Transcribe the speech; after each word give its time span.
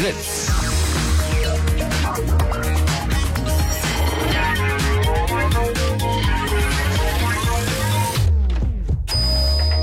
Fritz. 0.00 0.50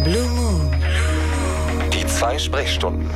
Blue 0.04 0.28
Moon. 0.30 0.72
Die 1.94 2.08
zwei 2.08 2.40
Sprechstunden. 2.40 3.08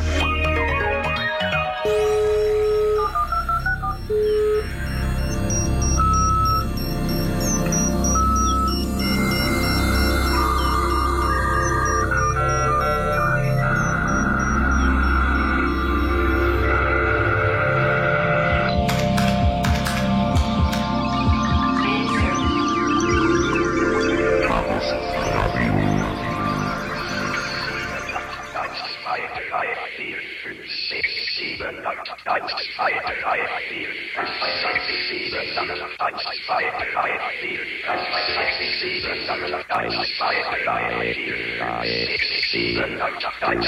Thank 43.54 43.66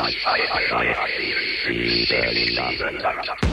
you. 3.44 3.53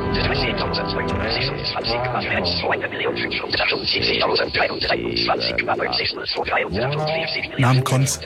Namen 7.57 7.83
Konz. 7.83 8.19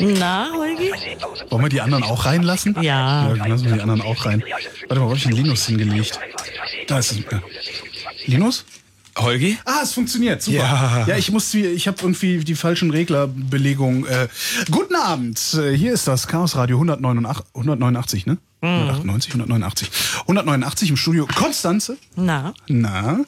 Na, 0.00 0.48
Holgi? 0.54 0.90
Wollen 1.50 1.62
wir 1.62 1.68
die 1.68 1.80
anderen 1.80 2.04
auch 2.04 2.24
reinlassen? 2.24 2.74
Ja. 2.80 3.28
Ja, 3.28 3.34
dann 3.34 3.50
lassen 3.50 3.64
wir 3.66 3.74
die 3.74 3.80
anderen 3.80 4.02
auch 4.02 4.26
rein. 4.26 4.42
Warte 4.88 5.00
mal, 5.00 5.06
wo 5.06 5.10
hab 5.10 5.16
ich 5.16 5.24
den 5.24 5.32
Linus 5.32 5.66
hingelegt? 5.66 6.18
Da 6.86 6.98
ist 6.98 7.12
es. 7.12 7.18
Ja. 7.30 7.42
Linus? 8.26 8.64
Holgi? 9.16 9.58
Ah, 9.64 9.80
es 9.82 9.92
funktioniert. 9.92 10.42
Super. 10.42 10.58
Ja. 10.58 11.04
Ja, 11.06 11.16
ich 11.16 11.30
muss, 11.30 11.52
ich 11.54 11.86
habe 11.86 11.98
irgendwie 12.00 12.38
die 12.38 12.54
falschen 12.54 12.90
Reglerbelegungen. 12.90 14.06
Äh, 14.06 14.28
guten 14.70 14.94
Abend. 14.96 15.38
Äh, 15.54 15.76
Hier 15.76 15.92
ist 15.92 16.08
das 16.08 16.26
Chaos 16.26 16.56
Radio 16.56 16.76
189, 16.76 17.44
189 17.54 18.26
ne? 18.26 18.38
198, 18.62 19.32
189. 19.32 19.90
189 20.22 20.90
im 20.90 20.96
Studio 20.96 21.26
Konstanze. 21.26 21.96
Na? 22.16 22.52
Na, 22.68 23.20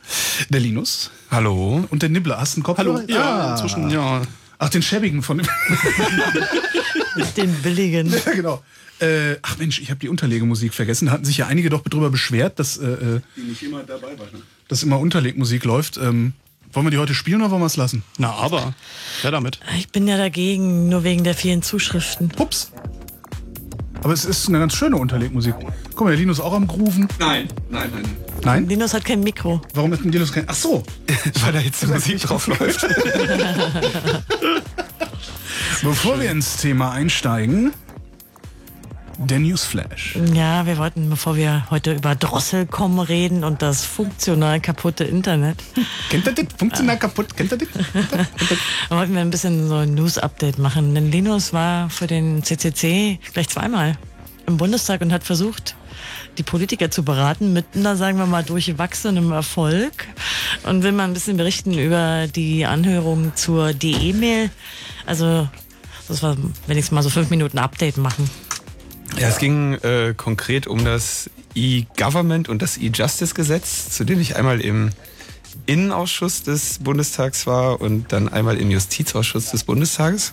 der 0.50 0.60
Linus. 0.60 1.10
Hallo? 1.30 1.84
Und 1.90 2.02
der 2.02 2.10
Nibbler. 2.10 2.38
Hast 2.38 2.54
du 2.54 2.58
einen 2.58 2.64
Kopfhörer? 2.64 2.94
Hallo? 2.98 3.04
Ja, 3.08 3.46
Ah. 3.48 3.50
inzwischen, 3.52 3.88
ja. 3.90 4.22
Ach, 4.58 4.68
den 4.68 4.82
schäbigen 4.82 5.22
von 5.22 5.38
dem. 5.38 5.46
Den 7.36 7.52
billigen. 7.62 8.10
ja, 8.26 8.32
genau. 8.32 8.62
Äh, 8.98 9.36
ach 9.42 9.58
Mensch, 9.58 9.80
ich 9.80 9.90
habe 9.90 10.00
die 10.00 10.08
Unterlegemusik 10.08 10.72
vergessen. 10.72 11.06
Da 11.06 11.12
hatten 11.12 11.24
sich 11.24 11.36
ja 11.38 11.46
einige 11.46 11.68
doch 11.68 11.82
drüber 11.82 12.08
beschwert, 12.10 12.58
dass, 12.58 12.78
äh, 12.78 12.86
äh, 12.86 13.20
nicht 13.36 13.62
immer 13.62 13.82
dabei 13.82 14.18
war. 14.18 14.26
Ne? 14.32 14.42
dass 14.68 14.82
immer 14.82 14.98
Unterlegmusik 14.98 15.64
läuft. 15.64 15.98
Ähm, 15.98 16.32
wollen 16.72 16.86
wir 16.86 16.90
die 16.90 16.96
heute 16.98 17.12
spielen 17.14 17.42
oder 17.42 17.50
wollen 17.50 17.60
wir 17.60 17.66
es 17.66 17.76
lassen? 17.76 18.02
Na, 18.16 18.30
aber. 18.32 18.72
Ja, 19.22 19.30
damit. 19.30 19.60
Ich 19.76 19.90
bin 19.90 20.08
ja 20.08 20.16
dagegen, 20.16 20.88
nur 20.88 21.04
wegen 21.04 21.22
der 21.24 21.34
vielen 21.34 21.62
Zuschriften. 21.62 22.28
Pups. 22.30 22.72
Aber 24.02 24.12
es 24.12 24.24
ist 24.24 24.48
eine 24.48 24.58
ganz 24.58 24.74
schöne 24.74 24.96
Unterlegmusik. 24.96 25.54
Guck 25.94 26.00
mal, 26.02 26.10
der 26.10 26.18
Linus 26.18 26.40
auch 26.40 26.52
am 26.52 26.66
Grooven. 26.66 27.06
Nein, 27.18 27.48
nein, 27.70 27.90
nein. 27.92 28.04
Nein? 28.44 28.68
Linus 28.68 28.92
hat 28.94 29.04
kein 29.04 29.20
Mikro. 29.20 29.60
Warum 29.74 29.92
ist 29.92 30.04
ein 30.04 30.10
Linus 30.10 30.32
kein... 30.32 30.44
Ach 30.48 30.54
so. 30.54 30.82
Weil 31.42 31.52
da 31.52 31.60
jetzt 31.60 31.82
die 31.82 31.86
Musik 31.86 32.20
drauf 32.20 32.48
läuft. 32.48 32.84
Bevor 35.82 36.20
wir 36.20 36.30
ins 36.30 36.56
Thema 36.56 36.90
einsteigen, 36.92 37.72
der 39.18 39.38
Newsflash. 39.38 40.18
Ja, 40.32 40.66
wir 40.66 40.78
wollten, 40.78 41.08
bevor 41.10 41.36
wir 41.36 41.66
heute 41.70 41.92
über 41.94 42.14
Drosselkom 42.14 42.98
reden 42.98 43.44
und 43.44 43.62
das 43.62 43.84
funktional 43.84 44.60
kaputte 44.60 45.04
Internet, 45.04 45.62
Kennt 46.08 46.26
ihr 46.26 46.32
das? 46.32 46.46
Funktional 46.56 46.98
kaputt. 46.98 47.36
Kennt 47.36 47.52
ihr 47.52 47.58
das? 47.58 47.68
wollten 48.90 49.14
wir 49.14 49.20
ein 49.20 49.30
bisschen 49.30 49.68
so 49.68 49.76
ein 49.76 49.94
News-Update 49.94 50.58
machen. 50.58 50.94
Denn 50.94 51.10
Linus 51.10 51.52
war 51.52 51.90
für 51.90 52.06
den 52.06 52.42
CCC 52.42 53.18
gleich 53.32 53.48
zweimal 53.48 53.96
im 54.46 54.56
Bundestag 54.56 55.00
und 55.00 55.12
hat 55.12 55.24
versucht, 55.24 55.76
die 56.38 56.42
Politiker 56.42 56.90
zu 56.90 57.04
beraten 57.04 57.52
mit, 57.52 57.66
na 57.74 57.96
sagen 57.96 58.18
wir 58.18 58.26
mal, 58.26 58.42
durchwachsenem 58.42 59.32
Erfolg 59.32 60.06
und 60.64 60.82
will 60.82 60.92
mal 60.92 61.04
ein 61.04 61.12
bisschen 61.12 61.36
berichten 61.36 61.78
über 61.78 62.26
die 62.26 62.66
Anhörung 62.66 63.34
zur 63.36 63.72
DE-Mail. 63.72 64.50
Also, 65.06 65.48
das 66.08 66.22
war 66.22 66.36
wenigstens 66.66 66.92
mal 66.92 67.02
so 67.02 67.10
fünf 67.10 67.30
Minuten 67.30 67.58
Update 67.58 67.96
machen. 67.96 68.28
Ja, 69.18 69.28
es 69.28 69.38
ging 69.38 69.74
äh, 69.74 70.14
konkret 70.16 70.66
um 70.66 70.84
das 70.84 71.30
E-Government 71.54 72.48
und 72.48 72.62
das 72.62 72.78
E-Justice-Gesetz, 72.78 73.90
zu 73.90 74.04
dem 74.04 74.20
ich 74.20 74.36
einmal 74.36 74.60
im 74.60 74.90
Innenausschuss 75.66 76.42
des 76.42 76.78
Bundestags 76.78 77.46
war 77.46 77.80
und 77.80 78.12
dann 78.12 78.28
einmal 78.28 78.56
im 78.58 78.70
Justizausschuss 78.70 79.50
des 79.50 79.64
Bundestages. 79.64 80.32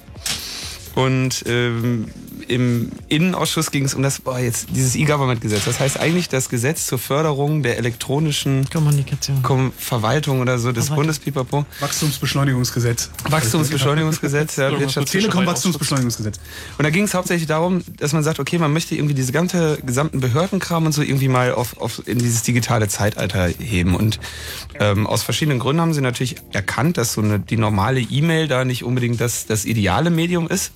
Und 0.96 1.44
ähm, 1.46 2.10
im 2.50 2.92
Innenausschuss 3.07 3.72
ging 3.72 3.86
es 3.86 3.94
um 3.94 4.01
das, 4.01 4.19
boah, 4.22 4.40
jetzt 4.40 4.69
dieses 4.75 4.96
E-Government-Gesetz. 4.96 5.66
Das 5.66 5.80
heißt 5.80 6.00
eigentlich 6.00 6.30
das 6.30 6.50
Gesetz 6.50 6.88
zur 6.88 6.98
Förderung 6.98 7.63
der 7.63 7.78
elektronischen 7.78 8.68
Kommunikation. 8.69 9.44
Kom 9.44 9.72
Verwaltung 9.78 10.42
oder 10.42 10.57
so 10.57 10.72
des 10.72 10.86
Verwaltung. 10.86 11.06
Bundespipapo. 11.06 11.66
Wachstumsbeschleunigungsgesetz. 11.80 13.12
Wachstumsbeschleunigungsgesetz, 13.30 14.56
ja, 14.56 14.78
Wirtschafts 14.80 15.12
Telekom-Wachstumsbeschleunigungsgesetz. 15.12 16.40
Und 16.78 16.84
da 16.84 16.90
ging 16.90 17.04
es 17.04 17.13
hauptsächlich 17.13 17.48
darum, 17.48 17.84
dass 17.98 18.13
man 18.13 18.24
sagt, 18.24 18.40
okay, 18.40 18.57
man 18.57 18.74
möchte 18.74 18.95
irgendwie 18.95 19.13
diese 19.16 19.31
ganze, 19.31 19.78
gesamten 19.86 20.19
Behördenkram 20.19 20.86
und 20.86 20.92
so 20.92 21.02
irgendwie 21.02 21.28
mal 21.28 21.54
auf, 21.54 21.80
auf 21.80 22.07
in 22.07 22.18
dieses 22.18 22.44
digitale 22.44 22.88
Zeitalter 22.88 23.48
heben. 23.48 23.95
Und 23.95 24.19
ähm, 24.80 25.06
aus 25.06 25.24
verschiedenen 25.24 25.60
Gründen 25.60 25.81
haben 25.81 25.94
sie 25.94 26.02
natürlich 26.02 26.38
erkannt, 26.52 26.98
dass 26.98 27.13
so 27.13 27.22
eine, 27.22 27.40
die 27.40 27.57
normale 27.57 28.00
E-Mail 28.00 28.48
da 28.48 28.66
nicht 28.66 28.84
unbedingt 28.84 29.22
das, 29.22 29.45
das 29.45 29.66
ideale 29.66 30.10
Medium 30.10 30.48
ist. 30.48 30.72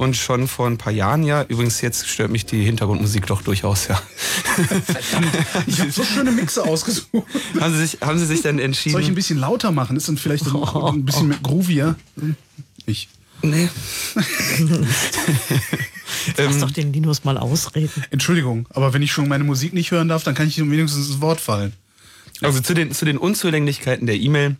Und 0.00 0.16
schon 0.16 0.48
vor 0.48 0.66
ein 0.66 0.78
paar 0.78 0.94
Jahren 0.94 1.24
ja, 1.24 1.42
übrigens 1.42 1.82
jetzt 1.82 2.08
stört 2.08 2.30
mich 2.30 2.46
die 2.46 2.64
Hintergrundmusik 2.64 3.26
doch 3.26 3.42
durchaus, 3.42 3.86
ja. 3.86 4.00
Ich 5.66 5.78
habe 5.78 5.90
so 5.90 6.02
schöne 6.02 6.30
Mixe 6.32 6.64
ausgesucht. 6.64 7.26
haben, 7.60 7.74
sie 7.74 7.86
sich, 7.86 8.00
haben 8.00 8.18
sie 8.18 8.24
sich 8.24 8.40
dann 8.40 8.58
entschieden. 8.58 8.92
Soll 8.94 9.02
ich 9.02 9.08
ein 9.08 9.14
bisschen 9.14 9.36
lauter 9.36 9.72
machen? 9.72 9.98
Ist 9.98 10.08
dann 10.08 10.16
vielleicht 10.16 10.46
ein, 10.46 10.56
ein 10.56 11.04
bisschen 11.04 11.28
mehr 11.28 11.36
groovier? 11.42 11.96
Ich. 12.86 13.10
nee. 13.42 13.68
Lass 16.38 16.54
Ähm, 16.54 16.60
doch 16.62 16.70
den 16.70 16.94
Linus 16.94 17.24
mal 17.24 17.36
ausreden. 17.36 18.02
Entschuldigung, 18.10 18.66
aber 18.70 18.94
wenn 18.94 19.02
ich 19.02 19.12
schon 19.12 19.28
meine 19.28 19.44
Musik 19.44 19.74
nicht 19.74 19.90
hören 19.90 20.08
darf, 20.08 20.24
dann 20.24 20.34
kann 20.34 20.48
ich 20.48 20.56
wenigstens 20.58 21.08
ins 21.08 21.20
Wort 21.20 21.42
fallen. 21.42 21.74
Also 22.40 22.60
zu 22.60 22.72
den, 22.72 22.92
zu 22.92 23.04
den 23.04 23.18
Unzulänglichkeiten 23.18 24.06
der 24.06 24.16
E-Mail 24.16 24.56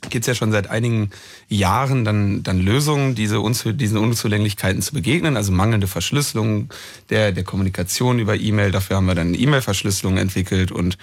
gibt 0.00 0.22
es 0.22 0.26
ja 0.26 0.34
schon 0.34 0.52
seit 0.52 0.68
einigen 0.68 1.10
Jahren 1.48 2.04
dann, 2.04 2.42
dann 2.42 2.60
Lösungen, 2.60 3.14
diese 3.14 3.40
Unzu, 3.40 3.72
diesen 3.72 3.98
Unzulänglichkeiten 3.98 4.82
zu 4.82 4.92
begegnen. 4.92 5.36
Also 5.36 5.52
mangelnde 5.52 5.86
Verschlüsselung 5.86 6.70
der, 7.10 7.32
der 7.32 7.44
Kommunikation 7.44 8.18
über 8.18 8.36
E-Mail. 8.36 8.70
Dafür 8.70 8.96
haben 8.96 9.06
wir 9.06 9.14
dann 9.14 9.34
E-Mail-Verschlüsselung 9.34 10.16
entwickelt 10.16 10.72
und 10.72 10.98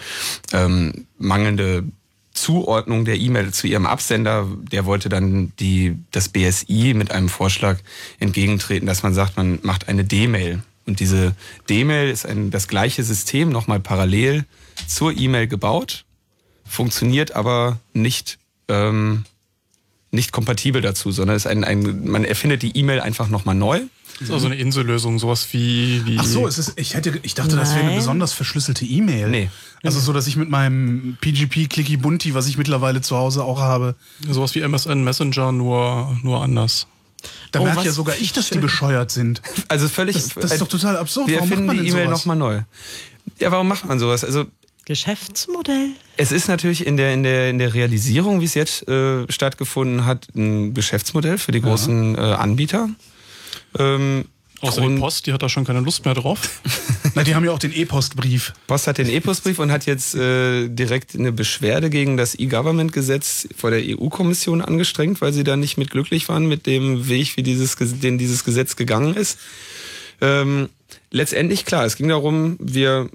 ähm, 0.53 1.05
mangelnde 1.17 1.83
Zuordnung 2.33 3.05
der 3.05 3.17
E-Mail 3.17 3.51
zu 3.51 3.67
ihrem 3.67 3.85
Absender, 3.85 4.47
der 4.71 4.85
wollte 4.85 5.09
dann 5.09 5.51
die, 5.59 5.97
das 6.11 6.29
BSI 6.29 6.93
mit 6.95 7.11
einem 7.11 7.29
Vorschlag 7.29 7.77
entgegentreten, 8.19 8.87
dass 8.87 9.03
man 9.03 9.13
sagt, 9.13 9.37
man 9.37 9.59
macht 9.63 9.89
eine 9.89 10.05
D-Mail. 10.05 10.63
Und 10.85 10.99
diese 10.99 11.35
D-Mail 11.69 12.09
ist 12.09 12.25
ein, 12.25 12.49
das 12.49 12.67
gleiche 12.67 13.03
System 13.03 13.49
nochmal 13.49 13.79
parallel 13.79 14.45
zur 14.87 15.15
E-Mail 15.15 15.47
gebaut, 15.47 16.05
funktioniert 16.65 17.35
aber 17.35 17.79
nicht, 17.93 18.39
ähm, 18.71 19.25
nicht 20.11 20.31
kompatibel 20.31 20.81
dazu, 20.81 21.11
sondern 21.11 21.35
ist 21.37 21.47
ein, 21.47 21.63
ein, 21.63 22.05
man 22.09 22.25
erfindet 22.25 22.61
die 22.63 22.77
E-Mail 22.77 22.99
einfach 22.99 23.29
nochmal 23.29 23.55
neu. 23.55 23.81
Das 24.19 24.27
ist 24.29 24.33
also 24.35 24.47
eine 24.47 24.55
Insellösung, 24.57 25.17
sowas 25.19 25.47
wie. 25.51 26.05
wie 26.05 26.17
Ach 26.19 26.25
so, 26.25 26.45
es 26.45 26.57
ist, 26.59 26.73
ich, 26.75 26.93
hätte, 26.93 27.17
ich 27.23 27.33
dachte, 27.33 27.55
das 27.55 27.69
wäre 27.71 27.79
eine 27.79 27.89
Nein. 27.89 27.97
besonders 27.99 28.33
verschlüsselte 28.33 28.85
E-Mail. 28.85 29.29
Nee. 29.29 29.49
Also 29.83 29.99
so, 29.99 30.13
dass 30.13 30.27
ich 30.27 30.35
mit 30.35 30.49
meinem 30.49 31.17
PGP 31.21 31.67
Clicky 31.69 31.97
Bunti, 31.97 32.35
was 32.35 32.47
ich 32.47 32.57
mittlerweile 32.57 33.01
zu 33.01 33.15
Hause 33.17 33.43
auch 33.43 33.59
habe, 33.59 33.95
sowas 34.29 34.53
wie 34.53 34.59
MSN 34.61 35.03
Messenger, 35.03 35.51
nur, 35.51 36.15
nur 36.21 36.43
anders. 36.43 36.85
da 37.51 37.61
Oh, 37.61 37.63
merke 37.63 37.79
was- 37.79 37.85
ja 37.85 37.91
sogar 37.93 38.15
ich, 38.19 38.31
dass 38.33 38.49
die 38.49 38.59
bescheuert 38.59 39.09
sind. 39.09 39.41
Also 39.69 39.87
völlig. 39.87 40.15
Das, 40.15 40.29
das 40.35 40.51
ist 40.51 40.61
doch 40.61 40.67
total 40.67 40.97
absurd. 40.97 41.27
Wir 41.27 41.39
Warum 41.39 41.65
man 41.65 41.77
die 41.81 41.87
E-Mail 41.89 42.09
nochmal 42.09 42.35
neu. 42.37 42.61
Ja, 43.39 43.51
warum 43.51 43.67
macht 43.67 43.85
man 43.85 43.97
sowas? 43.97 44.23
Also 44.23 44.45
Geschäftsmodell? 44.85 45.89
Es 46.17 46.31
ist 46.31 46.47
natürlich 46.47 46.85
in 46.85 46.97
der, 46.97 47.13
in 47.13 47.23
der, 47.23 47.49
in 47.49 47.59
der 47.59 47.73
Realisierung, 47.73 48.41
wie 48.41 48.45
es 48.45 48.53
jetzt 48.53 48.87
äh, 48.87 49.31
stattgefunden 49.31 50.05
hat, 50.05 50.27
ein 50.35 50.73
Geschäftsmodell 50.73 51.37
für 51.37 51.51
die 51.51 51.61
großen 51.61 52.15
äh, 52.15 52.19
Anbieter. 52.19 52.89
Ähm, 53.77 54.25
Außer 54.61 54.87
die 54.87 54.99
Post, 54.99 55.25
die 55.25 55.33
hat 55.33 55.41
da 55.41 55.49
schon 55.49 55.65
keine 55.65 55.79
Lust 55.79 56.05
mehr 56.05 56.13
drauf. 56.13 56.61
Na, 57.15 57.23
die 57.23 57.33
haben 57.33 57.43
ja 57.43 57.51
auch 57.51 57.59
den 57.59 57.73
E-Postbrief. 57.73 58.53
Post 58.67 58.85
hat 58.85 58.99
den 58.99 59.09
E-Postbrief 59.09 59.57
und 59.57 59.71
hat 59.71 59.87
jetzt 59.87 60.13
äh, 60.13 60.67
direkt 60.67 61.15
eine 61.15 61.31
Beschwerde 61.31 61.89
gegen 61.89 62.15
das 62.15 62.37
E-Government-Gesetz 62.37 63.47
vor 63.57 63.71
der 63.71 63.81
EU-Kommission 63.83 64.61
angestrengt, 64.61 65.19
weil 65.19 65.33
sie 65.33 65.43
da 65.43 65.57
nicht 65.57 65.77
mit 65.77 65.89
glücklich 65.89 66.29
waren 66.29 66.45
mit 66.45 66.67
dem 66.67 67.09
Weg, 67.09 67.37
wie 67.37 67.43
dieses, 67.43 67.75
den 67.75 68.19
dieses 68.19 68.43
Gesetz 68.43 68.75
gegangen 68.75 69.15
ist. 69.15 69.39
Ähm, 70.21 70.69
letztendlich, 71.09 71.65
klar, 71.65 71.85
es 71.85 71.95
ging 71.95 72.09
darum, 72.09 72.57
wir 72.59 73.09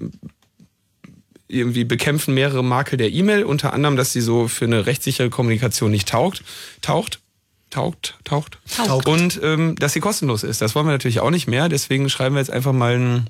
irgendwie 1.47 1.83
bekämpfen 1.83 2.33
mehrere 2.33 2.63
Makel 2.63 2.97
der 2.97 3.11
E-Mail, 3.11 3.43
unter 3.43 3.73
anderem, 3.73 3.95
dass 3.95 4.13
sie 4.13 4.21
so 4.21 4.47
für 4.47 4.65
eine 4.65 4.85
rechtssichere 4.85 5.29
Kommunikation 5.29 5.91
nicht 5.91 6.09
taugt, 6.09 6.43
taucht, 6.81 7.19
taugt, 7.69 8.15
taucht, 8.23 8.59
Taugt. 8.75 9.07
und 9.07 9.39
ähm, 9.43 9.75
dass 9.75 9.93
sie 9.93 9.99
kostenlos 9.99 10.43
ist. 10.43 10.61
Das 10.61 10.75
wollen 10.75 10.85
wir 10.85 10.91
natürlich 10.91 11.19
auch 11.19 11.31
nicht 11.31 11.47
mehr, 11.47 11.69
deswegen 11.69 12.09
schreiben 12.09 12.35
wir 12.35 12.39
jetzt 12.39 12.51
einfach 12.51 12.73
mal 12.73 12.95
einen 12.95 13.29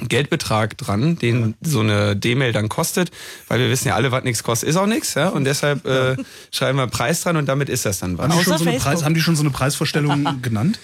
Geldbetrag 0.00 0.78
dran, 0.78 1.18
den 1.18 1.54
so 1.60 1.80
eine 1.80 2.16
D-Mail 2.16 2.52
dann 2.52 2.70
kostet, 2.70 3.10
weil 3.48 3.60
wir 3.60 3.68
wissen 3.68 3.88
ja 3.88 3.94
alle, 3.94 4.10
was 4.10 4.24
nichts 4.24 4.42
kostet, 4.42 4.70
ist 4.70 4.76
auch 4.76 4.86
nichts, 4.86 5.14
ja, 5.14 5.28
und 5.28 5.44
deshalb 5.44 5.86
äh, 5.86 6.16
schreiben 6.50 6.78
wir 6.78 6.86
Preis 6.86 7.20
dran 7.20 7.36
und 7.36 7.46
damit 7.46 7.68
ist 7.68 7.84
das 7.84 7.98
dann 7.98 8.16
was. 8.16 8.28
Haben 8.30 8.38
die, 8.38 8.44
schon 8.44 8.58
so 8.58 8.66
eine. 8.66 8.78
Preis, 8.78 9.04
haben 9.04 9.14
die 9.14 9.20
schon 9.20 9.36
so 9.36 9.42
eine 9.42 9.50
Preisvorstellung 9.50 10.38
genannt? 10.42 10.78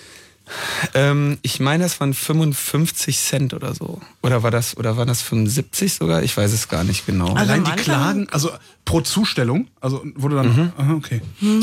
Ähm, 0.94 1.38
ich 1.42 1.60
meine, 1.60 1.84
das 1.84 2.00
waren 2.00 2.14
55 2.14 3.18
Cent 3.18 3.54
oder 3.54 3.74
so. 3.74 4.00
Oder 4.22 4.42
war 4.42 4.50
das, 4.50 4.76
oder 4.76 4.96
waren 4.96 5.08
das 5.08 5.22
75 5.22 5.94
sogar? 5.94 6.22
Ich 6.22 6.36
weiß 6.36 6.52
es 6.52 6.68
gar 6.68 6.84
nicht 6.84 7.06
genau. 7.06 7.34
Also 7.34 7.36
Allein 7.52 7.64
die 7.64 7.70
Klagen, 7.72 8.28
also 8.30 8.50
pro 8.84 9.00
Zustellung, 9.02 9.68
also 9.80 10.02
wurde 10.14 10.36
dann, 10.36 10.48
Mhm. 10.48 10.72
aha, 10.78 10.94
okay. 10.94 11.20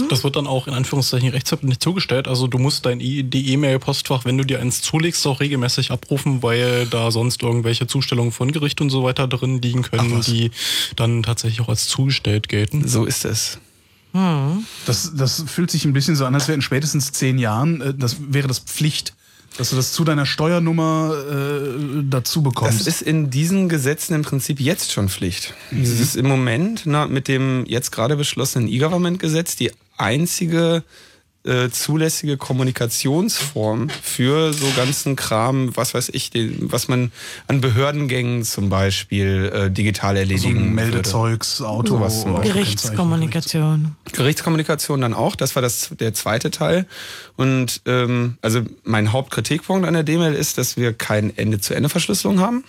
Das 0.10 0.24
wird 0.24 0.36
dann 0.36 0.46
auch 0.46 0.68
in 0.68 0.74
Anführungszeichen 0.76 1.30
rechtsverbindlich 1.30 1.80
zugestellt. 1.80 2.28
Also 2.28 2.48
du 2.48 2.60
musst 2.60 2.86
dein 2.86 3.00
die 3.00 3.54
E-Mail-Postfach, 3.54 4.26
wenn 4.26 4.38
du 4.38 4.44
dir 4.44 4.60
eins 4.60 4.82
zulegst, 4.82 5.26
auch 5.26 5.40
regelmäßig 5.40 5.92
abrufen, 5.92 6.44
weil 6.44 6.86
da 6.86 7.10
sonst 7.10 7.42
irgendwelche 7.42 7.88
Zustellungen 7.88 8.32
von 8.32 8.52
Gericht 8.52 8.80
und 8.82 8.90
so 8.92 9.04
weiter 9.04 9.28
drin 9.28 9.62
liegen 9.62 9.82
können, 9.82 10.22
die 10.22 10.52
dann 10.96 11.24
tatsächlich 11.24 11.62
auch 11.62 11.70
als 11.70 11.88
zugestellt 11.88 12.48
gelten. 12.48 12.88
So 12.88 13.06
ist 13.06 13.26
es. 13.26 13.58
Das, 14.86 15.12
das 15.16 15.44
fühlt 15.48 15.70
sich 15.70 15.86
ein 15.86 15.94
bisschen 15.94 16.16
so 16.16 16.26
an, 16.26 16.34
als 16.34 16.48
wäre 16.48 16.56
in 16.56 16.62
spätestens 16.62 17.12
zehn 17.12 17.38
Jahren, 17.38 17.82
äh, 17.82 17.94
das 17.94 18.18
wäre 18.30 18.48
das 18.48 18.60
Pflicht, 18.60 19.14
dass 19.58 19.70
du 19.70 19.76
das 19.76 19.94
zu 19.94 20.04
deiner 20.04 20.26
Steuernummer 20.26 21.14
äh, 21.30 22.04
dazu 22.10 22.42
bekommst. 22.42 22.80
Das 22.82 22.88
ist 22.88 23.02
in 23.02 23.30
diesen 23.30 23.70
Gesetzen 23.70 24.14
im 24.14 24.22
Prinzip 24.22 24.60
jetzt 24.60 24.92
schon 24.92 25.10
Pflicht. 25.10 25.54
Es 25.72 26.00
ist 26.00 26.16
im 26.16 26.28
Moment 26.28 26.84
na, 26.86 27.08
mit 27.08 27.28
dem 27.28 27.66
jetzt 27.66 27.92
gerade 27.92 28.16
beschlossenen 28.16 28.68
E-Government-Gesetz 28.68 29.56
die 29.56 29.72
einzige 29.98 30.84
äh, 31.46 31.70
zulässige 31.70 32.38
Kommunikationsform 32.38 33.90
für 33.90 34.54
so 34.54 34.66
ganzen 34.76 35.16
Kram, 35.16 35.76
was 35.76 35.94
weiß 35.94 36.10
ich, 36.10 36.30
den, 36.30 36.72
was 36.72 36.88
man 36.88 37.12
an 37.48 37.62
Behördengängen 37.62 38.44
zum 38.44 38.70
Beispiel 38.70 39.52
äh, 39.54 39.72
digital 39.72 40.16
so 40.16 40.20
erledigen 40.20 40.58
ein 40.58 40.76
würde. 40.78 40.92
Meldezeugs, 40.92 41.62
Auto, 41.62 41.98
Sowas 41.98 42.22
zum 42.22 42.34
Beispiel. 42.34 42.54
Gerichtskommunikation. 42.54 43.96
Gerichtskommunikation 44.12 45.02
dann 45.02 45.14
auch, 45.14 45.36
das 45.36 45.56
war 45.56 45.62
das, 45.62 45.92
der 46.00 46.14
zweite 46.14 46.52
Teil. 46.52 46.86
Und 47.36 47.82
ähm, 47.86 48.38
also 48.42 48.62
mein 48.84 49.12
Hauptkritikpunkt 49.12 49.88
an 49.88 49.94
der 49.94 50.04
D-Mail 50.04 50.34
ist, 50.34 50.58
dass 50.58 50.78
wir 50.78 50.94
kein 50.94 51.36
Ende-zu-Ende-Verschlüsselung 51.36 52.40
haben. 52.40 52.64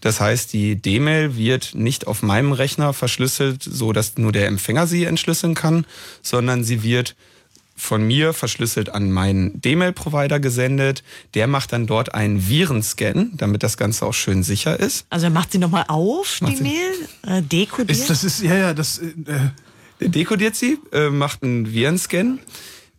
Das 0.00 0.20
heißt, 0.20 0.52
die 0.52 0.76
D-Mail 0.76 1.36
wird 1.36 1.74
nicht 1.74 2.06
auf 2.06 2.22
meinem 2.22 2.52
Rechner 2.52 2.92
verschlüsselt, 2.92 3.62
so 3.64 3.92
dass 3.92 4.16
nur 4.16 4.30
der 4.30 4.46
Empfänger 4.46 4.86
sie 4.86 5.04
entschlüsseln 5.04 5.54
kann, 5.54 5.86
sondern 6.22 6.62
sie 6.62 6.82
wird 6.84 7.16
von 7.78 8.06
mir 8.06 8.32
verschlüsselt 8.34 8.90
an 8.90 9.10
meinen 9.12 9.60
D-Mail-Provider 9.60 10.40
gesendet. 10.40 11.02
Der 11.34 11.46
macht 11.46 11.72
dann 11.72 11.86
dort 11.86 12.12
einen 12.12 12.48
Virenscan, 12.48 13.30
damit 13.36 13.62
das 13.62 13.76
Ganze 13.76 14.04
auch 14.04 14.12
schön 14.14 14.42
sicher 14.42 14.78
ist. 14.78 15.06
Also 15.10 15.26
er 15.26 15.30
macht 15.30 15.52
sie 15.52 15.58
nochmal 15.58 15.84
auf, 15.88 16.40
die 16.46 16.56
sie- 16.56 16.62
Mail, 16.64 16.92
äh, 17.26 17.40
dekodiert. 17.42 17.96
Ist, 17.98 18.10
das 18.10 18.24
ist, 18.24 18.42
ja, 18.42 18.56
ja, 18.56 18.74
das, 18.74 18.98
äh, 18.98 19.12
Der 20.00 20.08
dekodiert 20.08 20.54
sie, 20.56 20.78
äh, 20.92 21.08
macht 21.10 21.42
einen 21.42 21.72
Virenscan. 21.72 22.38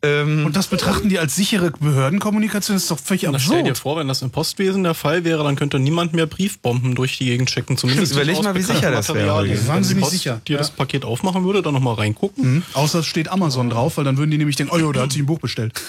Ähm, 0.02 0.46
und 0.46 0.56
das 0.56 0.68
betrachten 0.68 1.10
die 1.10 1.20
als 1.20 1.36
sichere 1.36 1.72
Behördenkommunikation, 1.72 2.76
das 2.76 2.84
ist 2.84 2.92
doch 2.92 3.00
völlig 3.00 3.24
Na, 3.24 3.38
stell 3.38 3.64
dir 3.64 3.72
absurd. 3.72 3.78
vor, 3.78 3.98
wenn 3.98 4.08
das 4.08 4.22
im 4.22 4.30
Postwesen 4.30 4.84
der 4.84 4.94
Fall 4.94 5.26
wäre, 5.26 5.44
dann 5.44 5.56
könnte 5.56 5.78
niemand 5.78 6.14
mehr 6.14 6.26
Briefbomben 6.26 6.96
durch 6.96 7.18
die 7.18 7.26
Gegend 7.26 7.50
checken. 7.50 7.78
Zumindest 7.78 8.12
Überleg 8.14 8.36
nicht 8.36 8.44
mal, 8.44 8.56
wie 8.56 8.62
sicher 8.62 8.92
das 8.92 9.14
wäre. 9.14 9.44
Wenn 9.44 9.68
Wahnsinnig 9.68 9.98
die 9.98 10.02
Post 10.02 10.12
sicher, 10.12 10.42
dir 10.48 10.54
ja. 10.54 10.60
das 10.60 10.72
Paket 10.72 11.04
aufmachen 11.04 11.44
würde, 11.44 11.62
dann 11.62 11.74
nochmal 11.74 11.96
reingucken. 11.96 12.56
Mhm. 12.56 12.64
Außer 12.74 13.00
es 13.00 13.06
steht 13.06 13.30
Amazon 13.30 13.70
drauf, 13.70 13.98
weil 13.98 14.06
dann 14.06 14.18
würden 14.18 14.32
die 14.32 14.38
nämlich 14.38 14.56
denken, 14.56 14.74
oh 14.74 14.80
jo, 14.80 14.92
da 14.92 15.02
hat 15.02 15.12
sich 15.12 15.22
ein 15.22 15.26
Buch 15.26 15.40
bestellt. 15.40 15.74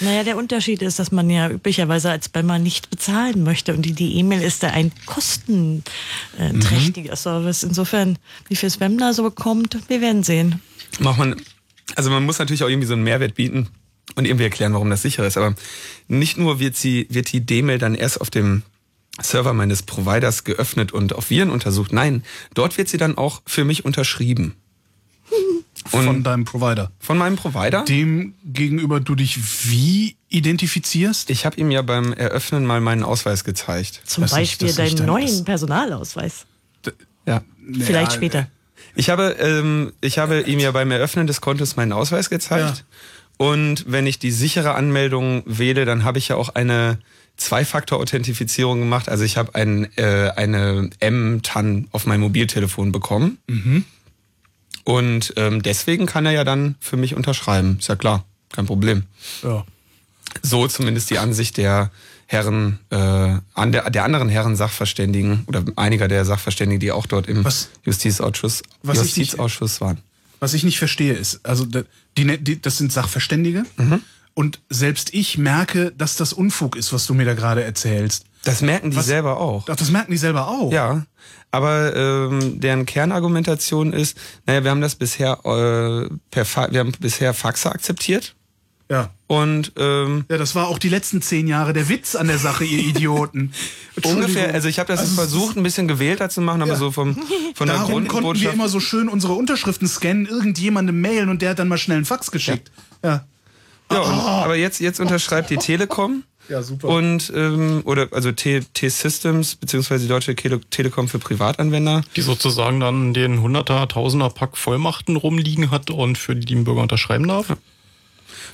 Naja, 0.00 0.24
der 0.24 0.36
Unterschied 0.36 0.82
ist, 0.82 0.98
dass 0.98 1.12
man 1.12 1.30
ja 1.30 1.48
üblicherweise 1.48 2.10
als 2.10 2.26
Spammer 2.26 2.58
nicht 2.58 2.90
bezahlen 2.90 3.44
möchte 3.44 3.72
und 3.74 3.82
die 3.82 3.92
die 3.92 4.18
E-Mail 4.18 4.42
ist 4.42 4.64
da 4.64 4.70
ein 4.70 4.90
kostenträchtiger 5.06 7.14
Service. 7.14 7.62
Insofern, 7.62 8.18
wie 8.48 8.56
viel 8.56 8.70
Spam 8.70 8.98
da 8.98 9.12
so 9.12 9.22
bekommt, 9.22 9.78
wir 9.86 10.00
werden 10.00 10.24
sehen. 10.24 10.60
macht 10.98 11.18
man, 11.18 11.36
also 11.96 12.10
man 12.10 12.24
muss 12.24 12.38
natürlich 12.38 12.62
auch 12.64 12.68
irgendwie 12.68 12.86
so 12.88 12.94
einen 12.94 13.04
Mehrwert 13.04 13.34
bieten 13.34 13.68
und 14.16 14.24
irgendwie 14.26 14.44
erklären, 14.44 14.72
warum 14.72 14.90
das 14.90 15.02
sicher 15.02 15.26
ist. 15.26 15.36
Aber 15.36 15.54
nicht 16.08 16.36
nur 16.38 16.58
wird 16.60 16.76
sie, 16.76 17.06
wird 17.10 17.32
die 17.32 17.40
D-Mail 17.40 17.78
dann 17.78 17.94
erst 17.94 18.20
auf 18.20 18.30
dem 18.30 18.62
Server 19.20 19.52
meines 19.52 19.82
Providers 19.82 20.44
geöffnet 20.44 20.92
und 20.92 21.14
auf 21.14 21.30
Viren 21.30 21.50
untersucht. 21.50 21.92
Nein, 21.92 22.24
dort 22.54 22.76
wird 22.78 22.88
sie 22.88 22.98
dann 22.98 23.16
auch 23.16 23.42
für 23.46 23.64
mich 23.64 23.84
unterschrieben. 23.84 24.54
Und 25.92 26.04
Von 26.04 26.22
deinem 26.22 26.44
Provider. 26.44 26.90
von 26.98 27.18
meinem 27.18 27.36
Provider. 27.36 27.84
Dem 27.84 28.34
gegenüber 28.44 29.00
du 29.00 29.14
dich 29.14 29.38
wie 29.68 30.16
identifizierst? 30.28 31.30
Ich 31.30 31.44
habe 31.46 31.56
ihm 31.60 31.70
ja 31.70 31.82
beim 31.82 32.12
Eröffnen 32.12 32.64
mal 32.64 32.80
meinen 32.80 33.02
Ausweis 33.02 33.44
gezeigt. 33.44 34.00
Zum 34.04 34.22
Das 34.22 34.30
Beispiel 34.32 34.72
deinen 34.72 34.96
dein- 34.96 35.06
neuen 35.06 35.44
Personalausweis. 35.44 36.46
Ja. 37.26 37.42
Vielleicht 37.72 38.12
Ja, 38.12 38.16
später. 38.16 38.46
Ich 38.94 39.10
habe, 39.10 39.36
ähm, 39.40 39.92
ich 40.00 40.18
habe 40.18 40.42
ihm 40.42 40.58
ja 40.58 40.70
beim 40.70 40.90
Eröffnen 40.90 41.26
des 41.26 41.40
Kontos 41.40 41.76
meinen 41.76 41.92
Ausweis 41.92 42.30
gezeigt. 42.30 42.84
Und 43.36 43.84
wenn 43.88 44.06
ich 44.06 44.18
die 44.18 44.30
sichere 44.30 44.74
Anmeldung 44.74 45.42
wähle, 45.46 45.84
dann 45.84 46.04
habe 46.04 46.18
ich 46.18 46.28
ja 46.28 46.36
auch 46.36 46.50
eine 46.50 46.98
Zwei-Faktor-Authentifizierung 47.36 48.78
gemacht. 48.78 49.08
Also 49.08 49.24
ich 49.24 49.36
habe 49.36 49.56
ein, 49.56 49.88
äh, 49.96 50.30
eine 50.36 50.90
M-TAN 51.00 51.88
auf 51.90 52.06
mein 52.06 52.20
Mobiltelefon 52.20 52.92
bekommen. 52.92 53.38
Und 54.84 55.32
ähm, 55.36 55.62
deswegen 55.62 56.06
kann 56.06 56.26
er 56.26 56.32
ja 56.32 56.44
dann 56.44 56.76
für 56.78 56.96
mich 56.96 57.16
unterschreiben. 57.16 57.78
Ist 57.80 57.88
ja 57.88 57.96
klar, 57.96 58.24
kein 58.52 58.66
Problem. 58.66 59.04
Ja. 59.42 59.64
So 60.42 60.68
zumindest 60.68 61.10
die 61.10 61.18
Ansicht 61.18 61.56
der 61.56 61.90
Herren, 62.34 62.78
äh, 62.90 62.96
an 63.54 63.72
der, 63.72 63.88
der 63.90 64.04
anderen 64.04 64.28
Herren 64.28 64.56
Sachverständigen 64.56 65.44
oder 65.46 65.64
einiger 65.76 66.08
der 66.08 66.24
Sachverständigen, 66.24 66.80
die 66.80 66.92
auch 66.92 67.06
dort 67.06 67.26
im 67.28 67.44
Was- 67.44 67.68
Justizausschuss, 67.84 68.62
was 68.82 68.98
ich 68.98 69.02
nicht- 69.02 69.16
Justizausschuss 69.16 69.80
waren. 69.80 69.98
Was 70.40 70.52
ich 70.52 70.64
nicht 70.64 70.78
verstehe 70.78 71.14
ist, 71.14 71.40
also 71.46 71.64
die, 71.64 72.24
ne- 72.24 72.38
die, 72.38 72.60
das 72.60 72.76
sind 72.78 72.92
Sachverständige 72.92 73.64
und 74.34 74.60
selbst 74.68 75.14
ich 75.14 75.38
merke, 75.38 75.92
dass 75.96 76.16
das 76.16 76.32
Unfug 76.32 76.76
ist, 76.76 76.92
was 76.92 77.06
du 77.06 77.14
mir 77.14 77.24
da 77.24 77.34
gerade 77.34 77.62
erzählst. 77.64 78.24
Das 78.44 78.60
merken 78.60 78.90
die 78.90 78.96
Was- 78.96 79.06
selber 79.06 79.38
auch. 79.40 79.66
Ach, 79.70 79.76
das 79.76 79.90
merken 79.90 80.10
die 80.12 80.18
selber 80.18 80.48
auch. 80.48 80.70
Ja, 80.72 81.06
aber 81.50 81.94
ähm, 81.96 82.60
deren 82.60 82.84
Kernargumentation 82.84 83.92
ist, 83.92 84.18
naja, 84.44 84.64
wir 84.64 84.70
haben 84.72 84.80
das 84.82 84.96
bisher 84.96 85.38
äh, 85.44 86.08
per 86.30 86.44
Fa 86.44 86.68
wir 86.70 86.80
haben 86.80 86.92
bisher 87.00 87.32
Faxe 87.32 87.70
akzeptiert 87.70 88.34
Ja. 88.90 89.10
und 89.28 89.72
ähm, 89.78 90.26
Ja, 90.30 90.36
das 90.36 90.54
war 90.54 90.68
auch 90.68 90.78
die 90.78 90.90
letzten 90.90 91.22
zehn 91.22 91.46
Jahre 91.48 91.72
der 91.72 91.88
Witz 91.88 92.14
an 92.14 92.26
der 92.28 92.38
Sache, 92.38 92.64
ihr 92.64 92.80
Idioten. 92.80 93.52
ungefähr, 94.04 94.52
also 94.52 94.68
ich 94.68 94.78
habe 94.78 94.88
das 94.88 95.00
Also, 95.00 95.14
versucht, 95.14 95.56
ein 95.56 95.62
bisschen 95.62 95.88
gewählter 95.88 96.28
zu 96.28 96.42
machen, 96.42 96.60
aber 96.60 96.72
Ja. 96.72 96.76
so 96.78 96.90
vom 96.90 97.16
von 97.54 97.66
der 97.66 97.76
Darum 97.76 97.92
konnten 97.92 98.04
wir 98.04 98.08
Grundbotschaft. 98.08 98.54
immer 98.54 98.68
so 98.68 98.80
schön 98.80 99.08
unsere 99.08 99.32
Unterschriften 99.32 99.88
scannen, 99.88 100.26
irgendjemandem 100.26 101.00
mailen 101.00 101.28
und 101.30 101.40
der 101.40 101.50
hat 101.50 101.58
dann 101.58 101.68
mal 101.68 101.78
schnell 101.78 101.96
einen 101.96 102.04
Fax 102.06 102.30
geschickt. 102.30 102.70
Ja. 103.02 103.24
ja, 103.90 104.00
und, 104.00 104.10
aber 104.20 104.56
jetzt 104.56 104.80
jetzt 104.80 105.00
unterschreibt 105.00 105.50
die 105.50 105.56
Telekom. 105.56 106.22
Ja, 106.46 106.62
super. 106.62 106.88
Und 106.88 107.32
ähm, 107.34 107.80
oder 107.86 108.08
also 108.10 108.30
T- 108.30 108.60
T-Systems 108.74 109.54
beziehungsweise 109.56 110.02
die 110.02 110.08
Deutsche 110.10 110.36
Tele 110.36 110.60
Telekom 110.68 111.08
für 111.08 111.18
Privatanwender. 111.18 112.02
Die 112.16 112.20
sozusagen 112.20 112.80
dann 112.80 113.14
den 113.14 113.38
100er, 113.40 113.88
1000er 113.90 114.28
Pack 114.28 114.58
Vollmachten 114.58 115.16
rumliegen 115.16 115.70
hat 115.70 115.90
und 115.90 116.18
für 116.18 116.36
die 116.36 116.44
den 116.44 116.64
Bürger 116.64 116.82
unterschreiben 116.82 117.26
darf. 117.26 117.46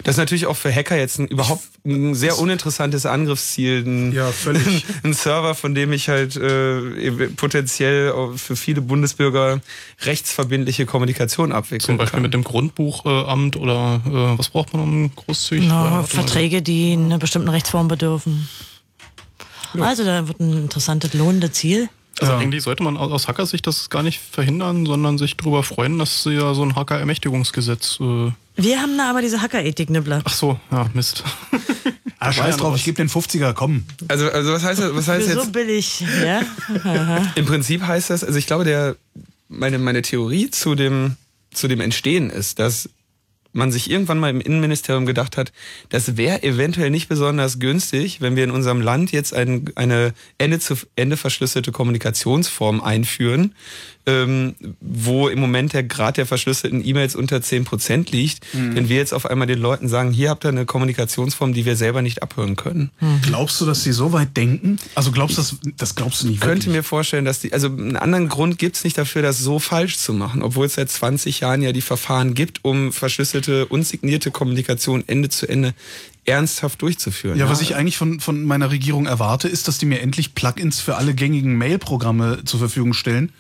Das 0.02 0.14
ist 0.14 0.19
natürlich 0.19 0.47
auch 0.47 0.57
für 0.57 0.75
Hacker 0.75 0.97
jetzt 0.97 1.19
ein, 1.19 1.28
überhaupt 1.28 1.62
ein 1.85 2.14
sehr 2.14 2.38
uninteressantes 2.38 3.07
Angriffsziel. 3.07 3.85
Ein, 3.87 4.12
Ja, 4.12 4.30
völlig. 4.33 4.85
Ein 5.02 5.12
Server, 5.12 5.54
von 5.54 5.75
dem 5.75 5.92
ich 5.92 6.09
halt 6.09 6.37
äh, 6.37 7.11
potenziell 7.37 8.12
für 8.37 8.57
viele 8.57 8.80
Bundesbürger 8.80 9.61
rechtsverbindliche 10.02 10.87
Kommunikation 10.87 11.52
abwickeln 11.52 11.80
Zum 11.80 11.97
Beispiel 11.99 12.16
kann. 12.16 12.23
mit 12.23 12.35
dem 12.35 12.45
Grundbuchamt 12.45 13.57
oder 13.57 14.00
äh, 14.07 14.38
was 14.38 14.50
braucht 14.50 14.73
man 14.73 14.83
um 14.83 15.14
großzügig? 15.14 15.66
Na, 15.69 15.90
mal. 15.90 16.02
Verträge, 16.04 16.62
die 16.62 16.92
einer 16.92 17.19
bestimmten 17.19 17.49
Rechtsform 17.49 17.88
bedürfen. 17.88 18.49
Also 19.78 20.04
da 20.04 20.26
wird 20.26 20.40
ein 20.40 20.52
interessantes 20.52 21.14
lohnendes 21.14 21.52
Ziel. 21.52 21.88
Also 22.21 22.35
eigentlich 22.35 22.62
sollte 22.64 22.83
man 22.83 22.97
aus 22.97 23.28
Hackersicht 23.28 23.66
das 23.66 23.88
gar 23.88 24.02
nicht 24.02 24.21
verhindern, 24.21 24.85
sondern 24.85 25.16
sich 25.16 25.37
darüber 25.37 25.62
freuen, 25.62 25.99
dass 25.99 26.25
ja 26.25 26.52
so 26.54 26.62
ein 26.62 26.75
Hacker-Ermächtigungsgesetz. 26.75 27.99
Äh, 28.00 28.33
Wir 28.62 28.80
haben 28.80 28.96
da 28.98 29.10
aber 29.10 29.22
diese 29.22 29.40
Hackerethik, 29.40 29.90
Nibbler. 29.90 30.22
ach 30.24 30.32
so, 30.34 30.60
ja, 30.70 30.88
Mist. 30.94 31.24
Ah, 32.18 32.32
scheiß 32.32 32.58
drauf, 32.58 32.76
ich 32.76 32.84
gebe 32.84 32.96
den 32.96 33.08
50er, 33.08 33.54
komm. 33.54 33.84
Also, 34.08 34.30
also 34.30 34.52
was 34.52 34.62
heißt 34.62 34.80
das? 34.80 34.94
Was 34.94 35.08
heißt 35.08 35.26
Für 35.26 35.32
so 35.32 35.40
jetzt? 35.40 35.52
billig, 35.52 36.04
ja? 36.22 36.42
Im 37.34 37.46
Prinzip 37.46 37.82
heißt 37.82 38.10
das, 38.10 38.22
also 38.22 38.38
ich 38.38 38.46
glaube, 38.46 38.64
der 38.64 38.96
meine 39.48 39.78
meine 39.78 40.02
Theorie 40.02 40.50
zu 40.50 40.74
dem 40.74 41.16
zu 41.52 41.66
dem 41.66 41.80
Entstehen 41.80 42.28
ist, 42.28 42.58
dass 42.58 42.90
man 43.52 43.72
sich 43.72 43.90
irgendwann 43.90 44.18
mal 44.18 44.30
im 44.30 44.40
Innenministerium 44.40 45.06
gedacht 45.06 45.36
hat, 45.36 45.52
das 45.88 46.16
wäre 46.16 46.42
eventuell 46.42 46.90
nicht 46.90 47.08
besonders 47.08 47.58
günstig, 47.58 48.20
wenn 48.20 48.36
wir 48.36 48.44
in 48.44 48.50
unserem 48.50 48.80
Land 48.80 49.10
jetzt 49.12 49.34
ein, 49.34 49.70
eine 49.74 50.12
Ende 50.38 50.60
zu 50.60 50.76
Ende 50.94 51.16
verschlüsselte 51.16 51.72
Kommunikationsform 51.72 52.80
einführen, 52.80 53.54
ähm, 54.07 54.54
wo 54.80 55.28
im 55.28 55.38
Moment 55.38 55.73
der 55.73 55.83
Grad 55.83 56.16
der 56.16 56.26
verschlüsselten 56.26 56.85
E-Mails 56.85 57.14
unter 57.14 57.37
10% 57.37 58.11
liegt, 58.11 58.47
wenn 58.52 58.88
wir 58.88 58.97
jetzt 58.97 59.12
auf 59.12 59.26
einmal 59.26 59.47
den 59.47 59.59
Leuten 59.59 59.88
sagen, 59.88 60.11
hier 60.12 60.30
habt 60.30 60.45
ihr 60.45 60.49
eine 60.49 60.66
Kommunikationsform, 60.66 61.52
die 61.52 61.64
wir 61.64 61.76
selber 61.76 62.02
nicht 62.02 62.23
abhören 62.23 62.57
können. 62.57 62.90
Glaubst 63.23 63.61
du, 63.61 63.66
dass 63.66 63.83
sie 63.83 63.92
so 63.92 64.12
weit 64.12 64.37
denken? 64.37 64.78
Also 64.95 65.12
glaubst 65.12 65.37
du, 65.37 65.42
das, 65.42 65.57
das 65.76 65.95
glaubst 65.95 66.23
du 66.23 66.28
nicht 66.28 66.37
Ich 66.37 66.40
könnte 66.40 66.71
mir 66.71 66.83
vorstellen, 66.83 67.25
dass 67.25 67.40
die, 67.40 67.52
also 67.52 67.69
einen 67.69 67.97
anderen 67.97 68.28
Grund 68.28 68.59
gibt's 68.59 68.85
nicht 68.85 68.97
dafür, 68.97 69.23
das 69.23 69.38
so 69.38 69.59
falsch 69.59 69.99
zu 69.99 70.12
machen, 70.12 70.42
obwohl 70.42 70.66
es 70.66 70.75
seit 70.75 70.90
20 70.90 71.40
Jahren 71.40 71.62
ja 71.62 71.73
die 71.73 71.80
Verfahren 71.80 72.35
gibt, 72.35 72.64
um 72.64 72.92
verschlüsselte, 72.92 73.66
unsignierte 73.66 74.30
Kommunikation 74.30 75.04
Ende 75.07 75.28
zu 75.28 75.47
Ende 75.47 75.75
ernsthaft 76.25 76.83
durchzuführen. 76.83 77.38
Ja, 77.38 77.49
was 77.49 77.61
ich 77.61 77.75
eigentlich 77.76 77.97
von, 77.97 78.21
von 78.21 78.45
meiner 78.45 78.71
Regierung 78.71 79.07
erwarte, 79.07 79.49
ist, 79.49 79.69
dass 79.69 79.78
die 79.78 79.87
mir 79.87 80.00
endlich 80.00 80.35
Plugins 80.35 80.80
für 80.80 80.97
alle 80.97 81.14
gängigen 81.14 81.57
Mail-Programme 81.57 82.42
zur 82.45 82.61
Verfügung 82.61 82.92
stellen. 82.92 83.33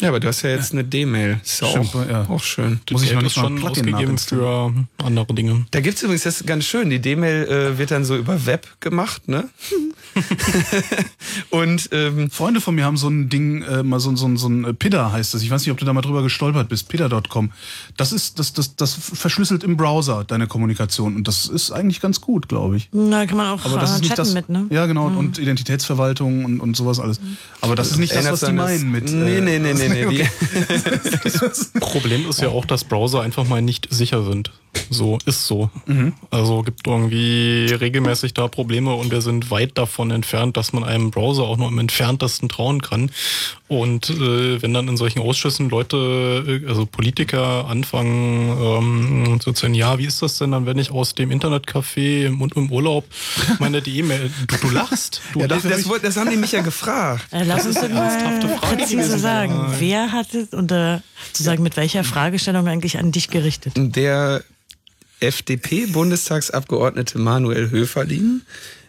Ja, 0.00 0.08
aber 0.08 0.20
du 0.20 0.28
hast 0.28 0.42
ja 0.42 0.50
jetzt 0.50 0.72
eine 0.72 0.84
D-Mail. 0.84 1.40
Ist 1.42 1.60
ja 1.60 1.68
auch, 1.68 2.08
ja. 2.08 2.28
auch 2.28 2.42
schön. 2.42 2.80
Muss 2.90 3.02
ich 3.02 3.12
noch 3.12 3.22
nicht 3.22 3.36
mal 3.36 3.44
schon 3.44 3.62
ausgegeben 3.62 4.18
für 4.18 4.72
andere 5.02 5.34
Dinge. 5.34 5.66
Da 5.70 5.80
gibt's 5.80 6.02
übrigens, 6.02 6.22
das 6.24 6.40
ist 6.40 6.46
ganz 6.46 6.64
schön, 6.64 6.90
die 6.90 7.00
D-Mail 7.00 7.46
äh, 7.46 7.78
wird 7.78 7.90
dann 7.90 8.04
so 8.04 8.16
über 8.16 8.46
Web 8.46 8.66
gemacht, 8.80 9.28
ne? 9.28 9.48
Und 11.50 11.88
ähm, 11.92 12.30
Freunde 12.30 12.60
von 12.60 12.74
mir 12.74 12.84
haben 12.84 12.96
so 12.96 13.08
ein 13.08 13.28
Ding, 13.28 13.62
äh, 13.62 13.82
mal 13.82 14.00
so, 14.00 14.14
so, 14.16 14.34
so 14.36 14.48
ein 14.48 14.64
äh, 14.64 14.74
PIDA 14.74 15.12
heißt 15.12 15.34
das. 15.34 15.42
Ich 15.42 15.50
weiß 15.50 15.62
nicht, 15.62 15.70
ob 15.70 15.78
du 15.78 15.84
da 15.84 15.92
mal 15.92 16.02
drüber 16.02 16.22
gestolpert 16.22 16.68
bist. 16.68 16.88
PIDA.com. 16.88 17.52
Das 17.96 18.12
ist, 18.12 18.38
das, 18.38 18.52
das, 18.52 18.76
das 18.76 18.94
verschlüsselt 18.94 19.64
im 19.64 19.76
Browser 19.76 20.24
deine 20.24 20.46
Kommunikation. 20.46 21.16
Und 21.16 21.28
das 21.28 21.46
ist 21.46 21.70
eigentlich 21.70 22.00
ganz 22.00 22.20
gut, 22.20 22.48
glaube 22.48 22.76
ich. 22.76 22.88
Da 22.92 23.26
kann 23.26 23.36
man 23.36 23.46
auch 23.48 23.64
Aber 23.64 23.78
das 23.78 23.92
äh, 23.92 23.94
ist 23.94 24.00
nicht 24.00 24.10
chatten 24.10 24.22
das. 24.22 24.34
mit, 24.34 24.48
ne? 24.48 24.66
Ja, 24.70 24.86
genau. 24.86 25.06
Und 25.06 25.38
Identitätsverwaltung 25.38 26.44
und, 26.44 26.60
und 26.60 26.76
sowas 26.76 27.00
alles. 27.00 27.20
Aber 27.60 27.74
das 27.74 27.90
ist 27.90 27.98
nicht 27.98 28.10
das, 28.12 28.24
erinnert 28.24 28.32
was 28.32 28.40
die 28.40 28.56
das- 28.56 28.64
meinen 28.64 28.90
mit. 28.90 29.12
Nee, 29.12 29.38
äh, 29.38 29.40
nee, 29.40 29.58
nee, 29.58 29.74
nee, 29.74 29.88
nee. 29.92 30.06
okay. 30.06 30.28
Die, 31.74 31.80
Problem 31.80 32.28
ist 32.28 32.40
ja 32.40 32.48
auch, 32.48 32.64
dass 32.64 32.84
Browser 32.84 33.22
einfach 33.22 33.46
mal 33.46 33.62
nicht 33.62 33.88
sicher 33.90 34.22
sind. 34.24 34.50
So 34.88 35.18
ist 35.26 35.46
so. 35.46 35.70
Mhm. 35.86 36.14
Also 36.30 36.62
gibt 36.62 36.86
irgendwie 36.86 37.66
regelmäßig 37.78 38.34
da 38.34 38.48
Probleme 38.48 38.94
und 38.94 39.10
wir 39.10 39.20
sind 39.20 39.50
weit 39.50 39.76
davon 39.76 40.10
entfernt, 40.10 40.56
dass 40.56 40.72
man 40.72 40.84
einem 40.84 41.10
Browser 41.10 41.42
auch 41.42 41.56
nur 41.56 41.68
im 41.68 41.78
entferntesten 41.78 42.48
trauen 42.48 42.80
kann. 42.80 43.10
Und 43.68 44.10
äh, 44.10 44.60
wenn 44.60 44.74
dann 44.74 44.88
in 44.88 44.96
solchen 44.96 45.20
Ausschüssen 45.20 45.70
Leute, 45.70 46.62
äh, 46.62 46.68
also 46.68 46.84
Politiker 46.86 47.66
anfangen 47.66 48.56
ähm, 48.60 49.40
zu 49.40 49.50
erzählen, 49.50 49.74
ja, 49.74 49.98
wie 49.98 50.06
ist 50.06 50.20
das 50.20 50.38
denn 50.38 50.52
dann, 50.52 50.66
wenn 50.66 50.78
ich 50.78 50.90
aus 50.90 51.14
dem 51.14 51.30
Internetcafé 51.30 52.26
im, 52.26 52.50
im 52.54 52.70
Urlaub 52.70 53.04
meine 53.58 53.78
E-Mail, 53.78 54.30
du, 54.46 54.56
du 54.56 54.70
lachst, 54.70 55.22
du 55.32 55.40
Ja, 55.40 55.48
das, 55.48 55.62
das, 55.62 55.84
das 56.02 56.16
haben 56.16 56.30
die 56.30 56.36
mich 56.36 56.52
ja 56.52 56.60
gefragt. 56.62 57.26
Äh, 57.30 57.44
lass 57.44 57.66
uns 57.66 57.80
doch 57.80 57.88
mal 57.88 58.08
Ernsthafte 58.08 58.48
Frage 58.48 58.76
präzise 58.76 59.18
sagen. 59.72 59.86
Wer 59.86 60.12
hat 60.12 60.34
es 60.34 60.48
und 60.48 60.70
äh, 60.72 60.98
zu 61.32 61.42
sagen, 61.42 61.62
mit 61.62 61.76
welcher 61.76 62.04
Fragestellung 62.04 62.66
eigentlich 62.68 62.98
an 62.98 63.12
dich 63.12 63.28
gerichtet? 63.28 63.74
Der 63.76 64.42
FDP-Bundestagsabgeordnete 65.20 67.18
Manuel 67.18 67.70
Höferlin 67.70 68.42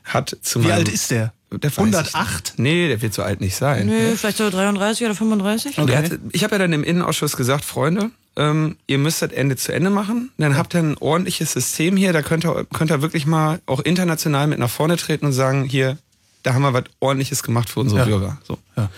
hat 0.03 0.37
zu 0.41 0.63
Wie 0.63 0.71
alt 0.71 0.89
ist 0.89 1.11
der? 1.11 1.33
Der 1.51 1.69
weiß 1.69 1.77
108? 1.77 2.49
Ich. 2.53 2.59
Nee, 2.59 2.87
der 2.87 3.01
wird 3.01 3.13
so 3.13 3.21
alt 3.21 3.39
nicht 3.41 3.55
sein. 3.55 3.85
Nö, 3.85 4.15
vielleicht 4.15 4.37
so 4.37 4.49
33 4.49 5.05
oder 5.05 5.15
35? 5.15 5.75
Der 5.75 5.97
hat, 5.97 6.11
ich 6.31 6.43
habe 6.43 6.55
ja 6.55 6.59
dann 6.59 6.73
im 6.73 6.83
Innenausschuss 6.83 7.37
gesagt, 7.37 7.63
Freunde, 7.63 8.09
ähm, 8.35 8.77
ihr 8.87 8.97
müsst 8.97 9.21
das 9.21 9.31
Ende 9.31 9.55
zu 9.55 9.71
Ende 9.71 9.91
machen. 9.91 10.31
Dann 10.37 10.57
habt 10.57 10.73
ihr 10.73 10.79
ein 10.79 10.97
ordentliches 10.97 11.53
System 11.53 11.95
hier. 11.95 12.13
Da 12.13 12.23
könnt 12.23 12.45
ihr, 12.45 12.65
könnt 12.73 12.89
ihr 12.89 13.01
wirklich 13.01 13.25
mal 13.27 13.59
auch 13.67 13.81
international 13.81 14.47
mit 14.47 14.57
nach 14.59 14.69
vorne 14.69 14.97
treten 14.97 15.27
und 15.27 15.33
sagen, 15.33 15.65
hier, 15.65 15.97
da 16.43 16.53
haben 16.53 16.61
wir 16.61 16.73
was 16.73 16.83
Ordentliches 16.99 17.41
gemacht 17.43 17.69
für 17.69 17.79
unsere 17.79 18.01
Ja. 18.01 18.05
Bürger. 18.05 18.37
So. 18.47 18.57
Ja. 18.77 18.89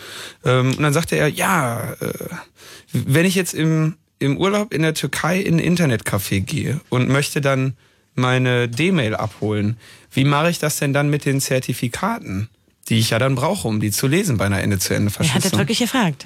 Ähm, 0.44 0.72
und 0.76 0.82
dann 0.82 0.94
sagte 0.94 1.16
er, 1.16 1.28
ja, 1.28 1.94
äh, 1.94 2.14
wenn 2.92 3.26
ich 3.26 3.36
jetzt 3.36 3.54
im, 3.54 3.96
im 4.20 4.38
Urlaub 4.38 4.74
in 4.74 4.82
der 4.82 4.94
Türkei 4.94 5.40
in 5.40 5.60
ein 5.60 5.76
Internetcafé 5.78 6.42
gehe 6.42 6.82
und 6.90 7.08
möchte 7.10 7.42
dann 7.42 7.74
meine 8.16 8.68
D-Mail 8.70 9.16
abholen, 9.16 9.78
wie 10.12 10.24
mache 10.26 10.50
ich 10.50 10.60
das 10.60 10.78
denn 10.78 10.94
dann 10.94 11.10
mit 11.10 11.26
den 11.26 11.42
Zertifikaten, 11.42 12.50
die 12.90 13.00
ich 13.00 13.10
ja 13.10 13.20
dann 13.20 13.36
brauche, 13.36 13.68
um 13.68 13.80
die 13.80 13.92
zu 13.92 14.08
lesen 14.08 14.38
bei 14.38 14.46
einer 14.46 14.58
Er 14.58 14.64
hat 14.64 14.72
das 14.72 14.90
Ende-zu-Ende-Verschlüsselung? 14.90 15.60
wirklich 15.60 15.80
gefragt. 15.80 16.26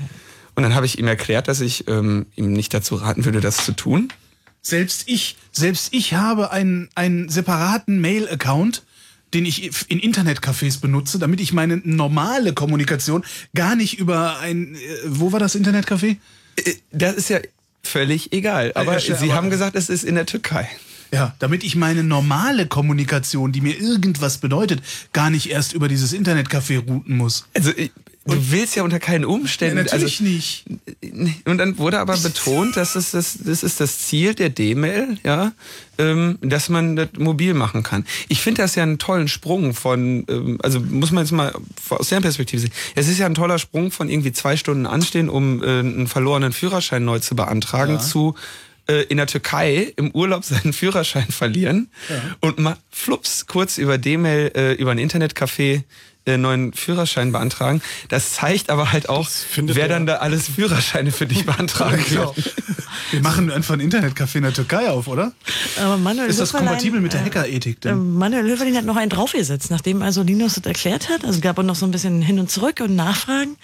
Und 0.55 0.63
dann 0.63 0.75
habe 0.75 0.85
ich 0.85 0.99
ihm 0.99 1.07
erklärt, 1.07 1.47
dass 1.47 1.61
ich 1.61 1.87
ähm, 1.87 2.25
ihm 2.35 2.53
nicht 2.53 2.73
dazu 2.73 2.95
raten 2.95 3.25
würde, 3.25 3.39
das 3.41 3.65
zu 3.65 3.71
tun. 3.71 4.09
Selbst 4.61 5.03
ich, 5.07 5.37
selbst 5.51 5.93
ich 5.93 6.13
habe 6.15 6.51
einen, 6.51 6.89
einen 6.95 7.29
separaten 7.29 8.01
Mail-Account, 8.01 8.83
den 9.33 9.45
ich 9.45 9.69
in 9.89 9.99
Internetcafés 9.99 10.79
benutze, 10.81 11.19
damit 11.19 11.39
ich 11.39 11.53
meine 11.53 11.77
normale 11.83 12.53
Kommunikation 12.53 13.23
gar 13.53 13.75
nicht 13.75 13.99
über 13.99 14.39
ein, 14.39 14.75
äh, 14.75 14.79
wo 15.05 15.31
war 15.31 15.39
das 15.39 15.55
Internetcafé? 15.55 16.17
Äh, 16.55 16.73
Das 16.91 17.15
ist 17.15 17.29
ja 17.29 17.39
völlig 17.83 18.33
egal. 18.33 18.71
Aber 18.75 18.93
ja, 18.93 18.99
Sie 18.99 19.13
aber- 19.13 19.33
haben 19.33 19.49
gesagt, 19.49 19.75
es 19.75 19.89
ist 19.89 20.03
in 20.03 20.15
der 20.15 20.25
Türkei. 20.25 20.69
Ja, 21.11 21.33
damit 21.39 21.63
ich 21.63 21.75
meine 21.75 22.03
normale 22.03 22.67
Kommunikation, 22.67 23.51
die 23.51 23.61
mir 23.61 23.79
irgendwas 23.79 24.37
bedeutet, 24.37 24.81
gar 25.11 25.31
nicht 25.31 25.49
erst 25.49 25.73
über 25.73 25.87
dieses 25.87 26.13
Internetcafé 26.13 26.77
routen 26.87 27.17
muss. 27.17 27.45
Also 27.55 27.71
ich, 28.33 28.39
du 28.39 28.51
willst 28.51 28.75
ja 28.75 28.83
unter 28.83 28.99
keinen 28.99 29.21
Ja, 29.23 29.27
Umständen. 29.27 29.75
natürlich 29.77 30.21
nicht. 30.21 30.65
also, 31.03 31.31
Und 31.45 31.57
dann 31.57 31.77
wurde 31.77 31.99
aber 31.99 32.17
betont, 32.17 32.77
dass 32.77 32.95
es 32.95 33.11
das, 33.11 33.37
das 33.43 33.63
ist 33.63 33.79
das 33.79 33.99
Ziel 33.99 34.33
der 34.35 34.49
D-Mail, 34.49 35.17
ja, 35.23 35.51
ähm, 35.97 36.37
dass 36.41 36.69
man 36.69 36.95
das 36.95 37.09
mobil 37.17 37.53
machen 37.53 37.83
kann. 37.83 38.05
Ich 38.27 38.41
finde 38.41 38.61
das 38.61 38.75
ja 38.75 38.83
einen 38.83 38.99
tollen 38.99 39.27
Sprung 39.27 39.73
von, 39.73 40.25
ähm, 40.29 40.57
also 40.63 40.79
muss 40.79 41.11
man 41.11 41.23
jetzt 41.23 41.31
mal 41.31 41.53
aus 41.89 42.09
der 42.09 42.21
Perspektive 42.21 42.61
sehen. 42.61 42.71
Es 42.95 43.07
ist 43.07 43.17
ja 43.17 43.25
ein 43.25 43.35
toller 43.35 43.59
Sprung 43.59 43.91
von 43.91 44.09
irgendwie 44.09 44.31
zwei 44.31 44.55
Stunden 44.57 44.85
anstehen, 44.85 45.29
um 45.29 45.61
äh, 45.63 45.79
einen 45.79 46.07
verlorenen 46.07 46.53
Führerschein 46.53 47.03
neu 47.03 47.19
zu 47.19 47.35
beantragen, 47.35 47.99
zu 47.99 48.35
äh, 48.87 49.03
in 49.03 49.17
der 49.17 49.27
Türkei 49.27 49.91
im 49.97 50.11
Urlaub 50.11 50.43
seinen 50.45 50.73
Führerschein 50.73 51.27
verlieren 51.29 51.89
und 52.39 52.59
mal 52.59 52.77
flups 52.89 53.45
kurz 53.45 53.77
über 53.77 53.97
D-Mail 53.97 54.51
äh, 54.55 54.73
über 54.73 54.91
ein 54.91 54.99
Internetcafé 54.99 55.83
äh, 56.33 56.37
neuen 56.37 56.73
Führerschein 56.73 57.31
beantragen. 57.31 57.81
Das 58.09 58.33
zeigt 58.33 58.69
aber 58.69 58.91
halt 58.91 59.09
auch, 59.09 59.29
wer 59.55 59.83
er- 59.83 59.89
dann 59.89 60.05
da 60.05 60.15
alles 60.17 60.49
Führerscheine 60.49 61.11
für 61.11 61.25
dich 61.25 61.45
beantragen 61.45 62.03
Genau. 62.09 62.35
wird. 62.35 62.53
Wir 63.11 63.21
machen 63.21 63.51
einfach 63.51 63.73
ein 63.73 63.81
Internetcafé 63.81 64.35
in 64.37 64.43
der 64.43 64.53
Türkei 64.53 64.89
auf, 64.89 65.07
oder? 65.07 65.31
Aber 65.81 65.97
Manuel 65.97 66.29
Ist 66.29 66.39
das 66.39 66.49
Höferlein, 66.49 66.67
kompatibel 66.69 67.01
mit 67.01 67.13
der 67.13 67.21
äh, 67.21 67.25
Hackerethik 67.25 67.77
äh, 67.77 67.89
denn? 67.89 68.13
Manuel 68.13 68.43
Höferlin 68.49 68.75
hat 68.77 68.85
noch 68.85 68.95
einen 68.97 69.09
draufgesetzt, 69.09 69.71
nachdem 69.71 70.01
also 70.01 70.21
Linus 70.23 70.55
das 70.55 70.65
erklärt 70.65 71.09
hat. 71.09 71.25
Also 71.25 71.39
gab 71.41 71.57
es 71.59 71.65
noch 71.65 71.75
so 71.75 71.85
ein 71.85 71.91
bisschen 71.91 72.21
hin 72.21 72.39
und 72.39 72.51
zurück 72.51 72.79
und 72.81 72.95
Nachfragen. 72.95 73.55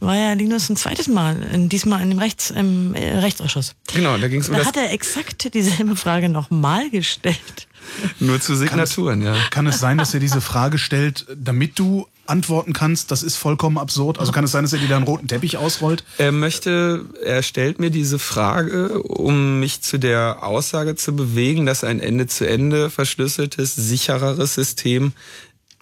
War 0.00 0.16
ja 0.16 0.32
Linus 0.32 0.68
ein 0.68 0.76
zweites 0.76 1.06
Mal, 1.08 1.36
diesmal 1.68 2.02
in 2.02 2.10
dem 2.10 2.18
Rechts, 2.18 2.50
im 2.50 2.94
äh, 2.94 3.18
Rechtsausschuss. 3.18 3.74
Genau, 3.94 4.16
da 4.18 4.28
ging 4.28 4.40
es 4.40 4.48
um 4.48 4.54
Da 4.54 4.58
das 4.60 4.68
hat 4.68 4.76
er 4.76 4.92
exakt 4.92 5.54
dieselbe 5.54 5.94
Frage 5.96 6.28
nochmal 6.28 6.90
gestellt. 6.90 7.68
nur 8.20 8.40
zu 8.40 8.54
Signaturen, 8.54 9.22
ja. 9.22 9.36
Kann 9.50 9.66
es 9.66 9.80
sein, 9.80 9.98
dass 9.98 10.14
er 10.14 10.20
diese 10.20 10.40
Frage 10.40 10.78
stellt, 10.78 11.26
damit 11.36 11.78
du 11.78 12.06
antworten 12.26 12.72
kannst? 12.72 13.10
Das 13.10 13.22
ist 13.22 13.36
vollkommen 13.36 13.78
absurd. 13.78 14.18
Also 14.18 14.32
kann 14.32 14.44
es 14.44 14.52
sein, 14.52 14.64
dass 14.64 14.72
er 14.72 14.78
dir 14.78 14.88
da 14.88 14.96
einen 14.96 15.06
roten 15.06 15.28
Teppich 15.28 15.56
ausrollt? 15.56 16.04
Er 16.18 16.32
möchte, 16.32 17.04
er 17.24 17.42
stellt 17.42 17.78
mir 17.78 17.90
diese 17.90 18.18
Frage, 18.18 19.02
um 19.02 19.60
mich 19.60 19.82
zu 19.82 19.98
der 19.98 20.42
Aussage 20.42 20.96
zu 20.96 21.14
bewegen, 21.14 21.66
dass 21.66 21.84
ein 21.84 22.00
Ende-zu-Ende 22.00 22.90
verschlüsseltes, 22.90 23.74
sichereres 23.74 24.54
System 24.54 25.12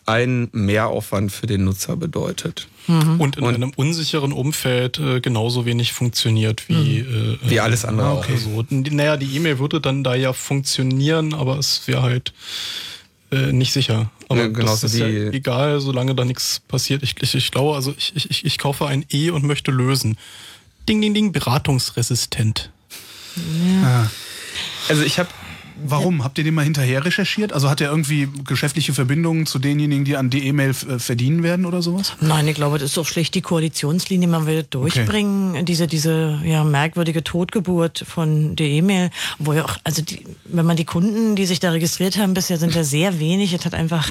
einen 0.07 0.49
Mehraufwand 0.53 1.33
für 1.33 1.47
den 1.47 1.65
Nutzer 1.65 1.97
bedeutet. 1.97 2.69
Und 2.89 3.37
in 3.37 3.45
einem 3.45 3.71
unsicheren 3.75 4.33
Umfeld 4.33 4.99
äh, 4.99 5.21
genauso 5.21 5.67
wenig 5.67 5.93
funktioniert 5.93 6.69
wie, 6.69 6.99
äh, 7.01 7.39
Wie 7.43 7.59
alles 7.61 7.85
andere 7.85 8.09
auch. 8.11 8.29
Also, 8.29 8.65
n- 8.71 8.87
naja, 8.93 9.17
die 9.17 9.35
E-Mail 9.37 9.59
würde 9.59 9.81
dann 9.81 10.05
da 10.05 10.15
ja 10.15 10.33
funktionieren, 10.33 11.35
aber 11.35 11.59
es 11.59 11.87
wäre 11.89 12.03
halt 12.03 12.33
äh, 13.33 13.51
nicht 13.53 13.73
sicher. 13.73 14.11
Aber 14.29 14.41
Ja, 14.43 14.47
genauso 14.49 14.83
das 14.83 14.95
ist 14.95 15.01
ja 15.01 15.07
egal, 15.09 15.81
solange 15.81 16.15
da 16.15 16.25
nichts 16.25 16.61
passiert. 16.69 17.03
Ich, 17.03 17.17
ich, 17.21 17.35
ich 17.35 17.51
glaube, 17.51 17.75
also 17.75 17.93
ich, 17.99 18.13
ich, 18.15 18.31
ich- 18.31 18.45
ich 18.45 18.59
kaufe 18.59 18.87
ein 18.87 19.05
E 19.13 19.31
und 19.31 19.43
möchte 19.45 19.71
lösen. 19.73 20.17
Ding, 20.89 21.01
ding, 21.01 21.13
ding, 21.15 21.33
beratungsresistent. 21.33 22.71
Also 24.89 25.03
ich 25.03 25.19
habe 25.19 25.29
Warum? 25.85 26.25
Habt 26.25 26.39
ihr 26.39 26.45
den 26.45 26.55
mal 26.55 26.65
hinterher 26.65 27.05
recherchiert? 27.05 27.53
Also 27.53 27.69
hat 27.69 27.81
er 27.81 27.91
irgendwie 27.91 28.29
geschäftliche 28.45 28.95
Verbindungen 28.95 29.47
zu 29.47 29.59
denjenigen, 29.59 30.05
die 30.05 30.17
an 30.17 30.31
die 30.31 30.47
E-Mail 30.47 30.71
äh, 30.71 30.99
verdienen 30.99 31.43
werden 31.43 31.67
oder 31.67 31.83
sowas? 31.83 32.15
Nein, 32.21 32.49
ich 32.49 32.55
glaube, 32.55 32.79
das 32.79 32.91
ist 32.91 32.97
doch 32.97 33.07
schlicht 33.07 33.35
die 33.35 33.43
Koalitionslinie. 33.43 34.29
Man 34.29 34.47
will 34.47 34.65
durchbringen, 34.69 35.65
diese, 35.67 35.87
diese 35.87 36.41
ja, 36.45 36.65
merkwürdige 36.65 37.23
Totgeburt 37.23 38.05
von 38.09 38.57
der 38.57 38.69
E-Mail. 38.69 39.11
Wo 39.39 39.53
ja 39.53 39.65
auch, 39.65 39.77
also 39.85 40.03
die, 40.03 40.25
wenn 40.45 40.67
man 40.67 40.77
die 40.77 40.85
Kunden, 40.85 41.37
die 41.37 41.47
sich 41.47 41.61
da 41.61 41.71
registriert 41.71 42.17
haben, 42.19 42.35
bisher 42.35 42.59
sind 42.59 42.75
ja 42.75 42.85
sehr 42.85 43.19
wenig. 43.19 43.53
Es 43.53 43.65
hat 43.65 43.75
einfach, 43.75 44.11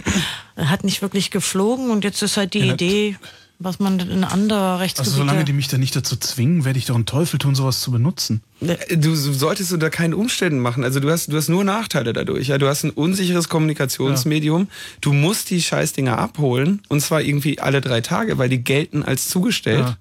hat 0.57 0.83
nicht 0.83 1.01
wirklich 1.01 1.31
geflogen 1.31 1.89
und 1.89 2.03
jetzt 2.03 2.21
ist 2.21 2.37
halt 2.37 2.53
die 2.53 2.59
Ja, 2.59 2.73
Idee, 2.73 3.17
was 3.59 3.79
man 3.79 3.99
in 3.99 4.23
andere 4.23 4.55
Also 4.55 4.77
Rechtsgebiete... 4.79 5.15
solange 5.15 5.45
die 5.45 5.53
mich 5.53 5.67
da 5.67 5.77
nicht 5.77 5.95
dazu 5.95 6.15
zwingen, 6.15 6.65
werde 6.65 6.77
ich 6.79 6.85
doch 6.85 6.95
einen 6.95 7.05
Teufel 7.05 7.39
tun, 7.39 7.55
sowas 7.55 7.81
zu 7.81 7.91
benutzen. 7.91 8.41
Du 8.89 9.15
solltest 9.15 9.71
unter 9.71 9.89
keinen 9.89 10.13
Umständen 10.13 10.59
machen. 10.59 10.83
Also 10.83 10.99
du 10.99 11.09
hast, 11.09 11.31
du 11.31 11.37
hast 11.37 11.49
nur 11.49 11.63
Nachteile 11.63 12.13
dadurch. 12.13 12.47
Ja, 12.47 12.57
du 12.57 12.67
hast 12.67 12.83
ein 12.83 12.89
unsicheres 12.89 13.49
Kommunikationsmedium. 13.49 14.67
Du 15.01 15.13
musst 15.13 15.49
die 15.49 15.61
Scheißdinger 15.61 16.17
abholen 16.17 16.81
und 16.89 17.01
zwar 17.01 17.21
irgendwie 17.21 17.59
alle 17.59 17.81
drei 17.81 18.01
Tage, 18.01 18.37
weil 18.37 18.49
die 18.49 18.63
gelten 18.63 19.03
als 19.03 19.29
zugestellt. 19.29 19.79
Ja. 19.79 19.97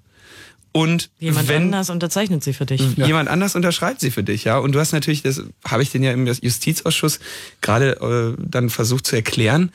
Und 0.71 1.09
Jemand 1.19 1.47
wenn 1.47 1.63
anders 1.63 1.89
unterzeichnet 1.89 2.43
sie 2.43 2.51
für 2.51 2.65
dich. 2.65 2.81
jemand 2.97 3.29
anders 3.29 3.55
unterschreibt 3.55 4.01
sie 4.01 4.11
für 4.11 4.23
dich, 4.23 4.43
ja. 4.43 4.57
Und 4.57 4.73
du 4.73 4.79
hast 4.81 4.91
natürlich, 4.91 5.23
das 5.23 5.41
habe 5.65 5.81
ich 5.83 5.89
den 5.89 6.03
ja 6.03 6.11
im 6.11 6.27
Justizausschuss 6.27 7.19
gerade 7.61 8.35
äh, 8.37 8.43
dann 8.45 8.69
versucht 8.69 9.07
zu 9.07 9.15
erklären, 9.15 9.71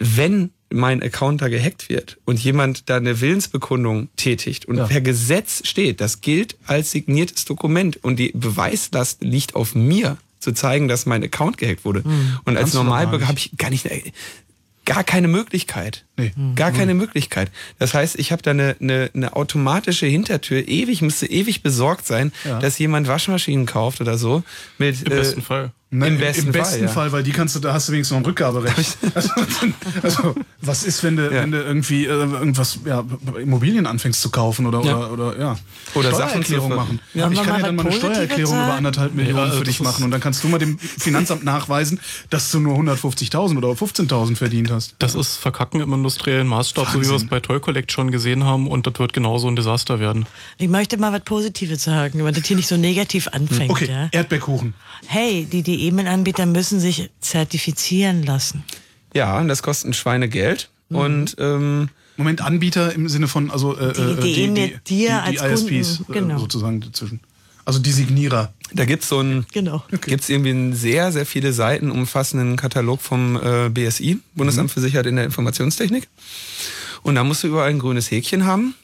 wenn 0.00 0.50
mein 0.70 1.02
Account 1.02 1.40
da 1.42 1.48
gehackt 1.48 1.88
wird 1.88 2.18
und 2.24 2.38
jemand 2.42 2.88
da 2.90 2.96
eine 2.96 3.20
Willensbekundung 3.20 4.08
tätigt 4.16 4.66
und 4.66 4.76
Ja. 4.76 4.86
per 4.86 5.00
Gesetz 5.00 5.66
steht, 5.66 6.00
das 6.00 6.20
gilt 6.20 6.56
als 6.66 6.90
signiertes 6.90 7.44
Dokument 7.46 8.02
und 8.04 8.18
die 8.18 8.32
Beweislast 8.34 9.22
liegt 9.22 9.54
auf 9.54 9.74
mir, 9.74 10.18
zu 10.40 10.52
zeigen, 10.52 10.86
dass 10.88 11.06
mein 11.06 11.24
Account 11.24 11.58
gehackt 11.58 11.84
wurde. 11.84 12.04
Und 12.44 12.56
als 12.56 12.74
Normalbürger 12.74 13.26
habe 13.28 13.38
ich 13.38 13.56
gar 13.56 13.70
nicht, 13.70 13.88
gar 14.84 15.04
keine 15.04 15.26
Möglichkeit. 15.28 16.04
Nee. 16.18 16.32
Gar 16.56 16.72
keine 16.72 16.92
Möglichkeit. 16.94 17.50
Das 17.78 17.94
heißt, 17.94 18.18
ich 18.18 18.32
habe 18.32 18.42
da 18.42 18.50
eine, 18.50 18.76
eine, 18.80 19.10
eine 19.14 19.34
automatische 19.36 20.04
Hintertür. 20.06 20.66
Ewig, 20.68 21.00
müsste 21.00 21.26
ewig 21.26 21.62
besorgt 21.62 22.06
sein, 22.06 22.32
Ja. 22.44 22.58
dass 22.58 22.78
jemand 22.78 23.08
Waschmaschinen 23.08 23.64
kauft 23.64 24.00
oder 24.02 24.18
so. 24.18 24.42
Mit, 24.76 25.00
Im 25.02 25.08
besten 25.10 25.42
Fall. 25.42 25.70
Ne, 25.90 26.06
Im 26.08 26.18
besten, 26.18 26.52
Fall, 26.52 26.82
ja. 26.82 26.88
Fall, 26.88 27.12
weil 27.12 27.22
die 27.22 27.30
kannst 27.32 27.56
du, 27.56 27.60
da 27.60 27.72
hast 27.72 27.88
du 27.88 27.92
wenigstens 27.94 28.14
noch 28.14 28.20
ein 28.22 28.26
Rückgaberecht. 28.26 28.98
also, 29.14 29.30
also, 30.02 30.34
was 30.60 30.82
ist, 30.84 31.02
wenn 31.02 31.16
du, 31.16 31.24
Ja. 31.32 31.40
wenn 31.42 31.50
du 31.50 31.62
irgendwie 31.62 32.04
äh, 32.04 32.08
irgendwas, 32.10 32.80
ja, 32.84 33.02
Immobilien 33.40 33.86
anfängst 33.86 34.20
zu 34.20 34.28
kaufen 34.28 34.66
oder, 34.66 34.82
Ja. 34.82 34.98
oder, 34.98 35.12
oder, 35.12 35.38
ja. 35.40 35.58
Oder 35.94 36.10
Steuererklärung 36.12 36.74
machen. 36.74 37.00
Ja. 37.14 37.30
ich 37.30 37.42
kann 37.42 37.58
ja 37.60 37.66
dann 37.66 37.76
mal 37.76 37.86
eine 37.86 37.92
Steuererklärung 37.96 38.52
über 38.54 38.74
anderthalb 38.74 39.14
Millionen 39.14 39.38
also 39.38 39.58
für 39.60 39.64
dich 39.64 39.80
machen 39.80 40.04
und 40.04 40.10
dann 40.10 40.20
kannst 40.20 40.44
du 40.44 40.48
mal 40.48 40.58
dem 40.58 40.78
Finanzamt 40.78 41.42
nachweisen, 41.44 42.00
dass 42.28 42.50
du 42.50 42.60
nur 42.60 42.76
150.000 42.78 43.56
oder 43.56 43.68
15.000 43.68 44.36
verdient 44.36 44.70
hast. 44.70 44.94
Das 44.98 45.14
ist 45.14 45.36
Verkacken 45.36 45.80
im 45.80 45.90
industriellen 46.08 46.46
Maßstab, 46.46 46.86
so 46.86 46.92
wie 46.94 46.94
wir 46.96 47.02
es 47.02 47.10
Wahnsinn. 47.12 47.28
bei 47.28 47.40
Toy 47.40 47.60
Collect 47.60 47.92
schon 47.92 48.10
gesehen 48.10 48.44
haben 48.44 48.66
und 48.66 48.86
das 48.86 48.98
wird 48.98 49.12
genauso 49.12 49.46
ein 49.48 49.56
Desaster 49.56 50.00
werden. 50.00 50.26
Ich 50.56 50.68
möchte 50.68 50.96
mal 50.96 51.12
was 51.12 51.20
Positives 51.22 51.84
sagen, 51.84 52.24
weil 52.24 52.32
das 52.32 52.46
hier 52.46 52.56
nicht 52.56 52.66
so 52.68 52.76
negativ 52.76 53.28
anfängt. 53.28 53.70
Okay, 53.70 53.88
Ja? 53.90 54.08
Erdbeerkuchen. 54.10 54.74
Hey, 55.06 55.44
die, 55.50 55.62
die 55.62 55.86
E-Mail-Anbieter 55.86 56.46
müssen 56.46 56.80
sich 56.80 57.10
zertifizieren 57.20 58.22
lassen. 58.24 58.64
Ja, 59.14 59.38
und 59.38 59.48
das 59.48 59.62
kostet 59.62 59.90
ein 59.90 59.94
Schweinegeld. 59.94 60.70
Mhm. 60.88 60.96
Und 60.96 61.36
ähm, 61.38 61.88
Moment, 62.16 62.40
Anbieter 62.40 62.92
im 62.94 63.08
Sinne 63.08 63.28
von, 63.28 63.50
also 63.50 63.76
äh, 63.76 63.92
Die- 63.92 64.00
äh, 64.00 64.20
die 64.20 64.40
eben 64.40 64.54
dir 64.54 64.68
die, 64.68 64.96
die 64.96 65.10
als 65.10 65.42
ISPs 65.42 65.98
Kunden, 65.98 66.12
äh, 66.12 66.14
genau. 66.20 66.38
sozusagen 66.38 66.80
dazwischen. 66.80 67.20
Also 67.68 67.80
die 67.80 67.92
Signierer. 67.92 68.54
da 68.72 68.86
gibt's 68.86 69.10
so 69.10 69.20
ein 69.20 69.44
Genau. 69.52 69.84
gibt's 70.00 70.30
irgendwie 70.30 70.52
einen 70.52 70.74
sehr, 70.74 71.12
sehr 71.12 71.26
viele 71.26 71.52
Seiten 71.52 71.90
umfassenden 71.90 72.56
Katalog 72.56 73.02
vom 73.02 73.36
äh, 73.36 73.68
BSI, 73.68 74.20
Bundesamt 74.34 74.70
für 74.70 74.80
Sicherheit 74.80 75.04
in 75.04 75.16
der 75.16 75.26
Informationstechnik. 75.26 76.08
Und 77.02 77.16
da 77.16 77.24
musst 77.24 77.42
du 77.42 77.48
überall 77.48 77.68
ein 77.68 77.78
grünes 77.78 78.10
Häkchen 78.10 78.46
haben. 78.46 78.74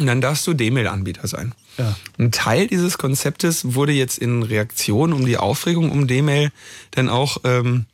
Und 0.00 0.06
dann 0.06 0.20
darfst 0.20 0.44
du 0.48 0.52
D-Mail-Anbieter 0.52 1.28
sein. 1.28 1.54
Ja. 1.78 1.94
Ein 2.18 2.32
Teil 2.32 2.66
dieses 2.66 2.98
Konzeptes 2.98 3.74
wurde 3.74 3.92
jetzt 3.92 4.18
in 4.18 4.42
Reaktion 4.42 5.12
um 5.12 5.24
die 5.24 5.36
Aufregung 5.36 5.92
um 5.92 6.08
D-Mail 6.08 6.50
dann 6.90 7.08
auch 7.08 7.36
ähm, 7.44 7.86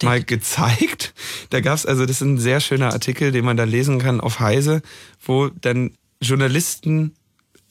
mal 0.00 0.22
gezeigt. 0.22 1.12
Da 1.50 1.60
gab's 1.60 1.86
also, 1.86 2.06
das 2.06 2.18
ist 2.18 2.22
ein 2.22 2.38
sehr 2.38 2.60
schöner 2.60 2.92
Artikel, 2.92 3.32
den 3.32 3.44
man 3.44 3.56
da 3.56 3.64
lesen 3.64 3.98
kann 3.98 4.20
auf 4.20 4.38
Heise, 4.38 4.80
wo 5.26 5.48
dann 5.48 5.90
Journalisten 6.22 7.16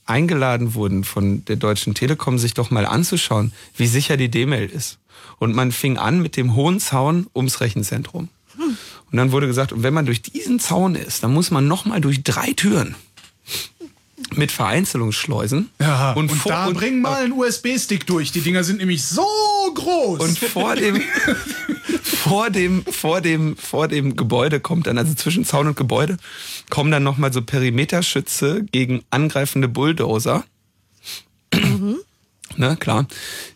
eingeladen 0.06 0.74
wurden 0.74 1.04
von 1.04 1.46
der 1.46 1.56
Deutschen 1.56 1.94
Telekom, 1.94 2.38
sich 2.38 2.54
doch 2.54 2.72
mal 2.72 2.86
anzuschauen, 2.86 3.54
wie 3.76 3.88
sicher 3.88 4.18
die 4.18 4.30
D-Mail 4.30 4.70
ist. 4.70 5.00
Und 5.38 5.56
man 5.56 5.72
fing 5.72 5.98
an 5.98 6.22
mit 6.22 6.38
dem 6.38 6.56
hohen 6.56 6.80
Zaun 6.80 7.28
ums 7.36 7.62
Rechenzentrum. 7.62 8.30
Und 9.12 9.18
dann 9.18 9.32
wurde 9.32 9.48
gesagt, 9.48 9.74
und 9.74 9.84
wenn 9.84 9.94
man 9.94 10.06
durch 10.06 10.22
diesen 10.22 10.60
Zaun 10.60 10.96
ist, 10.96 11.24
dann 11.24 11.34
muss 11.34 11.52
man 11.52 11.68
noch 11.68 11.86
mal 11.86 12.02
durch 12.02 12.24
drei 12.24 12.54
Türen 12.54 12.96
mit 14.34 14.52
Vereinzelungsschleusen. 14.52 15.70
Ja, 15.80 16.13
und, 16.13 16.30
vor- 16.32 16.52
da 16.52 16.70
bring 16.70 17.02
mal 17.02 17.24
einen 17.24 17.34
USB-Stick 17.34 18.06
durch. 18.08 18.32
Die 18.32 18.41
Dinger 18.41 18.63
sind 18.63 18.78
nämlich 18.80 19.04
so 19.04 19.26
groß. 19.76 20.20
Und 20.22 20.39
vor 20.39 20.76
dem, 20.76 21.02
vor 22.04 22.50
dem, 22.50 22.86
vor 22.86 23.22
dem, 23.22 23.58
vor 23.58 23.88
dem 23.88 24.15
Gebäude 24.15 24.60
kommt 24.60 24.88
dann, 24.88 24.98
also 24.98 25.13
zwischen 25.15 25.44
Zaun 25.46 25.67
und 25.67 25.76
Gebäude, 25.76 26.17
kommen 26.70 26.91
dann 26.91 27.04
nochmal 27.04 27.34
so 27.34 27.41
Perimeterschütze 27.41 28.63
gegen 28.72 29.04
angreifende 29.10 29.67
Bulldozer. 29.67 30.44
Ne, 32.58 32.76
klar. 32.78 33.08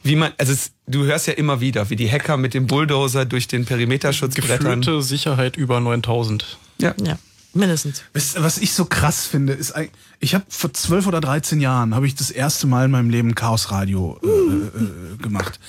Wie 0.04 0.16
man, 0.16 0.32
also 0.38 0.54
es, 0.54 0.72
du 0.88 1.04
hörst 1.04 1.28
ja 1.28 1.34
immer 1.34 1.60
wieder, 1.60 1.90
wie 1.90 1.96
die 1.98 2.10
Hacker 2.10 2.38
mit 2.38 2.54
dem 2.54 2.66
Bulldozer 2.68 3.26
durch 3.26 3.48
den 3.48 3.66
Perimeterschutz 3.66 4.36
brettern. 4.36 4.82
Geführte 4.82 5.02
Sicherheit 5.04 5.58
über 5.58 5.80
9000. 5.80 6.58
Ja. 6.80 6.94
Ja, 7.04 7.18
mindestens. 7.56 8.04
Was 8.14 8.58
ich 8.58 8.74
so 8.74 8.86
krass 8.86 9.26
finde, 9.26 9.54
ist, 9.54 9.74
ich 10.20 10.36
habe 10.36 10.46
vor 10.50 10.74
12 10.74 11.08
oder 11.08 11.22
13 11.22 11.60
Jahren 11.60 11.96
habe 11.96 12.08
ich 12.08 12.16
das 12.16 12.32
erste 12.32 12.68
Mal 12.68 12.86
in 12.86 12.92
meinem 12.92 13.10
Leben 13.10 13.36
Chaos 13.36 13.72
Radio 13.72 14.20
äh, 14.24 14.28
äh, 14.28 15.18
gemacht. 15.18 15.60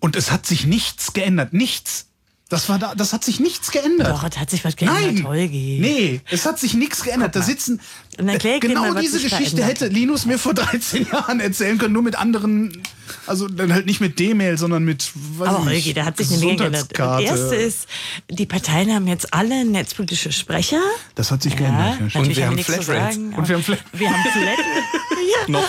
Und 0.00 0.16
es 0.16 0.30
hat 0.30 0.46
sich 0.46 0.66
nichts 0.66 1.12
geändert. 1.12 1.52
Nichts. 1.52 2.06
Das 2.50 2.68
war 2.68 2.78
da, 2.78 2.94
das 2.94 3.12
hat 3.14 3.24
sich 3.24 3.40
nichts 3.40 3.70
geändert. 3.70 4.08
Doch, 4.10 4.28
da 4.28 4.40
hat 4.40 4.50
sich 4.50 4.64
was 4.64 4.76
geändert. 4.76 5.02
Nein, 5.02 5.26
Holgi. 5.26 5.78
nee, 5.80 6.20
es 6.30 6.44
hat 6.44 6.58
sich 6.58 6.74
nichts 6.74 7.02
geändert. 7.02 7.34
Da 7.34 7.40
sitzen 7.42 7.80
Und 8.18 8.38
genau 8.60 8.92
diese 8.94 9.18
Geschichte 9.18 9.64
hätte 9.64 9.86
Linus 9.88 10.26
mir 10.26 10.38
vor 10.38 10.52
13 10.54 11.06
Jahren 11.10 11.40
erzählen 11.40 11.78
können, 11.78 11.94
nur 11.94 12.02
mit 12.02 12.16
anderen, 12.16 12.82
also 13.26 13.48
dann 13.48 13.72
halt 13.72 13.86
nicht 13.86 14.00
mit 14.02 14.18
D-Mail, 14.18 14.58
sondern 14.58 14.84
mit 14.84 15.10
weiß 15.14 15.48
Aber 15.48 15.58
ich 15.60 15.64
nicht, 15.64 15.74
Holgi, 15.86 15.94
da 15.94 16.04
hat 16.04 16.18
sich 16.18 16.28
eine 16.30 16.38
Menge 16.38 16.56
geändert. 16.56 16.88
Das 16.98 17.22
erste 17.22 17.54
ist, 17.56 17.86
die 18.30 18.46
Parteien 18.46 18.92
haben 18.94 19.06
jetzt 19.08 19.32
alle 19.32 19.64
netzpolitische 19.64 20.30
Sprecher. 20.30 20.80
das 21.14 21.30
hat 21.30 21.42
sich 21.42 21.54
Ja, 21.54 21.60
geändert. 21.60 21.96
Ja, 21.98 22.04
natürlich 22.20 22.36
wir 22.36 22.46
haben 22.46 22.58
Flatrates. 22.58 22.86
sagen, 23.14 23.34
Und 23.34 23.48
wir 23.48 23.54
haben 23.56 23.62
Flat- 23.64 23.84
aber 23.90 23.98
wir 24.00 24.10
haben 24.10 24.22
Flat, 24.22 24.58
Noch, 25.48 25.68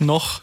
noch. 0.00 0.42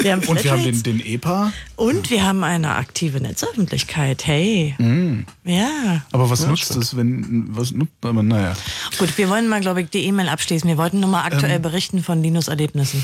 wir 0.00 0.12
haben 0.12 0.22
Und 0.24 0.44
wir 0.44 0.52
haben 0.52 0.62
den, 0.62 0.82
den 0.82 1.04
EPA. 1.04 1.52
und 1.76 2.10
wir 2.10 2.24
haben 2.24 2.44
eine 2.44 2.76
aktive 2.76 3.20
Netzöffentlichkeit. 3.20 4.26
Hey. 4.26 4.74
Mm. 4.78 5.24
Ja. 5.44 6.04
Aber 6.12 6.30
was 6.30 6.46
nutzt 6.46 6.76
es, 6.76 6.96
wenn, 6.96 7.46
was 7.50 7.72
nutzt, 7.72 7.92
aber 8.02 8.22
naja. 8.22 8.54
Gut, 8.98 9.16
wir 9.18 9.28
wollen 9.28 9.48
mal, 9.48 9.60
glaube 9.60 9.82
ich, 9.82 9.90
die 9.90 10.04
E-Mail 10.04 10.28
abschließen. 10.28 10.68
Wir 10.68 10.76
wollten 10.76 11.00
nur 11.00 11.10
mal 11.10 11.26
Ähm. 11.26 11.32
aktuell 11.32 11.58
berichten 11.58 12.02
von 12.04 12.22
Linus 12.22 12.48
Erlebnissen. 12.48 13.02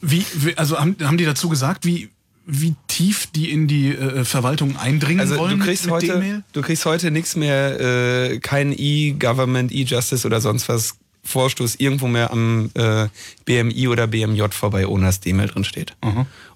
Wie, 0.00 0.24
wie 0.34 0.56
also 0.58 0.78
haben, 0.78 0.96
haben 1.02 1.18
die 1.18 1.26
dazu 1.26 1.48
gesagt, 1.48 1.84
wie, 1.84 2.08
wie 2.46 2.74
tief 2.88 3.26
die 3.26 3.50
in 3.52 3.68
die 3.68 3.90
äh, 3.94 4.24
Verwaltung 4.24 4.76
eindringen 4.76 5.20
Also 5.20 5.36
wollen 5.36 5.58
du 5.60 5.64
kriegst 5.64 5.84
mit 5.84 5.94
heute, 5.94 6.42
du 6.52 6.62
kriegst 6.62 6.84
heute 6.86 7.10
nichts 7.12 7.36
mehr, 7.36 7.78
äh, 7.78 8.38
kein 8.40 8.74
E-Government, 8.76 9.70
E-Justice 9.70 10.26
oder 10.26 10.40
sonst 10.40 10.68
was 10.68 10.96
Vorstoß 11.22 11.76
irgendwo 11.76 12.06
mehr 12.06 12.30
am 12.32 12.70
äh, 12.74 13.08
BMI 13.44 13.88
oder 13.88 14.06
BMJ 14.06 14.42
vorbei, 14.50 14.86
ohne 14.86 15.06
dass 15.06 15.20
D-Mail 15.20 15.48
drin 15.48 15.64
steht. 15.64 15.94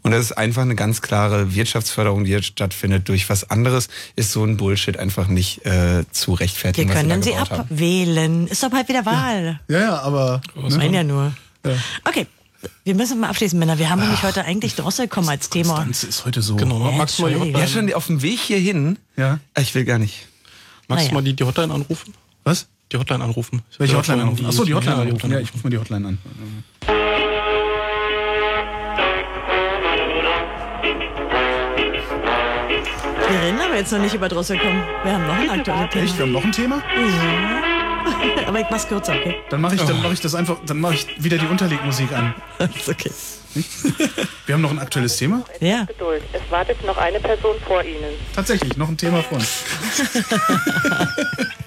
Und 0.03 0.11
das 0.11 0.21
ist 0.27 0.33
einfach 0.33 0.63
eine 0.63 0.75
ganz 0.75 1.03
klare 1.03 1.55
Wirtschaftsförderung, 1.55 2.25
die 2.25 2.31
jetzt 2.31 2.47
stattfindet. 2.47 3.09
Durch 3.09 3.29
was 3.29 3.51
anderes 3.51 3.89
ist 4.17 4.33
so 4.33 4.43
ein 4.45 4.57
Bullshit 4.57 4.97
einfach 4.99 5.29
nicht 5.29 5.65
äh, 5.67 6.05
zu 6.11 6.33
Wir 6.33 6.41
rechtfertigen. 6.41 6.89
was 6.89 6.97
können 6.97 7.23
sie 7.23 7.35
abwählen. 7.37 8.47
Ist 8.49 8.63
doch 8.63 8.71
bald 8.71 8.89
wieder 8.89 9.05
Wahl. 9.07 9.61
Ja, 9.69 9.79
ja, 9.81 9.99
aber. 10.01 10.41
Ich 10.67 10.77
meine 10.77 10.97
ja 10.97 11.05
nur. 11.05 11.33
Okay. 12.05 12.27
Wir 12.85 12.95
müssen 12.95 13.21
mal 13.21 13.29
abschließen, 13.29 13.59
Männer. 13.59 13.79
Wir 13.79 13.91
haben 13.91 14.01
nämlich 14.01 14.21
Ah. 14.21 14.29
heute 14.29 14.45
eigentlich 14.47 14.75
Drossel 14.75 15.07
kommen 15.07 15.29
als 15.29 15.51
Thema. 15.51 15.75
Konstanze 15.75 16.07
ist 16.07 16.25
heute 16.25 16.41
so. 16.41 16.57
Genau, 16.57 16.83
Ja, 16.91 16.97
magst 16.97 17.19
du 17.19 17.23
mal 17.23 17.35
die. 17.39 17.51
Ja, 17.51 17.67
schon 17.67 17.93
auf 17.93 18.07
dem 18.07 18.23
Weg 18.23 18.41
hierhin. 18.41 18.99
Ja. 19.19 19.39
Ich 19.59 19.75
will 19.75 19.85
gar 19.85 19.99
nicht. 19.99 20.27
magst 20.89 21.03
Naja. 21.05 21.09
du 21.11 21.15
mal 21.15 21.23
die, 21.23 21.37
die 21.37 21.45
Hotline 21.45 21.73
anrufen? 21.75 22.15
Was? 22.45 22.67
Die 22.95 22.99
Hotline 23.01 23.25
anrufen. 23.25 23.61
Welche 23.79 23.93
Ja, 23.95 23.99
Hotline 23.99 24.23
anrufen? 24.23 24.47
Achso, 24.47 24.65
die 24.65 24.73
Hotline 24.73 24.95
Ja, 24.95 25.03
anrufen. 25.03 25.31
Ja, 25.33 25.41
ich 25.41 25.53
rufe 25.53 25.65
mal 25.65 25.71
die 25.71 25.79
Hotline 25.79 26.07
an. 26.07 26.19
Wir 33.29 33.41
reden 33.43 33.61
aber 33.61 33.77
jetzt 33.77 33.91
noch 33.91 33.99
nicht 33.99 34.15
über 34.15 34.29
Drossel 34.29 34.59
kommen. 34.59 34.85
Wir 35.03 35.13
haben 35.13 35.27
noch 35.27 35.35
ein 35.35 35.51
aktuelles 35.51 35.91
Thema. 35.91 36.05
Echt? 36.05 36.19
Wir 36.19 36.25
haben 36.27 36.33
noch 36.33 36.45
ein 36.45 36.53
Thema? 36.53 36.83
Aber 38.47 38.61
ich 38.61 38.67
mach's 38.71 38.87
kürzer, 38.87 39.15
okay? 39.15 39.37
Dann 39.51 39.61
mache 39.61 39.75
ich, 39.75 39.81
dann 39.83 40.01
mache 40.03 40.13
ich 40.13 40.21
das 40.21 40.35
einfach, 40.35 40.57
dann 40.67 40.79
mache 40.79 40.95
ich 40.95 41.07
wieder 41.19 41.39
die 41.39 41.47
Unterlegmusik 41.47 42.13
an. 42.13 42.35
Ist 42.77 42.89
okay. 42.89 43.11
Wir 44.47 44.55
haben 44.55 44.63
noch 44.63 44.71
ein 44.71 44.79
aktuelles 44.79 45.17
Thema? 45.17 45.43
Ja. 45.61 45.85
Geduld. 45.85 46.23
Es 46.33 46.43
wartet 46.51 46.85
noch 46.85 46.97
eine 46.99 47.19
Person 47.19 47.57
vor 47.67 47.83
Ihnen. 47.83 48.15
Tatsächlich, 48.35 48.77
noch 48.77 48.89
ein 48.89 48.97
Thema 48.97 49.23
vor 49.23 49.39
uns. 49.39 49.65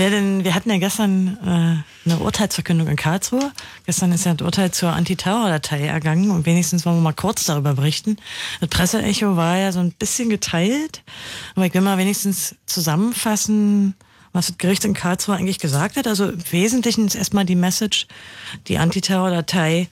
Ja, 0.00 0.08
denn 0.08 0.44
wir 0.44 0.54
hatten 0.54 0.70
ja 0.70 0.78
gestern 0.78 1.36
äh, 1.44 2.08
eine 2.08 2.18
Urteilsverkündung 2.20 2.88
in 2.88 2.96
Karlsruhe. 2.96 3.52
Gestern 3.84 4.12
ist 4.12 4.24
ja 4.24 4.32
das 4.32 4.42
Urteil 4.42 4.70
zur 4.70 4.94
Antiterror-Datei 4.94 5.86
ergangen 5.86 6.30
und 6.30 6.46
wenigstens 6.46 6.86
wollen 6.86 6.96
wir 6.96 7.02
mal 7.02 7.12
kurz 7.12 7.44
darüber 7.44 7.74
berichten. 7.74 8.16
Das 8.60 8.70
Presseecho 8.70 9.36
war 9.36 9.58
ja 9.58 9.72
so 9.72 9.80
ein 9.80 9.92
bisschen 9.92 10.30
geteilt, 10.30 11.02
aber 11.54 11.66
ich 11.66 11.74
will 11.74 11.82
mal 11.82 11.98
wenigstens 11.98 12.54
zusammenfassen, 12.64 13.94
was 14.32 14.46
das 14.46 14.56
Gericht 14.56 14.86
in 14.86 14.94
Karlsruhe 14.94 15.36
eigentlich 15.36 15.58
gesagt 15.58 15.98
hat. 15.98 16.06
Also 16.06 16.30
im 16.30 16.50
Wesentlichen 16.50 17.06
ist 17.06 17.14
erstmal 17.14 17.44
die 17.44 17.54
Message, 17.54 18.06
die 18.68 18.78
Antiterror-Datei 18.78 19.88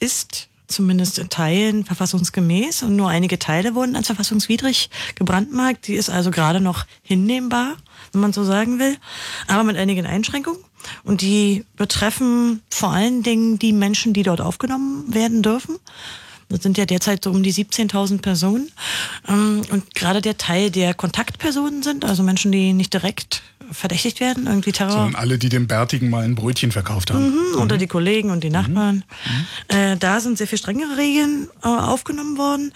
ist 0.00 0.48
zumindest 0.68 1.18
in 1.18 1.28
Teilen 1.28 1.84
verfassungsgemäß 1.84 2.82
und 2.82 2.96
nur 2.96 3.10
einige 3.10 3.38
Teile 3.38 3.74
wurden 3.74 3.94
als 3.94 4.06
verfassungswidrig 4.06 4.88
gebrandmarkt. 5.16 5.86
Die 5.86 5.94
ist 5.94 6.08
also 6.08 6.30
gerade 6.30 6.60
noch 6.60 6.86
hinnehmbar, 7.02 7.76
wenn 8.12 8.20
man 8.20 8.32
so 8.32 8.44
sagen 8.44 8.78
will, 8.78 8.96
aber 9.46 9.64
mit 9.64 9.76
einigen 9.76 10.06
Einschränkungen. 10.06 10.60
Und 11.04 11.20
die 11.20 11.64
betreffen 11.76 12.62
vor 12.70 12.90
allen 12.92 13.22
Dingen 13.22 13.58
die 13.58 13.72
Menschen, 13.72 14.12
die 14.12 14.22
dort 14.22 14.40
aufgenommen 14.40 15.12
werden 15.12 15.42
dürfen. 15.42 15.76
Das 16.48 16.62
sind 16.62 16.78
ja 16.78 16.86
derzeit 16.86 17.24
so 17.24 17.30
um 17.30 17.42
die 17.42 17.52
17.000 17.52 18.22
Personen. 18.22 18.70
Ähm, 19.28 19.62
Und 19.70 19.94
gerade 19.94 20.22
der 20.22 20.38
Teil 20.38 20.70
der 20.70 20.94
Kontaktpersonen 20.94 21.82
sind, 21.82 22.04
also 22.04 22.22
Menschen, 22.22 22.52
die 22.52 22.72
nicht 22.72 22.92
direkt 22.92 23.42
verdächtigt 23.70 24.20
werden, 24.20 24.46
irgendwie 24.46 24.72
Terror. 24.72 24.92
Sondern 24.92 25.14
alle, 25.16 25.36
die 25.38 25.50
dem 25.50 25.66
Bärtigen 25.66 26.08
mal 26.08 26.24
ein 26.24 26.34
Brötchen 26.34 26.72
verkauft 26.72 27.12
haben. 27.12 27.32
Mhm, 27.32 27.60
Oder 27.60 27.76
die 27.76 27.86
Kollegen 27.86 28.30
und 28.30 28.42
die 28.44 28.50
Nachbarn. 28.50 29.04
Äh, 29.68 29.98
da 29.98 30.20
sind 30.20 30.38
sehr 30.38 30.46
viel 30.46 30.58
strengere 30.58 30.96
Regeln 30.96 31.48
äh, 31.62 31.68
aufgenommen 31.68 32.38
worden. 32.38 32.72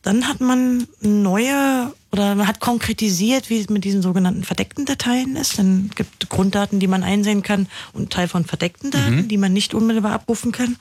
Dann 0.00 0.26
hat 0.26 0.40
man 0.40 0.86
neue 1.00 1.92
oder 2.14 2.36
man 2.36 2.46
hat 2.46 2.60
konkretisiert, 2.60 3.50
wie 3.50 3.58
es 3.58 3.68
mit 3.68 3.82
diesen 3.82 4.00
sogenannten 4.00 4.44
verdeckten 4.44 4.84
Dateien 4.84 5.34
ist. 5.34 5.58
Dann 5.58 5.90
gibt 5.96 6.28
Grunddaten, 6.28 6.78
die 6.78 6.86
man 6.86 7.02
einsehen 7.02 7.42
kann 7.42 7.66
und 7.92 8.12
Teil 8.12 8.28
von 8.28 8.44
verdeckten 8.44 8.92
Daten, 8.92 9.26
die 9.26 9.36
man 9.36 9.52
nicht 9.52 9.74
unmittelbar 9.74 10.12
abrufen 10.12 10.52
kann. 10.52 10.76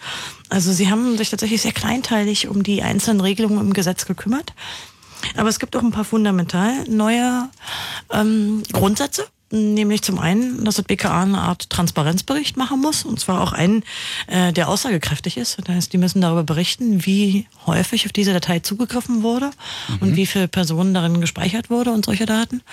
Also 0.49 0.71
sie 0.71 0.91
haben 0.91 1.17
sich 1.17 1.31
tatsächlich 1.31 1.63
sehr 1.63 1.71
kleinteilig 1.71 2.49
um 2.49 2.61
die 2.61 2.83
einzelnen 2.83 3.19
Regelungen 3.19 3.59
im 3.61 3.73
Gesetz 3.73 4.05
gekümmert. 4.05 4.53
Aber 5.35 5.49
es 5.49 5.57
gibt 5.57 5.75
auch 5.75 5.81
ein 5.81 5.89
paar 5.89 6.05
fundamental 6.05 6.83
neue 6.87 7.49
ähm, 8.11 8.61
Grundsätze. 8.71 9.25
Nämlich 9.55 10.01
zum 10.01 10.17
einen, 10.17 10.65
dass 10.65 10.77
das 10.77 10.85
BKA 10.85 11.21
eine 11.21 11.37
Art 11.37 11.69
Transparenzbericht 11.69 12.57
machen 12.57 12.81
muss, 12.81 13.05
und 13.05 13.19
zwar 13.19 13.39
auch 13.39 13.53
einen, 13.53 13.83
äh, 14.25 14.51
der 14.51 14.67
aussagekräftig 14.67 15.37
ist. 15.37 15.59
Das 15.63 15.75
heißt, 15.75 15.93
die 15.93 15.99
müssen 15.99 16.21
darüber 16.21 16.43
berichten, 16.43 17.05
wie 17.05 17.45
häufig 17.67 18.07
auf 18.07 18.13
diese 18.13 18.33
Datei 18.33 18.61
zugegriffen 18.61 19.21
wurde 19.21 19.51
und 19.99 20.15
wie 20.15 20.25
viele 20.25 20.47
Personen 20.47 20.95
darin 20.95 21.21
gespeichert 21.21 21.69
wurde 21.69 21.91
und 21.91 22.03
solche 22.03 22.25
Daten. 22.25 22.63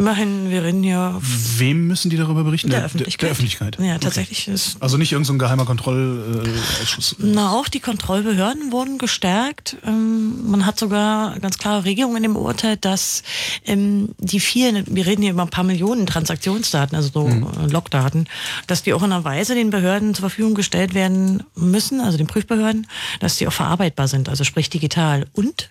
Immerhin, 0.00 0.48
wir 0.48 0.64
reden 0.64 0.82
hier 0.82 1.20
Wem 1.58 1.86
müssen 1.86 2.08
die 2.08 2.16
darüber 2.16 2.42
berichten? 2.42 2.70
der 2.70 2.86
Öffentlichkeit. 2.86 3.22
Der 3.22 3.30
Öffentlichkeit. 3.32 3.76
Ja, 3.78 3.98
tatsächlich 3.98 4.48
ist 4.48 4.78
Also 4.80 4.96
nicht 4.96 5.12
irgendein 5.12 5.34
so 5.34 5.38
geheimer 5.38 5.66
Kontrollausschuss. 5.66 7.16
Na, 7.18 7.50
auch 7.50 7.68
die 7.68 7.80
Kontrollbehörden 7.80 8.72
wurden 8.72 8.96
gestärkt. 8.96 9.76
Ähm, 9.84 10.50
man 10.50 10.64
hat 10.64 10.78
sogar 10.78 11.38
ganz 11.40 11.58
klare 11.58 11.84
Regelungen 11.84 12.16
in 12.16 12.22
dem 12.22 12.36
Urteil, 12.36 12.78
dass 12.78 13.22
ähm, 13.66 14.14
die 14.16 14.40
vielen, 14.40 14.86
wir 14.88 15.04
reden 15.04 15.20
hier 15.20 15.32
über 15.32 15.42
ein 15.42 15.50
paar 15.50 15.64
Millionen 15.64 16.06
Transaktionsdaten, 16.06 16.96
also 16.96 17.10
so 17.12 17.28
äh, 17.28 17.70
Logdaten, 17.70 18.26
dass 18.68 18.82
die 18.82 18.94
auch 18.94 19.02
in 19.02 19.12
einer 19.12 19.24
Weise 19.24 19.54
den 19.54 19.68
Behörden 19.68 20.14
zur 20.14 20.22
Verfügung 20.22 20.54
gestellt 20.54 20.94
werden 20.94 21.42
müssen, 21.54 22.00
also 22.00 22.16
den 22.16 22.26
Prüfbehörden, 22.26 22.86
dass 23.20 23.36
die 23.36 23.46
auch 23.46 23.52
verarbeitbar 23.52 24.08
sind, 24.08 24.30
also 24.30 24.44
sprich 24.44 24.70
digital. 24.70 25.26
Und 25.34 25.68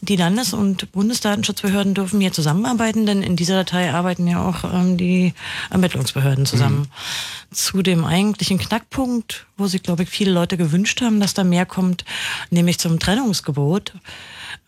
die 0.00 0.16
Landes- 0.16 0.52
und 0.52 0.90
Bundesdatenschutzbehörden 0.90 1.94
dürfen 1.94 2.20
hier 2.20 2.32
zusammenarbeiten, 2.32 3.06
denn 3.06 3.22
in 3.22 3.36
dieser 3.36 3.67
Datei 3.68 3.92
arbeiten 3.92 4.26
ja 4.26 4.42
auch 4.42 4.64
ähm, 4.64 4.96
die 4.96 5.34
Ermittlungsbehörden 5.70 6.46
zusammen. 6.46 6.88
Zu 7.50 7.82
dem 7.82 8.04
eigentlichen 8.04 8.58
Knackpunkt, 8.58 9.46
wo 9.58 9.66
sich, 9.66 9.82
glaube 9.82 10.04
ich, 10.04 10.08
viele 10.08 10.30
Leute 10.30 10.56
gewünscht 10.56 11.02
haben, 11.02 11.20
dass 11.20 11.34
da 11.34 11.44
mehr 11.44 11.66
kommt, 11.66 12.04
nämlich 12.50 12.78
zum 12.78 12.98
Trennungsgebot. 12.98 13.92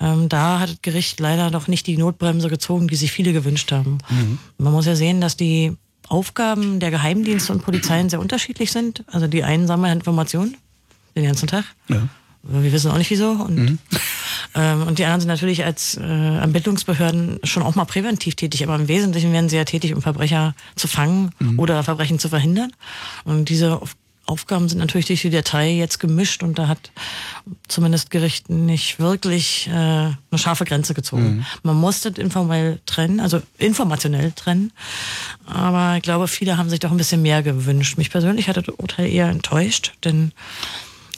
Ähm, 0.01 0.29
da 0.29 0.61
hat 0.61 0.71
das 0.71 0.83
Gericht 0.83 1.19
leider 1.19 1.51
noch 1.51 1.67
nicht 1.67 1.87
die 1.87 1.97
Notbremse 1.97 2.49
gezogen, 2.49 2.89
die 2.89 2.97
sich 2.97 3.11
viele 3.11 3.33
gewünscht 3.33 3.73
haben. 3.73 3.99
Man 4.59 4.73
muss 4.73 4.87
ja 4.87 4.95
sehen, 4.95 5.21
dass 5.21 5.37
die 5.37 5.77
Aufgaben 6.09 6.81
der 6.81 6.91
Geheimdienste 6.91 7.53
und 7.53 7.63
Polizeien 7.63 8.11
sehr 8.11 8.21
unterschiedlich 8.21 8.71
sind. 8.71 9.05
Also 9.07 9.29
die 9.29 9.45
einen 9.45 9.67
sammeln 9.67 9.93
Informationen 9.93 10.57
den 11.17 11.25
ganzen 11.25 11.47
Tag. 11.47 11.65
Ja. 11.89 12.09
Wir 12.43 12.73
wissen 12.73 12.91
auch 12.91 12.99
nicht 12.99 13.11
wieso. 13.11 13.31
Und, 13.33 13.79
ähm, 14.55 14.83
und 14.87 14.99
die 14.99 15.05
anderen 15.05 15.21
sind 15.21 15.29
natürlich 15.29 15.65
als 15.65 15.97
äh, 15.97 16.03
Ermittlungsbehörden 16.03 17.41
schon 17.45 17.63
auch 17.63 17.75
mal 17.75 17.85
präventiv 17.85 18.35
tätig, 18.35 18.63
aber 18.63 18.77
im 18.77 18.89
Wesentlichen 18.89 19.33
werden 19.33 19.49
sie 19.49 19.57
ja 19.57 19.65
tätig, 19.65 19.95
um 19.95 20.03
Verbrecher 20.03 20.55
zu 20.77 20.89
fangen 20.89 21.33
oder 21.59 21.83
Verbrechen 21.83 22.19
zu 22.19 22.29
verhindern. 22.29 22.73
Und 23.25 23.49
diese 23.49 23.81
Auf 23.81 23.95
Aufgaben 24.31 24.69
sind 24.69 24.79
natürlich 24.79 25.07
durch 25.07 25.23
die 25.23 25.31
Datei 25.31 25.73
jetzt 25.73 25.99
gemischt 25.99 26.45
und 26.45 26.57
da 26.57 26.69
hat 26.69 26.93
zumindest 27.67 28.11
Gericht 28.11 28.49
nicht 28.49 29.01
wirklich 29.01 29.67
äh, 29.67 29.73
eine 29.73 30.17
scharfe 30.37 30.65
Grenze 30.65 30.95
gezogen. 30.95 31.45
Man 31.65 31.77
muss 31.77 32.03
das 32.03 32.17
informell 32.17 32.79
trennen, 32.87 33.19
also 33.19 33.43
informationell 33.59 34.31
trennen. 34.31 34.73
Aber 35.47 35.97
ich 35.97 36.03
glaube, 36.03 36.29
viele 36.29 36.57
haben 36.57 36.71
sich 36.71 36.79
doch 36.79 36.93
ein 36.93 36.97
bisschen 36.97 37.23
mehr 37.23 37.43
gewünscht. 37.43 37.99
Mich 37.99 38.11
persönlich 38.11 38.49
hat 38.49 38.57
das 38.57 38.69
Urteil 38.69 39.11
eher 39.11 39.29
enttäuscht, 39.29 39.95
denn 40.05 40.31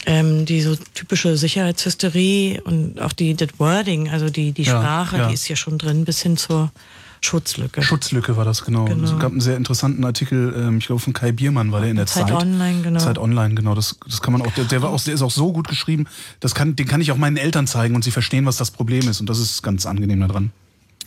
ähm, 0.07 0.45
die 0.47 0.61
so 0.63 0.77
typische 0.95 1.37
Sicherheitshysterie 1.37 2.61
und 2.63 3.01
auch 3.01 3.13
die 3.13 3.35
das 3.35 3.49
Wording, 3.59 4.11
also 4.11 4.31
die, 4.31 4.53
die 4.53 4.63
Ja, 4.63 4.81
Sprache, 4.81 5.19
ja. 5.19 5.29
die 5.29 5.35
ist 5.35 5.49
ja 5.49 5.57
schon 5.57 5.79
drin, 5.79 6.05
bis 6.05 6.21
hin 6.23 6.37
zur 6.37 6.73
Schutzlücke. 7.25 7.83
Schutzlücke 7.83 8.37
war 8.37 8.45
das, 8.45 8.65
genau. 8.65 8.85
Genau. 8.85 9.05
Es 9.05 9.19
gab 9.19 9.31
einen 9.31 9.41
sehr 9.41 9.57
interessanten 9.57 10.05
Artikel, 10.05 10.53
ähm, 10.57 10.79
ich 10.79 10.87
glaube 10.87 11.01
von 11.01 11.13
Kai 11.13 11.31
Biermann 11.31 11.71
war 11.71 11.81
der 11.81 11.91
in 11.91 11.97
der 11.97 12.07
Zeit 12.07 12.29
Zeit. 12.29 12.37
Online, 12.37 12.83
genau. 12.83 12.99
Zeit 12.99 13.17
Online, 13.19 13.55
genau. 13.55 13.75
Das, 13.77 13.97
das 14.05 14.21
kann 14.21 14.33
man 14.33 14.43
auch, 14.43 14.53
der, 14.53 14.65
der 14.65 14.83
war 14.83 14.91
auch, 14.91 15.01
der 15.01 15.15
ist 15.15 15.23
auch 15.23 15.31
so 15.31 15.53
gut 15.53 15.69
geschrieben, 15.69 16.07
das 16.41 16.55
kann, 16.55 16.75
den 16.75 16.87
kann 16.89 17.01
ich 17.01 17.13
auch 17.13 17.17
meinen 17.17 17.37
Eltern 17.37 17.69
zeigen 17.69 17.95
und 17.95 18.03
sie 18.03 18.11
verstehen, 18.11 18.45
was 18.45 18.57
das 18.57 18.73
Problem 18.73 19.09
ist. 19.09 19.21
Und 19.21 19.31
das 19.31 19.39
ist 19.39 19.63
ganz 19.63 19.87
angenehm 19.87 20.21
daran. 20.21 20.51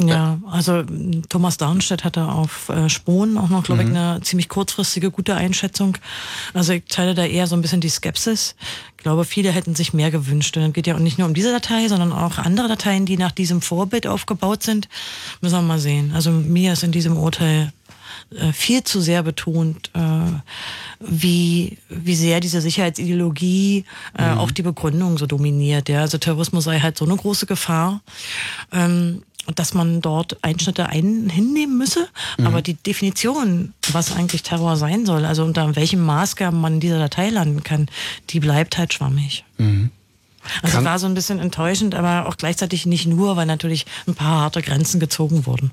Ja, 0.02 0.40
also 0.52 0.84
Thomas 1.30 1.58
Darnstedt 1.58 2.04
hatte 2.04 2.26
auf 2.26 2.70
äh, 2.70 2.90
Spohn 2.90 3.38
auch 3.38 3.50
noch, 3.50 3.64
glaube 3.64 3.84
ich, 3.84 3.90
eine 3.90 4.20
ziemlich 4.22 4.50
kurzfristige 4.50 5.10
gute 5.10 5.36
Einschätzung. 5.36 5.98
Also 6.54 6.74
ich 6.74 6.84
teile 6.90 7.16
da 7.16 7.24
eher 7.24 7.48
so 7.48 7.56
ein 7.56 7.62
bisschen 7.62 7.80
die 7.80 7.90
Skepsis. 7.90 8.56
Ich 8.98 9.04
glaube, 9.04 9.24
viele 9.24 9.52
hätten 9.52 9.74
sich 9.74 9.94
mehr 9.94 10.12
gewünscht. 10.12 10.58
Und 10.58 10.64
es 10.64 10.74
geht 10.74 10.88
ja 10.88 11.00
nicht 11.00 11.18
nur 11.18 11.28
um 11.28 11.34
diese 11.34 11.52
Datei, 11.52 11.88
sondern 11.88 12.12
auch 12.12 12.40
andere 12.40 12.68
Dateien, 12.68 13.06
die 13.06 13.18
nach 13.18 13.32
diesem 13.32 13.62
Vorbild 13.62 14.06
aufgebaut 14.06 14.64
sind. 14.64 14.90
Müssen 15.40 15.56
wir 15.56 15.62
mal 15.62 15.80
sehen. 15.80 16.12
Also 16.14 16.32
mir 16.32 16.74
ist 16.74 16.84
in 16.84 16.92
diesem 16.92 17.18
Urteil 17.18 17.72
äh, 18.32 18.52
viel 18.52 18.84
zu 18.84 19.00
sehr 19.00 19.24
betont, 19.24 19.92
äh, 19.94 20.00
wie, 21.00 21.78
wie 21.88 22.16
sehr 22.16 22.42
diese 22.42 22.60
Sicherheitsideologie 22.60 23.86
äh, 24.18 24.32
auch 24.32 24.52
die 24.52 24.64
Begründung 24.64 25.18
so 25.18 25.26
dominiert. 25.26 25.88
Ja? 25.88 26.02
Also 26.02 26.18
Terrorismus 26.18 26.66
sei 26.66 26.80
halt 26.80 26.98
so 26.98 27.06
eine 27.06 27.16
große 27.16 27.46
Gefahr. 27.46 28.02
Ähm, 28.74 29.22
dass 29.54 29.74
man 29.74 30.02
dort 30.02 30.38
Einschnitte 30.44 30.88
ein 30.88 31.30
hinnehmen 31.30 31.78
müsse, 31.78 32.08
aber 32.44 32.62
die 32.62 32.74
Definition, 32.74 33.74
was 33.92 34.12
eigentlich 34.16 34.42
Terror 34.44 34.76
sein 34.78 35.06
soll, 35.06 35.26
also 35.26 35.44
unter 35.44 35.76
welchen 35.76 36.02
Maßgaben 36.02 36.60
man 36.60 36.76
in 36.76 36.80
dieser 36.80 37.00
Datei 37.00 37.30
landen 37.30 37.64
kann, 37.64 37.88
die 38.32 38.40
bleibt 38.40 38.78
halt 38.78 38.94
schwammig. 38.94 39.44
Also 39.60 40.78
Kann- 40.78 40.86
war 40.86 41.00
so 41.00 41.06
ein 41.08 41.14
bisschen 41.14 41.40
enttäuschend, 41.40 41.96
aber 41.96 42.28
auch 42.28 42.38
gleichzeitig 42.38 42.86
nicht 42.86 43.06
nur, 43.08 43.36
weil 43.36 43.46
natürlich 43.46 43.86
ein 44.08 44.16
paar 44.16 44.42
harte 44.42 44.62
Grenzen 44.62 45.00
gezogen 45.00 45.46
wurden. 45.46 45.72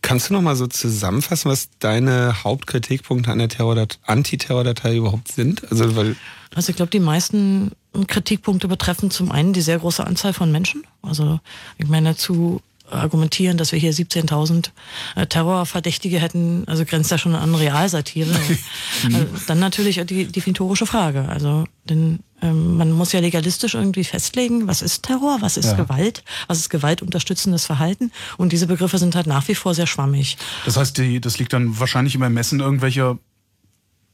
Kannst 0.00 0.30
du 0.30 0.34
noch 0.34 0.42
mal 0.42 0.56
so 0.56 0.66
zusammenfassen, 0.68 1.50
was 1.50 1.68
deine 1.80 2.44
Hauptkritikpunkte 2.44 3.30
an 3.32 3.38
der 3.38 3.48
Terrordat 3.48 3.98
Antiterrordatei 4.06 4.96
überhaupt 4.96 5.32
sind? 5.32 5.70
Also, 5.70 5.96
weil 5.96 6.16
Also 6.54 6.70
ich 6.70 6.76
glaube, 6.76 6.90
die 6.90 7.00
meisten 7.00 7.72
Kritikpunkte 8.06 8.68
betreffen 8.68 9.10
zum 9.10 9.32
einen 9.32 9.52
die 9.52 9.60
sehr 9.60 9.78
große 9.80 10.06
Anzahl 10.06 10.32
von 10.32 10.52
Menschen. 10.52 10.84
Also 11.02 11.40
ich 11.78 11.88
meine, 11.88 12.14
zu 12.16 12.62
argumentieren, 12.90 13.56
dass 13.58 13.72
wir 13.72 13.78
hier 13.78 13.92
17.000 13.92 14.70
äh, 15.16 15.26
Terrorverdächtige 15.26 16.18
hätten, 16.18 16.64
also 16.66 16.84
grenzt 16.84 17.12
da 17.12 17.18
schon 17.18 17.34
an 17.34 17.54
Realsatire. 17.54 18.30
also 19.04 19.26
dann 19.46 19.58
natürlich 19.58 20.00
die 20.06 20.26
definitorische 20.26 20.86
Frage. 20.86 21.28
Also 21.28 21.64
denn 21.88 22.20
ähm, 22.42 22.76
man 22.76 22.92
muss 22.92 23.12
ja 23.12 23.20
legalistisch 23.20 23.74
irgendwie 23.74 24.04
festlegen, 24.04 24.68
was 24.68 24.82
ist 24.82 25.02
Terror, 25.02 25.38
was 25.40 25.56
ist 25.56 25.66
Ja. 25.66 25.74
Gewalt, 25.74 26.22
was 26.46 26.58
ist 26.58 26.70
gewaltunterstützendes 26.70 27.66
Verhalten. 27.66 28.12
Und 28.36 28.52
diese 28.52 28.66
Begriffe 28.66 28.98
sind 28.98 29.14
halt 29.14 29.26
nach 29.26 29.46
wie 29.48 29.54
vor 29.54 29.74
sehr 29.74 29.86
schwammig. 29.86 30.36
Das 30.64 30.76
heißt, 30.76 30.98
die, 30.98 31.20
das 31.20 31.38
liegt 31.38 31.52
dann 31.52 31.78
wahrscheinlich 31.80 32.14
im 32.14 32.22
Ermessen 32.22 32.60
irgendwelcher 32.60 33.18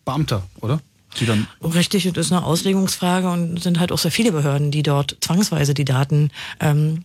Beamter, 0.05 0.43
oder? 0.61 0.81
Richtig, 1.63 2.11
das 2.13 2.27
ist 2.27 2.33
eine 2.33 2.45
Auslegungsfrage 2.45 3.31
und 3.31 3.63
sind 3.63 3.79
halt 3.79 3.93
auch 3.93 3.99
sehr 3.99 4.11
viele 4.11 4.33
Behörden, 4.33 4.71
die 4.71 4.83
dort 4.83 5.17
zwangsweise 5.21 5.73
die 5.73 5.85
Daten 5.85 6.31
ähm, 6.59 7.05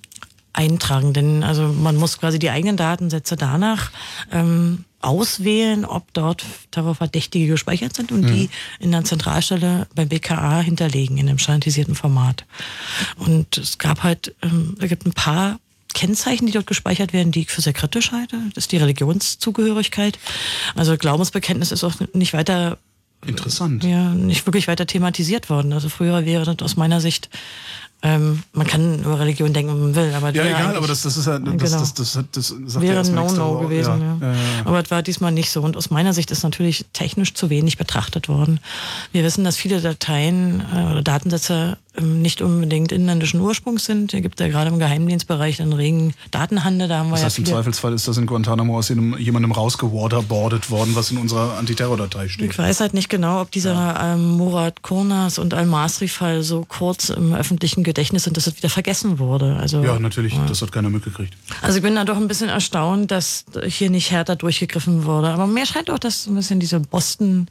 eintragen. 0.53 1.13
Denn 1.13 1.43
also 1.43 1.67
man 1.67 1.95
muss 1.95 2.19
quasi 2.19 2.39
die 2.39 2.49
eigenen 2.49 2.77
Datensätze 2.77 3.35
danach 3.35 3.91
ähm, 4.31 4.85
auswählen, 5.01 5.85
ob 5.85 6.13
dort 6.13 6.43
Terrorverdächtige 6.71 7.47
gespeichert 7.47 7.95
sind 7.95 8.11
und 8.11 8.27
die 8.27 8.49
in 8.79 8.91
der 8.91 9.05
Zentralstelle 9.05 9.87
beim 9.95 10.09
BKA 10.09 10.59
hinterlegen 10.59 11.17
in 11.17 11.29
einem 11.29 11.39
standardisierten 11.39 11.95
Format. 11.95 12.45
Und 13.15 13.57
es 13.57 13.77
gab 13.77 14.03
halt, 14.03 14.35
ähm, 14.41 14.75
es 14.79 14.89
gibt 14.89 15.05
ein 15.05 15.13
paar 15.13 15.59
Kennzeichen, 15.93 16.45
die 16.45 16.51
dort 16.51 16.67
gespeichert 16.67 17.13
werden, 17.13 17.31
die 17.31 17.41
ich 17.41 17.49
für 17.49 17.61
sehr 17.61 17.73
kritisch 17.73 18.11
halte. 18.11 18.37
Das 18.53 18.65
ist 18.65 18.71
die 18.71 18.77
Religionszugehörigkeit. 18.77 20.19
Also 20.75 20.97
Glaubensbekenntnis 20.97 21.71
ist 21.71 21.83
auch 21.83 21.95
nicht 22.13 22.33
weiter 22.33 22.77
interessant. 23.25 23.83
ja, 23.83 24.13
nicht 24.13 24.45
wirklich 24.45 24.67
weiter 24.67 24.85
thematisiert 24.85 25.49
worden. 25.49 25.73
Also 25.73 25.89
früher 25.89 26.25
wäre 26.25 26.45
das 26.45 26.63
aus 26.63 26.75
meiner 26.77 27.01
Sicht, 27.01 27.29
ähm, 28.01 28.43
man 28.53 28.65
kann 28.65 28.99
über 28.99 29.19
Religion 29.19 29.51
denken, 29.51 29.73
wenn 29.73 29.81
man 29.81 29.95
will, 29.95 30.13
aber 30.15 30.33
Ja, 30.33 30.45
egal, 30.45 30.75
aber 30.77 30.87
das, 30.87 31.01
das 31.01 31.17
ist 31.17 31.25
ja, 31.27 31.37
das, 31.37 31.51
Genau. 31.51 31.79
das, 31.79 31.93
das, 31.93 32.19
das, 32.31 32.55
das 32.65 32.81
wäre 32.81 33.01
ein 33.01 33.13
No-No 33.13 33.35
darüber. 33.55 33.61
gewesen. 33.69 34.01
Ja. 34.21 34.27
Ja, 34.27 34.33
ja. 34.33 34.39
Aber 34.65 34.81
es 34.81 34.89
war 34.89 35.01
diesmal 35.03 35.31
nicht 35.33 35.49
so. 35.51 35.61
Und 35.61 35.75
aus 35.75 35.89
meiner 35.89 36.13
Sicht 36.13 36.31
ist 36.31 36.43
natürlich 36.43 36.85
technisch 36.93 37.33
zu 37.33 37.49
wenig 37.49 37.77
betrachtet 37.77 38.29
worden. 38.29 38.61
Wir 39.11 39.23
wissen, 39.23 39.43
dass 39.43 39.57
viele 39.57 39.81
Dateien 39.81 40.61
äh, 40.73 40.91
oder 40.91 41.01
Datensätze 41.01 41.77
nicht 41.99 42.41
unbedingt 42.41 42.91
inländischen 42.91 43.41
Ursprungs 43.41 43.85
sind. 43.85 44.13
Es 44.13 44.21
gibt 44.21 44.39
ja 44.39 44.47
gerade 44.47 44.69
im 44.69 44.77
Geheimdienstbereich 44.79 45.59
einen 45.61 45.73
regen 45.73 46.13
Datenhandel. 46.31 46.87
Da 46.87 46.99
haben 46.99 47.07
wir 47.07 47.13
Das 47.13 47.21
ja 47.21 47.25
heißt, 47.25 47.39
im 47.39 47.45
viele 47.45 47.55
Zweifelsfall 47.57 47.93
ist 47.93 48.07
das 48.07 48.17
in 48.17 48.25
Guantanamo 48.27 48.77
aus 48.77 48.89
jemandem 48.89 49.51
rausgewaterboardet 49.51 50.69
worden, 50.69 50.95
was 50.95 51.09
in 51.11 51.17
unserer 51.17 51.57
Antiterror-Datei 51.57 52.27
steht. 52.29 52.51
Ich 52.51 52.57
weiß 52.57 52.79
halt 52.79 52.93
nicht 52.93 53.09
genau, 53.09 53.41
ob 53.41 53.51
dieser 53.51 53.99
ähm, 54.01 54.37
Murat 54.37 54.81
Kurnas 54.83 55.39
und 55.39 55.53
Al-Masri-Fall 55.53 56.43
so 56.43 56.63
kurz 56.67 57.09
im 57.09 57.33
öffentlichen 57.33 57.83
Gedächtnis 57.83 58.23
sind, 58.25 58.37
dass 58.37 58.45
es 58.47 58.55
wieder 58.55 58.69
vergessen 58.69 59.17
wurde. 59.19 59.55
Also, 59.57 59.81
Ja, 59.83 59.99
natürlich, 59.99 60.35
das 60.47 60.61
hat 60.61 60.71
keiner 60.71 60.89
mitgekriegt. 60.89 61.33
also 61.61 61.77
ich 61.77 61.83
bin 61.83 61.95
da 61.95 62.05
doch 62.05 62.17
ein 62.17 62.27
bisschen 62.27 62.49
erstaunt, 62.49 63.09
dass 63.11 63.45
hier 63.65 63.89
nicht 63.89 64.11
härter 64.11 64.35
durchgegriffen 64.35 65.05
wurde. 65.05 65.29
Aber 65.29 65.47
mir 65.47 65.65
scheint 65.65 65.89
auch, 65.89 65.99
dass 65.99 66.25
so 66.25 66.31
ein 66.31 66.35
bisschen 66.35 66.59
diese 66.59 66.79
Boston, 66.79 67.47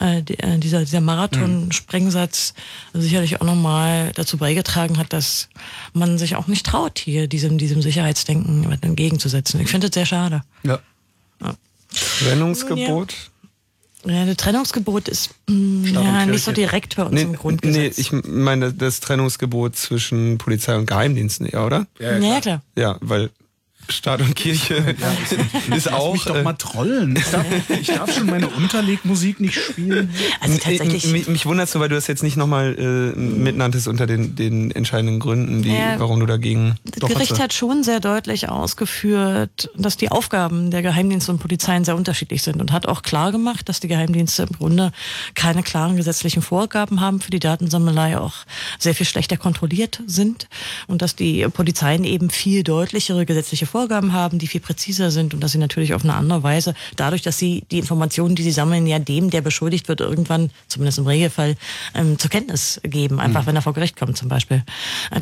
äh, 0.00 0.20
äh, 0.20 0.58
dieser, 0.58 0.80
dieser 0.80 1.00
Marathon-Sprengsatz 1.02 2.54
sicherlich 2.94 3.40
auch 3.40 3.46
nochmal 3.46 3.81
dazu 4.14 4.36
beigetragen 4.36 4.98
hat, 4.98 5.12
dass 5.12 5.48
man 5.92 6.18
sich 6.18 6.36
auch 6.36 6.46
nicht 6.46 6.66
traut, 6.66 6.98
hier 6.98 7.26
diesem, 7.28 7.58
diesem 7.58 7.82
Sicherheitsdenken 7.82 8.70
entgegenzusetzen. 8.80 9.60
Ich 9.60 9.68
finde 9.68 9.88
das 9.88 9.94
sehr 9.94 10.06
schade. 10.06 10.42
Ja. 10.62 10.80
Trennungsgebot? 12.20 13.14
Ja, 14.04 14.26
das 14.26 14.36
Trennungsgebot 14.36 15.08
ist 15.08 15.30
mm, 15.48 15.84
ja, 15.84 16.26
nicht 16.26 16.42
so 16.42 16.52
direkt 16.52 16.96
bei 16.96 17.04
uns 17.04 17.12
Nee, 17.12 17.22
im 17.22 17.30
nee, 17.32 17.36
Grundgesetz. 17.36 17.98
ich 17.98 18.12
meine 18.12 18.72
das 18.72 19.00
Trennungsgebot 19.00 19.76
zwischen 19.76 20.38
Polizei 20.38 20.76
und 20.76 20.86
Geheimdiensten, 20.86 21.48
ja, 21.52 21.64
oder? 21.64 21.86
ja, 22.00 22.40
klar. 22.40 22.62
Ja, 22.76 22.96
weil 23.00 23.30
Staat 23.92 24.20
und 24.20 24.34
Kirche 24.34 24.74
ist 25.74 25.86
Lass 25.86 25.88
auch. 25.88 26.12
mich 26.12 26.24
doch 26.24 26.36
äh, 26.36 26.42
mal 26.42 26.54
trollen. 26.54 27.16
Ich 27.16 27.30
darf, 27.30 27.46
ich 27.68 27.86
darf 27.88 28.12
schon 28.14 28.26
meine 28.26 28.48
Unterlegmusik 28.48 29.40
nicht 29.40 29.58
spielen. 29.60 30.12
Also 30.40 30.58
tatsächlich. 30.58 31.06
Mich, 31.12 31.28
mich 31.28 31.46
wundert 31.46 31.72
nur, 31.74 31.82
weil 31.82 31.88
du 31.88 31.94
das 31.94 32.06
jetzt 32.06 32.22
nicht 32.22 32.36
nochmal 32.36 32.74
äh, 32.78 33.18
mitnanntest 33.18 33.88
unter 33.88 34.06
den, 34.06 34.34
den 34.36 34.70
entscheidenden 34.70 35.20
Gründen, 35.20 35.62
die, 35.62 35.70
Ja. 35.70 35.98
warum 35.98 36.20
du 36.20 36.26
dagegen. 36.26 36.76
Das 36.98 37.10
Gericht 37.10 37.38
hat 37.40 37.52
schon 37.52 37.82
sehr 37.84 38.00
deutlich 38.00 38.48
ausgeführt, 38.48 39.70
dass 39.76 39.96
die 39.96 40.10
Aufgaben 40.10 40.70
der 40.70 40.82
Geheimdienste 40.82 41.32
und 41.32 41.38
Polizeien 41.38 41.84
sehr 41.84 41.96
unterschiedlich 41.96 42.42
sind 42.42 42.60
und 42.60 42.72
hat 42.72 42.86
auch 42.86 43.02
klar 43.02 43.32
gemacht, 43.32 43.68
dass 43.68 43.80
die 43.80 43.88
Geheimdienste 43.88 44.42
im 44.44 44.50
Grunde 44.56 44.92
keine 45.34 45.62
klaren 45.62 45.96
gesetzlichen 45.96 46.42
Vorgaben 46.42 47.00
haben 47.00 47.20
für 47.20 47.30
die 47.30 47.38
Datensammelei, 47.40 48.18
auch 48.18 48.34
sehr 48.78 48.94
viel 48.94 49.06
schlechter 49.06 49.36
kontrolliert 49.36 50.02
sind 50.06 50.48
und 50.86 51.02
dass 51.02 51.16
die 51.16 51.46
Polizeien 51.48 52.04
eben 52.04 52.30
viel 52.30 52.62
deutlichere 52.62 53.26
gesetzliche 53.26 53.66
Vorgaben 53.66 53.81
haben, 53.90 54.38
die 54.38 54.46
viel 54.46 54.60
präziser 54.60 55.10
sind 55.10 55.34
und 55.34 55.40
dass 55.40 55.52
sie 55.52 55.58
natürlich 55.58 55.94
auf 55.94 56.04
eine 56.04 56.14
andere 56.14 56.42
Weise, 56.42 56.74
dadurch, 56.96 57.22
dass 57.22 57.38
sie 57.38 57.64
die 57.70 57.78
Informationen, 57.78 58.34
die 58.34 58.42
sie 58.42 58.52
sammeln, 58.52 58.86
ja 58.86 58.98
dem, 58.98 59.30
der 59.30 59.40
beschuldigt 59.40 59.88
wird, 59.88 60.00
irgendwann, 60.00 60.50
zumindest 60.68 60.98
im 60.98 61.06
Regelfall, 61.06 61.56
ähm, 61.94 62.18
zur 62.18 62.30
Kenntnis 62.30 62.80
geben, 62.82 63.20
einfach 63.20 63.46
wenn 63.46 63.56
er 63.56 63.62
vor 63.62 63.74
Gericht 63.74 63.96
kommt 63.96 64.16
zum 64.16 64.28
Beispiel. 64.28 64.62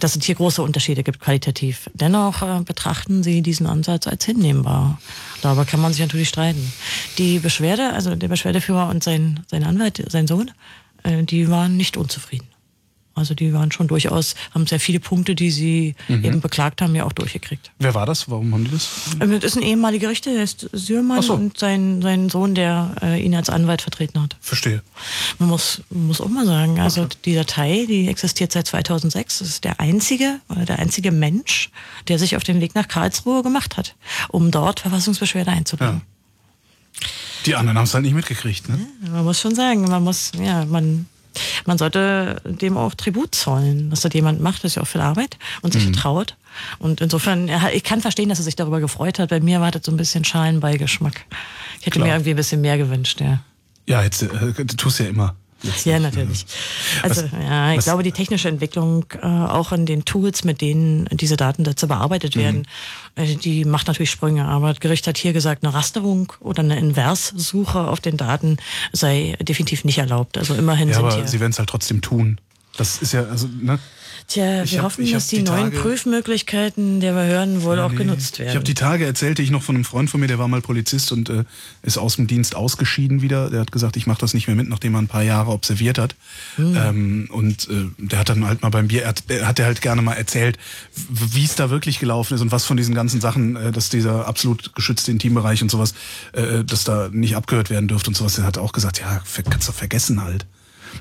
Dass 0.01 0.17
es 0.17 0.25
hier 0.25 0.35
große 0.35 0.63
Unterschiede 0.63 1.03
gibt 1.03 1.21
qualitativ. 1.21 1.91
Dennoch 1.95 2.43
äh, 2.43 2.63
betrachten 2.63 3.23
sie 3.23 3.43
diesen 3.43 3.67
Ansatz 3.67 4.07
als 4.07 4.25
hinnehmbar. 4.25 5.01
Darüber 5.43 5.65
kann 5.65 5.81
man 5.81 5.93
sich 5.93 6.01
natürlich 6.03 6.29
streiten. 6.29 6.73
Die 7.19 7.39
Beschwerde, 7.39 7.93
also 7.93 8.15
der 8.15 8.29
Beschwerdeführer 8.29 8.89
und 8.89 9.03
sein, 9.03 9.41
sein 9.49 9.65
Anwalt, 9.65 10.05
sein 10.09 10.27
Sohn, 10.27 10.51
äh, 11.03 11.23
die 11.23 11.49
waren 11.49 11.77
nicht 11.77 11.97
unzufrieden. 11.97 12.50
Also 13.21 13.35
die 13.35 13.53
waren 13.53 13.71
schon 13.71 13.87
durchaus, 13.87 14.35
haben 14.53 14.67
sehr 14.67 14.81
viele 14.81 14.99
Punkte, 14.99 15.37
die 15.37 15.51
sie 15.53 15.95
eben 16.09 16.41
beklagt 16.41 16.83
haben, 16.83 16.95
ja 16.97 17.05
auch 17.05 17.13
durchgekriegt. 17.13 17.71
Wer 17.79 17.95
war 17.95 18.07
das? 18.07 18.29
Warum 18.29 18.53
haben 18.53 18.65
die 18.65 18.73
das? 18.73 18.89
Ähm, 19.21 19.31
Das 19.31 19.45
ist 19.45 19.57
ein 19.57 19.63
ehemaliger 19.63 20.09
Richter, 20.09 20.33
der 20.33 20.43
ist 20.43 20.69
Sürmann 20.73 21.23
so. 21.23 21.35
und 21.35 21.59
sein, 21.59 22.03
sein 22.03 22.29
Sohn, 22.29 22.55
der 22.57 22.97
äh, 23.03 23.23
ihn 23.25 23.35
als 23.35 23.49
Anwalt 23.49 23.83
vertreten 23.83 24.21
hat. 24.21 24.37
Verstehe. 24.41 24.83
Man 25.39 25.49
muss, 25.49 25.83
muss 25.91 26.21
auch 26.21 26.29
mal 26.29 26.47
sagen, 26.47 26.81
also 26.81 27.07
die 27.25 27.35
Datei, 27.35 27.87
die 27.87 28.09
existiert 28.09 28.51
seit 28.53 28.67
2006, 28.67 29.39
das 29.39 29.49
ist 29.49 29.65
der 29.65 29.79
einzige 29.79 30.41
oder 30.49 30.65
der 30.65 30.79
einzige 30.81 31.13
Mensch, 31.13 31.71
der 32.09 32.19
sich 32.19 32.37
auf 32.37 32.43
den 32.43 32.61
Weg 32.61 32.75
nach 32.75 32.89
Karlsruhe 32.89 33.43
gemacht 33.43 33.77
hat, 33.77 33.95
um 34.29 34.51
dort 34.51 34.81
Verfassungsbeschwerde 34.81 35.51
einzulegen. 35.51 36.03
Die 37.47 37.55
anderen 37.55 37.79
haben 37.79 37.85
es 37.85 37.95
halt 37.95 38.05
nicht 38.05 38.15
mitgekriegt, 38.15 38.69
ne? 38.69 38.79
Man 39.11 39.25
muss 39.25 39.41
schon 39.41 39.55
sagen, 39.55 39.83
man 39.83 40.03
muss, 40.05 40.33
ja, 40.39 40.65
man, 40.67 41.07
man 41.67 41.79
sollte 41.79 42.41
dem 42.45 42.77
auch 42.77 42.95
Tribut 42.95 43.35
zollen, 43.35 43.91
dass 43.91 44.01
das 44.01 44.13
jemand 44.13 44.41
macht, 44.41 44.65
das 44.65 44.73
ist 44.73 44.75
ja 44.77 44.83
auch 44.83 44.87
viel 44.89 45.01
Arbeit 45.01 45.39
und 45.63 45.73
sich 45.73 45.91
traut. 45.93 46.37
Und 46.79 47.01
insofern, 47.01 47.49
er 47.49 47.73
ich 47.75 47.85
kann 47.85 48.01
verstehen, 48.01 48.29
dass 48.29 48.39
er 48.39 48.45
sich 48.45 48.57
darüber 48.57 48.81
gefreut 48.81 49.19
hat. 49.19 49.31
Bei 49.31 49.41
mir 49.41 49.61
war 49.61 49.71
das 49.71 49.83
so 49.85 49.93
ein 49.93 49.97
bisschen 49.97 50.25
Schalenbeigeschmack. 50.25 51.25
Ich 51.79 51.87
hätte 51.87 51.99
Klar. 51.99 52.07
mir 52.07 52.15
irgendwie 52.15 52.31
ein 52.31 52.37
bisschen 52.37 52.61
mehr 52.61 52.77
gewünscht, 52.77 53.21
ja. 53.21 53.41
Ja, 53.87 54.03
jetzt, 54.03 54.23
äh, 54.23 54.29
du 54.29 54.77
tust 54.77 55.01
ja 55.01 55.07
immer. 55.07 55.37
Ja, 55.85 55.99
natürlich. 55.99 56.47
Also 57.03 57.23
ja, 57.41 57.73
ich 57.73 57.79
was- 57.79 57.85
glaube, 57.85 58.03
die 58.03 58.13
technische 58.13 58.49
Entwicklung 58.49 59.05
äh, 59.23 59.27
auch 59.27 59.73
in 59.73 59.87
den 59.87 60.05
Tools, 60.05 60.45
mit 60.45 60.61
denen 60.61 61.07
diese 61.13 61.37
Datensätze 61.37 61.87
bearbeitet 61.87 62.35
Mhm. 62.37 62.41
werden, 62.41 62.67
äh, 63.17 63.35
die 63.37 63.65
macht 63.65 63.87
natürlich 63.87 64.11
Sprünge. 64.11 64.45
Aber 64.47 64.69
das 64.71 64.81
Gericht 64.81 65.07
hat 65.07 65.19
hier 65.19 65.33
gesagt, 65.33 65.65
eine 65.65 65.75
Rasterung 65.75 66.33
oder 66.41 66.63
eine 66.63 66.79
Inverssuche 66.79 67.81
auf 67.89 68.01
den 68.01 68.17
Daten 68.17 68.57
sei 68.93 69.37
definitiv 69.43 69.85
nicht 69.85 69.99
erlaubt. 69.99 70.39
Also 70.39 70.55
immerhin 70.55 70.89
Ja, 70.89 70.95
sind 70.95 71.05
aber 71.05 71.15
hier. 71.17 71.29
sie 71.29 71.41
werden 71.41 71.53
es 71.53 71.59
halt 71.59 71.69
trotzdem 71.69 72.01
tun. 72.01 72.39
Das 72.77 72.99
ist 73.03 73.13
ja, 73.13 73.25
also, 73.25 73.49
ne? 73.61 73.79
Tja, 74.29 74.63
ich 74.63 74.71
wir 74.73 74.79
hab- 74.79 74.85
hoffen, 74.85 75.11
dass 75.11 75.27
die, 75.27 75.39
die 75.39 75.43
neuen 75.43 75.71
Tage- 75.73 75.79
Prüfmöglichkeiten 75.81 77.01
der 77.01 77.13
Behörden 77.15 77.63
wohl 77.65 77.81
auch 77.81 77.91
Nee. 77.91 77.97
genutzt 77.97 78.39
werden. 78.39 78.51
Ich 78.51 78.55
habe 78.55 78.65
die 78.65 78.75
Tage 78.75 79.05
erzählte 79.05 79.43
ich 79.43 79.51
noch 79.51 79.63
von 79.63 79.75
einem 79.75 79.85
Freund 79.85 80.09
von 80.09 80.21
mir, 80.21 80.29
der 80.29 80.39
war 80.39 80.47
mal 80.47 80.61
Polizist 80.61 81.11
und 81.11 81.29
äh, 81.31 81.45
ist 81.83 81.99
aus 81.99 82.15
dem 82.17 82.29
Dienst 82.29 82.55
ausgeschieden 82.55 83.23
wieder. 83.23 83.51
Der 83.51 83.61
hat 83.61 83.73
gesagt, 83.73 83.97
ich 83.97 84.07
mache 84.07 84.21
das 84.21 84.33
nicht 84.33 84.47
mehr 84.47 84.55
mit, 84.55 84.69
nachdem 84.69 84.95
er 84.95 85.03
ein 85.03 85.09
paar 85.09 85.23
Jahre 85.25 85.51
observiert 85.51 85.99
hat. 85.99 86.15
Hm. 86.57 86.77
Ähm, 86.77 87.29
und 87.33 87.69
äh, 87.71 87.87
der 87.99 88.21
hat 88.21 88.29
dann 88.29 88.47
halt 88.47 88.63
mal 88.63 88.69
beim 88.71 88.87
Bier, 88.87 89.03
er 89.03 89.09
hat, 89.09 89.25
er 89.29 89.49
hat 89.49 89.59
er 89.59 89.67
halt 89.67 89.83
gerne 89.83 90.01
mal 90.03 90.15
erzählt, 90.15 90.59
wie 91.09 91.45
es 91.45 91.57
da 91.57 91.71
wirklich 91.71 91.99
gelaufen 91.99 92.35
ist 92.35 92.41
und 92.41 92.53
was 92.53 92.65
von 92.67 92.77
diesen 92.77 92.95
ganzen 92.95 93.21
Sachen, 93.21 93.57
äh, 93.57 93.73
dass 93.73 93.89
dieser 93.89 94.29
absolut 94.29 94.75
geschützte 94.77 95.11
Intimbereich 95.11 95.61
und 95.63 95.71
sowas, 95.73 95.93
äh, 96.35 96.63
dass 96.65 96.85
da 96.85 97.09
nicht 97.11 97.35
abgehört 97.35 97.69
werden 97.71 97.89
dürfte 97.89 98.11
und 98.11 98.17
sowas. 98.17 98.37
Der 98.37 98.45
hat 98.45 98.59
auch 98.59 98.71
gesagt, 98.73 99.01
ja, 99.01 99.21
kannst 99.51 99.67
du 99.69 99.73
vergessen 99.73 100.23
halt. 100.23 100.47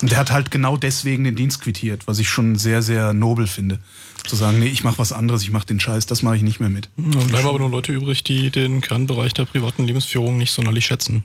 Und 0.01 0.11
der 0.11 0.17
hat 0.17 0.31
halt 0.31 0.51
genau 0.51 0.77
deswegen 0.77 1.23
den 1.23 1.35
Dienst 1.35 1.61
quittiert, 1.61 2.07
was 2.07 2.19
ich 2.19 2.29
schon 2.29 2.55
sehr, 2.57 2.81
sehr 2.81 3.13
nobel 3.13 3.47
finde. 3.47 3.79
Zu 4.27 4.35
sagen, 4.35 4.59
nee, 4.59 4.67
ich 4.67 4.83
mache 4.83 4.97
was 4.99 5.11
anderes, 5.11 5.41
ich 5.43 5.51
mache 5.51 5.65
den 5.65 5.79
Scheiß, 5.79 6.05
das 6.05 6.21
mache 6.23 6.35
ich 6.37 6.41
nicht 6.43 6.59
mehr 6.59 6.69
mit. 6.69 6.89
Dann 6.97 7.27
bleiben 7.27 7.47
aber 7.47 7.59
nur 7.59 7.69
Leute 7.69 7.91
übrig, 7.93 8.23
die 8.23 8.49
den 8.51 8.81
Kernbereich 8.81 9.33
der 9.33 9.45
privaten 9.45 9.85
Lebensführung 9.85 10.37
nicht 10.37 10.51
sonderlich 10.51 10.85
schätzen. 10.85 11.23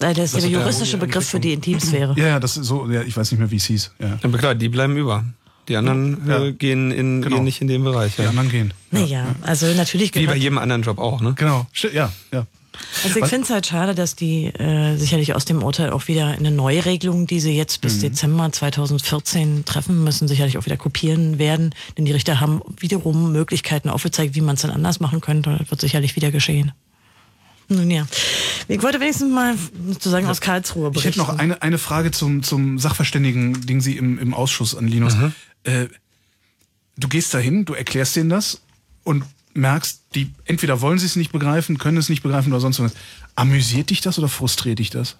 Äh, 0.00 0.14
das 0.14 0.18
ist 0.18 0.18
Das 0.18 0.30
der 0.32 0.38
ist 0.38 0.44
der 0.44 0.60
juristische 0.60 0.92
hohe 0.98 1.06
Begriff 1.06 1.28
für 1.28 1.40
die 1.40 1.52
Intimsphäre. 1.52 2.14
Ja, 2.18 2.26
ja, 2.26 2.40
das 2.40 2.56
ist 2.56 2.66
so, 2.66 2.90
ja, 2.90 3.02
ich 3.02 3.16
weiß 3.16 3.30
nicht 3.30 3.38
mehr, 3.40 3.50
wie 3.50 3.56
es 3.56 3.64
hieß. 3.66 3.92
Ja. 3.98 4.18
Aber 4.22 4.38
klar, 4.38 4.54
die 4.54 4.68
bleiben 4.68 4.96
über. 4.96 5.24
Die 5.68 5.76
anderen 5.76 6.26
Ja. 6.26 6.44
äh, 6.44 6.52
gehen, 6.52 6.90
in, 6.90 7.22
Genau. 7.22 7.36
gehen 7.36 7.44
nicht 7.44 7.60
in 7.60 7.68
den 7.68 7.84
Bereich. 7.84 8.16
Die 8.16 8.22
Ja. 8.22 8.30
anderen 8.30 8.50
gehen. 8.50 8.74
Naja, 8.90 9.36
also 9.42 9.66
natürlich 9.74 10.14
Wie 10.14 10.26
bei 10.26 10.36
jedem 10.36 10.58
anderen 10.58 10.82
Job 10.82 10.98
auch, 10.98 11.20
ne? 11.20 11.34
Genau, 11.36 11.66
ja, 11.92 12.10
ja. 12.32 12.46
Also 13.04 13.18
ich 13.18 13.26
finde 13.26 13.44
es 13.44 13.50
halt 13.50 13.66
schade, 13.66 13.94
dass 13.94 14.14
die 14.14 14.46
äh, 14.46 14.96
sicherlich 14.96 15.34
aus 15.34 15.44
dem 15.44 15.62
Urteil 15.62 15.90
auch 15.90 16.08
wieder 16.08 16.28
eine 16.28 16.50
Neuregelung, 16.50 17.26
die 17.26 17.40
sie 17.40 17.56
jetzt 17.56 17.80
bis 17.80 17.98
Dezember 17.98 18.50
2014 18.50 19.64
treffen 19.64 20.04
müssen, 20.04 20.28
sicherlich 20.28 20.56
auch 20.56 20.66
wieder 20.66 20.76
kopieren 20.76 21.38
werden. 21.38 21.74
Denn 21.96 22.04
die 22.04 22.12
Richter 22.12 22.40
haben 22.40 22.62
wiederum 22.78 23.32
Möglichkeiten 23.32 23.88
aufgezeigt, 23.88 24.34
wie 24.34 24.40
man 24.40 24.54
es 24.54 24.62
dann 24.62 24.70
anders 24.70 25.00
machen 25.00 25.20
könnte. 25.20 25.56
Das 25.58 25.70
wird 25.70 25.80
sicherlich 25.80 26.16
wieder 26.16 26.30
geschehen. 26.30 26.72
Nun 27.68 27.90
ja. 27.90 28.06
Ich 28.68 28.82
wollte 28.82 29.00
wenigstens 29.00 29.32
mal 29.32 29.54
sozusagen 29.88 30.26
aus 30.26 30.40
Karlsruhe 30.40 30.88
Ich 30.88 30.94
berichten. 30.94 31.20
hätte 31.20 31.32
noch 31.32 31.38
eine, 31.38 31.62
eine 31.62 31.78
Frage 31.78 32.10
zum, 32.10 32.42
zum 32.42 32.78
Sachverständigen-Ding 32.78 33.80
Sie 33.80 33.96
im, 33.96 34.18
im 34.18 34.34
Ausschuss 34.34 34.74
an 34.74 34.88
Linus. 34.88 35.14
Äh, 35.64 35.86
du 36.96 37.08
gehst 37.08 37.32
dahin, 37.32 37.64
du 37.64 37.74
erklärst 37.74 38.16
denen 38.16 38.28
das 38.30 38.60
und 39.04 39.24
merkst, 39.54 40.02
die 40.14 40.30
entweder 40.44 40.80
wollen 40.80 40.98
sie 40.98 41.06
es 41.06 41.16
nicht 41.16 41.32
begreifen, 41.32 41.78
können 41.78 41.96
es 41.96 42.08
nicht 42.08 42.22
begreifen 42.22 42.52
oder 42.52 42.60
sonst 42.60 42.80
was. 42.80 42.94
Amüsiert 43.34 43.90
dich 43.90 44.00
das 44.00 44.18
oder 44.18 44.28
frustriert 44.28 44.78
dich 44.78 44.90
das? 44.90 45.16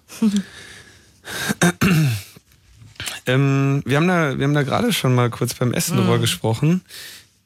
Ähm, 3.25 3.81
wir 3.85 3.97
haben 3.97 4.07
da, 4.07 4.37
wir 4.37 4.45
haben 4.45 4.53
da 4.53 4.63
gerade 4.63 4.93
schon 4.93 5.15
mal 5.15 5.29
kurz 5.29 5.53
beim 5.53 5.73
Essen 5.73 5.97
drüber 5.97 6.19
gesprochen. 6.19 6.81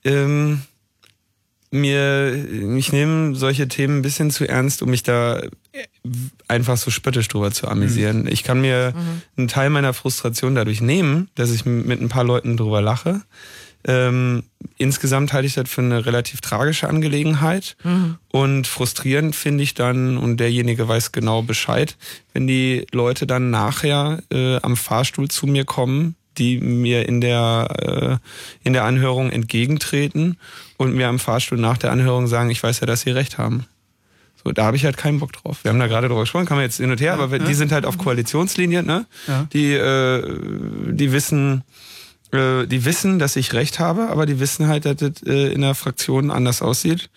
Ähm, 0.03 0.61
mir, 1.71 2.33
ich 2.77 2.91
nehme 2.91 3.35
solche 3.35 3.67
Themen 3.67 3.97
ein 3.99 4.01
bisschen 4.01 4.31
zu 4.31 4.47
ernst, 4.47 4.81
um 4.81 4.89
mich 4.89 5.03
da 5.03 5.41
einfach 6.47 6.77
so 6.77 6.89
spöttisch 6.91 7.27
drüber 7.27 7.51
zu 7.51 7.67
amüsieren. 7.67 8.27
Ich 8.27 8.43
kann 8.43 8.61
mir 8.61 8.93
einen 9.35 9.47
Teil 9.47 9.69
meiner 9.69 9.93
Frustration 9.93 10.55
dadurch 10.55 10.79
nehmen, 10.79 11.29
dass 11.35 11.51
ich 11.51 11.65
mit 11.65 11.99
ein 11.99 12.09
paar 12.09 12.23
Leuten 12.23 12.55
drüber 12.55 12.81
lache. 12.81 13.21
Ähm, 13.87 14.43
insgesamt 14.77 15.31
halte 15.31 15.45
ich 15.47 15.53
das 15.53 15.69
für 15.69 15.81
eine 15.81 16.05
relativ 16.07 16.41
tragische 16.41 16.89
Angelegenheit. 16.89 17.77
Und 18.31 18.65
frustrierend 18.67 19.35
finde 19.35 19.63
ich 19.63 19.75
dann, 19.75 20.17
und 20.17 20.37
derjenige 20.37 20.87
weiß 20.87 21.11
genau 21.11 21.43
Bescheid, 21.43 21.95
wenn 22.33 22.47
die 22.47 22.87
Leute 22.91 23.27
dann 23.27 23.51
nachher 23.51 24.19
äh, 24.31 24.57
am 24.61 24.75
Fahrstuhl 24.75 25.27
zu 25.27 25.45
mir 25.45 25.65
kommen, 25.65 26.15
die 26.37 26.59
mir 26.59 27.07
in 27.07 27.21
der, 27.21 28.19
äh, 28.23 28.67
in 28.67 28.73
der 28.73 28.83
Anhörung 28.85 29.29
entgegentreten 29.31 30.37
und 30.77 30.93
mir 30.95 31.07
am 31.07 31.19
Fahrstuhl 31.19 31.57
nach 31.59 31.77
der 31.77 31.91
Anhörung 31.91 32.27
sagen, 32.27 32.49
ich 32.49 32.61
weiß 32.61 32.79
ja, 32.81 32.87
dass 32.87 33.01
sie 33.01 33.11
recht 33.11 33.37
haben. 33.37 33.65
So, 34.43 34.51
da 34.51 34.65
habe 34.65 34.77
ich 34.77 34.83
halt 34.85 34.97
keinen 34.97 35.19
Bock 35.19 35.31
drauf. 35.33 35.59
Wir 35.63 35.69
haben 35.69 35.79
da 35.79 35.87
gerade 35.87 36.07
drüber 36.07 36.21
gesprochen, 36.21 36.45
kann 36.45 36.57
man 36.57 36.65
jetzt 36.65 36.77
hin 36.77 36.91
und 36.91 36.99
her, 37.01 37.13
aber 37.13 37.31
wir- 37.31 37.39
die 37.39 37.53
sind 37.53 37.71
halt 37.71 37.85
auf 37.85 37.97
Koalitionslinie, 37.97 38.83
ne? 38.83 39.05
Ja. 39.27 39.47
Die, 39.53 39.73
äh, 39.73 40.23
die 40.91 41.11
wissen, 41.11 41.63
äh, 42.31 42.65
die 42.65 42.85
wissen, 42.85 43.19
dass 43.19 43.35
ich 43.35 43.53
recht 43.53 43.79
habe, 43.79 44.09
aber 44.09 44.25
die 44.25 44.39
wissen 44.39 44.67
halt, 44.67 44.85
dass 44.85 44.97
das 44.97 45.23
äh, 45.25 45.53
in 45.53 45.61
der 45.61 45.75
Fraktion 45.75 46.31
anders 46.31 46.61
aussieht 46.61 47.09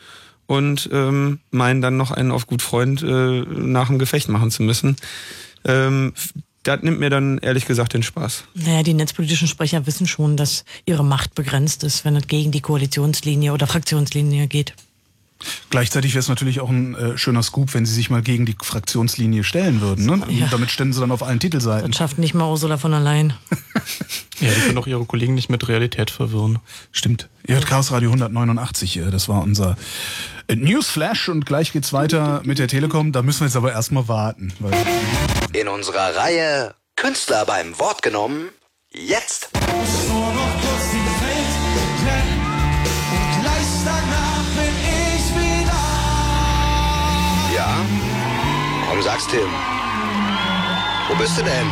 und 0.46 0.88
ähm, 0.92 1.40
meinen 1.50 1.82
dann 1.82 1.96
noch 1.96 2.10
einen 2.10 2.30
auf 2.30 2.46
gut 2.46 2.62
Freund 2.62 3.02
äh, 3.02 3.42
nach 3.42 3.88
dem 3.88 3.98
Gefecht 3.98 4.28
machen 4.28 4.50
zu 4.50 4.62
müssen. 4.62 4.96
Ähm, 5.64 6.14
das 6.62 6.82
nimmt 6.82 7.00
mir 7.00 7.10
dann 7.10 7.38
ehrlich 7.38 7.66
gesagt 7.66 7.94
den 7.94 8.02
Spaß. 8.02 8.44
Naja, 8.54 8.82
die 8.82 8.94
netzpolitischen 8.94 9.48
Sprecher 9.48 9.86
wissen 9.86 10.06
schon, 10.06 10.36
dass 10.36 10.64
ihre 10.84 11.04
Macht 11.04 11.34
begrenzt 11.34 11.84
ist, 11.84 12.04
wenn 12.04 12.16
es 12.16 12.26
gegen 12.26 12.50
die 12.50 12.60
Koalitionslinie 12.60 13.52
oder 13.52 13.66
Fraktionslinie 13.66 14.48
geht. 14.48 14.74
Gleichzeitig 15.70 16.12
wäre 16.14 16.20
es 16.20 16.28
natürlich 16.28 16.60
auch 16.60 16.70
ein 16.70 16.94
äh, 16.94 17.16
schöner 17.18 17.42
Scoop, 17.42 17.74
wenn 17.74 17.86
sie 17.86 17.94
sich 17.94 18.10
mal 18.10 18.22
gegen 18.22 18.44
die 18.46 18.56
Fraktionslinie 18.60 19.44
stellen 19.44 19.80
würden. 19.80 20.06
Ne? 20.06 20.20
Ja. 20.28 20.48
Damit 20.50 20.70
ständen 20.70 20.92
sie 20.92 21.00
dann 21.00 21.12
auf 21.12 21.22
allen 21.22 21.38
Titelseiten. 21.40 21.90
Das 21.90 21.98
schafft 21.98 22.18
nicht 22.18 22.34
mal 22.34 22.48
Ursula 22.50 22.76
von 22.78 22.90
Leyen. 22.92 23.34
Ja, 24.40 24.52
die 24.52 24.60
können 24.60 24.78
auch 24.78 24.86
ihre 24.86 25.04
Kollegen 25.04 25.34
nicht 25.34 25.50
mit 25.50 25.66
Realität 25.66 26.12
verwirren. 26.12 26.60
Stimmt. 26.92 27.28
Ihr 27.48 27.56
hört 27.56 27.66
Chaos 27.66 27.90
Radio 27.90 28.10
189. 28.10 28.98
äh, 28.98 29.10
Das 29.10 29.28
war 29.28 29.42
unser 29.42 29.76
äh, 30.46 30.54
Newsflash 30.54 31.28
und 31.28 31.44
gleich 31.44 31.72
geht's 31.72 31.92
weiter 31.92 32.40
mit 32.44 32.60
der 32.60 32.68
Telekom. 32.68 33.10
Da 33.10 33.22
müssen 33.22 33.40
wir 33.40 33.46
jetzt 33.46 33.56
aber 33.56 33.72
erstmal 33.72 34.06
warten. 34.06 34.52
Weil 34.60 34.74
In 35.54 35.66
unserer 35.66 36.14
Reihe 36.14 36.74
Künstler 36.94 37.44
beim 37.46 37.76
Wort 37.80 38.02
genommen. 38.02 38.50
Jetzt. 38.92 39.50
Komm, 48.98 49.04
sag's 49.04 49.26
Tim. 49.28 49.48
Wo 51.08 51.14
bist 51.14 51.38
du 51.38 51.42
denn? 51.42 51.68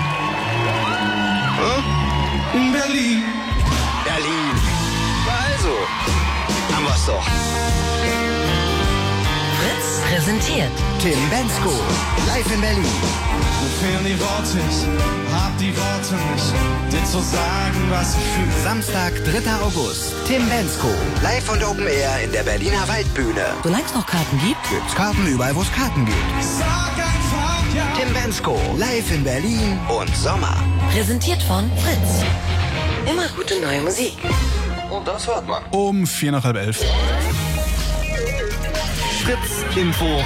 Hä? 1.58 2.56
In 2.56 2.72
Berlin. 2.72 3.24
Berlin. 4.04 4.52
Also, 5.26 5.72
haben 6.72 6.84
wir's 6.84 7.06
doch. 7.06 7.26
Fritz 9.58 10.00
präsentiert 10.08 10.70
Tim 11.00 11.18
Bensko, 11.28 11.72
live 12.28 12.54
in 12.54 12.60
Berlin. 12.60 12.84
Mir 12.84 13.70
fehlen 13.80 14.04
die 14.04 14.20
Worte, 14.20 14.60
ich 14.70 15.34
hab 15.34 15.58
die 15.58 15.76
Worte 15.76 16.14
nicht, 16.30 16.92
dir 16.92 17.04
zu 17.06 17.18
sagen, 17.18 17.90
was 17.90 18.14
ich 18.14 18.22
fühle. 18.22 18.62
Samstag, 18.62 19.12
3. 19.24 19.52
August. 19.64 20.14
Tim 20.28 20.48
Bensko, 20.48 20.94
live 21.24 21.50
und 21.50 21.64
Open 21.64 21.88
Air 21.88 22.22
in 22.22 22.30
der 22.30 22.44
Berliner 22.44 22.86
Waldbühne. 22.86 23.46
Solange 23.64 23.84
es 23.84 23.94
noch 23.94 24.06
Karten 24.06 24.38
gibt, 24.46 24.62
Gibt's 24.70 24.94
Karten 24.94 25.26
überall, 25.26 25.56
wo 25.56 25.62
es 25.62 25.72
Karten 25.72 26.04
gibt. 26.04 26.16
Sag. 26.40 26.95
Tim 27.76 28.12
Bensko, 28.14 28.58
live 28.78 29.12
in 29.12 29.22
Berlin 29.22 29.78
und 29.88 30.16
Sommer. 30.16 30.56
Präsentiert 30.90 31.42
von 31.42 31.70
Fritz. 31.76 32.24
Immer 33.10 33.28
gute 33.36 33.60
neue 33.60 33.82
Musik. 33.82 34.16
Und 34.90 35.06
das 35.06 35.26
hört 35.26 35.46
man. 35.46 35.62
Um 35.72 36.06
vier 36.06 36.32
nach 36.32 36.42
halb 36.44 36.56
elf. 36.56 36.78
Fritz 39.22 39.76
Info. 39.76 40.22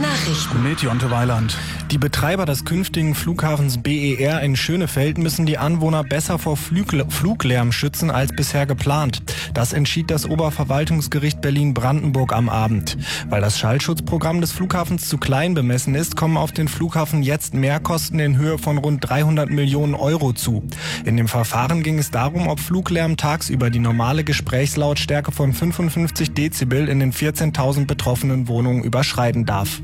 Nachrichten. 0.00 0.62
Mit 0.62 0.80
Jonte 0.80 1.10
Weiland. 1.10 1.54
Die 1.92 1.98
Betreiber 1.98 2.46
des 2.46 2.64
künftigen 2.64 3.14
Flughafens 3.14 3.80
BER 3.80 4.40
in 4.42 4.56
Schönefeld 4.56 5.18
müssen 5.18 5.46
die 5.46 5.56
Anwohner 5.56 6.02
besser 6.02 6.36
vor 6.36 6.56
Fluglärm 6.56 7.70
schützen 7.70 8.10
als 8.10 8.34
bisher 8.34 8.66
geplant. 8.66 9.22
Das 9.54 9.72
entschied 9.72 10.10
das 10.10 10.28
Oberverwaltungsgericht 10.28 11.40
Berlin-Brandenburg 11.40 12.32
am 12.32 12.48
Abend. 12.48 12.98
Weil 13.28 13.40
das 13.40 13.60
Schallschutzprogramm 13.60 14.40
des 14.40 14.50
Flughafens 14.50 15.08
zu 15.08 15.16
klein 15.16 15.54
bemessen 15.54 15.94
ist, 15.94 16.16
kommen 16.16 16.36
auf 16.36 16.50
den 16.50 16.66
Flughafen 16.66 17.22
jetzt 17.22 17.54
Mehrkosten 17.54 18.18
in 18.18 18.36
Höhe 18.36 18.58
von 18.58 18.78
rund 18.78 19.08
300 19.08 19.48
Millionen 19.48 19.94
Euro 19.94 20.32
zu. 20.32 20.64
In 21.04 21.16
dem 21.16 21.28
Verfahren 21.28 21.84
ging 21.84 22.00
es 22.00 22.10
darum, 22.10 22.48
ob 22.48 22.58
Fluglärm 22.58 23.16
tagsüber 23.16 23.70
die 23.70 23.78
normale 23.78 24.24
Gesprächslautstärke 24.24 25.30
von 25.30 25.52
55 25.52 26.34
Dezibel 26.34 26.88
in 26.88 26.98
den 26.98 27.12
14.000 27.12 27.86
betroffenen 27.86 28.48
Wohnungen 28.48 28.82
überschreiten 28.82 29.46
darf. 29.46 29.80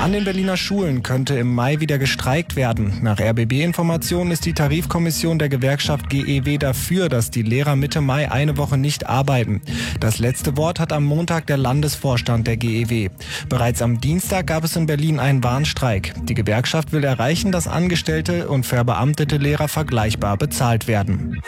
An 0.00 0.12
den 0.12 0.24
Berliner 0.24 0.56
Schulen 0.56 1.02
könnte 1.02 1.36
im 1.36 1.52
Mai 1.52 1.80
wieder 1.80 1.98
gestreikt 1.98 2.54
werden. 2.54 3.00
Nach 3.02 3.18
RBB-Informationen 3.18 4.30
ist 4.30 4.44
die 4.46 4.52
Tarifkommission 4.52 5.40
der 5.40 5.48
Gewerkschaft 5.48 6.08
GEW 6.08 6.56
dafür, 6.56 7.08
dass 7.08 7.30
die 7.30 7.42
Lehrer 7.42 7.74
Mitte 7.74 8.00
Mai 8.00 8.30
eine 8.30 8.56
Woche 8.56 8.78
nicht 8.78 9.08
arbeiten. 9.08 9.60
Das 9.98 10.20
letzte 10.20 10.56
Wort 10.56 10.78
hat 10.78 10.92
am 10.92 11.04
Montag 11.04 11.46
der 11.48 11.56
Landesvorstand 11.56 12.46
der 12.46 12.56
GEW. 12.56 13.08
Bereits 13.48 13.82
am 13.82 14.00
Dienstag 14.00 14.46
gab 14.46 14.62
es 14.62 14.76
in 14.76 14.86
Berlin 14.86 15.18
einen 15.18 15.42
Warnstreik. 15.42 16.14
Die 16.22 16.34
Gewerkschaft 16.34 16.92
will 16.92 17.02
erreichen, 17.02 17.50
dass 17.50 17.66
angestellte 17.66 18.48
und 18.48 18.66
verbeamtete 18.66 19.36
Lehrer 19.36 19.66
vergleichbar 19.66 20.36
bezahlt 20.36 20.86
werden. 20.86 21.42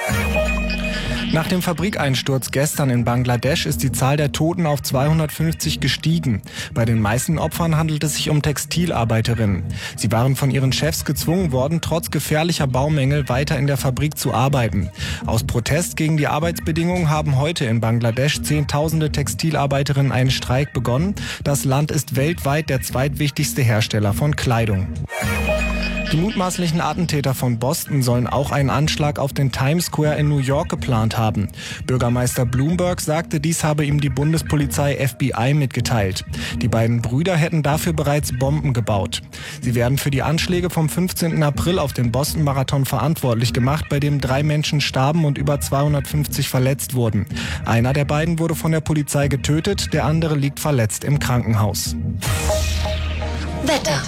Nach 1.32 1.46
dem 1.46 1.62
Fabrikeinsturz 1.62 2.50
gestern 2.50 2.90
in 2.90 3.04
Bangladesch 3.04 3.64
ist 3.64 3.84
die 3.84 3.92
Zahl 3.92 4.16
der 4.16 4.32
Toten 4.32 4.66
auf 4.66 4.82
250 4.82 5.78
gestiegen. 5.78 6.42
Bei 6.74 6.84
den 6.84 7.00
meisten 7.00 7.38
Opfern 7.38 7.76
handelt 7.76 8.02
es 8.02 8.16
sich 8.16 8.30
um 8.30 8.42
Textilarbeiterinnen. 8.42 9.62
Sie 9.96 10.10
waren 10.10 10.34
von 10.34 10.50
ihren 10.50 10.72
Chefs 10.72 11.04
gezwungen 11.04 11.52
worden, 11.52 11.80
trotz 11.80 12.10
gefährlicher 12.10 12.66
Baumängel 12.66 13.28
weiter 13.28 13.56
in 13.58 13.68
der 13.68 13.76
Fabrik 13.76 14.18
zu 14.18 14.34
arbeiten. 14.34 14.90
Aus 15.24 15.44
Protest 15.44 15.96
gegen 15.96 16.16
die 16.16 16.26
Arbeitsbedingungen 16.26 17.10
haben 17.10 17.38
heute 17.38 17.64
in 17.64 17.80
Bangladesch 17.80 18.42
Zehntausende 18.42 19.12
Textilarbeiterinnen 19.12 20.10
einen 20.10 20.32
Streik 20.32 20.72
begonnen. 20.72 21.14
Das 21.44 21.64
Land 21.64 21.92
ist 21.92 22.16
weltweit 22.16 22.68
der 22.68 22.82
zweitwichtigste 22.82 23.62
Hersteller 23.62 24.14
von 24.14 24.34
Kleidung. 24.34 24.88
Die 26.12 26.16
mutmaßlichen 26.16 26.80
Attentäter 26.80 27.34
von 27.34 27.60
Boston 27.60 28.02
sollen 28.02 28.26
auch 28.26 28.50
einen 28.50 28.68
Anschlag 28.68 29.20
auf 29.20 29.32
den 29.32 29.52
Times 29.52 29.86
Square 29.86 30.16
in 30.16 30.28
New 30.28 30.38
York 30.38 30.68
geplant 30.68 31.16
haben. 31.16 31.46
Bürgermeister 31.86 32.44
Bloomberg 32.44 33.00
sagte, 33.00 33.38
dies 33.38 33.62
habe 33.62 33.84
ihm 33.84 34.00
die 34.00 34.08
Bundespolizei 34.08 34.96
FBI 35.06 35.54
mitgeteilt. 35.54 36.24
Die 36.60 36.66
beiden 36.66 37.00
Brüder 37.00 37.36
hätten 37.36 37.62
dafür 37.62 37.92
bereits 37.92 38.36
Bomben 38.36 38.72
gebaut. 38.72 39.22
Sie 39.60 39.76
werden 39.76 39.98
für 39.98 40.10
die 40.10 40.22
Anschläge 40.22 40.68
vom 40.68 40.88
15. 40.88 41.44
April 41.44 41.78
auf 41.78 41.92
den 41.92 42.10
Boston 42.10 42.42
Marathon 42.42 42.86
verantwortlich 42.86 43.52
gemacht, 43.52 43.84
bei 43.88 44.00
dem 44.00 44.20
drei 44.20 44.42
Menschen 44.42 44.80
starben 44.80 45.24
und 45.24 45.38
über 45.38 45.60
250 45.60 46.48
verletzt 46.48 46.94
wurden. 46.94 47.26
Einer 47.64 47.92
der 47.92 48.04
beiden 48.04 48.40
wurde 48.40 48.56
von 48.56 48.72
der 48.72 48.80
Polizei 48.80 49.28
getötet, 49.28 49.92
der 49.92 50.06
andere 50.06 50.34
liegt 50.34 50.58
verletzt 50.58 51.04
im 51.04 51.20
Krankenhaus. 51.20 51.94
Wetter. 53.66 54.00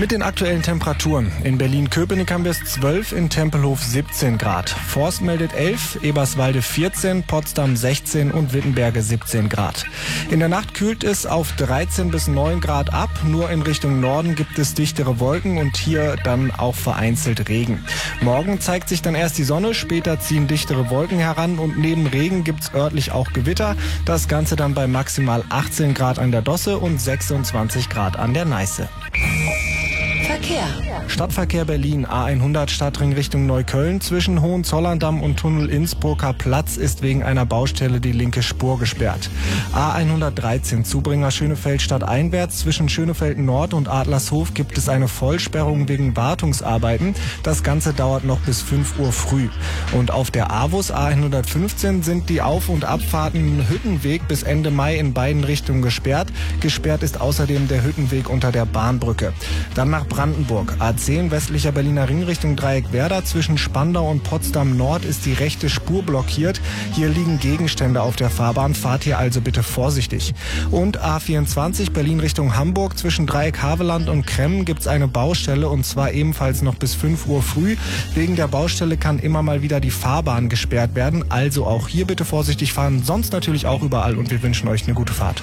Mit 0.00 0.10
den 0.10 0.22
aktuellen 0.22 0.62
Temperaturen. 0.62 1.30
In 1.44 1.58
Berlin-Köpenick 1.58 2.32
haben 2.32 2.44
wir 2.44 2.50
es 2.50 2.64
12, 2.64 3.12
in 3.12 3.28
Tempelhof 3.28 3.82
17 3.82 4.38
Grad. 4.38 4.70
Forst 4.70 5.20
meldet 5.20 5.54
11, 5.54 6.02
Eberswalde 6.02 6.62
14, 6.62 7.22
Potsdam 7.22 7.76
16 7.76 8.30
und 8.30 8.52
Wittenberge 8.52 9.02
17 9.02 9.48
Grad. 9.48 9.84
In 10.30 10.40
der 10.40 10.48
Nacht 10.48 10.74
kühlt 10.74 11.04
es 11.04 11.26
auf 11.26 11.52
13 11.52 12.10
bis 12.10 12.26
9 12.26 12.60
Grad 12.60 12.92
ab. 12.92 13.10
Nur 13.24 13.50
in 13.50 13.62
Richtung 13.62 14.00
Norden 14.00 14.34
gibt 14.34 14.58
es 14.58 14.74
dichtere 14.74 15.20
Wolken 15.20 15.58
und 15.58 15.76
hier 15.76 16.16
dann 16.24 16.50
auch 16.50 16.74
vereinzelt 16.74 17.48
Regen. 17.48 17.84
Morgen 18.22 18.60
zeigt 18.60 18.88
sich 18.88 19.02
dann 19.02 19.14
erst 19.14 19.38
die 19.38 19.44
Sonne, 19.44 19.74
später 19.74 20.18
ziehen 20.18 20.48
dichtere 20.48 20.90
Wolken 20.90 21.18
heran 21.18 21.58
und 21.58 21.78
neben 21.78 22.06
Regen 22.06 22.44
gibt 22.44 22.62
es 22.62 22.74
örtlich 22.74 23.12
auch 23.12 23.32
Gewitter. 23.32 23.76
Das 24.04 24.26
Ganze 24.26 24.56
dann 24.56 24.74
bei 24.74 24.86
maximal 24.86 25.44
18 25.50 25.94
Grad 25.94 26.18
an 26.18 26.32
der 26.32 26.42
Dosse 26.42 26.78
und 26.78 27.00
26 27.00 27.88
Grad 27.88 28.18
an 28.18 28.34
der 28.34 28.46
Neiße. 28.46 28.81
França. 28.86 29.01
Verkehr. 29.12 30.66
Stadtverkehr 31.08 31.64
Berlin 31.64 32.06
A100 32.06 32.70
Stadtring 32.70 33.12
Richtung 33.12 33.46
Neukölln 33.46 34.00
zwischen 34.00 34.40
Hohenzollerndamm 34.40 35.22
und 35.22 35.38
Tunnel 35.38 35.68
Innsbrucker 35.68 36.32
Platz 36.32 36.76
ist 36.76 37.02
wegen 37.02 37.22
einer 37.22 37.44
Baustelle 37.44 38.00
die 38.00 38.12
linke 38.12 38.42
Spur 38.42 38.78
gesperrt. 38.78 39.28
A113 39.74 40.84
Zubringer 40.84 41.30
Schönefeld 41.30 41.82
stadteinwärts 41.82 42.58
zwischen 42.58 42.88
Schönefeld 42.88 43.38
Nord 43.38 43.74
und 43.74 43.88
Adlershof 43.88 44.54
gibt 44.54 44.78
es 44.78 44.88
eine 44.88 45.08
Vollsperrung 45.08 45.88
wegen 45.88 46.16
Wartungsarbeiten. 46.16 47.14
Das 47.42 47.62
Ganze 47.62 47.92
dauert 47.92 48.24
noch 48.24 48.40
bis 48.40 48.62
5 48.62 48.98
Uhr 48.98 49.12
früh. 49.12 49.48
Und 49.92 50.12
auf 50.12 50.30
der 50.30 50.50
AWUS 50.50 50.92
A115 50.92 52.02
sind 52.02 52.28
die 52.28 52.42
Auf- 52.42 52.68
und 52.68 52.84
Abfahrten 52.84 53.68
Hüttenweg 53.68 54.26
bis 54.28 54.44
Ende 54.44 54.70
Mai 54.70 54.96
in 54.96 55.12
beiden 55.12 55.44
Richtungen 55.44 55.82
gesperrt. 55.82 56.28
Gesperrt 56.60 57.02
ist 57.02 57.20
außerdem 57.20 57.68
der 57.68 57.84
Hüttenweg 57.84 58.30
unter 58.30 58.50
der 58.50 58.64
Bahnbrücke. 59.02 59.32
Dann 59.74 59.90
nach 59.90 60.06
Brandenburg. 60.06 60.76
A10 60.78 61.30
westlicher 61.30 61.72
Berliner 61.72 62.08
Ring 62.08 62.22
Richtung 62.22 62.56
Dreieck 62.56 62.92
Werder. 62.92 63.24
Zwischen 63.24 63.58
Spandau 63.58 64.08
und 64.10 64.22
Potsdam 64.22 64.76
Nord 64.76 65.04
ist 65.04 65.26
die 65.26 65.32
rechte 65.32 65.68
Spur 65.68 66.02
blockiert. 66.02 66.60
Hier 66.92 67.08
liegen 67.08 67.38
Gegenstände 67.38 68.02
auf 68.02 68.16
der 68.16 68.30
Fahrbahn. 68.30 68.74
Fahrt 68.74 69.04
hier 69.04 69.18
also 69.18 69.40
bitte 69.40 69.62
vorsichtig. 69.62 70.34
Und 70.70 71.00
A24 71.02 71.90
Berlin 71.90 72.20
Richtung 72.20 72.56
Hamburg. 72.56 72.96
Zwischen 72.96 73.26
Dreieck 73.26 73.60
Haveland 73.60 74.08
und 74.08 74.26
Kremmen 74.26 74.64
gibt 74.64 74.82
es 74.82 74.86
eine 74.86 75.08
Baustelle 75.08 75.68
und 75.68 75.84
zwar 75.84 76.12
ebenfalls 76.12 76.62
noch 76.62 76.76
bis 76.76 76.94
5 76.94 77.26
Uhr 77.26 77.42
früh. 77.42 77.76
Wegen 78.14 78.36
der 78.36 78.48
Baustelle 78.48 78.96
kann 78.96 79.18
immer 79.18 79.42
mal 79.42 79.62
wieder 79.62 79.80
die 79.80 79.90
Fahrbahn 79.90 80.48
gesperrt 80.48 80.94
werden. 80.94 81.24
Also 81.30 81.66
auch 81.66 81.88
hier 81.88 82.06
bitte 82.06 82.24
vorsichtig 82.24 82.72
fahren. 82.72 83.02
Sonst 83.04 83.32
natürlich 83.32 83.66
auch 83.66 83.82
überall 83.82 84.16
und 84.16 84.30
wir 84.30 84.42
wünschen 84.42 84.68
euch 84.68 84.84
eine 84.84 84.94
gute 84.94 85.12
Fahrt. 85.12 85.42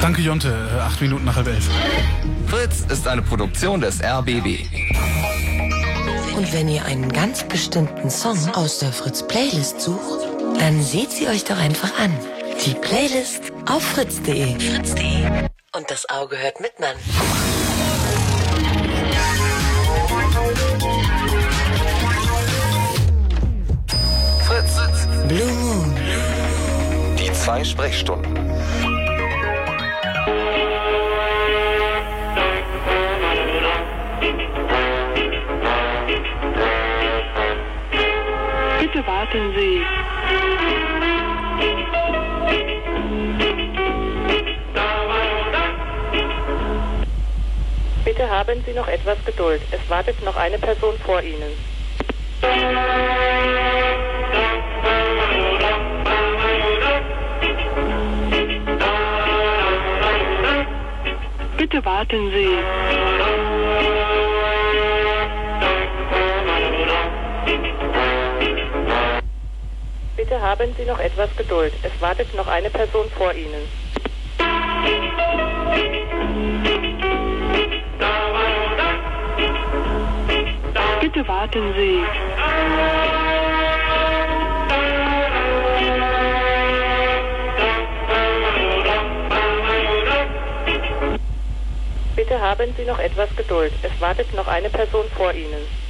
Danke, 0.00 0.20
Jonte. 0.22 0.48
Äh, 0.48 0.80
Acht 0.80 1.00
Minuten 1.00 1.24
nach 1.24 1.36
halb 1.36 1.48
elf. 1.48 1.68
Fritz 2.46 2.84
ist 2.90 3.08
eine 3.08 3.22
Produktion 3.22 3.80
des 3.80 4.02
RBB. 4.02 4.66
Und 6.36 6.52
wenn 6.52 6.68
ihr 6.68 6.84
einen 6.84 7.12
ganz 7.12 7.44
bestimmten 7.44 8.10
Song 8.10 8.36
aus 8.54 8.80
der 8.80 8.92
Fritz 8.92 9.26
Playlist 9.26 9.80
sucht, 9.80 10.28
dann 10.58 10.82
seht 10.82 11.10
sie 11.12 11.28
euch 11.28 11.44
doch 11.44 11.58
einfach 11.58 11.98
an. 11.98 12.12
Die 12.66 12.74
Playlist 12.74 13.52
auf 13.68 13.82
fritz.de. 13.82 14.58
Fritz.de. 14.58 15.48
Und 15.76 15.90
das 15.90 16.08
Auge 16.08 16.36
hört 16.38 16.60
mit, 16.60 16.78
Mann. 16.80 16.96
Fritz. 24.46 25.08
Blue 25.28 25.52
Moon. 25.52 25.94
Die 27.18 27.32
zwei 27.32 27.64
Sprechstunden. 27.64 28.43
Bitte 38.94 39.08
warten 39.08 39.52
Sie. 39.56 39.84
Bitte 48.04 48.30
haben 48.30 48.62
Sie 48.64 48.72
noch 48.72 48.86
etwas 48.86 49.18
Geduld. 49.24 49.62
Es 49.72 49.90
wartet 49.90 50.22
noch 50.22 50.36
eine 50.36 50.58
Person 50.58 50.96
vor 51.04 51.20
Ihnen. 51.20 51.58
Bitte 61.56 61.84
warten 61.84 62.30
Sie. 62.30 63.13
Bitte 70.26 70.40
haben 70.40 70.74
Sie 70.78 70.86
noch 70.86 70.98
etwas 71.00 71.28
Geduld. 71.36 71.74
Es 71.82 72.00
wartet 72.00 72.34
noch 72.34 72.46
eine 72.46 72.70
Person 72.70 73.10
vor 73.10 73.34
Ihnen. 73.34 73.68
Bitte 81.02 81.28
warten 81.28 81.74
Sie. 81.76 82.02
Bitte 92.16 92.40
haben 92.40 92.74
Sie 92.78 92.84
noch 92.86 92.98
etwas 92.98 93.28
Geduld. 93.36 93.74
Es 93.82 94.00
wartet 94.00 94.32
noch 94.32 94.48
eine 94.48 94.70
Person 94.70 95.04
vor 95.18 95.34
Ihnen. 95.34 95.83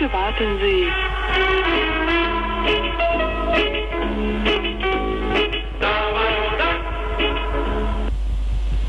Bitte 0.00 0.14
warten 0.14 0.58
Sie. 0.62 0.90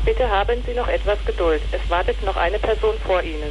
Bitte 0.06 0.30
haben 0.30 0.64
Sie 0.64 0.72
noch 0.72 0.88
etwas 0.88 1.22
Geduld. 1.26 1.60
Es 1.70 1.90
wartet 1.90 2.22
noch 2.22 2.36
eine 2.36 2.58
Person 2.58 2.94
vor 3.04 3.22
Ihnen. 3.22 3.50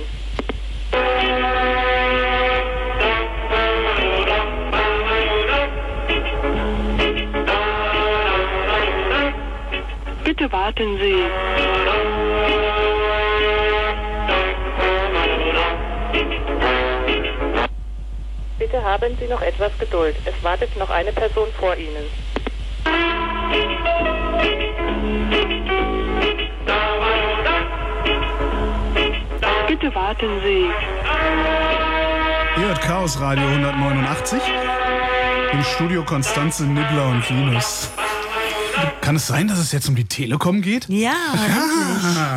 Bitte 10.24 10.52
warten 10.52 10.98
Sie. 10.98 11.91
Bitte 18.72 18.86
haben 18.86 19.18
Sie 19.20 19.28
noch 19.28 19.42
etwas 19.42 19.78
Geduld. 19.80 20.16
Es 20.24 20.44
wartet 20.46 20.78
noch 20.78 20.90
eine 20.90 21.12
Person 21.12 21.50
vor 21.60 21.76
Ihnen. 21.76 22.06
Bitte 29.68 29.94
warten 29.94 30.42
Sie. 30.42 30.70
Ihr 32.62 32.68
hört 32.68 32.82
Chaos 32.82 33.20
Radio 33.20 33.44
189. 33.46 34.42
Im 35.52 35.64
Studio 35.64 36.04
Konstanze, 36.06 36.64
Nibbler 36.64 37.08
und 37.08 37.30
Linus. 37.30 37.92
Kann 39.12 39.18
es 39.18 39.28
sein, 39.28 39.50
dass 39.50 39.60
es 39.60 39.74
jetzt 39.74 39.90
um 39.90 39.96
die 39.98 40.06
Telekom 40.06 40.62
geht? 40.62 40.88
Ja, 40.88 41.12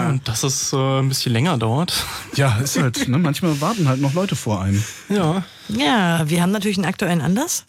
Und 0.09 0.27
dass 0.27 0.43
es 0.43 0.73
äh, 0.73 0.77
ein 0.77 1.09
bisschen 1.09 1.33
länger 1.33 1.57
dauert. 1.57 2.05
Ja, 2.35 2.57
ist 2.59 2.77
halt, 2.83 3.07
ne? 3.07 3.17
Manchmal 3.17 3.61
warten 3.61 3.87
halt 3.87 4.01
noch 4.01 4.13
Leute 4.13 4.35
vor 4.35 4.61
einem. 4.61 4.83
Ja. 5.09 5.45
Ja, 5.69 6.29
wir 6.29 6.43
haben 6.43 6.51
natürlich 6.51 6.77
einen 6.77 6.87
aktuellen 6.87 7.21
Anlass 7.21 7.65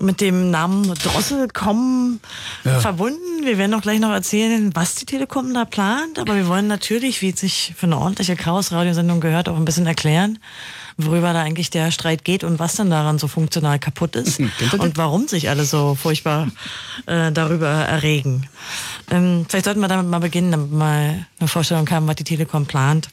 mit 0.00 0.20
dem 0.20 0.50
Namen 0.50 0.82
Drosselcom 0.94 2.18
Ja. 2.64 2.80
verbunden. 2.80 3.44
Wir 3.44 3.56
werden 3.56 3.72
auch 3.72 3.82
gleich 3.82 4.00
noch 4.00 4.10
erzählen, 4.10 4.72
was 4.74 4.96
die 4.96 5.06
Telekom 5.06 5.54
da 5.54 5.64
plant. 5.64 6.18
Aber 6.18 6.34
wir 6.34 6.48
wollen 6.48 6.66
natürlich, 6.66 7.22
wie 7.22 7.30
es 7.30 7.38
sich 7.38 7.72
für 7.76 7.86
eine 7.86 7.98
ordentliche 7.98 8.34
Chaos-Radiosendung 8.34 9.20
gehört, 9.20 9.48
auch 9.48 9.56
ein 9.56 9.64
bisschen 9.64 9.86
erklären, 9.86 10.40
worüber 10.96 11.32
da 11.32 11.42
eigentlich 11.42 11.70
der 11.70 11.90
Streit 11.90 12.24
geht 12.24 12.44
und 12.44 12.58
was 12.58 12.76
dann 12.76 12.90
daran 12.90 13.18
so 13.18 13.28
funktional 13.28 13.78
kaputt 13.78 14.16
ist 14.16 14.40
und 14.78 14.96
warum 14.96 15.28
sich 15.28 15.48
alle 15.48 15.64
so 15.64 15.94
furchtbar 15.94 16.48
äh, 17.06 17.32
darüber 17.32 17.68
erregen. 17.68 18.48
Ähm, 19.10 19.46
vielleicht 19.48 19.64
sollten 19.64 19.80
wir 19.80 19.88
damit 19.88 20.08
mal 20.08 20.20
beginnen, 20.20 20.52
damit 20.52 20.70
wir 20.70 20.78
mal 20.78 21.26
eine 21.38 21.48
Vorstellung 21.48 21.88
haben, 21.90 22.06
was 22.06 22.16
die 22.16 22.24
Telekom 22.24 22.66
plant. 22.66 23.08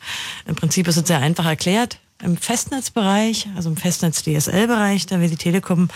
Im 0.45 0.55
Prinzip 0.55 0.87
ist 0.87 0.97
es 0.97 1.07
sehr 1.07 1.19
einfach 1.19 1.45
erklärt. 1.45 1.99
Im 2.23 2.37
Festnetzbereich, 2.37 3.47
also 3.55 3.69
im 3.69 3.77
Festnetz-DSL-Bereich, 3.77 5.07
da 5.07 5.19
will 5.19 5.29
die 5.29 5.37
Telekom 5.37 5.89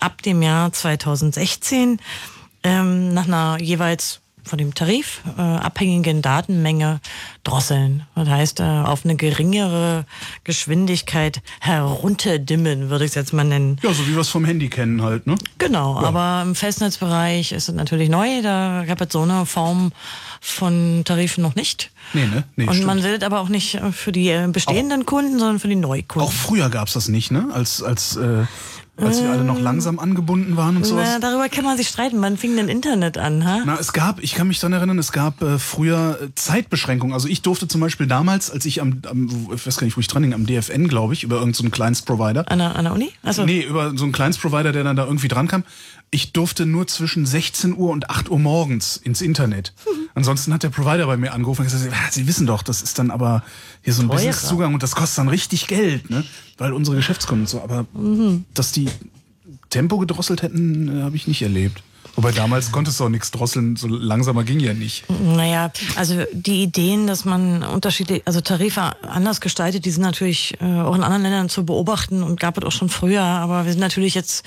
ab 0.00 0.22
dem 0.22 0.40
Jahr 0.40 0.72
2016 0.72 2.00
ähm, 2.62 3.12
nach 3.12 3.26
einer 3.26 3.58
jeweils 3.60 4.20
von 4.46 4.58
dem 4.58 4.74
Tarif 4.74 5.20
äh, 5.36 5.40
abhängigen 5.40 6.22
Datenmenge 6.22 7.00
drosseln. 7.44 8.04
Das 8.14 8.28
heißt, 8.28 8.60
äh, 8.60 8.62
auf 8.62 9.04
eine 9.04 9.16
geringere 9.16 10.06
Geschwindigkeit 10.44 11.42
herunterdimmen, 11.60 12.90
würde 12.90 13.04
ich 13.04 13.10
es 13.10 13.14
jetzt 13.14 13.32
mal 13.32 13.44
nennen. 13.44 13.78
Ja, 13.82 13.92
so 13.92 14.06
wie 14.06 14.12
wir 14.12 14.20
es 14.20 14.28
vom 14.28 14.44
Handy 14.44 14.68
kennen 14.68 15.02
halt, 15.02 15.26
ne? 15.26 15.36
Genau, 15.58 15.98
aber 15.98 16.42
im 16.42 16.54
Festnetzbereich 16.54 17.52
ist 17.52 17.68
es 17.68 17.74
natürlich 17.74 18.08
neu. 18.08 18.42
Da 18.42 18.84
gab 18.86 19.00
es 19.00 19.12
so 19.12 19.22
eine 19.22 19.46
Form 19.46 19.92
von 20.40 21.02
Tarifen 21.04 21.42
noch 21.42 21.54
nicht. 21.54 21.90
Nee, 22.12 22.26
ne? 22.26 22.44
Nee, 22.54 22.64
Und 22.66 22.74
stimmt. 22.74 22.86
man 22.86 23.02
will 23.02 23.14
es 23.14 23.22
aber 23.22 23.40
auch 23.40 23.48
nicht 23.48 23.74
äh, 23.74 23.90
für 23.92 24.12
die 24.12 24.28
äh, 24.28 24.46
bestehenden 24.48 25.06
Kunden, 25.06 25.38
sondern 25.38 25.58
für 25.58 25.68
die 25.68 25.76
Neukunden. 25.76 26.28
Auch 26.28 26.32
früher 26.32 26.70
gab's 26.70 26.92
das 26.92 27.08
nicht, 27.08 27.30
ne? 27.32 27.48
Als, 27.52 27.82
als, 27.82 28.16
äh, 28.16 28.44
als 28.96 29.22
wir 29.22 29.30
alle 29.30 29.44
noch 29.44 29.60
langsam 29.60 29.98
angebunden 29.98 30.56
waren 30.56 30.76
und 30.76 30.86
sowas. 30.86 31.08
Na, 31.12 31.18
darüber 31.18 31.48
kann 31.48 31.64
man 31.64 31.76
sich 31.76 31.88
streiten. 31.88 32.20
Wann 32.22 32.36
fing 32.36 32.56
denn 32.56 32.68
Internet 32.68 33.18
an? 33.18 33.44
Ha? 33.44 33.62
Na, 33.66 33.78
es 33.78 33.92
gab, 33.92 34.22
ich 34.22 34.34
kann 34.34 34.48
mich 34.48 34.58
daran 34.58 34.72
erinnern, 34.72 34.98
es 34.98 35.12
gab 35.12 35.42
äh, 35.42 35.58
früher 35.58 36.18
äh, 36.22 36.28
Zeitbeschränkungen. 36.34 37.12
Also 37.12 37.28
ich 37.28 37.42
durfte 37.42 37.68
zum 37.68 37.80
Beispiel 37.80 38.06
damals, 38.06 38.50
als 38.50 38.64
ich 38.64 38.80
am, 38.80 39.02
am 39.08 39.28
ich 39.54 39.66
weiß 39.66 39.76
gar 39.76 39.84
nicht, 39.84 39.96
wo 39.96 40.00
ich 40.00 40.08
dran 40.08 40.22
hing, 40.22 40.32
am 40.32 40.46
DFN, 40.46 40.88
glaube 40.88 41.12
ich, 41.12 41.24
über 41.24 41.36
irgendeinen 41.36 41.70
so 41.70 41.70
Kleinstprovider. 41.70 42.50
An 42.50 42.58
der, 42.58 42.76
an 42.76 42.84
der 42.84 42.94
Uni? 42.94 43.10
Also, 43.22 43.44
Nee, 43.44 43.62
über 43.62 43.96
so 43.96 44.04
einen 44.04 44.12
Kleinstprovider, 44.12 44.72
der 44.72 44.84
dann 44.84 44.96
da 44.96 45.04
irgendwie 45.04 45.28
dran 45.28 45.48
kam. 45.48 45.64
Ich 46.10 46.32
durfte 46.32 46.66
nur 46.66 46.86
zwischen 46.86 47.26
16 47.26 47.76
Uhr 47.76 47.90
und 47.90 48.08
8 48.10 48.30
Uhr 48.30 48.38
morgens 48.38 48.96
ins 48.96 49.20
Internet. 49.20 49.72
Ansonsten 50.14 50.52
hat 50.52 50.62
der 50.62 50.70
Provider 50.70 51.06
bei 51.06 51.16
mir 51.16 51.32
angerufen 51.34 51.62
und 51.62 51.70
gesagt, 51.70 51.92
"Ah, 51.92 52.10
Sie 52.10 52.26
wissen 52.26 52.46
doch, 52.46 52.62
das 52.62 52.80
ist 52.80 52.98
dann 52.98 53.10
aber 53.10 53.42
hier 53.82 53.92
so 53.92 54.02
ein 54.02 54.08
Teurer. 54.08 54.16
Businesszugang 54.18 54.72
und 54.74 54.82
das 54.82 54.94
kostet 54.94 55.18
dann 55.18 55.28
richtig 55.28 55.66
Geld, 55.66 56.08
ne? 56.08 56.24
Weil 56.58 56.72
unsere 56.72 56.96
Geschäftskunden 56.96 57.42
und 57.44 57.48
so, 57.48 57.60
aber 57.60 57.86
dass 58.54 58.72
die 58.72 58.88
Tempo 59.68 59.98
gedrosselt 59.98 60.42
hätten, 60.42 61.00
äh, 61.00 61.02
habe 61.02 61.16
ich 61.16 61.26
nicht 61.26 61.42
erlebt. 61.42 61.82
Wobei 62.16 62.32
damals 62.32 62.72
konntest 62.72 62.98
du 62.98 63.04
auch 63.04 63.08
nichts 63.08 63.30
drosseln, 63.30 63.76
so 63.76 63.86
langsamer 63.86 64.42
ging 64.44 64.58
ja 64.58 64.72
nicht. 64.74 65.04
Naja, 65.10 65.70
also 65.96 66.14
die 66.32 66.62
Ideen, 66.62 67.06
dass 67.06 67.24
man 67.24 67.62
unterschiedlich, 67.62 68.22
also 68.24 68.40
Tarife 68.40 68.92
anders 69.02 69.40
gestaltet, 69.40 69.84
die 69.84 69.90
sind 69.90 70.02
natürlich 70.02 70.54
äh, 70.60 70.64
auch 70.80 70.94
in 70.94 71.02
anderen 71.02 71.22
Ländern 71.22 71.48
zu 71.48 71.64
beobachten 71.66 72.22
und 72.22 72.40
gab 72.40 72.56
es 72.58 72.64
auch 72.64 72.72
schon 72.72 72.88
früher, 72.88 73.22
aber 73.22 73.64
wir 73.66 73.72
sind 73.72 73.80
natürlich 73.80 74.14
jetzt 74.14 74.44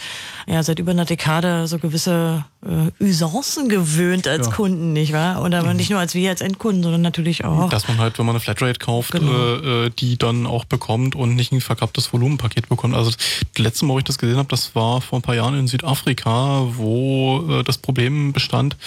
ja 0.48 0.62
seit 0.64 0.80
über 0.80 0.92
einer 0.92 1.06
Dekade 1.06 1.68
so 1.68 1.78
gewisse 1.80 2.44
äh, 2.66 3.04
Usancen 3.04 3.70
gewöhnt 3.70 4.28
als 4.28 4.48
Ja. 4.48 4.54
Kunden, 4.54 4.94
nicht 4.94 5.14
wahr? 5.14 5.42
Und 5.42 5.54
aber 5.54 5.74
nicht 5.74 5.90
nur 5.92 6.00
als 6.00 6.16
wir 6.16 6.30
als 6.32 6.42
Endkunden, 6.42 6.82
sondern 6.84 7.02
natürlich 7.02 7.46
auch. 7.46 7.70
Dass 7.70 7.88
man 7.88 7.98
halt, 8.00 8.18
wenn 8.18 8.26
man 8.26 8.34
eine 8.36 8.40
Flatrate 8.42 8.80
kauft, 8.80 9.12
Genau. 9.12 9.32
äh, 9.32 9.86
äh, 9.86 9.90
die 9.98 10.18
dann 10.18 10.46
auch 10.48 10.66
bekommt 10.66 11.16
und 11.16 11.36
nicht 11.36 11.52
ein 11.52 11.62
verkapptes 11.62 12.12
Volumenpaket 12.12 12.68
bekommt. 12.68 12.96
Also 12.96 13.12
das 13.12 13.64
letzte 13.64 13.86
Mal, 13.86 13.94
wo 13.94 13.98
ich 14.00 14.04
das 14.06 14.18
gesehen 14.18 14.38
habe, 14.38 14.50
das 14.50 14.74
war 14.76 15.02
vor 15.02 15.20
ein 15.20 15.22
paar 15.22 15.36
Jahren 15.36 15.58
in 15.58 15.68
Südafrika, 15.68 16.64
wo 16.76 17.46
äh, 17.50 17.59
das 17.64 17.78
Problem 17.78 18.34
bestand, 18.34 18.78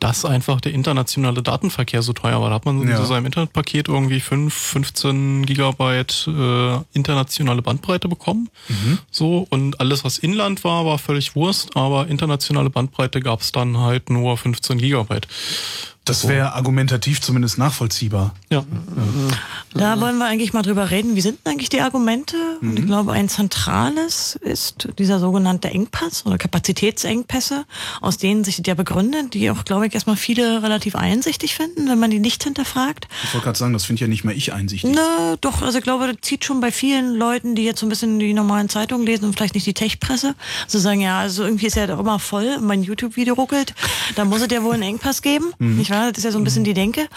dass 0.00 0.24
einfach 0.24 0.60
der 0.60 0.72
internationale 0.74 1.42
Datenverkehr 1.42 2.02
so 2.02 2.12
teuer 2.12 2.40
war. 2.40 2.50
Da 2.50 2.54
hat 2.56 2.64
man 2.66 2.80
in 2.82 2.88
Ja. 2.88 2.96
so 2.98 3.04
seinem 3.04 3.26
Internetpaket 3.26 3.88
irgendwie 3.88 4.20
5, 4.20 4.54
15 4.54 5.44
Gigabyte 5.44 6.28
äh, 6.28 6.78
internationale 6.92 7.62
Bandbreite 7.62 8.06
bekommen. 8.08 8.48
So, 9.10 9.46
und 9.50 9.80
alles, 9.80 10.04
was 10.04 10.18
Inland 10.18 10.62
war, 10.62 10.84
war 10.86 10.98
völlig 10.98 11.34
Wurst, 11.34 11.76
aber 11.76 12.06
internationale 12.06 12.70
Bandbreite 12.70 13.18
gab 13.20 13.40
es 13.40 13.50
dann 13.50 13.78
halt 13.78 14.08
nur 14.08 14.36
15 14.36 14.78
Gigabyte. 14.78 15.26
Das 16.08 16.26
wäre 16.28 16.54
argumentativ 16.54 17.20
zumindest 17.20 17.58
nachvollziehbar. 17.58 18.34
Ja. 18.50 18.64
Da 19.74 20.00
wollen 20.00 20.18
wir 20.18 20.26
eigentlich 20.26 20.52
mal 20.52 20.62
drüber 20.62 20.90
reden. 20.90 21.14
Wie 21.16 21.20
sind 21.20 21.38
denn 21.44 21.52
eigentlich 21.52 21.68
die 21.68 21.80
Argumente? 21.80 22.36
Und 22.60 22.70
Mhm. 22.72 22.76
ich 22.78 22.86
glaube, 22.86 23.12
ein 23.12 23.28
zentrales 23.28 24.36
ist 24.40 24.88
dieser 24.98 25.18
sogenannte 25.20 25.68
Engpass 25.68 26.24
oder 26.26 26.38
Kapazitätsengpässe, 26.38 27.64
aus 28.00 28.16
denen 28.18 28.44
sich 28.44 28.60
ja 28.66 28.74
begründet, 28.74 29.34
die 29.34 29.50
auch, 29.50 29.64
glaube 29.64 29.86
ich, 29.86 29.94
erstmal 29.94 30.16
viele 30.16 30.62
relativ 30.62 30.96
einsichtig 30.96 31.54
finden, 31.54 31.88
wenn 31.88 31.98
man 31.98 32.10
die 32.10 32.18
nicht 32.18 32.42
hinterfragt. 32.42 33.08
Ich 33.24 33.34
wollte 33.34 33.44
gerade 33.44 33.58
sagen, 33.58 33.72
das 33.72 33.84
finde 33.84 34.00
ja 34.02 34.08
nicht 34.08 34.24
mehr 34.24 34.34
ich 34.34 34.52
einsichtig. 34.52 34.92
Na, 34.94 35.36
doch, 35.40 35.62
also 35.62 35.78
ich 35.78 35.84
glaube, 35.84 36.06
das 36.06 36.16
zieht 36.22 36.44
schon 36.44 36.60
bei 36.60 36.72
vielen 36.72 37.14
Leuten, 37.14 37.54
die 37.54 37.64
jetzt 37.64 37.80
so 37.80 37.86
ein 37.86 37.90
bisschen 37.90 38.18
die 38.18 38.32
normalen 38.32 38.68
Zeitungen 38.68 39.06
lesen 39.06 39.26
und 39.26 39.34
vielleicht 39.34 39.54
nicht 39.54 39.66
die 39.66 39.74
Tech-Presse, 39.74 40.34
so 40.66 40.78
sagen, 40.78 41.00
ja, 41.00 41.18
also 41.20 41.44
irgendwie 41.44 41.66
ist 41.66 41.76
ja 41.76 41.86
doch 41.86 41.98
immer 42.00 42.18
voll, 42.18 42.58
mein 42.60 42.82
YouTube-Video 42.82 43.34
ruckelt, 43.34 43.74
da 44.16 44.24
muss 44.24 44.40
es 44.40 44.48
ja 44.50 44.62
wohl 44.62 44.74
einen 44.74 44.82
Engpass 44.82 45.22
geben, 45.22 45.52
Mhm. 45.58 45.76
nicht 45.76 45.90
wahr? 45.98 46.12
Das 46.12 46.18
ist 46.18 46.24
ja 46.24 46.30
so 46.30 46.38
ein 46.38 46.44
bisschen 46.44 46.64
die 46.64 46.74
Denke. 46.74 47.08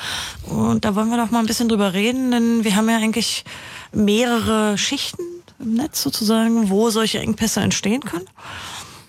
Und 0.50 0.86
da 0.86 0.96
wollen 0.96 1.10
wir 1.10 1.18
doch 1.18 1.32
mal 1.32 1.40
ein 1.40 1.46
bisschen 1.46 1.70
drüber 1.70 1.94
reden, 1.94 2.32
denn 2.32 2.64
wir 2.64 2.76
haben 2.76 2.90
ja 2.90 2.98
eigentlich 2.98 3.44
mehrere 3.92 4.78
Schichten 4.78 5.24
im 5.60 5.74
Netz 5.76 6.02
sozusagen, 6.02 6.70
wo 6.70 6.90
solche 6.90 7.20
Engpässe 7.20 7.62
entstehen 7.62 8.02
können. 8.02 8.28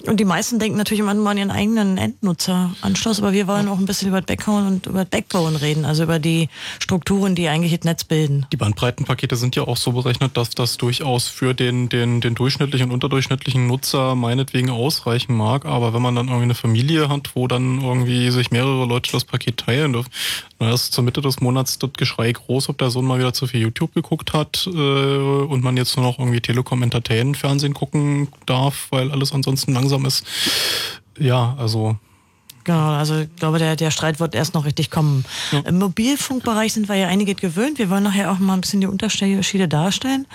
Und 0.07 0.19
die 0.19 0.25
meisten 0.25 0.59
denken 0.59 0.77
natürlich 0.79 1.01
immer 1.01 1.15
nur 1.15 1.31
an 1.31 1.39
ihren 1.39 1.51
eigenen 1.51 1.97
Endnutzeranschluss, 1.99 3.21
aber 3.21 3.33
wir 3.33 3.47
wollen 3.47 3.69
auch 3.69 3.79
ein 3.79 3.87
bisschen 3.87 4.09
über 4.09 4.21
das 4.21 4.27
Backbone 4.27 4.67
und 4.67 4.87
über 4.87 5.05
Backbone 5.05 5.61
reden, 5.61 5.85
also 5.85 6.03
über 6.03 6.19
die 6.19 6.49
Strukturen, 6.81 7.35
die 7.35 7.49
eigentlich 7.49 7.73
das 7.73 7.85
Netz 7.85 8.05
bilden. 8.05 8.47
Die 8.53 8.57
Bandbreitenpakete 8.57 9.37
sind 9.37 9.55
ja 9.57 9.63
auch 9.63 9.77
so 9.77 9.93
berechnet, 9.93 10.37
dass 10.37 10.51
das 10.51 10.77
durchaus 10.77 11.29
für 11.29 11.55
den, 11.55 11.89
den, 11.89 12.21
den 12.21 12.35
durchschnittlichen 12.35 12.89
und 12.89 12.95
unterdurchschnittlichen 12.95 13.67
Nutzer 13.67 14.15
meinetwegen 14.15 14.71
ausreichen 14.71 15.37
mag. 15.37 15.67
Aber 15.67 15.95
wenn 15.95 16.03
man 16.03 16.15
dann 16.15 16.27
irgendwie 16.27 16.45
eine 16.45 16.55
Familie 16.55 17.09
hat, 17.09 17.31
wo 17.35 17.47
dann 17.47 17.81
irgendwie 17.83 18.31
sich 18.31 18.51
mehrere 18.51 18.87
Leute 18.87 19.13
das 19.13 19.25
Paket 19.25 19.59
teilen 19.59 19.93
dürfen, 19.93 20.11
dann 20.59 20.73
ist 20.73 20.93
zur 20.93 21.05
Mitte 21.05 21.21
des 21.21 21.41
Monats 21.41 21.79
das 21.79 21.91
Geschrei 21.97 22.33
groß, 22.33 22.69
ob 22.69 22.79
der 22.79 22.91
Sohn 22.91 23.05
mal 23.05 23.19
wieder 23.19 23.33
zu 23.33 23.47
viel 23.47 23.61
YouTube 23.61 23.95
geguckt 23.95 24.33
hat 24.33 24.67
äh, 24.67 24.71
und 24.71 25.63
man 25.63 25.77
jetzt 25.77 25.97
nur 25.97 26.07
noch 26.07 26.19
irgendwie 26.19 26.41
Telekom 26.41 26.83
Entertainment 26.83 27.37
Fernsehen 27.37 27.75
gucken 27.75 28.29
darf, 28.47 28.89
weil 28.91 29.11
alles 29.11 29.33
ansonsten 29.33 29.73
langsam 29.73 29.92
ist. 29.99 30.25
Ja, 31.19 31.55
also 31.59 31.97
Genau, 32.65 32.91
also 32.91 33.21
ich 33.21 33.37
glaube, 33.37 33.59
der, 33.59 33.75
der 33.75 33.91
Streit 33.91 34.21
wird 34.21 34.35
erst 34.35 34.55
noch 34.55 34.65
richtig 34.65 34.91
kommen. 34.91 35.25
Im 35.65 35.79
Mobilfunkbereich 35.79 36.73
sind 36.73 36.89
wir 36.89 36.95
ja 36.95 37.09
einige 37.09 37.35
gewöhnt. 37.35 37.79
Wir 37.79 37.91
wollen 37.91 38.05
nachher 38.05 38.31
auch 38.31 38.39
mal 38.39 38.55
ein 38.55 38.61
bisschen 38.61 38.81
die 38.81 38.87
Unterschiede 38.87 39.69
darstellen. 39.69 40.27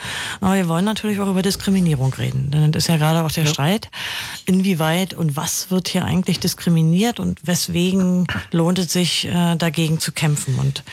Aber 0.42 0.56
wir 0.56 0.68
wollen 0.68 0.84
natürlich 0.84 1.20
auch 1.20 1.30
über 1.30 1.42
Diskriminierung 1.42 2.14
reden. 2.14 2.52
Denn 2.52 2.72
das 2.72 2.84
ist 2.84 2.88
ja 2.90 2.98
gerade 2.98 3.24
auch 3.24 3.32
der 3.32 3.46
Streit, 3.46 3.90
inwieweit 4.46 5.14
und 5.14 5.38
was 5.38 5.72
wird 5.72 5.88
hier 5.88 6.04
eigentlich 6.04 6.40
diskriminiert 6.40 7.20
und 7.20 7.40
weswegen 7.48 8.28
lohnt 8.52 8.80
es 8.80 8.92
sich, 8.92 9.26
äh, 9.28 9.56
dagegen 9.56 10.00
zu 10.00 10.12
kämpfen. 10.12 10.60
Und 10.60 10.84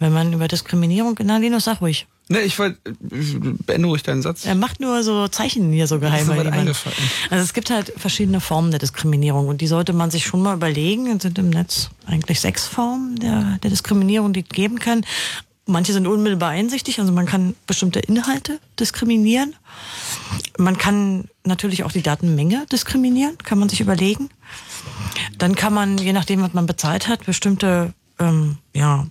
wenn 0.00 0.12
man 0.12 0.32
über 0.32 0.48
Diskriminierung, 0.48 1.16
na 1.22 1.36
Linus, 1.36 1.64
sag 1.64 1.80
ruhig. 1.80 2.06
Ne, 2.28 2.40
ich 2.40 2.58
wollte, 2.58 2.78
beende 3.66 3.88
ruhig 3.88 4.02
deinen 4.02 4.22
Satz. 4.22 4.46
Er 4.46 4.54
macht 4.54 4.80
nur 4.80 5.02
so 5.02 5.28
Zeichen 5.28 5.72
hier 5.72 5.86
so 5.86 5.98
geheim. 5.98 6.26
Bei 6.26 6.50
eingefallen. 6.50 6.96
Also 7.30 7.44
es 7.44 7.52
gibt 7.52 7.70
halt 7.70 7.92
verschiedene 7.96 8.40
Formen 8.40 8.70
der 8.70 8.80
Diskriminierung 8.80 9.48
und 9.48 9.60
die 9.60 9.66
sollte 9.66 9.92
man 9.92 10.10
sich 10.10 10.24
schon 10.24 10.40
mal 10.40 10.54
überlegen. 10.54 11.08
Es 11.08 11.22
sind 11.22 11.38
im 11.38 11.50
Netz 11.50 11.90
eigentlich 12.06 12.40
sechs 12.40 12.66
Formen 12.66 13.16
der, 13.16 13.58
der 13.62 13.70
Diskriminierung, 13.70 14.32
die 14.32 14.40
es 14.40 14.48
geben 14.48 14.78
kann. 14.78 15.04
Manche 15.66 15.92
sind 15.92 16.06
unmittelbar 16.06 16.50
einsichtig, 16.50 16.98
also 16.98 17.12
man 17.12 17.26
kann 17.26 17.54
bestimmte 17.66 18.00
Inhalte 18.00 18.58
diskriminieren. 18.80 19.54
Man 20.58 20.76
kann 20.76 21.28
natürlich 21.44 21.84
auch 21.84 21.92
die 21.92 22.02
Datenmenge 22.02 22.66
diskriminieren, 22.70 23.38
kann 23.38 23.58
man 23.58 23.68
sich 23.68 23.80
überlegen. 23.80 24.28
Dann 25.38 25.54
kann 25.54 25.72
man, 25.72 25.98
je 25.98 26.12
nachdem, 26.12 26.42
was 26.42 26.52
man 26.52 26.66
bezahlt 26.66 27.08
hat, 27.08 27.26
bestimmte 27.26 27.94
ähm, 28.18 28.58
ja, 28.74 29.06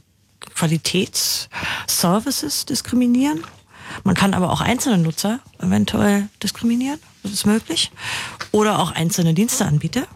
Qualitätsservices 0.56 2.66
diskriminieren. 2.66 3.44
Man 4.04 4.16
kann 4.16 4.34
aber 4.34 4.52
auch 4.52 4.62
einzelne 4.62 4.98
Nutzer 4.98 5.40
eventuell 5.60 6.30
diskriminieren. 6.42 7.00
Das 7.24 7.32
ist 7.32 7.46
möglich. 7.46 7.92
Oder 8.52 8.80
auch 8.80 8.92
einzelne 8.92 9.34
Diensteanbieter. 9.34 10.08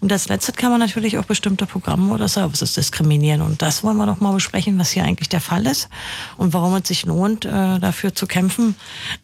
Und 0.00 0.12
als 0.12 0.28
letztes 0.28 0.56
kann 0.56 0.70
man 0.70 0.80
natürlich 0.80 1.18
auch 1.18 1.24
bestimmte 1.24 1.66
Programme 1.66 2.12
oder 2.12 2.28
Services 2.28 2.74
diskriminieren. 2.74 3.40
Und 3.40 3.62
das 3.62 3.82
wollen 3.82 3.96
wir 3.96 4.06
doch 4.06 4.20
mal 4.20 4.32
besprechen, 4.32 4.78
was 4.78 4.90
hier 4.90 5.04
eigentlich 5.04 5.28
der 5.28 5.40
Fall 5.40 5.66
ist 5.66 5.88
und 6.36 6.52
warum 6.52 6.74
es 6.74 6.88
sich 6.88 7.06
lohnt, 7.06 7.44
äh, 7.44 7.78
dafür 7.78 8.14
zu 8.14 8.26
kämpfen, 8.26 8.76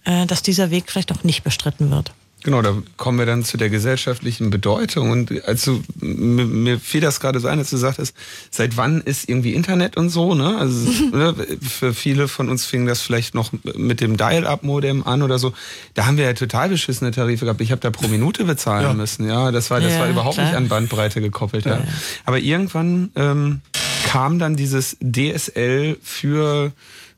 äh, 0.05 0.27
dass 0.27 0.43
dieser 0.43 0.71
Weg 0.71 0.91
vielleicht 0.91 1.13
auch 1.13 1.23
nicht 1.23 1.45
bestritten 1.45 1.91
wird. 1.91 2.13
Genau, 2.43 2.63
da 2.63 2.75
kommen 2.97 3.19
wir 3.19 3.27
dann 3.27 3.45
zu 3.45 3.59
der 3.59 3.69
gesellschaftlichen 3.69 4.49
Bedeutung. 4.49 5.11
Und 5.11 5.45
also 5.47 5.83
mir, 6.01 6.47
mir 6.47 6.81
fiel 6.81 7.01
das 7.03 7.21
gerade 7.21 7.39
so 7.39 7.49
ein, 7.49 7.59
als 7.59 7.69
du 7.71 7.77
sagtest, 7.77 8.15
seit 8.51 8.77
wann 8.79 9.03
ist 9.03 9.29
irgendwie 9.29 9.53
Internet 9.53 9.97
und 9.99 10.09
so, 10.09 10.35
ne? 10.35 10.57
Also 10.59 10.91
ne, 11.13 11.35
für 11.61 11.93
viele 11.93 12.29
von 12.29 12.49
uns 12.49 12.65
fing 12.65 12.87
das 12.87 13.03
vielleicht 13.03 13.35
noch 13.35 13.53
mit 13.77 14.01
dem 14.01 14.17
Dial-Up-Modem 14.17 15.07
an 15.07 15.23
oder 15.23 15.39
so. 15.39 15.53
Da 15.95 16.07
haben 16.07 16.17
wir 16.17 16.25
ja 16.25 16.33
total 16.33 16.71
beschissene 16.71 17.11
Tarife 17.11 17.45
gehabt. 17.45 17.61
Ich 17.61 17.73
habe 17.73 17.81
da 17.83 17.91
pro 17.91 18.09
Minute 18.09 18.45
bezahlen 18.45 18.85
Ja. 18.85 18.95
müssen, 18.95 19.27
ja. 19.29 19.51
Das 19.51 19.71
war, 19.71 19.81
das 19.81 19.93
Ja, 19.93 20.01
war 20.01 20.09
überhaupt 20.09 20.37
klar. 20.37 20.47
nicht 20.47 20.57
an 20.57 20.69
Bandbreite 20.69 21.21
gekoppelt, 21.21 21.67
ja. 21.67 21.81
Aber 22.25 22.39
irgendwann 22.39 23.11
ähm, 23.17 23.61
kam 24.07 24.39
dann 24.39 24.57
dieses 24.57 24.97
DSL 25.03 25.99
für 26.03 26.73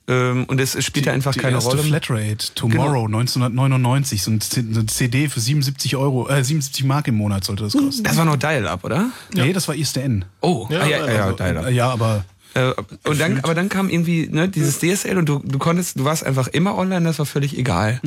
und 0.06 0.60
es 0.60 0.82
spielte 0.84 1.12
einfach 1.12 1.32
die 1.32 1.40
keine 1.40 1.56
erste 1.56 1.70
Rolle. 1.70 1.82
Flatrate, 1.84 2.54
Tomorrow, 2.54 3.06
1999, 3.06 4.22
so 4.22 4.30
eine 4.32 4.86
CD 4.86 5.28
für 5.28 5.40
77 5.40 5.96
Euro, 5.96 6.28
äh, 6.28 6.42
77 6.42 6.84
Mark 6.84 7.06
im 7.08 7.14
Monat 7.14 7.44
sollte 7.44 7.64
das 7.64 7.72
kosten. 7.72 8.02
Das 8.02 8.16
war 8.16 8.24
noch 8.24 8.36
Dial-Up, 8.36 8.84
oder? 8.84 9.10
Nee, 9.34 9.52
das 9.52 9.68
war 9.68 9.76
ISDN. 9.76 10.24
Oh, 10.40 10.66
ja, 10.70 10.80
ah, 10.80 10.86
ja, 10.86 11.06
ja, 11.06 11.12
ja, 11.12 11.24
also, 11.26 11.36
Dial-Up. 11.36 11.66
äh, 11.66 11.70
ja, 11.72 11.90
aber 11.90 12.24
Äh, 12.54 12.72
und 13.04 13.20
dann, 13.20 13.40
aber 13.40 13.54
dann 13.54 13.68
kam 13.68 13.88
irgendwie 13.88 14.28
ne, 14.30 14.48
dieses 14.48 14.78
DSL 14.78 15.16
und 15.18 15.28
du, 15.28 15.40
du 15.44 15.58
konntest, 15.58 15.98
du 15.98 16.04
warst 16.04 16.24
einfach 16.24 16.48
immer 16.48 16.76
online, 16.76 17.04
das 17.04 17.18
war 17.18 17.26
völlig 17.26 17.56
egal. 17.56 18.00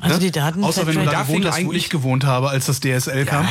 Also 0.00 0.18
die 0.18 0.30
Daten. 0.30 0.62
außer 0.62 0.86
wenn 0.86 0.94
du 0.94 1.04
da 1.04 1.22
gewohnt 1.22 1.46
hast, 1.46 1.64
wo 1.64 1.72
ich 1.72 1.90
gewohnt 1.90 2.24
habe, 2.24 2.50
als 2.50 2.66
das 2.66 2.80
DSL 2.80 3.24
kam. 3.24 3.48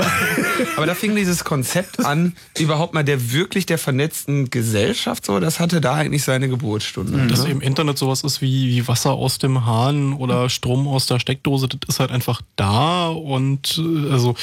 Aber 0.76 0.86
da 0.86 0.94
fing 0.94 1.16
dieses 1.16 1.44
Konzept 1.44 2.04
an, 2.04 2.36
überhaupt 2.58 2.94
mal 2.94 3.04
der 3.04 3.32
wirklich 3.32 3.66
der 3.66 3.78
vernetzten 3.78 4.50
Gesellschaft 4.50 5.26
so, 5.26 5.40
das 5.40 5.60
hatte 5.60 5.80
da 5.80 5.94
eigentlich 5.94 6.24
seine 6.24 6.48
Geburtsstunde. 6.48 7.26
Dass 7.26 7.44
ne? 7.44 7.50
eben 7.50 7.60
Internet 7.60 7.98
sowas 7.98 8.22
ist 8.22 8.40
wie, 8.40 8.68
wie 8.68 8.88
Wasser 8.88 9.12
aus 9.12 9.38
dem 9.38 9.66
Hahn 9.66 10.12
oder 10.12 10.48
Strom 10.48 10.86
aus 10.88 11.06
der 11.06 11.18
Steckdose, 11.18 11.68
das 11.68 11.78
ist 11.88 12.00
halt 12.00 12.10
einfach 12.10 12.42
da 12.56 13.08
und 13.08 13.78
äh, 13.78 14.12
also 14.12 14.34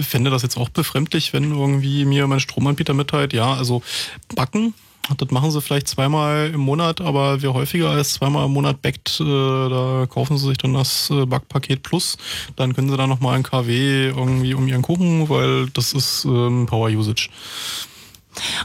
fände 0.00 0.30
das 0.30 0.42
jetzt 0.42 0.56
auch 0.56 0.68
befremdlich, 0.68 1.32
wenn 1.32 1.52
irgendwie 1.52 2.04
mir 2.04 2.26
mein 2.26 2.40
Stromanbieter 2.40 2.94
mitteilt, 2.94 3.32
ja, 3.32 3.54
also 3.54 3.82
backen, 4.34 4.74
das 5.16 5.30
machen 5.30 5.50
sie 5.50 5.62
vielleicht 5.62 5.88
zweimal 5.88 6.50
im 6.52 6.60
Monat, 6.60 7.00
aber 7.00 7.40
wer 7.40 7.54
häufiger 7.54 7.90
als 7.90 8.14
zweimal 8.14 8.46
im 8.46 8.52
Monat 8.52 8.82
backt, 8.82 9.20
äh, 9.20 9.24
da 9.24 10.06
kaufen 10.08 10.36
sie 10.36 10.48
sich 10.48 10.58
dann 10.58 10.74
das 10.74 11.10
äh, 11.10 11.24
Backpaket 11.24 11.82
Plus, 11.82 12.18
dann 12.56 12.74
können 12.74 12.90
sie 12.90 12.96
da 12.96 13.06
nochmal 13.06 13.36
ein 13.36 13.42
KW 13.42 14.08
irgendwie 14.08 14.54
um 14.54 14.68
ihren 14.68 14.82
Kuchen, 14.82 15.28
weil 15.28 15.70
das 15.70 15.92
ist 15.92 16.24
ähm, 16.24 16.66
Power 16.66 16.90
Usage. 16.90 17.30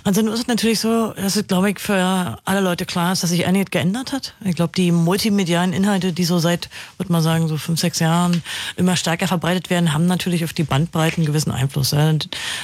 Also 0.04 0.22
nun 0.22 0.34
ist 0.34 0.42
es 0.42 0.48
natürlich 0.48 0.80
so, 0.80 1.14
dass 1.14 1.36
es, 1.36 1.48
glaube 1.48 1.72
ich, 1.72 1.80
für 1.80 2.38
alle 2.46 2.62
Leute 2.62 2.86
klar 2.86 3.14
ist, 3.14 3.24
dass 3.24 3.30
sich 3.30 3.46
einiges 3.46 3.72
geändert 3.72 4.12
hat. 4.12 4.34
Ich 4.44 4.56
glaube, 4.56 4.74
die 4.76 4.92
multimedialen 4.92 5.74
Inhalte, 5.74 6.14
die 6.14 6.24
so 6.24 6.40
seit, 6.40 6.70
würde 6.98 7.12
man 7.12 7.22
sagen, 7.22 7.48
so 7.48 7.58
fünf, 7.58 7.80
sechs 7.80 8.00
Jahren 8.00 8.44
immer 8.76 8.96
stärker 8.96 9.28
verbreitet 9.28 9.70
werden, 9.70 9.94
haben 9.94 10.06
natürlich 10.06 10.44
auf 10.44 10.54
die 10.54 10.64
Bandbreiten 10.64 11.22
einen 11.22 11.26
gewissen 11.28 11.52
Einfluss. 11.52 11.92
Ja. 11.92 12.12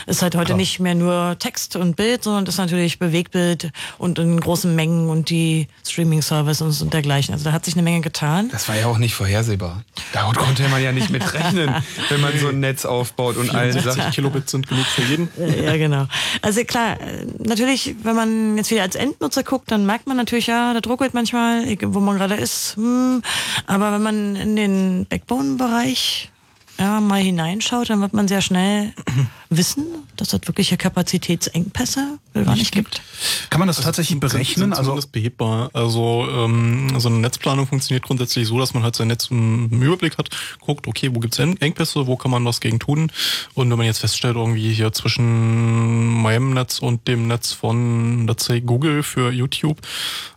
Es 0.06 0.18
ist 0.18 0.22
halt 0.22 0.36
heute 0.36 0.56
nicht 0.56 0.80
mehr 0.80 0.96
nur 0.96 1.38
Text 1.40 1.76
und 1.76 1.96
Bild, 1.96 2.24
sondern 2.24 2.44
es 2.44 2.56
ist 2.56 2.58
natürlich 2.58 3.00
Bewegtbild 3.00 3.72
und 3.98 4.20
in 4.20 4.40
großen 4.40 4.76
Mengen 4.76 5.10
und 5.10 5.30
die 5.30 5.68
Streaming-Services 5.88 6.82
und 6.82 6.94
dergleichen. 6.94 7.34
Also 7.34 7.46
da 7.46 7.52
hat 7.52 7.66
sich 7.66 7.76
eine 7.76 7.84
Menge 7.84 8.02
getan. 8.02 8.50
Das 8.52 8.68
war 8.68 8.76
ja 8.76 8.88
auch 8.88 8.98
nicht 8.98 9.14
vorhersehbar. 9.14 9.84
Da 10.14 10.32
konnte 10.34 10.68
man 10.70 10.84
ja 10.84 10.92
nicht 10.92 11.10
mit 11.10 11.34
rechnen, 11.34 11.74
wenn 12.10 12.22
man 12.22 12.38
so 12.38 12.50
ein 12.50 12.60
Netz 12.60 12.86
aufbaut 12.86 13.38
und 13.38 13.50
allen 13.54 13.74
60 13.74 13.94
sagt, 13.94 14.16
Kilobit 14.16 14.50
sind 14.50 14.68
genug 14.68 14.86
für 14.86 15.02
jeden. 15.04 15.30
Ja, 15.64 15.78
genau. 15.78 16.08
Also 16.42 16.64
klar, 16.64 16.98
natürlich, 17.38 17.96
wenn 18.04 18.16
man 18.16 18.58
jetzt 18.58 18.72
wieder 18.72 18.84
als 18.84 18.96
Endnutzer 18.96 19.44
guckt, 19.44 19.72
dann 19.72 19.86
merkt 19.86 20.08
man 20.08 20.18
natürlich, 20.18 20.48
ja, 20.48 20.74
da 20.74 20.82
druckelt 20.82 21.14
manchmal, 21.14 21.68
egal, 21.68 21.94
wo 21.94 22.00
man 22.00 22.18
gerade 22.18 22.36
ist. 22.36 22.76
Hm. 22.76 23.22
Aber 23.68 23.92
wenn 23.92 24.04
man 24.04 24.36
in 24.36 24.56
den 24.56 25.06
Backbone-Bereich 25.08 26.32
ja, 26.80 27.02
mal 27.02 27.22
hineinschaut, 27.22 27.90
dann 27.90 28.00
wird 28.02 28.14
man 28.14 28.28
sehr 28.28 28.42
schnell 28.42 28.94
wissen, 29.50 29.86
dass 30.16 30.34
es 30.34 30.40
wirkliche 30.46 30.78
Kapazitätsengpässe 30.78 32.20
gar 32.34 32.56
nicht 32.56 32.72
gibt. 32.72 33.02
Kann 33.50 33.60
man 33.60 33.68
das 33.68 33.82
tatsächlich 33.82 34.20
berechnen? 34.20 34.72
Also 34.72 34.84
zumindest 34.84 35.12
behebbar. 35.12 35.70
Also 35.74 36.28
ähm, 36.32 37.00
so 37.00 37.10
eine 37.10 37.18
Netzplanung 37.18 37.68
funktioniert 37.68 38.06
grundsätzlich 38.06 38.48
so, 38.48 38.60
dass 38.60 38.74
man 38.74 38.84
halt 38.84 38.96
sein 38.96 39.08
Netz 39.08 39.28
im 39.30 39.82
Überblick 39.82 40.18
hat, 40.18 40.30
guckt, 40.60 40.88
okay, 40.88 41.10
wo 41.14 41.20
gibt's 41.20 41.40
Eng- 41.40 41.58
Engpässe, 41.58 42.08
wo 42.08 42.16
kann 42.16 42.32
man 42.32 42.46
was 42.46 42.62
gegen 42.62 42.80
tun? 42.80 43.12
Und 43.56 43.70
wenn 43.70 43.78
man 43.78 43.88
jetzt 43.88 44.00
feststellt, 44.00 44.36
irgendwie 44.36 44.72
hier 44.74 44.92
zwischen 44.94 46.22
meinem 46.22 46.54
Netz 46.54 46.80
und 46.80 47.08
dem 47.08 47.28
Netz 47.28 47.52
von, 47.52 48.28
let's 48.28 48.46
say, 48.46 48.62
Google 48.62 49.04
für 49.04 49.32
YouTube, 49.32 49.82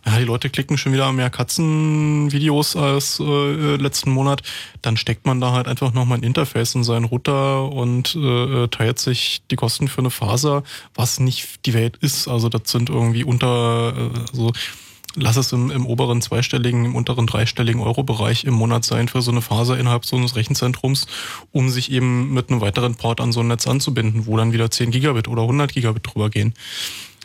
ja, 0.05 0.17
die 0.17 0.25
Leute 0.25 0.49
klicken 0.49 0.77
schon 0.77 0.91
wieder 0.91 1.11
mehr 1.13 1.29
Katzenvideos 1.29 2.75
als 2.75 3.19
äh, 3.19 3.75
letzten 3.77 4.11
Monat, 4.11 4.41
dann 4.81 4.97
steckt 4.97 5.25
man 5.25 5.39
da 5.39 5.51
halt 5.51 5.67
einfach 5.67 5.93
nochmal 5.93 6.17
ein 6.17 6.23
Interface 6.33 6.73
in 6.73 6.83
seinen 6.83 7.05
Router 7.05 7.71
und 7.71 8.15
äh, 8.15 8.67
teilt 8.69 8.97
sich 8.97 9.43
die 9.51 9.55
Kosten 9.55 9.87
für 9.87 9.99
eine 9.99 10.09
Faser, 10.09 10.63
was 10.95 11.19
nicht 11.19 11.65
die 11.67 11.75
Welt 11.75 11.97
ist. 11.97 12.27
Also 12.27 12.49
das 12.49 12.63
sind 12.65 12.89
irgendwie 12.89 13.23
unter, 13.23 13.93
äh, 13.95 14.19
also 14.31 14.51
lass 15.15 15.37
es 15.37 15.51
im, 15.51 15.69
im 15.69 15.85
oberen 15.85 16.23
zweistelligen, 16.23 16.85
im 16.85 16.95
unteren 16.95 17.27
dreistelligen 17.27 17.81
Euro-Bereich 17.81 18.45
im 18.45 18.55
Monat 18.55 18.83
sein 18.83 19.07
für 19.07 19.21
so 19.21 19.29
eine 19.29 19.41
Faser 19.41 19.77
innerhalb 19.77 20.05
so 20.05 20.15
eines 20.15 20.35
Rechenzentrums, 20.35 21.05
um 21.51 21.69
sich 21.69 21.91
eben 21.91 22.33
mit 22.33 22.49
einem 22.49 22.61
weiteren 22.61 22.95
Port 22.95 23.21
an 23.21 23.31
so 23.31 23.41
ein 23.41 23.47
Netz 23.47 23.67
anzubinden, 23.67 24.25
wo 24.25 24.35
dann 24.35 24.53
wieder 24.53 24.71
10 24.71 24.89
Gigabit 24.89 25.27
oder 25.27 25.43
100 25.43 25.71
Gigabit 25.71 26.07
drüber 26.07 26.31
gehen. 26.31 26.55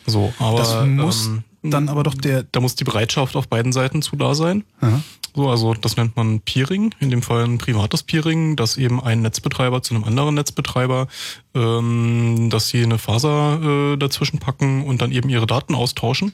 So, 0.05 0.31
aber 0.39 0.57
das 0.57 0.85
muss 0.85 1.27
ähm, 1.27 1.43
dann 1.61 1.89
aber 1.89 2.03
doch 2.03 2.15
der. 2.15 2.43
da 2.43 2.59
muss 2.59 2.75
die 2.75 2.83
Bereitschaft 2.83 3.35
auf 3.35 3.47
beiden 3.47 3.71
Seiten 3.71 4.01
zu 4.01 4.15
da 4.15 4.35
sein. 4.35 4.63
Aha. 4.81 5.01
So, 5.35 5.49
also 5.49 5.73
das 5.73 5.95
nennt 5.95 6.15
man 6.15 6.39
Peering, 6.41 6.93
in 6.99 7.11
dem 7.11 7.21
Fall 7.21 7.43
ein 7.43 7.59
privates 7.59 8.03
Peering, 8.03 8.55
dass 8.55 8.77
eben 8.77 9.01
ein 9.01 9.21
Netzbetreiber 9.21 9.81
zu 9.81 9.93
einem 9.93 10.03
anderen 10.03 10.35
Netzbetreiber, 10.35 11.07
ähm, 11.53 12.49
dass 12.49 12.69
sie 12.69 12.83
eine 12.83 12.97
Faser 12.97 13.93
äh, 13.93 13.97
dazwischen 13.97 14.39
packen 14.39 14.83
und 14.83 15.01
dann 15.01 15.11
eben 15.11 15.29
ihre 15.29 15.47
Daten 15.47 15.75
austauschen, 15.75 16.33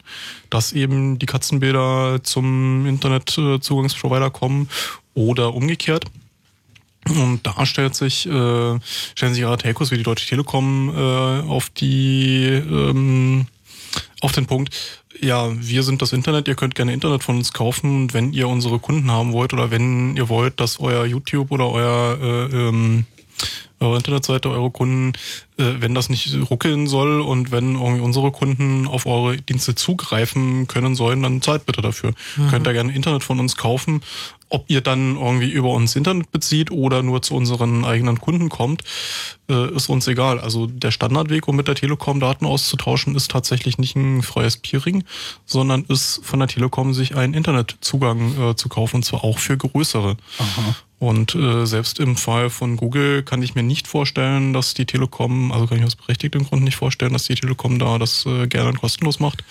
dass 0.49 0.71
eben 0.71 1.19
die 1.19 1.26
Katzenbilder 1.26 2.21
zum 2.23 2.86
Internetzugangsprovider 2.86 4.30
kommen 4.30 4.69
oder 5.13 5.53
umgekehrt. 5.53 6.05
Und 7.07 7.41
da 7.43 7.65
stellt 7.65 7.95
sich, 7.95 8.26
äh, 8.26 8.80
stellen 9.15 9.34
sich 9.34 9.41
ihre 9.41 9.57
Telcos 9.57 9.91
wie 9.91 9.97
die 9.97 10.03
Deutsche 10.03 10.28
Telekom 10.28 10.89
äh, 10.95 11.41
auf 11.47 11.69
die 11.69 12.45
ähm, 12.45 13.45
auf 14.26 14.32
den 14.32 14.47
Punkt, 14.47 14.76
ja, 15.21 15.49
wir 15.55 15.84
sind 15.84 16.01
das 16.01 16.11
Internet, 16.11 16.47
ihr 16.47 16.55
könnt 16.55 16.76
gerne 16.76 16.93
Internet 16.93 17.23
von 17.23 17.38
uns 17.38 17.53
kaufen, 17.53 18.13
wenn 18.13 18.34
ihr 18.34 18.49
unsere 18.49 18.80
Kunden 18.80 19.09
haben 19.11 19.32
wollt 19.32 19.53
oder 19.53 19.71
wenn 19.71 20.17
ihr 20.17 20.28
wollt, 20.28 20.59
dass 20.59 20.80
euer 20.80 21.05
YouTube 21.05 21.51
oder 21.51 21.69
euer 21.69 22.17
äh, 22.21 22.67
ähm, 22.67 23.05
eure 23.80 23.97
Internetseite, 23.97 24.49
eure 24.49 24.71
Kunden, 24.71 25.13
äh, 25.57 25.73
wenn 25.80 25.93
das 25.93 26.09
nicht 26.09 26.34
ruckeln 26.49 26.88
soll 26.88 27.21
und 27.21 27.51
wenn 27.51 27.76
irgendwie 27.76 28.01
unsere 28.01 28.32
Kunden 28.32 28.88
auf 28.88 29.05
eure 29.05 29.38
Dienste 29.38 29.76
zugreifen 29.76 30.67
können 30.67 30.95
sollen, 30.95 31.21
dann 31.21 31.41
zahlt 31.41 31.65
bitte 31.65 31.82
dafür. 31.82 32.13
Mhm. 32.38 32.49
Könnt 32.49 32.67
ihr 32.67 32.73
gerne 32.73 32.93
Internet 32.93 33.23
von 33.23 33.39
uns 33.39 33.57
kaufen. 33.57 34.01
Ob 34.50 34.66
ihr 34.68 34.82
dann 34.82 35.16
irgendwie 35.18 35.50
über 35.50 35.70
uns 35.70 35.96
Internet 35.96 36.32
bezieht 36.32 36.72
oder 36.72 37.02
nur 37.04 37.22
zu 37.22 37.36
unseren 37.36 37.84
eigenen 37.84 38.22
Kunden 38.22 38.50
kommt, 38.50 38.84
äh, 39.50 39.76
ist 39.76 39.89
uns 39.89 40.08
egal. 40.08 40.39
Also 40.39 40.68
der 40.68 40.91
Standardweg, 40.91 41.48
um 41.48 41.56
mit 41.56 41.68
der 41.68 41.76
Telekom 41.76 42.20
Daten 42.20 42.46
auszutauschen, 42.46 43.16
ist 43.16 43.32
tatsächlich 43.32 43.78
nicht 43.78 43.96
ein 43.96 44.22
freies 44.22 44.58
Peering, 44.58 45.04
sondern 45.46 45.84
ist 45.88 46.22
von 46.24 46.39
der 46.39 46.48
Telekom 46.48 46.93
sich 46.93 47.16
einen 47.16 47.34
Internetzugang 47.34 48.52
äh, 48.52 48.56
zu 48.56 48.70
kaufen 48.70 48.98
und 48.98 49.04
zwar 49.04 49.24
auch 49.24 49.39
für 49.39 49.58
größere. 49.58 50.16
Und 50.98 51.36
äh, 51.36 51.66
selbst 51.66 52.00
im 52.00 52.16
Fall 52.16 52.50
von 52.50 52.78
Google 52.78 53.24
kann 53.24 53.41
ich 53.41 53.54
mir 53.54 53.64
nicht 53.64 53.88
vorstellen, 53.88 54.54
dass 54.54 54.74
die 54.74 54.86
Telekom, 54.86 55.52
also 55.52 55.68
kann 55.68 55.78
ich 55.78 55.84
aus 55.84 55.96
berechtigten 55.96 56.46
Gründen 56.46 56.66
nicht 56.66 56.78
vorstellen, 56.78 57.14
dass 57.14 57.26
die 57.26 57.36
Telekom 57.36 57.80
da 57.80 57.98
das 57.98 58.26
äh, 58.26 58.48
gerne 58.48 58.74
kostenlos 58.74 59.20
macht, 59.20 59.43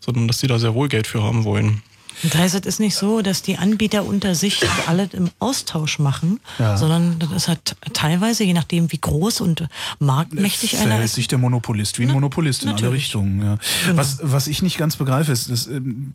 sondern 0.00 0.26
dass 0.26 0.40
sie 0.40 0.48
da 0.48 0.58
sehr 0.58 0.74
wohl 0.74 0.88
Geld 0.88 1.06
für 1.06 1.22
haben 1.22 1.44
wollen. 1.44 1.82
Das 2.22 2.34
heißt, 2.34 2.54
es 2.56 2.66
ist 2.66 2.80
nicht 2.80 2.94
so, 2.96 3.22
dass 3.22 3.42
die 3.42 3.58
Anbieter 3.58 4.04
unter 4.04 4.34
sich 4.34 4.60
alles 4.86 5.14
im 5.14 5.30
Austausch 5.38 5.98
machen, 5.98 6.40
Ja. 6.58 6.76
sondern 6.76 7.18
das 7.18 7.30
ist 7.32 7.48
halt 7.48 7.76
teilweise, 7.92 8.44
je 8.44 8.52
nachdem 8.54 8.90
wie 8.92 8.98
groß 8.98 9.40
und 9.40 9.66
marktmächtig 9.98 10.76
einer 10.76 10.86
verhält 10.86 11.04
ist. 11.06 11.14
sich 11.14 11.28
der 11.28 11.38
Monopolist 11.38 11.98
wie 11.98 12.04
ein 12.04 12.12
Monopolist 12.12 12.62
in 12.64 12.70
alle. 12.70 12.92
Richtungen. 12.92 13.40
Ja. 13.42 13.58
Genau. 13.86 13.96
Was, 13.98 14.18
was 14.22 14.46
ich 14.46 14.62
nicht 14.62 14.78
ganz 14.78 14.96
begreife, 14.96 15.32
ist, 15.32 15.50
dass, 15.50 15.66
ähm, 15.66 16.10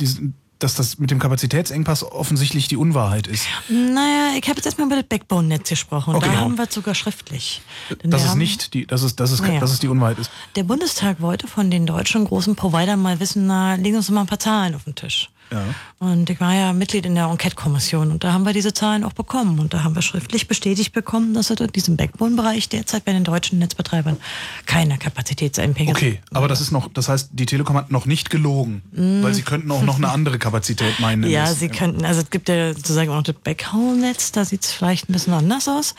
dass 0.60 0.76
das 0.76 0.98
mit 0.98 1.12
dem 1.12 1.20
Kapazitätsengpass 1.20 2.04
offensichtlich 2.04 2.68
die 2.70 2.78
Unwahrheit 2.78 3.28
ist. 3.28 3.46
Naja, 3.70 4.30
ich 4.38 4.44
habe 4.48 4.56
jetzt 4.58 4.66
erstmal 4.66 4.88
über 4.88 4.96
das 4.96 5.06
Backbone-Netz 5.06 5.68
gesprochen. 5.70 6.16
Okay. 6.16 6.30
Da 6.32 6.38
haben 6.40 6.58
wir 6.58 6.66
es 6.70 6.74
sogar 6.74 6.96
schriftlich. 6.96 7.62
Denn 8.02 8.14
es 8.14 8.28
haben- 8.28 8.38
nicht 8.38 8.74
die, 8.74 8.86
dass 8.86 9.02
es, 9.04 9.16
dass 9.18 9.32
es, 9.32 9.42
Naja. 9.42 9.60
dass 9.60 9.72
es 9.72 9.80
die 9.80 9.90
Unwahrheit 9.90 10.20
ist. 10.20 10.32
Der 10.56 10.64
Bundestag 10.64 11.22
wollte 11.22 11.48
von 11.48 11.70
den 11.70 11.86
deutschen 11.86 12.24
großen 12.26 12.56
Providern 12.56 13.02
mal 13.02 13.20
wissen, 13.20 13.46
na, 13.48 13.76
legen 13.76 13.98
uns 13.98 14.10
mal 14.10 14.22
ein 14.22 14.28
paar 14.28 14.40
Zahlen 14.40 14.74
auf 14.76 14.86
den 14.86 14.96
Tisch. 14.96 15.30
Ja. 15.52 15.64
Und 16.00 16.30
ich 16.30 16.40
war 16.42 16.54
ja 16.54 16.74
Mitglied 16.74 17.06
in 17.06 17.16
der 17.16 17.26
Enquete-Kommission 17.26 18.12
und 18.12 18.24
da 18.24 18.34
haben 18.34 18.46
wir 18.46 18.54
diese 18.54 18.74
Zahlen 18.74 19.04
auch 19.04 19.14
bekommen. 19.14 19.60
Und 19.60 19.74
da 19.74 19.84
haben 19.84 19.96
wir 19.96 20.02
schriftlich 20.02 20.48
bestätigt 20.48 20.94
bekommen, 20.94 21.34
dass 21.34 21.50
es 21.50 21.60
in 21.60 21.72
diesem 21.72 21.96
Backbone-Bereich 21.96 22.70
derzeit 22.70 23.06
bei 23.06 23.14
den 23.14 23.24
deutschen 23.24 23.60
Netzbetreibern 23.60 24.18
keine 24.66 24.98
Kapazitätsengpässe 24.98 25.92
Okay, 25.92 26.20
aber 26.32 26.48
das 26.48 26.62
ist 26.62 26.72
noch, 26.72 26.90
das 26.94 27.10
heißt, 27.10 27.30
die 27.32 27.46
Telekom 27.46 27.78
hat 27.78 27.92
noch 27.92 28.06
nicht 28.06 28.30
gelogen, 28.30 28.82
weil 28.92 29.34
sie 29.34 29.44
könnten 29.44 29.72
auch 29.72 29.84
noch 29.84 29.98
eine 29.98 30.10
andere 30.10 30.40
Kapazität 30.40 31.00
meinen. 31.00 31.22
Mm. 31.22 31.24
Ja, 31.34 31.48
sie 31.48 31.70
könnten, 31.70 32.06
also 32.06 32.22
es 32.22 32.30
gibt 32.30 32.48
ja 32.48 32.74
sozusagen 32.74 33.10
auch 33.10 33.24
das 33.24 33.36
Backhaul-Netz, 33.36 34.34
da 34.34 34.46
sieht 34.46 34.64
es 34.64 34.72
vielleicht 34.72 35.10
ein 35.10 35.14
bisschen 35.14 35.34
anders 35.34 35.68
aus. 35.68 35.96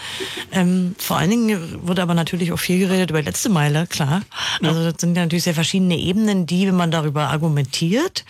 Ähm, 0.53 0.95
vor 0.97 1.17
allen 1.17 1.31
Dingen 1.31 1.87
wurde 1.87 2.03
aber 2.03 2.15
natürlich 2.15 2.53
auch 2.53 2.59
viel 2.59 2.79
geredet 2.79 3.11
über 3.11 3.21
letzte 3.21 3.49
Meile, 3.49 3.89
klar. 3.89 4.23
Also 4.63 4.91
das 4.91 5.01
sind 5.01 5.17
ja 5.17 5.23
natürlich 5.23 5.43
sehr 5.43 5.55
verschiedene 5.55 5.97
Ebenen, 5.97 6.47
die, 6.47 6.69
wenn 6.69 6.77
man 6.77 6.93
darüber 6.93 7.29
argumentiert, 7.29 8.25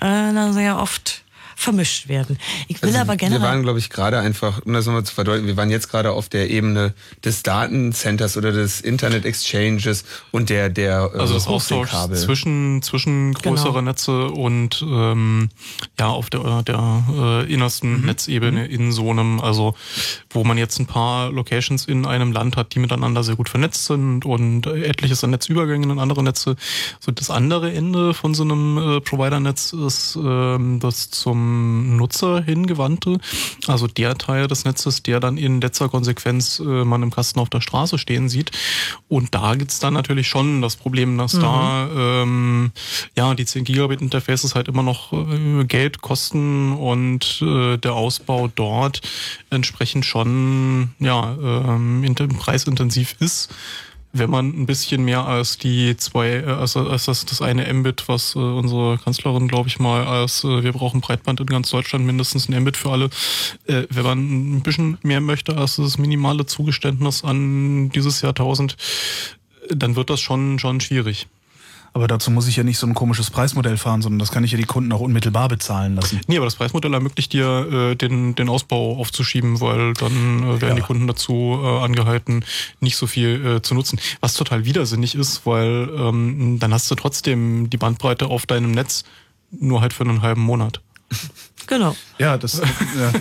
äh, 0.00 0.32
sehr 0.52 0.78
oft 0.78 1.22
vermischt 1.58 2.08
werden. 2.08 2.38
Ich 2.68 2.80
will 2.80 2.90
Also 2.90 3.00
aber 3.00 3.14
wir 3.14 3.16
generell... 3.16 3.42
waren, 3.42 3.62
glaube 3.62 3.80
ich, 3.80 3.90
gerade 3.90 4.20
einfach, 4.20 4.64
um 4.64 4.72
das 4.74 4.86
nochmal 4.86 5.02
zu 5.02 5.12
verdeutlichen, 5.12 5.48
wir 5.48 5.56
waren 5.56 5.70
jetzt 5.70 5.90
gerade 5.90 6.12
auf 6.12 6.28
der 6.28 6.50
Ebene 6.50 6.94
des 7.24 7.42
Datencenters 7.42 8.36
oder 8.36 8.52
des 8.52 8.80
Internet 8.80 9.24
Exchanges 9.24 10.04
und 10.30 10.50
der 10.50 10.68
der 10.68 11.10
äh, 11.12 11.18
Also 11.18 11.34
das 11.34 11.48
Austausch 11.48 11.90
zwischen, 12.14 12.80
zwischen 12.82 13.34
größere 13.34 13.68
Genau. 13.78 13.80
Netze 13.90 14.28
und 14.28 14.84
ähm, 14.88 15.48
ja 15.98 16.06
auf 16.06 16.30
der, 16.30 16.62
der 16.62 17.02
äh, 17.12 17.52
innersten 17.52 18.06
Netzebene 18.06 18.66
in 18.66 18.92
so 18.92 19.10
einem, 19.10 19.40
also 19.40 19.74
wo 20.30 20.44
man 20.44 20.58
jetzt 20.58 20.78
ein 20.78 20.86
paar 20.86 21.32
Locations 21.32 21.86
in 21.86 22.06
einem 22.06 22.30
Land 22.30 22.56
hat, 22.56 22.74
die 22.76 22.78
miteinander 22.78 23.24
sehr 23.24 23.34
gut 23.34 23.48
vernetzt 23.48 23.86
sind 23.86 24.24
und 24.24 24.66
äh, 24.66 24.84
etliches 24.84 25.24
an 25.24 25.30
Netzübergängen 25.30 25.90
in 25.90 25.98
andere 25.98 26.22
Netze. 26.22 26.54
So 27.00 27.10
das 27.10 27.30
andere 27.30 27.72
Ende 27.72 28.14
von 28.14 28.34
so 28.34 28.44
einem 28.44 28.78
äh, 28.78 29.00
Provider-Netz 29.00 29.72
ist 29.72 30.16
ähm, 30.22 30.78
das 30.78 31.10
zum 31.10 31.47
Nutzer 31.48 32.42
hingewandte, 32.42 33.18
also 33.66 33.86
der 33.86 34.16
Teil 34.16 34.46
des 34.46 34.64
Netzes, 34.64 35.02
der 35.02 35.20
dann 35.20 35.36
in 35.36 35.60
letzter 35.60 35.88
Konsequenz 35.88 36.60
äh, 36.60 36.84
man 36.84 37.02
im 37.02 37.10
Kasten 37.10 37.40
auf 37.40 37.50
der 37.50 37.60
Straße 37.60 37.98
stehen 37.98 38.28
sieht. 38.28 38.50
Und 39.08 39.34
da 39.34 39.54
gibt's 39.54 39.78
dann 39.78 39.94
natürlich 39.94 40.28
schon 40.28 40.62
das 40.62 40.76
Problem, 40.76 41.18
dass 41.18 41.32
da 41.32 41.88
ähm, 41.94 42.72
ja 43.16 43.34
die 43.34 43.44
10 43.44 43.64
Gigabit 43.64 44.00
Interfaces 44.00 44.54
halt 44.54 44.68
immer 44.68 44.82
noch 44.82 45.12
äh, 45.12 45.64
Geld 45.64 46.00
kosten 46.00 46.72
und 46.72 47.42
äh, 47.42 47.76
der 47.76 47.94
Ausbau 47.94 48.48
dort 48.48 49.00
entsprechend 49.50 50.04
schon 50.04 50.90
ja 50.98 51.36
ähm, 51.40 52.14
preisintensiv 52.38 53.16
ist 53.20 53.52
wenn 54.12 54.30
man 54.30 54.48
ein 54.48 54.66
bisschen 54.66 55.04
mehr 55.04 55.26
als 55.26 55.58
die 55.58 55.96
zwei, 55.96 56.28
äh, 56.28 56.44
als, 56.46 56.76
als 56.76 57.04
das, 57.04 57.26
das 57.26 57.42
eine 57.42 57.72
Mbit, 57.72 58.08
was 58.08 58.34
äh, 58.34 58.38
unsere 58.38 58.98
Kanzlerin, 58.98 59.48
glaube 59.48 59.68
ich 59.68 59.78
mal, 59.78 60.06
als 60.06 60.44
äh, 60.44 60.62
wir 60.62 60.72
brauchen 60.72 61.00
Breitband 61.00 61.40
in 61.40 61.46
ganz 61.46 61.70
Deutschland 61.70 62.06
mindestens 62.06 62.48
ein 62.48 62.60
Mbit 62.60 62.76
für 62.76 62.90
alle, 62.90 63.10
äh, 63.66 63.84
wenn 63.90 64.04
man 64.04 64.56
ein 64.56 64.62
bisschen 64.62 64.98
mehr 65.02 65.20
möchte 65.20 65.56
als 65.56 65.76
das 65.76 65.98
minimale 65.98 66.46
Zugeständnis 66.46 67.24
an 67.24 67.90
dieses 67.90 68.22
Jahrtausend, 68.22 68.76
äh, 69.68 69.76
dann 69.76 69.96
wird 69.96 70.10
das 70.10 70.20
schon 70.20 70.58
schon 70.58 70.80
schwierig. 70.80 71.26
Aber 71.92 72.06
dazu 72.06 72.30
muss 72.30 72.46
ich 72.48 72.56
ja 72.56 72.64
nicht 72.64 72.78
so 72.78 72.86
ein 72.86 72.94
komisches 72.94 73.30
Preismodell 73.30 73.76
fahren, 73.76 74.02
sondern 74.02 74.18
das 74.18 74.30
kann 74.30 74.44
ich 74.44 74.52
ja 74.52 74.58
die 74.58 74.64
Kunden 74.64 74.92
auch 74.92 75.00
unmittelbar 75.00 75.48
bezahlen 75.48 75.94
lassen. 75.96 76.20
Nee, 76.26 76.36
aber 76.36 76.46
das 76.46 76.56
Preismodell 76.56 76.92
ermöglicht 76.94 77.32
dir, 77.32 77.90
äh, 77.92 77.96
den, 77.96 78.34
den 78.34 78.48
Ausbau 78.48 78.96
aufzuschieben, 78.98 79.60
weil 79.60 79.94
dann 79.94 80.42
äh, 80.42 80.60
werden 80.60 80.68
Ja. 80.70 80.74
die 80.76 80.82
Kunden 80.82 81.06
dazu 81.06 81.58
äh, 81.62 81.66
angehalten, 81.84 82.44
nicht 82.80 82.96
so 82.96 83.06
viel 83.06 83.44
äh, 83.44 83.62
zu 83.62 83.74
nutzen. 83.74 83.98
Was 84.20 84.34
total 84.34 84.64
widersinnig 84.64 85.14
ist, 85.14 85.46
weil 85.46 85.88
ähm, 85.96 86.58
dann 86.60 86.72
hast 86.72 86.90
du 86.90 86.94
trotzdem 86.94 87.70
die 87.70 87.76
Bandbreite 87.78 88.26
auf 88.26 88.46
deinem 88.46 88.70
Netz 88.72 89.04
nur 89.50 89.80
halt 89.80 89.92
für 89.94 90.04
einen 90.04 90.22
halben 90.22 90.42
Monat. 90.42 90.80
Genau. 91.68 91.94
Ja, 92.18 92.36
das, 92.38 92.60
ja. 92.60 93.12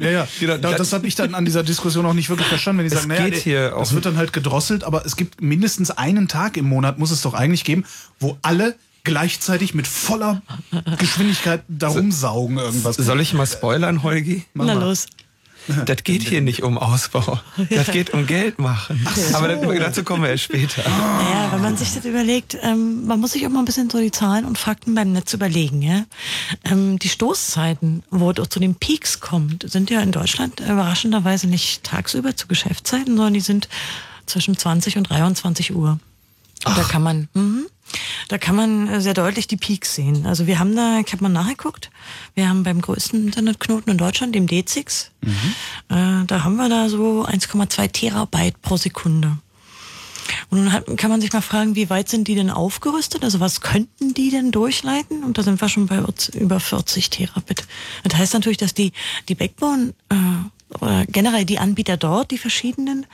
ja, 0.00 0.10
ja. 0.10 0.28
Genau, 0.40 0.56
Da- 0.58 0.72
das 0.76 0.92
habe 0.92 1.06
ich 1.06 1.14
dann 1.14 1.34
an 1.34 1.44
dieser 1.44 1.62
Diskussion 1.62 2.06
auch 2.06 2.14
nicht 2.14 2.28
wirklich 2.30 2.46
verstanden, 2.48 2.78
wenn 2.80 2.88
die 2.88 2.94
Es 2.94 3.00
sagen, 3.02 3.08
naja, 3.14 3.24
geht 3.28 3.42
hier 3.42 3.70
das 3.70 3.90
auch- 3.90 3.92
wird 3.94 4.06
dann 4.06 4.16
halt 4.16 4.32
gedrosselt, 4.32 4.84
aber 4.84 5.04
es 5.04 5.16
gibt 5.16 5.40
mindestens 5.42 5.90
einen 5.90 6.28
Tag 6.28 6.56
im 6.56 6.66
Monat, 6.68 6.98
muss 6.98 7.10
es 7.10 7.20
doch 7.22 7.34
eigentlich 7.34 7.64
geben, 7.64 7.84
wo 8.20 8.38
alle 8.42 8.76
gleichzeitig 9.04 9.74
mit 9.74 9.88
voller 9.88 10.42
Geschwindigkeit 10.98 11.64
darum 11.68 12.12
saugen 12.12 12.58
irgendwas. 12.58 12.96
Soll 12.96 13.20
ich 13.20 13.32
mal 13.34 13.46
spoilern, 13.46 14.04
Holgi? 14.04 14.44
Mach 14.54 14.66
Na 14.66 14.74
mal. 14.76 14.84
los. 14.84 15.06
Das 15.86 16.04
geht 16.04 16.22
hier 16.22 16.40
nicht 16.40 16.62
um 16.62 16.78
Ausbau. 16.78 17.40
Das 17.70 17.90
geht 17.90 18.10
um 18.10 18.26
Geld 18.26 18.58
machen. 18.58 19.06
Aber 19.32 19.48
das, 19.48 19.78
dazu 19.78 20.04
kommen 20.04 20.22
wir 20.22 20.30
erst 20.30 20.44
später. 20.44 20.82
Naja, 21.22 21.52
wenn 21.52 21.62
man 21.62 21.76
sich 21.76 21.94
das 21.94 22.04
überlegt, 22.04 22.56
ähm, 22.62 23.06
man 23.06 23.20
muss 23.20 23.32
sich 23.32 23.46
auch 23.46 23.50
mal 23.50 23.60
ein 23.60 23.64
bisschen 23.64 23.90
so 23.90 23.98
die 23.98 24.10
Zahlen 24.10 24.44
und 24.44 24.58
Fakten 24.58 24.94
beim 24.94 25.12
Netz 25.12 25.32
überlegen. 25.32 25.82
Ja? 25.82 26.04
Ähm, 26.64 26.98
die 26.98 27.08
Stoßzeiten, 27.08 28.02
wo 28.10 28.30
es 28.30 28.38
auch 28.38 28.46
zu 28.46 28.60
den 28.60 28.74
Peaks 28.74 29.20
kommt, 29.20 29.70
sind 29.70 29.90
ja 29.90 30.00
in 30.00 30.12
Deutschland 30.12 30.60
überraschenderweise 30.60 31.46
nicht 31.46 31.84
tagsüber 31.84 32.36
zu 32.36 32.46
Geschäftszeiten, 32.46 33.16
sondern 33.16 33.34
die 33.34 33.40
sind 33.40 33.68
zwischen 34.26 34.56
20 34.56 34.98
und 34.98 35.10
23 35.10 35.74
Uhr. 35.74 35.98
Und 36.64 36.78
da 36.78 36.82
kann 36.82 37.02
man, 37.02 37.28
mhm, 37.34 37.66
da 38.28 38.38
kann 38.38 38.56
man 38.56 38.88
äh, 38.88 39.00
sehr 39.00 39.14
deutlich 39.14 39.46
die 39.46 39.56
Peaks 39.56 39.94
sehen. 39.94 40.26
Also 40.26 40.46
wir 40.46 40.58
haben 40.58 40.74
da, 40.74 41.00
ich 41.04 41.12
habe 41.12 41.22
mal 41.22 41.28
nachgeguckt, 41.28 41.90
wir 42.34 42.48
haben 42.48 42.62
beim 42.62 42.80
größten 42.80 43.26
Internetknoten 43.26 43.92
in 43.92 43.98
Deutschland, 43.98 44.34
dem 44.34 44.46
D6, 44.46 45.08
äh, 45.24 46.24
da 46.26 46.44
haben 46.44 46.56
wir 46.56 46.68
da 46.68 46.88
so 46.88 47.26
1,2 47.26 47.92
Terabyte 47.92 48.60
pro 48.62 48.76
Sekunde. 48.76 49.38
Und 50.50 50.58
nun 50.58 50.72
hat, 50.72 50.96
kann 50.96 51.10
man 51.10 51.20
sich 51.20 51.32
mal 51.32 51.40
fragen, 51.40 51.76
wie 51.76 51.90
weit 51.90 52.08
sind 52.08 52.28
die 52.28 52.34
denn 52.34 52.50
aufgerüstet? 52.50 53.24
Also 53.24 53.40
was 53.40 53.60
könnten 53.60 54.14
die 54.14 54.30
denn 54.30 54.50
durchleiten? 54.52 55.24
Und 55.24 55.38
da 55.38 55.42
sind 55.42 55.60
wir 55.60 55.68
schon 55.68 55.86
bei 55.86 56.02
über 56.34 56.60
40 56.60 57.10
Terabit. 57.10 57.66
Das 58.04 58.16
heißt 58.16 58.34
natürlich, 58.34 58.58
dass 58.58 58.74
die, 58.74 58.92
die 59.28 59.34
Backbone 59.34 59.94
äh, 60.10 60.14
oder 60.80 61.04
generell 61.06 61.44
die 61.44 61.58
Anbieter 61.58 61.96
dort, 61.96 62.30
die 62.30 62.38
verschiedenen, 62.38 63.06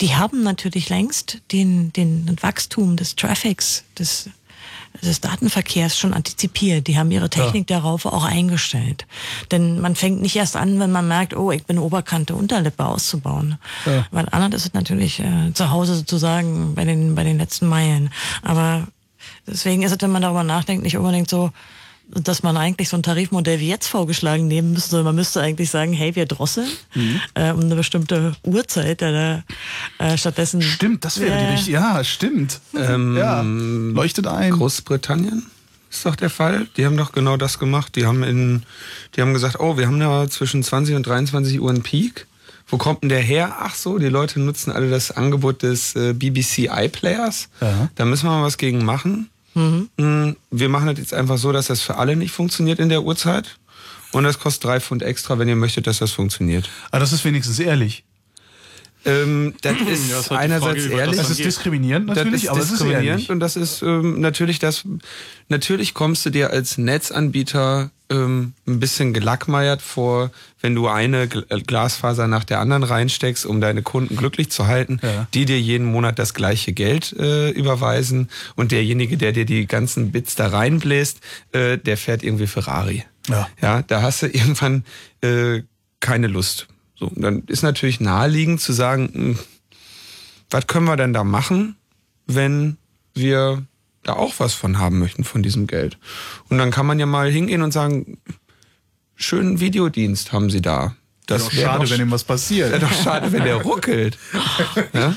die 0.00 0.14
haben 0.14 0.42
natürlich 0.42 0.88
längst 0.88 1.38
den, 1.52 1.92
den 1.92 2.36
Wachstum 2.40 2.96
des 2.96 3.16
Traffics, 3.16 3.84
des, 3.98 4.30
des 5.02 5.20
Datenverkehrs 5.20 5.98
schon 5.98 6.14
antizipiert. 6.14 6.86
Die 6.86 6.98
haben 6.98 7.10
ihre 7.10 7.30
Technik 7.30 7.66
darauf 7.66 8.06
auch 8.06 8.24
eingestellt. 8.24 9.06
Denn 9.50 9.80
man 9.80 9.94
fängt 9.94 10.20
nicht 10.20 10.36
erst 10.36 10.56
an, 10.56 10.80
wenn 10.80 10.92
man 10.92 11.08
merkt, 11.08 11.36
oh, 11.36 11.50
ich 11.50 11.64
bin 11.64 11.78
Oberkante, 11.78 12.34
Unterlippe 12.34 12.84
auszubauen. 12.84 13.58
Weil 14.10 14.28
anders 14.30 14.62
ist 14.62 14.68
es 14.68 14.74
natürlich 14.74 15.20
äh, 15.20 15.52
zu 15.54 15.70
Hause 15.70 15.94
sozusagen 15.94 16.74
bei 16.74 16.84
den, 16.84 17.14
bei 17.14 17.24
den 17.24 17.38
letzten 17.38 17.66
Meilen. 17.66 18.10
Aber 18.42 18.86
deswegen 19.46 19.82
ist 19.82 19.92
es, 19.92 20.00
wenn 20.00 20.10
man 20.10 20.22
darüber 20.22 20.44
nachdenkt, 20.44 20.84
nicht 20.84 20.96
unbedingt 20.96 21.28
so, 21.28 21.50
dass 22.14 22.42
man 22.42 22.56
eigentlich 22.56 22.88
so 22.88 22.96
ein 22.96 23.02
Tarifmodell 23.02 23.58
wie 23.60 23.68
jetzt 23.68 23.88
vorgeschlagen 23.88 24.46
nehmen 24.46 24.72
müsste. 24.72 25.02
Man 25.02 25.14
müsste 25.14 25.40
eigentlich 25.40 25.70
sagen, 25.70 25.92
hey, 25.92 26.14
wir 26.14 26.26
drosseln 26.26 26.68
Mhm. 26.94 27.20
äh, 27.34 27.50
um 27.52 27.60
eine 27.60 27.74
bestimmte 27.76 28.34
Uhrzeit. 28.42 29.00
Äh, 29.02 29.38
äh, 29.98 30.16
stattdessen. 30.16 30.60
Stimmt, 30.62 31.04
das 31.04 31.18
wäre 31.20 31.36
die 31.38 31.44
Ja. 31.44 31.50
richtige. 31.50 31.72
Ja, 31.78 32.04
stimmt. 32.04 32.60
Ähm, 32.76 33.16
ja, 33.16 33.42
leuchtet 33.42 34.26
ein. 34.26 34.50
Großbritannien 34.52 35.46
ist 35.90 36.04
doch 36.06 36.16
der 36.16 36.30
Fall. 36.30 36.66
Die 36.76 36.84
haben 36.86 36.96
doch 36.96 37.12
genau 37.12 37.36
das 37.36 37.58
gemacht. 37.58 37.96
Die 37.96 38.06
haben 38.06 38.22
in, 38.22 38.62
die 39.16 39.20
haben 39.20 39.32
gesagt, 39.32 39.60
oh, 39.60 39.76
wir 39.78 39.86
haben 39.86 40.00
da 40.00 40.28
zwischen 40.28 40.62
20 40.62 40.94
und 40.94 41.06
23 41.06 41.60
Uhr 41.60 41.70
einen 41.70 41.82
Peak. 41.82 42.26
Wo 42.68 42.78
kommt 42.78 43.02
denn 43.02 43.10
der 43.10 43.20
her? 43.20 43.56
Ach 43.60 43.74
so, 43.74 43.98
die 43.98 44.08
Leute 44.08 44.40
nutzen 44.40 44.72
alle 44.72 44.88
das 44.88 45.10
Angebot 45.10 45.62
des 45.62 45.94
äh, 45.94 46.14
BBC 46.14 46.70
iPlayers. 46.72 47.48
Ja. 47.60 47.90
Da 47.96 48.04
müssen 48.06 48.24
wir 48.26 48.30
mal 48.30 48.44
was 48.44 48.56
gegen 48.56 48.84
machen. 48.84 49.28
Mm, 49.54 50.32
Wir 50.50 50.68
machen 50.68 50.86
das 50.86 50.98
jetzt 50.98 51.14
einfach 51.14 51.38
so, 51.38 51.52
dass 51.52 51.66
das 51.66 51.80
für 51.82 51.96
alle 51.96 52.16
nicht 52.16 52.32
funktioniert 52.32 52.78
in 52.78 52.88
der 52.88 53.02
Uhrzeit. 53.02 53.56
Und 54.12 54.24
das 54.24 54.38
kostet 54.38 54.64
drei 54.64 54.80
Pfund 54.80 55.02
extra, 55.02 55.38
wenn 55.38 55.48
ihr 55.48 55.56
möchtet, 55.56 55.86
dass 55.86 55.98
das 55.98 56.12
funktioniert. 56.12 56.68
Aber 56.90 57.00
das 57.00 57.12
ist 57.12 57.24
wenigstens 57.24 57.58
ehrlich. 57.58 58.04
Ähm, 59.04 59.54
das 59.62 59.74
ist 59.88 60.30
die 60.30 60.34
einerseits 60.34 60.84
Frage, 60.84 60.96
ehrlich. 60.98 61.16
das 61.16 61.28
Das 61.28 61.38
ist 61.38 61.44
diskriminierend 61.44 62.06
natürlich, 62.06 62.42
das 62.42 62.42
ist 62.44 62.48
aber 62.50 62.58
es 62.60 62.64
ist 62.66 62.72
diskriminierend 62.72 63.08
ehrlich. 63.08 63.30
und 63.30 63.40
das 63.40 63.56
ist 63.56 63.82
ähm, 63.82 64.20
natürlich 64.20 64.58
das. 64.58 64.84
Natürlich 65.48 65.92
kommst 65.94 66.24
du 66.24 66.30
dir 66.30 66.50
als 66.50 66.78
Netzanbieter 66.78 67.90
ähm, 68.10 68.52
ein 68.66 68.80
bisschen 68.80 69.12
gelackmeiert 69.12 69.82
vor, 69.82 70.30
wenn 70.60 70.74
du 70.74 70.88
eine 70.88 71.22
äh, 71.24 71.60
Glasfaser 71.60 72.26
nach 72.28 72.44
der 72.44 72.60
anderen 72.60 72.84
reinsteckst, 72.84 73.44
um 73.44 73.60
deine 73.60 73.82
Kunden 73.82 74.16
glücklich 74.16 74.50
zu 74.50 74.66
halten, 74.66 75.00
Ja. 75.02 75.26
die 75.34 75.44
dir 75.46 75.60
jeden 75.60 75.86
Monat 75.86 76.18
das 76.18 76.32
gleiche 76.34 76.72
Geld 76.72 77.12
äh, 77.18 77.50
überweisen 77.50 78.28
und 78.54 78.72
derjenige, 78.72 79.16
der 79.16 79.32
dir 79.32 79.44
die 79.44 79.66
ganzen 79.66 80.12
Bits 80.12 80.34
da 80.36 80.48
reinbläst, 80.48 81.20
äh, 81.52 81.76
der 81.78 81.96
fährt 81.96 82.22
irgendwie 82.22 82.46
Ferrari. 82.46 83.04
Ja. 83.28 83.48
Ja, 83.60 83.82
da 83.82 84.02
hast 84.02 84.22
du 84.22 84.26
irgendwann 84.32 84.84
äh, 85.22 85.62
keine 86.00 86.26
Lust. 86.28 86.66
So, 87.02 87.10
dann 87.16 87.42
ist 87.48 87.64
natürlich 87.64 87.98
naheliegend 87.98 88.60
zu 88.60 88.72
sagen, 88.72 89.10
mh, 89.12 89.38
was 90.50 90.68
können 90.68 90.86
wir 90.86 90.96
denn 90.96 91.12
da 91.12 91.24
machen, 91.24 91.74
wenn 92.28 92.76
wir 93.12 93.66
da 94.04 94.12
auch 94.12 94.34
was 94.38 94.54
von 94.54 94.78
haben 94.78 95.00
möchten 95.00 95.24
von 95.24 95.42
diesem 95.42 95.66
Geld? 95.66 95.98
Und 96.48 96.58
dann 96.58 96.70
kann 96.70 96.86
man 96.86 97.00
ja 97.00 97.06
mal 97.06 97.28
hingehen 97.28 97.62
und 97.62 97.72
sagen, 97.72 98.18
schönen 99.16 99.58
Videodienst 99.58 100.32
haben 100.32 100.48
Sie 100.48 100.62
da. 100.62 100.94
Das 101.26 101.44
Doch 101.44 101.54
wär 101.54 101.66
schade, 101.66 101.90
wenn 101.90 102.00
ihm 102.00 102.10
was 102.10 102.24
passiert. 102.24 102.72
wär 102.72 102.78
doch 102.80 102.92
schade, 102.92 103.30
wenn 103.30 103.44
der 103.44 103.56
ruckelt. 103.56 104.18
Ja? 104.92 105.14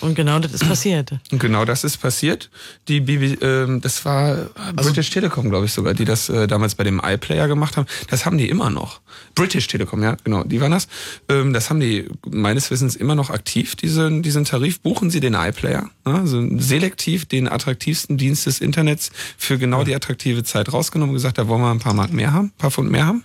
Und 0.00 0.14
genau 0.14 0.38
das 0.38 0.52
ist 0.52 0.66
passiert. 0.66 1.12
Und 1.30 1.38
genau 1.38 1.64
das 1.64 1.84
ist 1.84 1.98
passiert. 1.98 2.50
Die 2.88 3.00
BB, 3.00 3.42
ähm, 3.42 3.80
das 3.80 4.04
war 4.04 4.36
British 4.74 5.10
Telekom, 5.10 5.50
glaube 5.50 5.66
ich 5.66 5.72
sogar, 5.72 5.94
die 5.94 6.04
das 6.04 6.28
äh, 6.28 6.46
damals 6.46 6.74
bei 6.74 6.84
dem 6.84 7.00
iPlayer 7.04 7.48
gemacht 7.48 7.76
haben. 7.76 7.86
Das 8.08 8.24
haben 8.24 8.38
die 8.38 8.48
immer 8.48 8.70
noch. 8.70 9.00
British 9.34 9.66
Telekom, 9.66 10.02
ja, 10.02 10.16
genau, 10.24 10.44
die 10.44 10.60
waren 10.60 10.72
das. 10.72 10.88
Ähm, 11.28 11.52
das 11.52 11.68
haben 11.68 11.80
die 11.80 12.08
meines 12.28 12.70
Wissens 12.70 12.96
immer 12.96 13.14
noch 13.14 13.30
aktiv, 13.30 13.76
diesen, 13.76 14.22
diesen 14.22 14.44
Tarif. 14.44 14.80
Buchen 14.80 15.10
Sie 15.10 15.20
den 15.20 15.34
iPlayer, 15.34 15.90
ne? 16.04 16.14
also 16.14 16.42
selektiv 16.58 17.26
den 17.26 17.48
attraktivsten 17.48 18.16
Dienst 18.16 18.46
des 18.46 18.60
Internets 18.60 19.10
für 19.36 19.58
genau 19.58 19.84
die 19.84 19.94
attraktive 19.94 20.44
Zeit 20.44 20.72
rausgenommen 20.72 21.10
und 21.10 21.16
gesagt, 21.16 21.38
da 21.38 21.48
wollen 21.48 21.60
wir 21.60 21.70
ein 21.70 21.80
paar 21.80 21.94
Mark 21.94 22.12
mehr 22.12 22.32
haben, 22.32 22.46
ein 22.46 22.58
paar 22.58 22.70
Pfund 22.70 22.90
mehr 22.90 23.06
haben. 23.06 23.24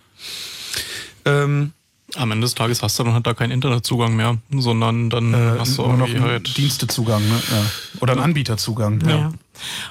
Ähm, 1.26 1.74
Am 2.16 2.32
Ende 2.32 2.46
des 2.46 2.56
Tages 2.56 2.82
hast 2.82 2.98
du 2.98 3.04
dann 3.04 3.14
halt 3.14 3.28
da 3.28 3.34
keinen 3.34 3.52
Internetzugang 3.52 4.16
mehr, 4.16 4.38
sondern 4.50 5.10
dann 5.10 5.36
hast 5.60 5.78
du 5.78 5.84
Äh, 5.84 5.88
nur 5.88 5.98
noch 5.98 6.22
halt 6.22 6.56
Dienstezugang, 6.58 7.22
ne? 7.22 7.36
Ja. 7.52 7.66
Oder 8.00 8.14
einen 8.14 8.22
Anbieterzugang. 8.22 9.02
Ja. 9.08 9.34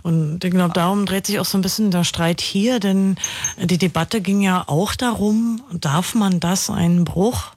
Und 0.03 0.43
ich 0.43 0.51
glaube, 0.51 0.73
darum 0.73 1.05
dreht 1.05 1.27
sich 1.27 1.39
auch 1.41 1.45
so 1.45 1.59
ein 1.59 1.63
bisschen 1.63 1.91
der 1.91 2.05
Streit 2.05 2.41
hier, 2.41 2.81
denn 2.81 3.17
die 3.63 3.79
Debatte 3.79 4.21
ging 4.23 4.41
ja 4.41 4.65
auch 4.67 4.95
darum, 4.95 5.61
darf 5.73 6.15
man 6.15 6.41
das 6.41 6.71
einen 6.71 7.05
Bruch 7.05 7.51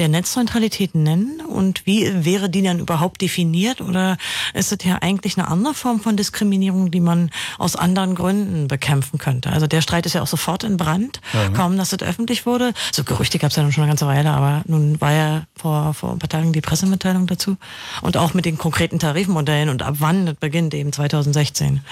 der 0.00 0.08
Netzneutralität 0.08 0.94
nennen 0.94 1.42
und 1.42 1.84
wie 1.84 2.24
wäre 2.24 2.48
die 2.48 2.62
dann 2.62 2.78
überhaupt 2.78 3.20
definiert 3.20 3.82
oder 3.82 4.16
ist 4.54 4.72
es 4.72 4.78
ja 4.82 4.96
eigentlich 5.02 5.36
eine 5.36 5.46
andere 5.48 5.74
Form 5.74 6.00
von 6.00 6.16
Diskriminierung, 6.16 6.90
die 6.90 7.00
man 7.00 7.30
aus 7.58 7.76
anderen 7.76 8.14
Gründen 8.14 8.66
bekämpfen 8.66 9.18
könnte? 9.18 9.52
Also 9.52 9.66
der 9.66 9.82
Streit 9.82 10.06
ist 10.06 10.14
ja 10.14 10.22
auch 10.22 10.26
sofort 10.26 10.64
in 10.64 10.78
Brand, 10.78 11.20
kaum 11.54 11.76
dass 11.76 11.92
es 11.92 12.00
öffentlich 12.00 12.46
wurde. 12.46 12.72
So 12.92 13.04
Gerüchte 13.04 13.38
gab 13.38 13.50
es 13.50 13.56
ja 13.56 13.62
nun 13.62 13.72
schon 13.72 13.82
eine 13.82 13.90
ganze 13.90 14.06
Weile, 14.06 14.30
aber 14.30 14.62
nun 14.66 14.98
war 15.02 15.12
ja 15.12 15.42
vor, 15.54 15.92
vor 15.92 16.12
ein 16.12 16.18
paar 16.18 16.30
Tagen 16.30 16.54
die 16.54 16.62
Pressemitteilung 16.62 17.26
dazu 17.26 17.58
und 18.00 18.16
auch 18.16 18.32
mit 18.32 18.46
den 18.46 18.56
konkreten 18.56 18.98
Tarifmodellen 18.98 19.68
und 19.68 19.82
ab 19.82 19.96
wann 19.98 20.24
das 20.24 20.36
beginnt, 20.36 20.72
eben 20.72 20.94
2016. 20.94 21.82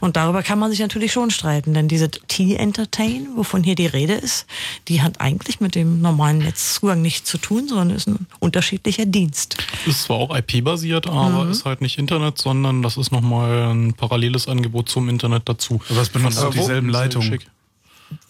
Und 0.00 0.16
darüber 0.16 0.42
kann 0.42 0.58
man 0.58 0.70
sich 0.70 0.80
natürlich 0.80 1.12
schon 1.12 1.30
streiten, 1.30 1.74
denn 1.74 1.86
diese 1.86 2.10
T-Entertain, 2.10 3.28
wovon 3.36 3.62
hier 3.62 3.74
die 3.74 3.86
Rede 3.86 4.14
ist, 4.14 4.46
die 4.88 5.02
hat 5.02 5.20
eigentlich 5.20 5.60
mit 5.60 5.74
dem 5.74 6.00
normalen 6.00 6.38
Netzzugang 6.38 7.02
nichts 7.02 7.28
zu 7.28 7.36
tun, 7.36 7.57
sondern 7.66 7.90
ist 7.90 8.06
ein 8.06 8.26
unterschiedlicher 8.38 9.06
Dienst. 9.06 9.56
Ist 9.86 10.02
zwar 10.04 10.18
auch 10.18 10.36
IP-basiert, 10.36 11.06
aber 11.08 11.44
Mhm. 11.46 11.50
ist 11.50 11.64
halt 11.64 11.80
nicht 11.80 11.98
Internet, 11.98 12.38
sondern 12.38 12.82
das 12.82 12.96
ist 12.96 13.10
nochmal 13.10 13.72
ein 13.74 13.94
paralleles 13.94 14.46
Angebot 14.46 14.88
zum 14.88 15.08
Internet 15.08 15.48
dazu. 15.48 15.80
Aber 15.88 16.02
es 16.02 16.10
benutzt 16.10 16.38
auch 16.38 16.52
dieselben 16.52 16.90
Leitungen. 16.90 17.40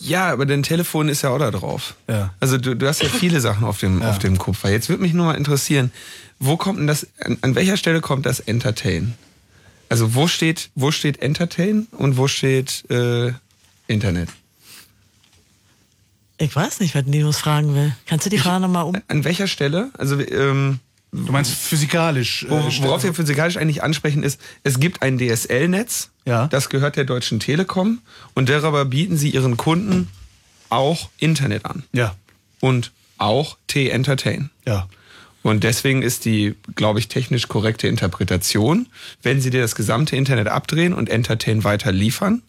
Ja, 0.00 0.32
aber 0.32 0.44
dein 0.46 0.62
Telefon 0.62 1.08
ist 1.08 1.22
ja 1.22 1.30
auch 1.30 1.38
da 1.38 1.50
drauf. 1.50 1.94
Ja. 2.08 2.34
Also 2.40 2.58
du, 2.58 2.74
du 2.74 2.88
hast 2.88 3.02
ja 3.02 3.08
viele 3.08 3.40
Sachen 3.40 3.64
auf 3.64 3.78
dem, 3.78 4.02
auf 4.02 4.18
dem 4.18 4.36
Kupfer. 4.38 4.70
Jetzt 4.70 4.88
würde 4.88 5.02
mich 5.02 5.12
nur 5.12 5.26
mal 5.26 5.34
interessieren, 5.34 5.92
wo 6.40 6.56
kommt 6.56 6.78
denn 6.80 6.86
das, 6.88 7.06
an, 7.20 7.38
an 7.42 7.54
welcher 7.54 7.76
Stelle 7.76 8.00
kommt 8.00 8.26
das 8.26 8.40
Entertain? 8.40 9.14
Also 9.88 10.14
wo 10.14 10.26
steht, 10.26 10.70
wo 10.74 10.90
steht 10.90 11.22
Entertain 11.22 11.86
und 11.92 12.16
wo 12.16 12.26
steht 12.28 12.84
äh, 12.90 13.32
Internet? 13.86 14.30
Ich 16.38 16.54
weiß 16.54 16.80
nicht, 16.80 16.94
was 16.94 17.04
Linus 17.06 17.38
fragen 17.38 17.74
will. 17.74 17.92
Kannst 18.06 18.26
du 18.26 18.30
die 18.30 18.38
Frage 18.38 18.60
nochmal 18.60 18.84
um? 18.84 18.96
An 19.08 19.24
welcher 19.24 19.46
Stelle? 19.48 19.90
Also 19.98 20.20
ähm, 20.20 20.78
Du 21.10 21.32
meinst 21.32 21.52
physikalisch. 21.54 22.44
äh, 22.44 22.50
worauf 22.50 23.02
wir 23.02 23.14
physikalisch 23.14 23.56
eigentlich 23.56 23.82
ansprechen 23.82 24.22
ist, 24.22 24.40
es 24.62 24.78
gibt 24.78 25.00
ein 25.02 25.18
DSL-Netz, 25.18 26.10
Ja. 26.26 26.46
das 26.48 26.68
gehört 26.68 26.96
der 26.96 27.04
Deutschen 27.04 27.40
Telekom 27.40 28.00
und 28.34 28.48
darüber 28.50 28.84
bieten 28.84 29.16
sie 29.16 29.30
ihren 29.30 29.56
Kunden 29.56 30.08
auch 30.68 31.08
Internet 31.18 31.64
an 31.64 31.82
Ja, 31.92 32.14
und 32.60 32.92
auch 33.16 33.56
T-Entertain. 33.68 34.50
ja. 34.66 34.86
Und 35.42 35.62
deswegen 35.64 36.02
ist 36.02 36.24
die, 36.26 36.56
glaube 36.74 36.98
ich, 36.98 37.08
technisch 37.08 37.46
korrekte 37.48 37.86
Interpretation, 37.88 38.86
wenn 39.22 39.40
Sie 39.40 39.50
dir 39.50 39.62
das 39.62 39.76
gesamte 39.76 40.16
Internet 40.16 40.48
abdrehen 40.48 40.92
und 40.92 41.08
Entertain 41.08 41.62
weiter 41.62 41.92
liefern, 41.92 42.42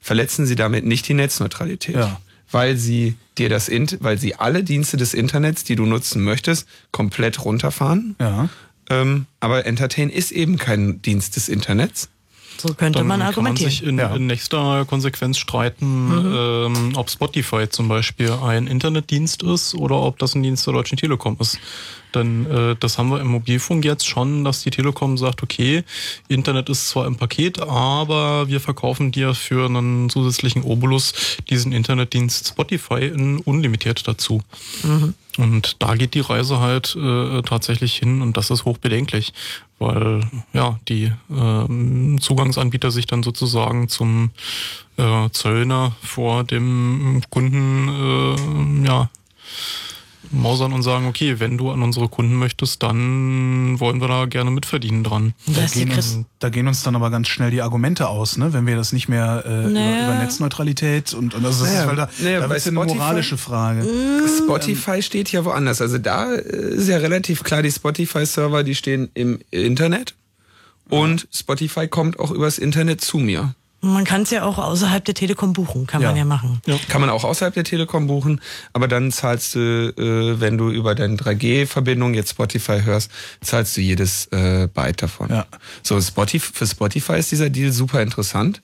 verletzen 0.00 0.44
Sie 0.44 0.56
damit 0.56 0.84
nicht 0.84 1.06
die 1.08 1.14
Netzneutralität. 1.14 1.94
Ja. 1.94 2.20
Weil 2.52 2.76
Sie 2.76 3.16
dir 3.38 3.48
das, 3.48 3.68
Int 3.68 3.98
weil 4.00 4.18
Sie 4.18 4.34
alle 4.36 4.62
Dienste 4.62 4.96
des 4.96 5.14
Internets, 5.14 5.64
die 5.64 5.74
du 5.74 5.86
nutzen 5.86 6.22
möchtest, 6.22 6.68
komplett 6.90 7.44
runterfahren. 7.44 8.14
Ja. 8.20 8.48
Ähm, 8.90 9.26
aber 9.40 9.66
Entertain 9.66 10.10
ist 10.10 10.30
eben 10.32 10.58
kein 10.58 11.02
Dienst 11.02 11.36
des 11.36 11.48
Internets. 11.48 12.08
So 12.58 12.74
könnte 12.74 12.98
Dann 13.00 13.06
man 13.08 13.18
kann 13.20 13.26
man 13.26 13.28
argumentieren. 13.28 13.70
sich 13.70 13.82
in, 13.82 13.98
Ja. 13.98 14.14
in 14.14 14.26
nächster 14.26 14.84
Konsequenz 14.84 15.38
streiten, 15.38 16.08
Mhm. 16.08 16.34
ähm, 16.36 16.92
ob 16.96 17.10
Spotify 17.10 17.68
zum 17.68 17.88
Beispiel 17.88 18.30
ein 18.32 18.66
Internetdienst 18.66 19.42
ist 19.42 19.74
oder 19.74 19.96
ob 19.96 20.18
das 20.18 20.34
ein 20.34 20.42
Dienst 20.42 20.66
der 20.66 20.74
Deutschen 20.74 20.96
Telekom 20.98 21.36
ist. 21.40 21.58
Denn 22.14 22.44
äh, 22.50 22.76
das 22.78 22.98
haben 22.98 23.08
wir 23.08 23.20
im 23.22 23.28
Mobilfunk 23.28 23.86
jetzt 23.86 24.06
schon, 24.06 24.44
dass 24.44 24.62
die 24.62 24.70
Telekom 24.70 25.16
sagt, 25.16 25.42
okay, 25.42 25.82
Internet 26.28 26.68
ist 26.68 26.90
zwar 26.90 27.06
im 27.06 27.16
Paket, 27.16 27.58
aber 27.62 28.48
wir 28.48 28.60
verkaufen 28.60 29.12
dir 29.12 29.32
für 29.34 29.64
einen 29.66 30.10
zusätzlichen 30.10 30.62
Obolus 30.62 31.14
diesen 31.48 31.72
Internetdienst 31.72 32.48
Spotify 32.48 33.06
in 33.06 33.38
unlimitiert 33.38 34.06
dazu. 34.06 34.42
Und 35.38 35.76
da 35.82 35.94
geht 35.94 36.12
die 36.12 36.20
Reise 36.20 36.60
halt 36.60 36.94
äh, 36.96 37.40
tatsächlich 37.42 37.96
hin 37.96 38.20
und 38.20 38.36
das 38.36 38.50
ist 38.50 38.66
hochbedenklich, 38.66 39.32
weil 39.82 40.20
ja 40.52 40.78
die 40.88 41.12
ähm, 41.30 42.20
Zugangsanbieter 42.20 42.90
sich 42.90 43.06
dann 43.06 43.22
sozusagen 43.22 43.88
zum 43.88 44.30
äh, 44.96 45.28
Zöllner 45.30 45.92
vor 46.02 46.44
dem 46.44 47.22
Kunden 47.30 47.88
äh, 47.88 48.86
ja 48.86 49.10
mausern 50.32 50.72
und 50.72 50.82
sagen, 50.82 51.06
okay, 51.06 51.38
wenn 51.40 51.58
du 51.58 51.70
an 51.70 51.82
unsere 51.82 52.08
Kunden 52.08 52.34
möchtest, 52.34 52.82
dann 52.82 53.78
wollen 53.78 54.00
wir 54.00 54.08
da 54.08 54.26
gerne 54.26 54.50
mitverdienen 54.50 55.04
dran. 55.04 55.34
Da 55.46 55.66
gehen, 55.66 55.90
uns, 55.92 56.18
da 56.38 56.48
gehen 56.48 56.66
uns 56.68 56.82
dann 56.82 56.96
aber 56.96 57.10
ganz 57.10 57.28
schnell 57.28 57.50
die 57.50 57.62
Argumente 57.62 58.08
aus, 58.08 58.36
ne? 58.38 58.52
wenn 58.52 58.66
wir 58.66 58.76
das 58.76 58.92
nicht 58.92 59.08
mehr 59.08 59.44
äh, 59.46 59.68
Naja. 59.68 60.04
über, 60.04 60.14
über 60.14 60.22
Netzneutralität 60.22 61.12
und, 61.14 61.34
und 61.34 61.44
also 61.44 61.64
das 61.64 61.72
Naja, 61.72 61.82
ist, 61.82 61.88
weil 61.88 61.96
da, 61.96 62.08
naja, 62.20 62.46
da 62.48 62.54
ist 62.54 62.66
ja 62.66 62.70
eine 62.72 62.80
Spotify- 62.80 62.94
moralische 62.96 63.36
Frage. 63.36 63.86
Spotify 64.38 65.02
steht 65.02 65.30
ja 65.32 65.44
woanders. 65.44 65.80
Also 65.80 65.98
da 65.98 66.32
äh, 66.34 66.74
ist 66.74 66.88
ja 66.88 66.96
relativ 66.98 67.42
klar, 67.44 67.62
die 67.62 67.70
Spotify-Server, 67.70 68.62
die 68.64 68.74
stehen 68.74 69.10
im 69.14 69.38
Internet. 69.50 70.14
Und 70.88 71.26
Spotify 71.32 71.88
kommt 71.88 72.18
auch 72.18 72.30
übers 72.30 72.58
Internet 72.58 73.00
zu 73.00 73.18
mir. 73.18 73.54
Man 73.84 74.04
kann 74.04 74.22
es 74.22 74.30
ja 74.30 74.44
auch 74.44 74.58
außerhalb 74.58 75.04
der 75.04 75.14
Telekom 75.14 75.52
buchen, 75.54 75.88
kann 75.88 76.02
Ja. 76.02 76.08
man 76.08 76.16
ja 76.16 76.24
machen. 76.24 76.62
Kann 76.88 77.00
man 77.00 77.10
auch 77.10 77.24
außerhalb 77.24 77.52
der 77.52 77.64
Telekom 77.64 78.06
buchen, 78.06 78.40
aber 78.72 78.86
dann 78.86 79.10
zahlst 79.10 79.56
du, 79.56 79.58
äh, 79.98 80.40
wenn 80.40 80.56
du 80.56 80.70
über 80.70 80.94
deine 80.94 81.16
3G-Verbindung 81.16 82.14
jetzt 82.14 82.30
Spotify 82.30 82.80
hörst, 82.84 83.10
zahlst 83.40 83.76
du 83.76 83.80
jedes 83.80 84.26
äh, 84.26 84.68
Byte 84.72 85.02
davon. 85.02 85.30
Ja. 85.30 85.46
So, 85.82 86.00
Spotify, 86.00 86.52
für 86.54 86.66
Spotify 86.68 87.14
ist 87.18 87.32
dieser 87.32 87.50
Deal 87.50 87.72
super 87.72 88.00
interessant, 88.02 88.62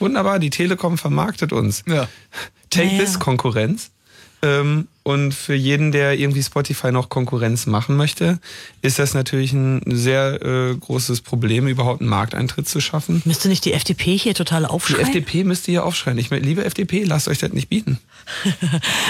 Wunderbar, 0.00 0.40
die 0.40 0.50
Telekom 0.50 0.98
vermarktet 0.98 1.52
uns. 1.52 1.84
Ja. 1.86 2.08
Take 2.68 2.86
Naja. 2.88 2.98
this 2.98 3.20
Konkurrenz. 3.20 3.90
Ähm, 4.42 4.88
und 5.04 5.32
für 5.34 5.54
jeden, 5.54 5.92
der 5.92 6.18
irgendwie 6.18 6.42
Spotify 6.42 6.90
noch 6.90 7.08
Konkurrenz 7.10 7.66
machen 7.66 7.94
möchte, 7.96 8.38
ist 8.82 8.98
das 8.98 9.14
natürlich 9.14 9.52
ein 9.52 9.82
sehr 9.86 10.42
äh, 10.42 10.74
großes 10.74 11.20
Problem, 11.20 11.68
überhaupt 11.68 12.00
einen 12.00 12.08
Markteintritt 12.10 12.66
zu 12.68 12.80
schaffen. 12.80 13.22
Müsste 13.26 13.48
nicht 13.48 13.64
die 13.66 13.74
FDP 13.74 14.16
hier 14.16 14.34
total 14.34 14.62
Die 14.62 14.68
aufschreien? 14.70 15.02
FDP 15.06 15.44
müsste 15.44 15.70
hier 15.70 15.84
aufschreien. 15.84 16.16
Ich 16.18 16.30
meine, 16.30 16.42
liebe 16.44 16.64
FDP, 16.64 17.04
lasst 17.04 17.28
euch 17.28 17.38
das 17.38 17.52
nicht 17.52 17.68
bieten. 17.68 17.98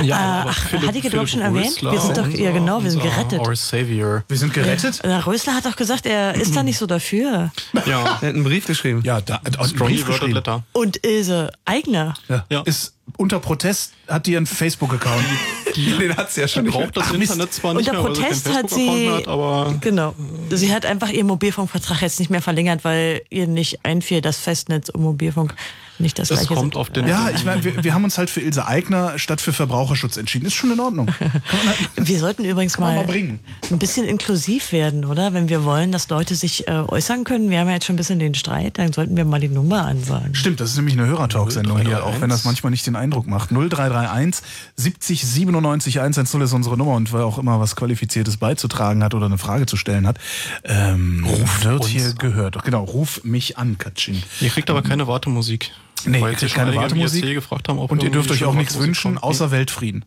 Ja, 0.03 0.17
aber 0.43 0.51
ach, 0.51 0.59
Philipp- 0.69 0.89
hatte 0.89 0.99
ich 0.99 1.09
Philipp 1.09 1.29
schon 1.29 1.41
erwähnt? 1.41 1.67
Rösler, 1.77 1.93
Wir 1.93 2.01
sind 2.01 2.17
doch- 2.17 2.29
ja, 2.29 2.51
genau, 2.51 2.83
wir 2.83 2.91
sind 2.91 3.03
gerettet. 3.03 3.39
Our 3.41 3.55
Savior. 3.55 4.25
Wir 4.29 4.37
sind 4.37 4.53
gerettet? 4.53 5.01
Na, 5.05 5.21
Rösler 5.21 5.55
hat 5.55 5.65
doch 5.67 5.77
gesagt, 5.77 6.07
er 6.07 6.35
ist 6.35 6.57
da 6.57 6.63
nicht 6.65 6.79
so 6.79 6.87
dafür. 6.87 7.53
Ja, 7.87 8.01
Er 8.05 8.05
hat 8.15 8.23
einen 8.25 8.43
Brief 8.45 8.67
geschrieben. 8.67 9.03
Ja, 9.05 9.21
da 9.21 9.41
Strongly 9.65 9.75
Brief 10.03 10.07
geschrieben. 10.07 10.43
Und 10.73 11.07
Ilse 11.07 11.53
Eigner. 11.65 12.15
Ja. 12.29 12.45
Ja. 12.51 12.63
Ist 12.63 12.95
unter 13.17 13.39
Protest, 13.39 13.93
hat 14.09 14.27
die 14.27 14.37
einen 14.37 14.47
Facebook-Account. 14.47 15.25
Den 15.77 16.17
hat's 16.17 16.37
ja 16.37 16.49
schon. 16.49 16.67
Braucht 16.67 16.97
das 16.97 17.07
Ach. 17.09 17.15
Internet 17.15 17.53
zwar 17.53 17.75
nicht 17.75 17.89
Unter 17.89 18.03
mehr, 18.03 18.11
weil 18.11 18.17
sie 18.17 18.23
keinen 18.23 18.31
Protest 18.33 18.55
hat 18.55 18.71
sie, 18.71 18.87
Facebook-Account 18.87 19.17
hat, 19.17 19.29
aber 19.29 19.75
genau, 19.81 20.15
sie 20.51 20.73
hat 20.73 20.87
einfach 20.87 21.11
ihren 21.11 21.27
Mobilfunkvertrag 21.27 22.03
jetzt 22.03 22.19
nicht 22.21 22.31
mehr 22.31 22.43
verlängert, 22.43 22.85
weil 22.85 23.23
ihr 23.31 23.47
nicht 23.47 23.85
einfiel, 23.85 24.21
dass 24.21 24.39
Festnetz 24.39 24.89
und 24.89 25.03
Mobilfunk 25.03 25.55
nicht 25.99 26.19
das 26.19 26.31
es 26.31 26.39
gleiche 26.41 26.55
kommt 26.55 26.77
auf 26.77 26.91
den 26.91 27.07
Ja, 27.07 27.31
ich 27.31 27.45
meine, 27.45 27.63
wir, 27.63 27.85
wir 27.85 27.95
haben 27.95 28.05
uns 28.05 28.19
halt 28.19 28.31
für 28.31 28.41
Ilse 28.41 28.67
Aigner 28.67 29.19
statt 29.19 29.41
für 29.41 29.53
Verbraucherschutz 29.53 30.17
entschieden. 30.17 30.47
Ist 30.47 30.55
schon 30.55 30.73
in 30.73 30.81
Ordnung. 30.81 31.09
Halt, 31.21 32.09
Wir 32.09 32.19
sollten 32.19 32.45
übrigens 32.45 32.79
mal, 32.79 32.97
mal 32.97 33.05
bringen. 33.05 33.39
ein 33.71 33.79
bisschen 33.79 34.05
inklusiv 34.07 34.73
werden, 34.73 35.05
oder? 35.05 35.33
Wenn 35.35 35.49
wir 35.49 35.65
wollen, 35.65 35.93
dass 35.93 36.09
Leute 36.09 36.35
sich 36.35 36.67
äh, 36.69 36.73
äußern 36.73 37.25
können. 37.25 37.51
Wir 37.51 37.61
haben 37.61 37.69
ja 37.69 37.75
jetzt 37.75 37.87
schon 37.87 37.95
ein 37.95 37.97
bisschen 37.97 38.19
den 38.19 38.35
Streit, 38.35 38.79
dann 38.79 38.93
sollten 38.93 39.17
wir 39.17 39.25
mal 39.25 39.41
die 39.41 39.49
Nummer 39.49 39.85
ansagen. 39.87 40.35
Stimmt, 40.35 40.61
das 40.61 40.71
ist 40.71 40.77
nämlich 40.77 40.99
eine 40.99 41.07
Hörertalk-Sendung 41.07 41.81
hier, 41.81 42.05
auch 42.05 42.21
wenn 42.21 42.31
das 42.31 42.45
manchmal 42.45 42.71
nicht 42.71 42.87
den 42.87 42.97
Eindruck 42.97 43.27
macht. 43.27 43.51
0331 43.51 44.45
70 44.77 45.25
97 45.27 46.01
110 46.01 46.41
ist 46.41 46.53
unsere 46.53 46.77
Nummer 46.77 46.95
und 46.95 47.13
wer 47.13 47.25
auch 47.25 47.39
immer 47.39 47.61
was 47.61 47.77
Qualifiziertes 47.77 48.37
beizutragen 48.37 49.03
hat 49.05 49.15
oder 49.15 49.27
eine 49.27 49.39
Frage 49.39 49.67
zu 49.67 49.77
stellen 49.77 50.07
hat, 50.07 50.19
ähm, 50.65 51.25
wird 51.63 51.81
uns 51.81 51.87
hier 51.89 52.13
gehört. 52.15 52.63
Genau, 52.65 52.85
ruf 52.85 53.23
mich 53.25 53.59
an, 53.59 53.79
Katschin. 53.79 54.23
ihr 54.41 54.51
kriegt 54.51 54.71
aber 54.71 54.83
keine 54.83 55.07
Wartemusik. 55.07 55.71
Nee, 56.07 56.21
kriegt 56.21 56.41
schon 56.41 56.51
keine 56.51 56.75
Wartemusik. 56.75 57.25
Gefragt 57.35 57.69
haben, 57.69 57.79
ob 57.79 57.91
Und 57.91 58.03
ihr 58.03 58.11
dürft 58.11 58.31
euch 58.31 58.45
auch 58.45 58.55
nichts 58.55 58.79
wünschen, 58.79 59.15
kommt. 59.15 59.25
außer 59.25 59.51
Weltfrieden. 59.51 60.05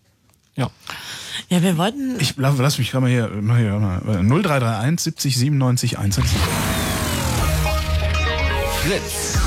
Ja. 0.56 0.70
Ja, 1.50 1.62
wir 1.62 1.78
wollten, 1.78 2.20
Ich 2.20 2.34
lass, 2.38 2.58
lass 2.58 2.78
mich 2.80 2.92
gerade 2.92 3.04
mal 3.04 3.12
hier, 3.12 3.28
mal 3.30 3.58
hier 3.60 3.74
mal, 3.80 4.02
0331 4.02 5.00
70 5.04 5.38
97 5.38 5.98
110. 6.00 6.40
Fritz. 8.84 9.47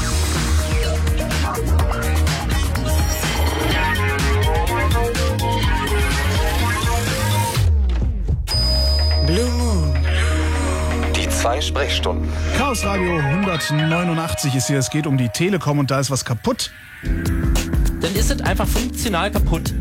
Zwei 11.61 11.67
Sprechstunden. 11.67 12.29
Chaos 12.57 12.85
Radio 12.85 13.17
189 13.19 14.55
ist 14.55 14.67
hier. 14.69 14.79
Es 14.79 14.91
geht 14.91 15.07
um 15.07 15.19
die 15.19 15.29
Telekom 15.29 15.79
und 15.79 15.91
da 15.91 16.01
ist 16.01 16.11
was 16.11 16.25
kaputt. 16.25 16.71
dann 17.03 18.15
ist 18.15 18.31
es 18.31 18.41
einfach 18.41 18.67
funktional 18.67 19.31
kaputt. 19.31 19.75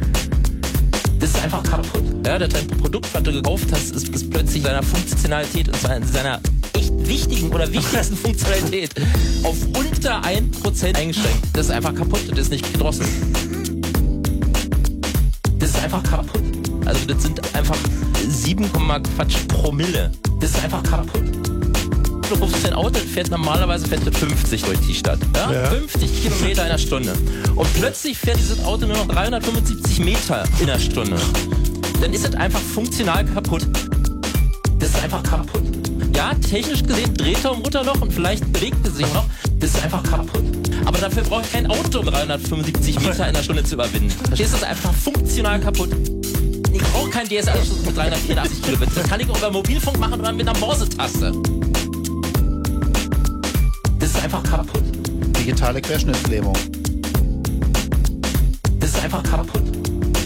Das 1.19 1.29
ist 1.29 1.43
einfach 1.43 1.63
kaputt. 1.63 2.03
Ja, 2.25 2.37
das 2.37 2.49
dein 2.49 2.67
Produkt, 2.67 3.13
was 3.13 3.23
du 3.23 3.31
gekauft 3.31 3.67
hast, 3.71 3.91
ist, 3.91 4.09
ist 4.09 4.29
plötzlich 4.29 4.63
seiner 4.63 4.83
Funktionalität, 4.83 5.67
und 5.67 5.77
zwar 5.77 5.97
in 5.97 6.05
seiner 6.05 6.39
echt 6.73 6.91
wichtigen 7.07 7.49
oder 7.49 7.71
wichtigsten 7.71 8.15
Funktionalität 8.23 8.91
auf 9.43 9.57
unter 9.77 10.21
1% 10.21 10.95
eingeschränkt. 10.95 11.45
Das 11.53 11.67
ist 11.67 11.71
einfach 11.71 11.95
kaputt, 11.95 12.21
das 12.29 12.39
ist 12.39 12.51
nicht 12.51 12.73
gedrosselt. 12.73 13.09
Das 15.59 15.69
ist 15.69 15.83
einfach 15.83 16.03
kaputt. 16.03 16.43
Also 16.85 17.05
das 17.05 17.23
sind 17.23 17.55
einfach 17.55 17.77
7, 18.27 18.69
Quatsch 18.71 19.47
Promille. 19.47 20.11
Das 20.39 20.51
ist 20.51 20.63
einfach 20.63 20.83
kaputt. 20.83 21.38
Du 22.29 22.35
rufst 22.35 22.63
dein 22.63 22.73
Auto, 22.73 22.99
fährt 22.99 23.31
normalerweise 23.31 23.87
fährt 23.87 24.05
du 24.05 24.11
50 24.11 24.61
durch 24.61 24.79
die 24.81 24.93
Stadt. 24.93 25.17
Ja? 25.35 25.71
50 25.71 26.21
Kilometer 26.21 26.61
in 26.61 26.69
der 26.69 26.77
Stunde. 26.77 27.13
Und 27.55 27.73
plötzlich 27.73 28.19
fährt 28.19 28.37
dieses 28.37 28.63
Auto 28.63 28.85
nur 28.85 28.97
noch 28.97 29.07
375 29.07 29.99
Meter 30.01 30.43
in 30.59 30.67
der 30.67 30.77
Stunde. 30.77 31.17
Dann 31.99 32.13
ist 32.13 32.27
es 32.27 32.35
einfach 32.35 32.59
funktional 32.59 33.25
kaputt. 33.25 33.65
Das 34.77 34.89
ist 34.89 35.03
einfach 35.03 35.23
kaputt. 35.23 35.63
Ja, 36.15 36.35
technisch 36.35 36.83
gesehen 36.83 37.15
dreht 37.15 37.43
er 37.43 37.53
um 37.53 37.63
Mutterloch 37.63 37.99
und 37.99 38.13
vielleicht 38.13 38.51
bewegt 38.53 38.77
er 38.83 38.91
sich 38.91 39.11
noch. 39.11 39.25
Das 39.59 39.71
ist 39.71 39.83
einfach 39.83 40.03
kaputt. 40.03 40.43
Aber 40.85 40.99
dafür 40.99 41.23
brauche 41.23 41.41
ich 41.41 41.51
kein 41.51 41.65
Auto, 41.65 42.01
um 42.01 42.05
375 42.05 42.99
Meter 42.99 43.27
in 43.27 43.33
der 43.33 43.41
Stunde 43.41 43.63
zu 43.63 43.73
überwinden. 43.73 44.11
Verstehst 44.11 44.53
du? 44.53 44.59
Das 44.59 44.61
ist 44.61 44.67
einfach 44.67 44.93
funktional 44.93 45.59
kaputt. 45.59 45.89
Ich 46.71 46.81
brauche 46.83 47.09
keinen 47.09 47.27
DSL-Anschluss 47.27 47.85
mit 47.85 47.97
384 47.97 48.61
Kilobit. 48.61 48.89
Das 48.95 49.07
kann 49.09 49.19
ich 49.19 49.27
auch 49.29 49.37
über 49.37 49.49
Mobilfunk 49.49 49.97
machen 49.97 50.19
oder 50.19 50.31
mit 50.31 50.47
einer 50.47 50.59
Morsetaste. 50.59 51.33
Das 54.29 54.37
ist 54.37 54.43
einfach 54.43 54.57
kaputt. 54.57 54.83
Digitale 55.39 55.81
Querschnittslähmung. 55.81 56.55
Das 58.79 58.89
ist 58.91 59.03
einfach 59.03 59.23
kaputt. 59.23 59.63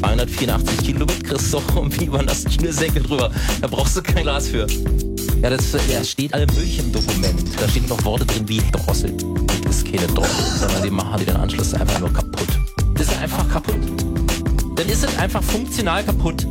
384 0.02 0.78
Kilobit 0.80 1.24
kriegst 1.24 1.54
du 1.54 1.62
irgendwie 1.74 2.06
über 2.06 2.22
das 2.22 2.44
Schnürsenkel 2.54 3.04
drüber. 3.04 3.32
Da 3.62 3.68
brauchst 3.68 3.96
du 3.96 4.02
kein 4.02 4.24
Glas 4.24 4.50
für. 4.50 4.68
Ja, 5.42 5.50
das, 5.50 5.72
ja, 5.90 6.04
steht 6.04 6.34
alle 6.34 6.48
möglich 6.48 6.80
im 6.80 6.92
Dokument. 6.92 7.42
Da 7.62 7.70
stehen 7.70 7.88
noch 7.88 8.04
Worte 8.04 8.26
drin 8.26 8.48
wie 8.50 8.62
Drossel. 8.74 9.16
Das 9.64 9.78
ist 9.78 9.86
keine 9.86 10.08
Drossel, 10.08 10.60
sondern 10.60 10.84
die 10.84 10.90
machen 10.90 11.20
die 11.20 11.26
den 11.26 11.38
Anschluss 11.38 11.74
einfach 11.74 12.00
nur 12.02 12.12
kaputt. 12.12 12.50
Das 12.96 13.08
ist 13.08 13.18
einfach 13.22 13.50
kaputt. 13.50 13.80
Dann 14.76 14.90
ist 14.90 15.06
es 15.06 15.18
einfach 15.18 15.42
funktional 15.42 16.04
kaputt. 16.04 16.46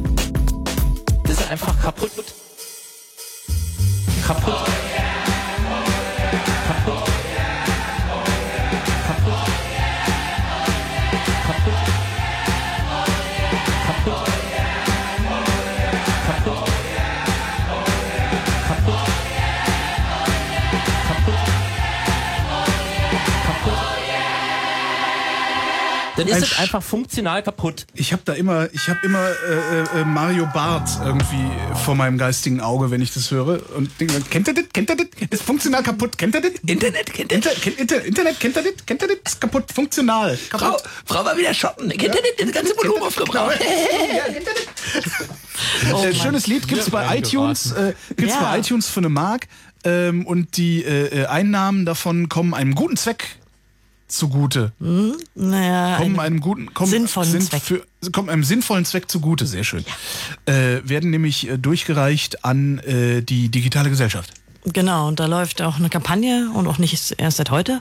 Das 1.25 1.39
ist 1.39 1.51
einfach. 1.51 1.79
Kaputt. 1.83 2.13
Kaputt. 4.27 4.72
Dann 26.17 26.29
ist 26.29 26.43
es 26.43 26.59
einfach 26.59 26.83
funktional 26.83 27.43
kaputt. 27.43 27.87
Ich 27.95 28.13
habe 28.13 28.23
da 28.25 28.35
immer, 28.35 28.69
ich 28.73 28.89
habe 28.89 28.99
immer 29.03 29.27
äh, 29.29 30.01
äh, 30.01 30.05
Mario 30.05 30.47
Barth 30.53 30.91
irgendwie 31.05 31.51
vor 31.85 31.95
meinem 31.95 32.19
geistigen 32.19 32.61
Auge, 32.61 32.91
wenn 32.91 33.01
ich 33.01 33.13
das 33.15 33.31
höre. 33.31 33.61
Und 33.77 33.91
denke, 34.01 34.21
kennt 34.29 34.49
ihr 34.49 34.55
das? 34.55 34.65
Kennt 34.73 34.91
ihr 34.91 34.97
das? 34.97 35.07
Ist 35.31 35.43
funktional 35.43 35.83
kaputt. 35.83 36.19
Kennt 36.19 36.35
ihr 36.35 36.41
das? 36.43 36.53
Internet, 36.67 37.13
kennt 37.13 37.33
ihr 37.33 37.37
Inter, 37.37 37.51
kennt, 37.51 37.79
Inter, 37.81 38.05
Internet, 38.05 38.41
kennt 38.41 38.57
ihr 38.57 38.63
das? 38.63 38.87
Kennt 38.87 39.03
ihr 39.03 39.09
das? 39.09 39.17
Ist 39.33 39.41
kaputt, 39.41 39.65
funktional. 39.73 40.39
Kaputt. 40.51 40.83
Frau 41.07 41.25
war 41.25 41.37
wieder 41.37 41.55
shoppen. 41.55 41.89
Kennt 41.89 42.03
ihr 42.03 42.11
das? 42.11 42.45
Das 42.47 42.53
ganze 42.53 42.77
Volumen 42.77 43.03
aufgebraucht. 43.03 43.59
äh, 46.05 46.15
schönes 46.15 46.47
Lied 46.47 46.69
gibt's 46.69 46.91
bei 46.91 47.19
iTunes, 47.19 47.73
äh, 47.73 47.95
gibt's 48.17 48.35
Ja. 48.35 48.41
bei 48.43 48.59
iTunes 48.59 48.89
für 48.89 49.01
eine 49.01 49.09
Mark. 49.09 49.47
Ähm, 49.85 50.27
und 50.27 50.57
die 50.59 50.85
äh, 50.85 51.23
äh, 51.23 51.27
Einnahmen 51.27 51.85
davon 51.85 52.29
kommen 52.29 52.55
einem 52.55 52.75
guten 52.77 52.97
Zweck 52.97 53.37
zugute. 54.13 54.73
naja, 55.35 55.97
kommen 55.99 56.15
ein- 56.17 56.21
einem 56.27 56.41
guten, 56.41 56.73
kommen, 56.75 56.91
sinnvollen 56.91 57.31
sind 57.31 57.43
Zweck. 57.45 57.63
Für, 57.63 57.83
kommen 58.13 58.29
einem 58.31 58.45
sinnvollen 58.45 58.85
Zweck 58.85 59.11
zugute, 59.11 59.47
sehr 59.47 59.65
schön. 59.65 59.85
Äh, 60.47 60.81
werden 60.85 61.11
nämlich 61.11 61.49
äh, 61.49 61.59
durchgereicht 61.59 62.45
an 62.45 62.79
äh, 62.81 63.23
die 63.23 63.49
digitale 63.49 63.91
Gesellschaft. 63.91 64.33
Genau, 64.65 65.09
und 65.09 65.19
da 65.19 65.27
läuft 65.27 65.61
auch 65.61 65.77
eine 65.79 65.89
Kampagne 65.89 66.49
und 66.55 66.69
auch 66.69 66.79
nicht 66.79 67.15
erst 67.19 67.37
seit 67.39 67.51
heute. 67.51 67.81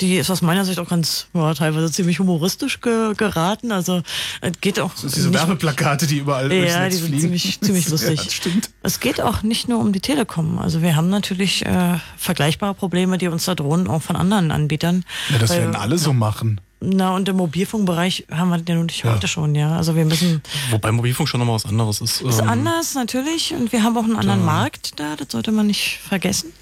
Die 0.00 0.16
ist 0.18 0.30
aus 0.30 0.40
meiner 0.40 0.64
Sicht 0.64 0.78
auch 0.78 0.88
ganz, 0.88 1.26
ja, 1.34 1.52
teilweise 1.52 1.90
ziemlich 1.90 2.20
humoristisch 2.20 2.80
ge 2.80 3.14
geraten. 3.16 3.72
Also 3.72 4.02
es 4.40 4.52
geht 4.60 4.78
auch. 4.78 4.94
Ist 5.02 5.16
diese 5.16 5.30
nicht- 5.30 5.38
Werbeplakate, 5.40 6.06
die 6.06 6.18
überall 6.18 6.48
durchs 6.48 6.72
Ja, 6.72 6.80
Netz 6.82 6.92
die 6.94 6.98
sind 7.00 7.06
fliegen. 7.08 7.20
ziemlich, 7.22 7.60
ziemlich 7.60 7.88
lustig. 7.90 8.24
Ja, 8.24 8.30
stimmt. 8.30 8.70
Es 8.84 9.00
geht 9.00 9.20
auch 9.20 9.42
nicht 9.42 9.68
nur 9.68 9.80
um 9.80 9.92
die 9.92 9.98
Telekom. 10.00 10.60
Also 10.60 10.80
wir 10.80 10.94
haben 10.94 11.08
natürlich 11.10 11.66
äh, 11.66 11.98
vergleichbare 12.16 12.74
Probleme, 12.74 13.18
die 13.18 13.26
uns 13.26 13.44
da 13.46 13.56
drohen, 13.56 13.88
auch 13.88 14.02
von 14.02 14.14
anderen 14.14 14.52
Anbietern. 14.52 15.04
Ja, 15.30 15.38
das 15.38 15.50
Weil- 15.50 15.58
werden 15.62 15.74
alle 15.74 15.98
so 15.98 16.12
machen. 16.12 16.60
Na, 16.84 17.14
und 17.14 17.28
im 17.28 17.36
Mobilfunkbereich 17.36 18.26
haben 18.30 18.48
wir 18.50 18.58
den 18.58 18.84
nicht 18.86 19.04
heute 19.04 19.28
schon, 19.28 19.54
ja. 19.54 19.76
Also 19.76 19.94
wir 19.94 20.04
müssen, 20.04 20.42
Wobei 20.70 20.90
Mobilfunk 20.90 21.28
schon 21.28 21.38
nochmal 21.38 21.54
was 21.54 21.64
anderes 21.64 22.00
ist. 22.00 22.20
ist 22.22 22.40
Ähm, 22.40 22.48
anders 22.48 22.94
natürlich 22.94 23.54
und 23.54 23.70
wir 23.70 23.84
haben 23.84 23.96
auch 23.96 24.02
einen 24.02 24.16
anderen 24.16 24.44
Markt 24.44 24.98
da, 24.98 25.14
das 25.14 25.28
sollte 25.30 25.52
man 25.52 25.68
nicht 25.68 25.98
vergessen. 26.06 26.52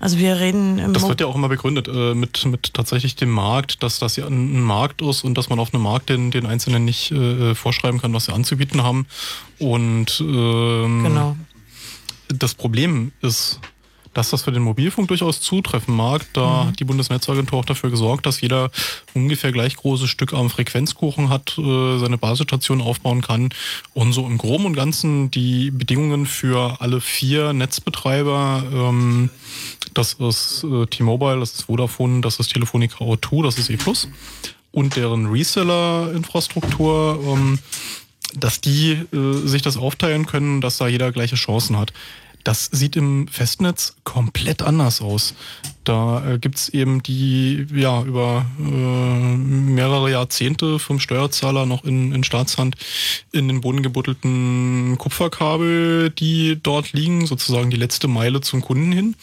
Also 0.00 0.18
wir 0.18 0.40
reden 0.40 0.78
im 0.78 0.92
Das 0.94 1.02
Mo- 1.02 1.10
wird 1.10 1.20
ja 1.20 1.26
auch 1.26 1.34
immer 1.34 1.50
begründet 1.50 1.88
äh, 1.88 2.14
mit, 2.14 2.44
mit 2.46 2.72
tatsächlich 2.72 3.16
dem 3.16 3.30
Markt, 3.30 3.82
dass 3.82 3.98
das 3.98 4.16
ja 4.16 4.26
ein, 4.26 4.56
ein 4.56 4.62
Markt 4.62 5.02
ist 5.02 5.24
und 5.24 5.36
dass 5.36 5.50
man 5.50 5.58
auf 5.58 5.74
einem 5.74 5.82
Markt 5.82 6.08
den, 6.08 6.30
den 6.30 6.46
Einzelnen 6.46 6.84
nicht 6.86 7.10
äh, 7.12 7.54
vorschreiben 7.54 8.00
kann, 8.00 8.14
was 8.14 8.24
sie 8.26 8.32
anzubieten 8.32 8.82
haben. 8.82 9.06
Und 9.58 10.20
ähm, 10.20 11.02
Genau. 11.04 11.36
das 12.28 12.54
Problem 12.54 13.12
ist, 13.20 13.60
dass 14.16 14.30
das 14.30 14.42
für 14.42 14.52
den 14.52 14.62
Mobilfunk 14.62 15.08
durchaus 15.08 15.40
zutreffen 15.40 15.94
mag. 15.94 16.26
Da 16.32 16.46
Mhm. 16.64 16.66
hat 16.68 16.80
die 16.80 16.84
Bundesnetzagentur 16.84 17.58
auch 17.58 17.64
dafür 17.64 17.90
gesorgt, 17.90 18.24
dass 18.24 18.40
jeder 18.40 18.70
ungefähr 19.14 19.52
gleich 19.52 19.76
großes 19.76 20.08
Stück 20.08 20.32
am 20.32 20.48
Frequenzkuchen 20.48 21.28
hat, 21.28 21.58
äh, 21.58 21.98
seine 21.98 22.16
Basisstation 22.16 22.80
aufbauen 22.80 23.20
kann 23.20 23.50
und 23.92 24.12
so 24.12 24.26
im 24.26 24.38
Groben 24.38 24.64
und 24.64 24.74
Ganzen 24.74 25.30
die 25.30 25.70
Bedingungen 25.70 26.24
für 26.26 26.80
alle 26.80 27.00
vier 27.00 27.52
Netzbetreiber, 27.52 28.64
ähm, 28.72 29.28
das 29.92 30.14
ist 30.14 30.64
äh, 30.64 30.86
T-Mobile, 30.86 31.40
das 31.40 31.52
ist 31.52 31.62
Vodafone, 31.64 32.22
das 32.22 32.38
ist 32.40 32.52
Telefonica 32.52 33.04
O2, 33.04 33.42
das 33.42 33.58
ist 33.58 33.68
E+, 33.70 33.76
und 34.72 34.96
deren 34.96 35.26
Reseller-Infrastruktur, 35.26 37.20
ähm, 37.26 37.58
dass 38.34 38.60
die 38.60 38.92
äh, 38.92 39.46
sich 39.46 39.62
das 39.62 39.76
aufteilen 39.76 40.26
können, 40.26 40.60
dass 40.60 40.78
da 40.78 40.88
jeder 40.88 41.12
gleiche 41.12 41.36
Chancen 41.36 41.78
hat. 41.78 41.92
Das 42.46 42.66
sieht 42.70 42.94
im 42.94 43.26
Festnetz 43.26 43.96
komplett 44.04 44.62
anders 44.62 45.00
aus. 45.00 45.34
Da 45.82 46.34
äh, 46.34 46.38
gibt's 46.38 46.68
eben 46.68 47.02
die, 47.02 47.66
ja, 47.74 48.04
über 48.04 48.46
äh, 48.60 49.36
mehrere 49.36 50.12
Jahrzehnte 50.12 50.78
vom 50.78 51.00
Steuerzahler 51.00 51.66
noch 51.66 51.82
in, 51.82 52.12
in 52.12 52.22
Staatshand 52.22 52.76
in 53.32 53.48
den 53.48 53.62
Boden 53.62 53.82
gebuddelten 53.82 54.96
Kupferkabel, 54.96 56.10
die 56.10 56.56
dort 56.62 56.92
liegen, 56.92 57.26
sozusagen 57.26 57.70
die 57.70 57.76
letzte 57.76 58.06
Meile 58.06 58.40
zum 58.42 58.60
Kunden 58.60 58.92
hin. 58.92 59.16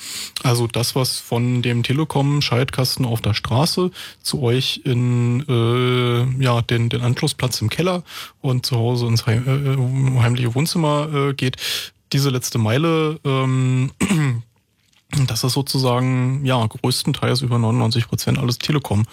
Also 0.44 0.68
das, 0.68 0.94
was 0.94 1.18
von 1.18 1.62
dem 1.62 1.84
Telekom-Schaltkasten 1.84 3.06
auf 3.06 3.22
der 3.22 3.36
Straße 3.36 3.92
zu 4.22 4.42
euch 4.42 4.82
in 4.84 5.46
äh, 5.48 6.44
ja, 6.44 6.62
den, 6.62 6.90
den 6.90 7.00
Anschlussplatz 7.00 7.62
im 7.62 7.70
Keller 7.70 8.04
und 8.42 8.66
zu 8.66 8.76
Hause 8.76 9.08
ins 9.08 9.26
heim, 9.26 9.46
äh, 9.48 10.20
heimliche 10.22 10.54
Wohnzimmer 10.56 11.08
äh, 11.14 11.34
geht. 11.34 11.56
Diese 12.14 12.30
letzte 12.30 12.58
Meile 12.58 13.20
ähm, 13.26 13.92
das 15.28 15.44
ist 15.44 15.54
sozusagen, 15.54 16.46
ja, 16.46 16.66
größtenteils 16.66 17.42
über 17.42 17.58
99 17.58 18.08
Prozent 18.08 18.40
alles 18.40 18.58
Telekom. 18.58 19.06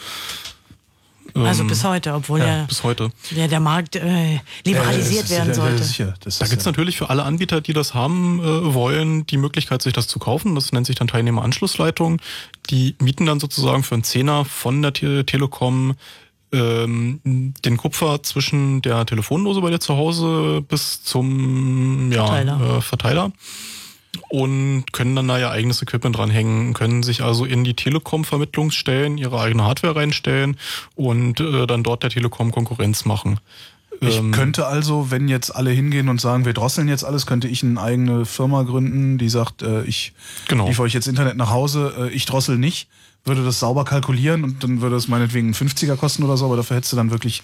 Also 1.34 1.62
Ähm, 1.62 1.68
bis 1.68 1.84
heute, 1.84 2.14
obwohl 2.14 2.40
ja, 2.40 2.46
ja, 2.46 2.64
bis 2.64 2.82
heute. 2.82 3.12
der, 3.30 3.46
der 3.46 3.60
Markt 3.60 3.94
äh, 3.96 4.40
liberalisiert 4.64 5.30
werden 5.30 5.54
sollte. 5.54 6.16
da 6.38 6.46
gibt's 6.46 6.64
natürlich 6.64 6.96
für 6.96 7.08
alle 7.08 7.22
Anbieter, 7.22 7.60
die 7.60 7.72
das 7.72 7.94
haben 7.94 8.40
äh, 8.40 8.74
wollen, 8.74 9.26
die 9.26 9.36
Möglichkeit, 9.36 9.80
sich 9.82 9.92
das 9.92 10.08
zu 10.08 10.18
kaufen. 10.18 10.56
Das 10.56 10.72
nennt 10.72 10.86
sich 10.86 10.96
dann 10.96 11.06
Teilnehmeranschlussleitung. 11.06 12.20
Die 12.70 12.96
mieten 13.00 13.26
dann 13.26 13.38
sozusagen 13.38 13.82
für 13.84 13.94
einen 13.94 14.04
Zehner 14.04 14.44
von 14.44 14.82
der 14.82 14.92
Te 14.92 15.24
Telekom 15.24 15.94
ähm, 16.52 17.20
den 17.64 17.76
Kupfer 17.76 18.22
zwischen 18.22 18.82
der 18.82 19.06
Telefondose 19.06 19.60
bei 19.60 19.70
dir 19.70 19.80
zu 19.80 19.96
Hause 19.96 20.62
bis 20.66 21.02
zum 21.04 22.10
ja, 22.12 22.26
Verteiler. 22.26 22.76
Äh, 22.78 22.80
Verteiler 22.80 23.32
und 24.28 24.92
können 24.92 25.14
dann 25.14 25.28
da 25.28 25.38
ihr 25.38 25.50
eigenes 25.50 25.82
Equipment 25.82 26.16
dranhängen, 26.16 26.74
können 26.74 27.02
sich 27.02 27.22
also 27.22 27.44
in 27.44 27.62
die 27.64 27.74
Telekom-Vermittlungsstellen 27.74 29.18
ihre 29.18 29.40
eigene 29.40 29.64
Hardware 29.64 29.96
reinstellen 29.96 30.56
und 30.94 31.40
äh, 31.40 31.66
dann 31.66 31.82
dort 31.82 32.02
der 32.02 32.10
Telekom 32.10 32.50
Konkurrenz 32.50 33.04
machen. 33.04 33.38
Ich 34.00 34.16
Ähm, 34.18 34.32
könnte 34.32 34.66
also, 34.66 35.10
wenn 35.10 35.28
jetzt 35.28 35.54
alle 35.54 35.70
hingehen 35.70 36.08
und 36.08 36.20
sagen, 36.20 36.44
wir 36.44 36.54
drosseln 36.54 36.88
jetzt 36.88 37.04
alles, 37.04 37.26
könnte 37.26 37.48
ich 37.48 37.62
eine 37.62 37.80
eigene 37.80 38.24
Firma 38.24 38.62
gründen, 38.62 39.18
die 39.18 39.28
sagt, 39.28 39.62
äh, 39.62 39.82
ich 39.84 40.12
Genau. 40.48 40.66
liefere 40.66 40.84
euch 40.86 40.94
jetzt 40.94 41.06
Internet 41.06 41.36
nach 41.36 41.50
Hause, 41.50 41.94
äh, 41.98 42.08
ich 42.10 42.24
drossel 42.24 42.56
nicht, 42.56 42.88
würde 43.24 43.44
das 43.44 43.60
sauber 43.60 43.84
kalkulieren 43.84 44.44
und 44.44 44.62
dann 44.64 44.80
würde 44.80 44.96
es 44.96 45.08
meinetwegen 45.08 45.48
einen 45.48 45.54
50er 45.54 45.96
kosten 45.96 46.22
oder 46.24 46.36
so, 46.36 46.46
aber 46.46 46.56
dafür 46.56 46.76
hättest 46.76 46.92
du 46.92 46.96
dann 46.96 47.10
wirklich 47.10 47.42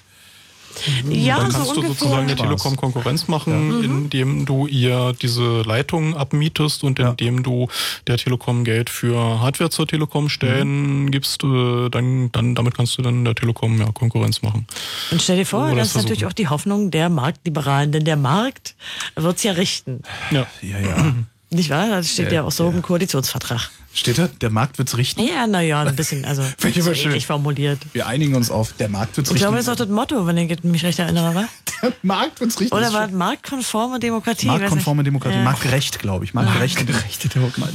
Ja, 1.09 1.37
dann 1.39 1.51
so 1.51 1.59
kannst 1.59 1.71
du 1.77 1.81
ungefähr. 1.81 1.89
sozusagen 1.95 2.27
der. 2.27 2.37
Telekom 2.37 2.77
Konkurrenz 2.77 3.29
machen, 3.29 3.79
Mhm. 3.79 3.85
indem 3.85 4.45
du 4.45 4.67
ihr 4.67 5.15
diese 5.23 5.63
Leitung 5.63 6.15
abmietest 6.15 6.85
und 6.85 6.99
indem 6.99 7.43
du 7.43 7.69
der 8.07 8.19
Telekom 8.19 8.63
Geld 8.65 8.91
für 8.91 9.41
Hardware 9.41 9.71
zur 9.71 9.87
Telekom 9.87 10.29
stellen 10.29 11.05
Mhm. 11.05 11.11
gibst, 11.13 11.43
äh, 11.45 11.89
dann, 11.89 12.31
dann 12.33 12.55
damit 12.55 12.75
kannst 12.75 12.99
du 12.99 13.03
dann 13.03 13.25
der 13.25 13.35
Telekom 13.35 13.79
ja 13.81 13.91
Konkurrenz 13.93 14.43
machen. 14.43 14.67
Und 15.11 15.23
stell 15.23 15.37
dir 15.39 15.47
vor, 15.47 15.67
Oder 15.69 15.77
das 15.77 15.89
ist 15.89 15.97
natürlich 15.97 16.27
auch 16.27 16.35
die 16.35 16.49
Hoffnung 16.49 16.91
der 16.91 17.09
Marktliberalen, 17.09 17.93
denn 17.93 18.05
der 18.05 18.17
Markt 18.17 18.75
wird's 19.15 19.43
ja 19.45 19.53
richten. 19.53 20.03
Ja, 20.31 20.47
ja, 20.61 20.79
ja. 20.79 21.15
Nicht 21.57 21.71
wahr? 21.71 21.89
Das 21.89 22.11
steht 22.11 22.27
ja, 22.27 22.35
Ja, 22.35 22.43
auch 22.45 22.53
so 22.53 22.69
im 22.71 22.83
Koalitionsvertrag. 22.83 23.71
Steht 23.95 24.19
da, 24.19 24.29
der 24.29 24.51
Markt 24.51 24.77
wird's 24.77 24.99
richten? 24.99 25.23
Ja, 25.23 25.47
naja, 25.47 25.81
ein 25.83 25.97
bisschen, 25.97 26.27
also 26.27 26.43
Finde 26.59 26.79
ich 26.79 26.85
so 26.85 26.93
schön. 26.93 27.19
formuliert. 27.23 27.79
Wir 27.95 28.07
einigen 28.07 28.35
uns 28.35 28.51
auf, 28.51 28.75
der 28.75 28.91
Markt 28.91 29.17
wird's 29.17 29.31
Ich 29.31 29.37
glaube, 29.37 29.57
richten. 29.57 29.71
das 29.71 29.75
ist 29.77 29.81
auch 29.81 29.87
das 29.87 29.95
Motto, 29.95 30.27
wenn 30.27 30.37
ich 30.37 30.63
mich 30.65 30.85
recht 30.85 30.99
erinnere, 30.99 31.35
wa? 31.35 31.45
Der 31.83 31.93
Markt 32.03 32.41
wird's 32.41 32.61
richten. 32.61 32.75
Oder 32.75 32.93
war 32.93 33.09
marktkonforme 33.09 33.99
Demokratie? 33.99 34.47
Marktkonforme. 34.47 35.03
Demokratie, 35.03 35.37
Ja. 35.37 35.45
marktgerecht, 35.45 35.99
glaube 35.99 36.25
ich. 36.27 36.35
Marktgerechte 36.35 36.85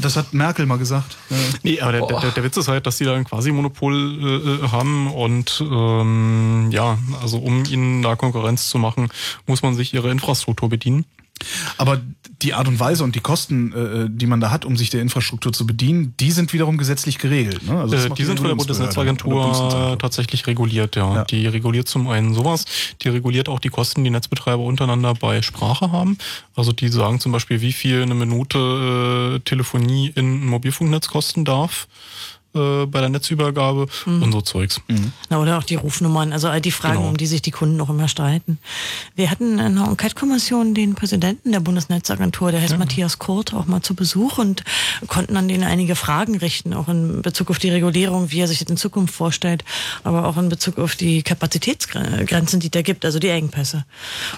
Das 0.02 0.16
hat 0.16 0.34
Merkel 0.34 0.66
mal 0.68 0.78
gesagt. 0.78 1.18
Ja. 1.30 1.38
Nee, 1.64 1.82
aber 1.82 1.92
der, 1.92 2.08
der, 2.20 2.32
der 2.32 2.44
Witz 2.44 2.58
ist 2.58 2.68
halt, 2.68 2.86
dass 2.86 2.98
die 2.98 3.06
da 3.06 3.16
ein 3.16 3.26
quasi 3.26 3.52
Monopol 3.52 3.94
äh, 3.94 4.66
äh, 4.66 4.68
haben 4.70 5.12
und 5.12 5.62
ähm, 5.62 6.70
ja, 6.72 6.98
also 7.22 7.38
um 7.40 7.64
ihnen 7.66 8.02
da 8.02 8.16
Konkurrenz 8.16 8.70
zu 8.70 8.78
machen, 8.78 9.10
muss 9.48 9.62
man 9.64 9.76
sich 9.76 9.94
ihre 9.94 10.10
Infrastruktur 10.12 10.70
bedienen. 10.70 11.06
Aber 11.78 12.02
die 12.42 12.54
Art 12.54 12.68
und 12.68 12.80
Weise 12.80 13.04
und 13.04 13.16
die 13.16 13.20
Kosten, 13.20 13.72
äh, 13.74 14.10
die 14.10 14.26
man 14.26 14.40
da 14.40 14.50
hat, 14.52 14.66
um 14.66 14.76
sich 14.78 14.90
der 14.90 15.02
Infrastruktur 15.02 15.54
zu 15.54 15.68
bedienen, 15.68 16.14
die 16.20 16.32
sind 16.32 16.54
wiederum 16.54 16.78
gesetzlich 16.78 17.18
geregelt. 17.20 17.66
Ne? 17.68 17.80
Also 17.80 17.96
Äh, 17.96 18.10
macht 18.10 18.20
die 18.20 18.24
sind 18.26 18.40
von 18.40 18.48
der 18.48 18.56
Bundesnetzagentur. 18.56 19.98
tatsächlich 20.00 20.48
reguliert, 20.48 20.96
ja. 20.96 21.16
Ja. 21.16 21.24
Die 21.26 21.46
reguliert 21.48 21.88
zum 21.88 22.08
einen 22.08 22.34
sowas, 22.34 22.66
die 23.02 23.10
reguliert 23.10 23.48
auch 23.50 23.60
die 23.60 23.70
Kosten, 23.70 24.04
die 24.04 24.10
Netzbetreiber 24.10 24.64
untereinander 24.64 25.14
bei 25.14 25.42
Sprache 25.42 25.92
haben. 25.92 26.18
Also 26.56 26.72
die 26.72 26.88
sagen 26.90 27.20
zum 27.20 27.32
Beispiel, 27.32 27.62
wie 27.62 27.74
viel 27.74 28.02
eine 28.02 28.16
Minute 28.16 29.36
äh, 29.36 29.40
Telefonie 29.40 30.12
in 30.16 30.42
ein 30.42 30.46
Mobilfunknetz 30.48 31.08
kosten 31.08 31.46
darf 31.46 31.88
äh, 32.54 32.86
bei 32.86 33.00
der 33.00 33.10
Netzübergabe 33.10 33.88
Mhm. 34.06 34.24
und 34.24 34.32
so 34.32 34.42
Zeugs. 34.42 34.82
Na, 35.30 35.40
oder 35.40 35.58
auch 35.58 35.64
die 35.64 35.76
Rufnummern, 35.76 36.34
also 36.34 36.48
all 36.50 36.62
die 36.62 36.72
Fragen, 36.72 36.98
Genau. 36.98 37.10
um 37.10 37.18
die 37.18 37.28
sich 37.28 37.42
die 37.42 37.52
Kunden 37.52 37.80
auch 37.82 37.90
immer 37.90 38.08
streiten. 38.08 38.58
Wir 39.16 39.30
hatten 39.32 39.60
in 39.60 39.76
der 39.76 39.86
Enquete-Kommission 39.86 40.74
den 40.74 40.96
Präsidenten 40.96 41.52
der 41.52 41.60
Bundesnetzagentur, 41.62 42.52
der 42.52 42.62
heißt 42.62 42.78
Matthias 42.78 43.20
Kurt, 43.20 43.54
auch 43.54 43.66
mal 43.68 43.82
zu 43.82 43.94
Besuch 43.96 44.38
und 44.38 44.64
konnten 45.08 45.38
an 45.38 45.48
den 45.48 45.64
einige 45.64 45.96
Fragen 45.96 46.38
richten, 46.38 46.74
auch 46.74 46.88
in 46.90 47.22
Bezug 47.22 47.50
auf 47.50 47.60
die 47.60 47.70
Regulierung, 47.70 48.32
wie 48.32 48.40
er 48.42 48.48
sich 48.48 48.60
das 48.60 48.70
in 48.70 48.78
Zukunft 48.78 49.14
vorstellt, 49.14 49.64
aber 50.04 50.26
auch 50.28 50.38
in 50.38 50.50
Bezug 50.50 50.78
auf 50.80 50.96
die 50.96 51.24
Kapazitätsgrenzen, 51.24 52.60
die 52.60 52.70
da 52.70 52.82
gibt, 52.82 53.06
also 53.06 53.20
die 53.20 53.30
Engpässe. 53.30 53.86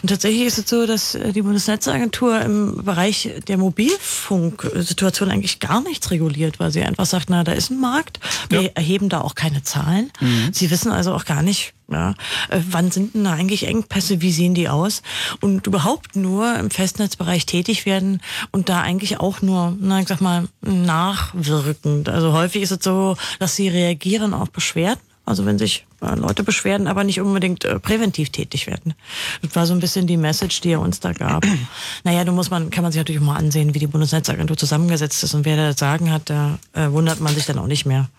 Und 0.01 0.09
tatsächlich 0.09 0.43
ist 0.47 0.57
es 0.59 0.69
so, 0.69 0.85
dass 0.85 1.15
äh, 1.15 1.31
die 1.33 1.41
Bundesnetzagentur 1.41 2.41
im 2.41 2.83
Bereich 2.83 3.29
der 3.47 3.57
Mobilfunksituation 3.57 5.29
eigentlich 5.31 5.59
gar 5.59 5.81
nichts 5.81 6.11
reguliert, 6.11 6.59
weil 6.59 6.71
sie 6.71 6.83
einfach 6.83 7.05
sagt, 7.05 7.29
na, 7.29 7.43
da 7.43 7.51
ist 7.53 7.71
ein 7.71 7.79
Markt, 7.79 8.02
wir 8.49 8.71
erheben 8.75 9.09
da 9.09 9.21
auch 9.21 9.35
keine 9.35 9.63
Zahlen. 9.63 10.11
Sie 10.51 10.69
wissen 10.71 10.91
also 10.91 11.13
auch 11.13 11.25
gar 11.25 11.41
nicht, 11.41 11.73
ja, 11.91 12.11
äh, 12.49 12.59
wann 12.69 12.91
sind 12.91 13.13
denn 13.13 13.23
da 13.23 13.33
eigentlich 13.33 13.67
Engpässe, 13.67 14.21
wie 14.21 14.31
sehen 14.31 14.53
die 14.53 14.69
aus? 14.69 15.01
Und 15.41 15.67
überhaupt 15.67 16.15
nur 16.15 16.55
im 16.57 16.69
Festnetzbereich 16.69 17.45
tätig 17.45 17.85
werden 17.85 18.21
und 18.51 18.69
da 18.69 18.81
eigentlich 18.81 19.19
auch 19.19 19.41
nur, 19.41 19.75
na, 19.79 19.99
ich 19.99 20.07
sag 20.07 20.21
mal, 20.21 20.47
nachwirkend. 20.61 22.09
Also 22.09 22.33
häufig 22.33 22.61
ist 22.61 22.71
es 22.71 22.83
so, 22.83 23.17
dass 23.39 23.55
sie 23.55 23.67
reagieren 23.67 24.33
auf 24.33 24.51
Beschwerden. 24.51 25.01
Also 25.25 25.45
wenn 25.45 25.57
sich 25.57 25.85
äh, 26.01 26.15
Leute 26.15 26.43
beschweren, 26.43 26.87
aber 26.87 27.03
nicht 27.05 27.21
unbedingt 27.21 27.63
äh, 27.63 27.79
präventiv 27.79 28.29
tätig 28.29 28.67
werden. 28.67 28.93
Das 29.41 29.55
war 29.55 29.65
so 29.65 29.73
ein 29.73 29.79
bisschen 29.79 30.05
die 30.05 30.17
Message, 30.17 30.59
die 30.61 30.71
er 30.71 30.81
uns 30.81 30.99
da 30.99 31.13
gab. 31.13 31.45
naja, 32.03 32.25
du 32.25 32.33
muss 32.33 32.49
man, 32.49 32.69
kann 32.69 32.83
man 32.83 32.91
sich 32.91 32.99
natürlich 32.99 33.21
auch 33.21 33.25
mal 33.25 33.37
ansehen, 33.37 33.73
wie 33.73 33.79
die 33.79 33.87
Bundesnetzagentur 33.87 34.57
zusammengesetzt 34.57 35.23
ist 35.23 35.33
und 35.33 35.45
wer 35.45 35.55
da 35.55 35.67
das 35.67 35.79
Sagen 35.79 36.11
hat, 36.11 36.29
da 36.29 36.59
äh, 36.73 36.89
wundert 36.91 37.21
man 37.21 37.33
sich 37.33 37.45
dann 37.45 37.57
auch 37.57 37.67
nicht 37.67 37.85
mehr. 37.85 38.09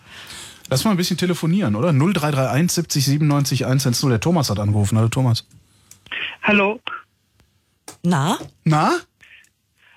Lass 0.69 0.83
mal 0.83 0.91
ein 0.91 0.97
bisschen 0.97 1.17
telefonieren, 1.17 1.75
oder? 1.75 1.93
0331 1.93 2.71
70 2.71 3.05
97 3.05 3.65
110. 3.65 4.09
Der 4.09 4.19
Thomas 4.19 4.49
hat 4.49 4.59
angerufen. 4.59 4.97
Hallo 4.97 5.09
Thomas. 5.09 5.45
Hallo. 6.41 6.79
Na? 8.01 8.39
Na? 8.63 8.95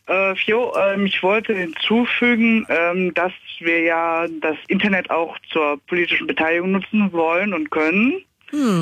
Äh, 0.07 0.35
Jo, 0.47 0.75
ähm, 0.77 1.07
ich 1.07 1.23
wollte 1.23 1.55
hinzufügen, 1.55 2.67
ähm, 2.69 3.15
dass 3.15 3.33
wir 3.61 3.81
ja 3.81 4.27
das 4.41 4.57
Internet 4.69 5.11
auch 5.11 5.37
zur 5.53 5.79
politischen 5.87 6.27
Beteiligung 6.27 6.73
nutzen 6.73 7.13
wollen 7.13 7.55
und 7.55 7.71
können. 7.71 8.25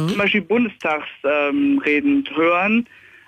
Zum 0.09 0.19
Beispiel 0.19 0.43
Bundestagsreden 0.43 2.25
ähm, 2.27 2.37
hören. 2.37 2.87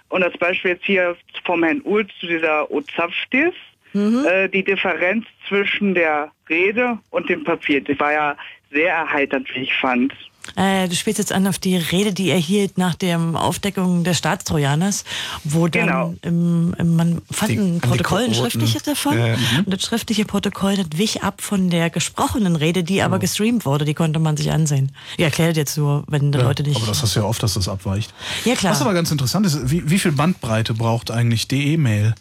Und 0.09 0.23
als 0.23 0.37
Beispiel 0.39 0.73
jetzt 0.73 0.85
hier 0.85 1.17
vom 1.45 1.63
Herrn 1.63 1.83
Ulz 1.83 2.11
zu 2.21 2.27
dieser 2.27 2.71
Ozapftis, 2.71 3.53
äh, 3.95 4.49
die 4.49 4.63
Differenz 4.63 5.27
zwischen 5.49 5.95
der 5.95 6.31
Rede 6.49 6.99
und 7.11 7.29
dem 7.29 7.45
Papier, 7.45 7.81
die 7.81 7.99
war 7.99 8.13
ja 8.13 8.37
sehr 8.71 8.93
erheiternd, 8.93 9.49
wie 9.55 9.63
ich 9.63 9.75
fand. 9.75 10.15
Äh, 10.57 10.89
du 10.89 10.95
spielst 10.95 11.19
jetzt 11.19 11.33
an 11.33 11.47
auf 11.47 11.59
die 11.59 11.77
Rede, 11.77 12.13
die 12.13 12.31
er 12.31 12.39
hielt 12.39 12.79
nach 12.79 12.95
der 12.95 13.21
Aufdeckung 13.35 14.03
des 14.03 14.17
Staatstrojaners, 14.19 15.05
wo 15.45 15.69
dann 15.69 15.87
Genau. 15.87 16.15
im, 16.23 16.75
im, 16.79 16.97
man 16.97 17.23
fand 17.31 17.51
Die 17.53 17.59
ein 17.59 17.81
Protokoll, 17.81 18.23
ein 18.25 18.35
schriftliches 18.35 18.83
davon. 18.83 19.19
Ja. 19.19 19.37
Mhm. 19.37 19.65
Und 19.67 19.71
das 19.75 19.83
schriftliche 19.83 20.25
Protokoll, 20.25 20.77
das 20.77 20.87
wich 20.97 21.23
ab 21.23 21.43
von 21.43 21.69
der 21.69 21.91
gesprochenen 21.91 22.57
Rede, 22.57 22.83
die 22.83 23.03
aber 23.03 23.19
gestreamt 23.19 23.67
wurde. 23.67 23.85
Die 23.85 23.95
konnte 23.95 24.19
man 24.21 24.37
sich 24.39 24.51
ansehen. 24.51 24.93
Ich 25.19 25.25
erkläre 25.25 25.51
das 25.51 25.59
jetzt 25.59 25.77
nur, 25.77 26.05
wenn 26.09 26.33
die 26.33 26.39
Ja, 26.39 26.45
Leute 26.45 26.63
nicht. 26.63 26.77
Aber 26.77 26.87
das 26.87 27.03
hast 27.03 27.15
du 27.15 27.21
ja 27.21 27.27
oft, 27.27 27.43
dass 27.43 27.55
das 27.55 27.69
abweicht. 27.69 28.13
Ja, 28.47 28.55
klar. 28.55 28.73
Was 28.73 28.81
aber 28.81 28.95
ganz 28.95 29.11
interessant 29.11 29.45
ist, 29.47 29.71
wie, 29.71 29.91
wie 29.91 29.99
viel 29.99 30.13
Bandbreite 30.13 30.73
braucht 30.73 31.11
eigentlich 31.11 31.47
DE-Mail? 31.49 32.15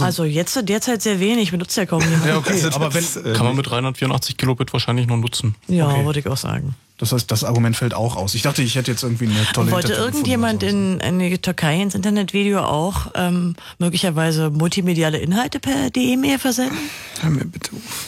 Also, 0.00 0.24
jetzt 0.24 0.58
derzeit 0.68 1.02
sehr 1.02 1.20
wenig, 1.20 1.50
benutzt 1.50 1.76
ja 1.76 1.86
kaum 1.86 2.00
jemand. 2.02 2.26
Ja, 2.26 2.36
okay, 2.38 2.62
aber 2.72 2.92
wenn, 2.94 3.04
Kann 3.34 3.46
man 3.46 3.56
mit 3.56 3.68
384 3.68 4.36
Kilobit 4.36 4.72
wahrscheinlich 4.72 5.06
noch 5.06 5.16
nutzen. 5.16 5.54
Ja, 5.68 5.88
Okay. 5.88 6.04
würde 6.04 6.20
ich 6.20 6.26
auch 6.28 6.36
sagen. 6.36 6.74
das 6.98 7.12
heißt, 7.12 7.30
das 7.30 7.44
Argument 7.44 7.76
fällt 7.76 7.94
auch 7.94 8.16
aus. 8.16 8.34
Ich 8.34 8.42
dachte, 8.42 8.62
ich 8.62 8.74
hätte 8.74 8.90
jetzt 8.90 9.02
irgendwie 9.02 9.24
eine 9.26 9.44
tolle 9.54 9.70
Wollte 9.72 9.94
irgendjemand 9.94 10.62
in, 10.62 11.00
in 11.00 11.18
die 11.18 11.38
Türkei 11.38 11.80
ins 11.80 11.94
Internetvideo 11.94 12.60
auch 12.60 13.06
ähm, 13.14 13.56
möglicherweise 13.78 14.50
multimediale 14.50 15.18
Inhalte 15.18 15.60
per 15.60 15.90
E-Mail 15.96 16.38
versenden? 16.38 16.76
Hör 17.22 17.30
mir 17.30 17.44
bitte 17.46 17.70
auf. 17.74 18.06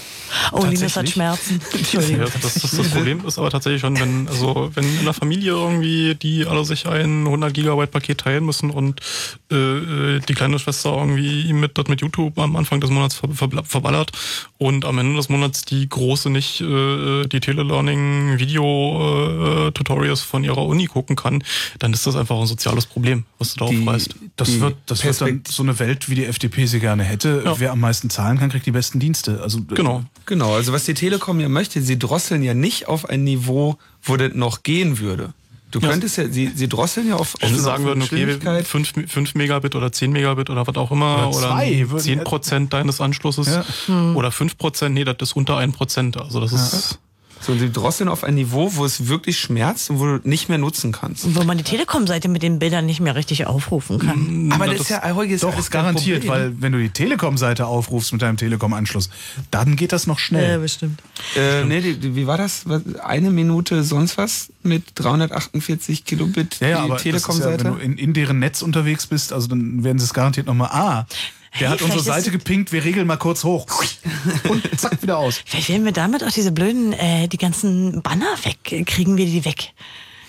Oh, 0.52 0.64
Linus 0.64 0.82
hat 0.96 1.06
Tatsächlich? 1.06 1.12
Schmerzen. 1.14 1.60
Ja, 1.72 1.78
Entschuldigung. 1.78 2.26
das, 2.42 2.54
das, 2.54 2.70
das 2.70 2.88
Problem 2.90 3.26
ist 3.26 3.38
aber 3.38 3.50
tatsächlich 3.50 3.80
schon, 3.80 3.98
wenn, 3.98 4.28
also, 4.28 4.70
wenn 4.74 4.84
in 4.98 5.04
der 5.04 5.14
Familie 5.14 5.52
irgendwie 5.52 6.14
die 6.14 6.46
alle 6.46 6.64
sich 6.64 6.86
ein 6.86 7.26
100 7.26 7.52
Gigabyte 7.52 7.90
Paket 7.90 8.18
teilen 8.18 8.44
müssen 8.44 8.70
und 8.70 9.00
äh, 9.50 9.56
äh, 9.56 10.20
die 10.20 10.34
kleine 10.34 10.58
Schwester 10.58 10.96
irgendwie 10.96 11.52
mit, 11.52 11.76
das 11.76 11.86
mit 11.88 12.00
YouTube 12.00 12.38
am 12.38 12.56
Anfang 12.56 12.80
des 12.80 12.90
Monats 12.90 13.14
ver, 13.14 13.28
ver, 13.30 13.48
verballert 13.64 14.12
und 14.58 14.84
am 14.84 14.98
Ende 14.98 15.16
des 15.16 15.28
Monats 15.28 15.62
die 15.62 15.88
große 15.88 16.30
nicht 16.30 16.60
äh, 16.60 17.26
die 17.26 17.40
Telelearning 17.40 18.38
Video 18.38 19.68
äh, 19.68 19.72
Tutorials 19.72 20.20
von 20.20 20.44
ihrer 20.44 20.64
Uni 20.64 20.86
gucken 20.86 21.16
kann, 21.16 21.42
dann 21.78 21.92
ist 21.92 22.06
das 22.06 22.16
einfach 22.16 22.38
ein 22.38 22.46
soziales 22.46 22.86
Problem, 22.86 23.24
was 23.38 23.54
du 23.54 23.60
da 23.60 23.64
aufreißt. 23.66 24.14
Das 24.36 24.60
wird, 24.60 24.76
das 24.86 25.04
wird 25.04 25.20
dann 25.20 25.42
so 25.48 25.62
eine 25.62 25.78
Welt, 25.78 26.08
wie 26.08 26.14
die 26.14 26.24
FDP 26.24 26.66
sie 26.66 26.80
gerne 26.80 27.02
hätte. 27.02 27.42
Ja. 27.44 27.58
Wer 27.58 27.72
am 27.72 27.80
meisten 27.80 28.10
zahlen 28.10 28.38
kann, 28.38 28.50
kriegt 28.50 28.66
die 28.66 28.70
besten 28.70 29.00
Dienste. 29.00 29.40
Also 29.42 29.60
Genau. 29.68 30.04
Genau, 30.32 30.54
also 30.54 30.72
was 30.72 30.84
die 30.86 30.94
Telekom 30.94 31.40
ja 31.40 31.50
möchte, 31.50 31.82
sie 31.82 31.98
drosseln 31.98 32.42
ja 32.42 32.54
nicht 32.54 32.88
auf 32.88 33.06
ein 33.10 33.22
Niveau, 33.22 33.76
wo 34.02 34.16
das 34.16 34.32
noch 34.32 34.62
gehen 34.62 34.98
würde. 34.98 35.34
Du 35.70 35.78
Ja. 35.78 35.90
könntest 35.90 36.16
ja, 36.16 36.26
sie, 36.26 36.50
sie 36.54 36.68
drosseln 36.68 37.06
ja 37.08 37.16
auf, 37.16 37.34
auf 37.34 37.42
Wenn 37.42 37.48
sie 37.50 37.54
eine- 37.56 37.62
sagen 37.62 37.84
würden, 37.84 38.00
okay, 38.02 38.16
Geschwindigkeit. 38.24 38.66
5, 38.66 38.92
5 39.08 39.34
Megabit 39.34 39.74
oder 39.74 39.92
10 39.92 40.10
Megabit 40.10 40.48
oder 40.48 40.66
was 40.66 40.74
auch 40.76 40.90
immer, 40.90 41.28
Oder 41.28 41.36
oder, 41.36 41.48
zwei 41.50 41.90
würden- 41.90 42.02
10 42.02 42.24
Prozent 42.24 42.72
deines 42.72 43.02
Anschlusses 43.02 43.46
Ja. 43.88 44.12
Oder 44.14 44.32
5 44.32 44.56
Prozent, 44.56 44.94
nee, 44.94 45.04
das 45.04 45.16
ist 45.20 45.32
unter 45.36 45.58
1 45.58 45.76
Prozent. 45.76 46.16
Also 46.16 46.40
das 46.40 46.52
ist, 46.54 46.98
So, 47.42 47.52
und 47.52 47.58
sie 47.58 47.70
drosseln 47.70 48.08
auf 48.08 48.22
ein 48.22 48.34
Niveau, 48.34 48.74
wo 48.76 48.84
es 48.84 49.08
wirklich 49.08 49.38
schmerzt 49.38 49.90
und 49.90 49.98
wo 49.98 50.04
du 50.04 50.20
nicht 50.28 50.48
mehr 50.48 50.58
nutzen 50.58 50.92
kannst. 50.92 51.24
Und 51.24 51.34
wo 51.34 51.42
man 51.42 51.58
die 51.58 51.64
Telekom-Seite 51.64 52.28
mit 52.28 52.42
den 52.42 52.58
Bildern 52.58 52.86
nicht 52.86 53.00
mehr 53.00 53.16
richtig 53.16 53.46
aufrufen 53.46 53.98
kann. 53.98 54.50
Aber 54.52 54.66
Na, 54.66 54.72
das 54.72 54.82
ist 54.82 54.90
ja 54.90 55.02
heute 55.14 55.32
ist 55.32 55.42
Doch, 55.42 55.52
alles 55.52 55.70
garantiert, 55.70 56.26
weil 56.28 56.54
wenn 56.60 56.72
du 56.72 56.78
die 56.78 56.90
Telekom-Seite 56.90 57.66
aufrufst 57.66 58.12
mit 58.12 58.22
deinem 58.22 58.36
Telekom-Anschluss, 58.36 59.10
dann 59.50 59.74
geht 59.76 59.92
das 59.92 60.06
noch 60.06 60.18
schnell. 60.20 60.52
Ja, 60.52 60.58
bestimmt. 60.58 61.00
Äh, 61.36 61.64
nee, 61.64 61.80
die, 61.80 61.96
die, 61.98 62.14
wie 62.14 62.26
war 62.26 62.38
das? 62.38 62.64
Eine 63.02 63.30
Minute 63.30 63.82
sonst 63.82 64.16
was 64.18 64.52
mit 64.62 64.84
348 64.94 66.04
Kilobit 66.04 66.60
Ja, 66.60 66.68
ja, 66.68 66.76
das 66.76 66.84
ist 66.84 66.90
ja, 66.90 67.12
Telekom-Seite? 67.12 67.64
wenn 67.64 67.74
du 67.74 67.78
in, 67.80 67.98
in 67.98 68.12
deren 68.12 68.38
Netz 68.38 68.62
unterwegs 68.62 69.06
bist, 69.06 69.32
also 69.32 69.48
dann 69.48 69.82
werden 69.82 69.98
sie 69.98 70.04
es 70.04 70.14
garantiert 70.14 70.46
nochmal, 70.46 70.68
ah, 70.70 71.06
der 71.60 71.68
Hey, 71.68 71.78
hat 71.78 71.82
unsere 71.82 72.02
Seite 72.02 72.30
gepinkt, 72.30 72.72
wir 72.72 72.84
regeln 72.84 73.06
mal 73.06 73.16
kurz 73.16 73.44
hoch. 73.44 73.66
Und 74.48 74.80
zack, 74.80 75.02
wieder 75.02 75.18
aus. 75.18 75.42
Vielleicht 75.46 75.68
werden 75.68 75.84
wir 75.84 75.92
damit 75.92 76.24
auch 76.24 76.30
diese 76.30 76.52
blöden, 76.52 76.92
äh, 76.92 77.28
die 77.28 77.38
ganzen 77.38 78.02
Banner 78.02 78.36
weg, 78.44 78.86
kriegen 78.86 79.16
wir 79.16 79.26
die 79.26 79.44
weg. 79.44 79.72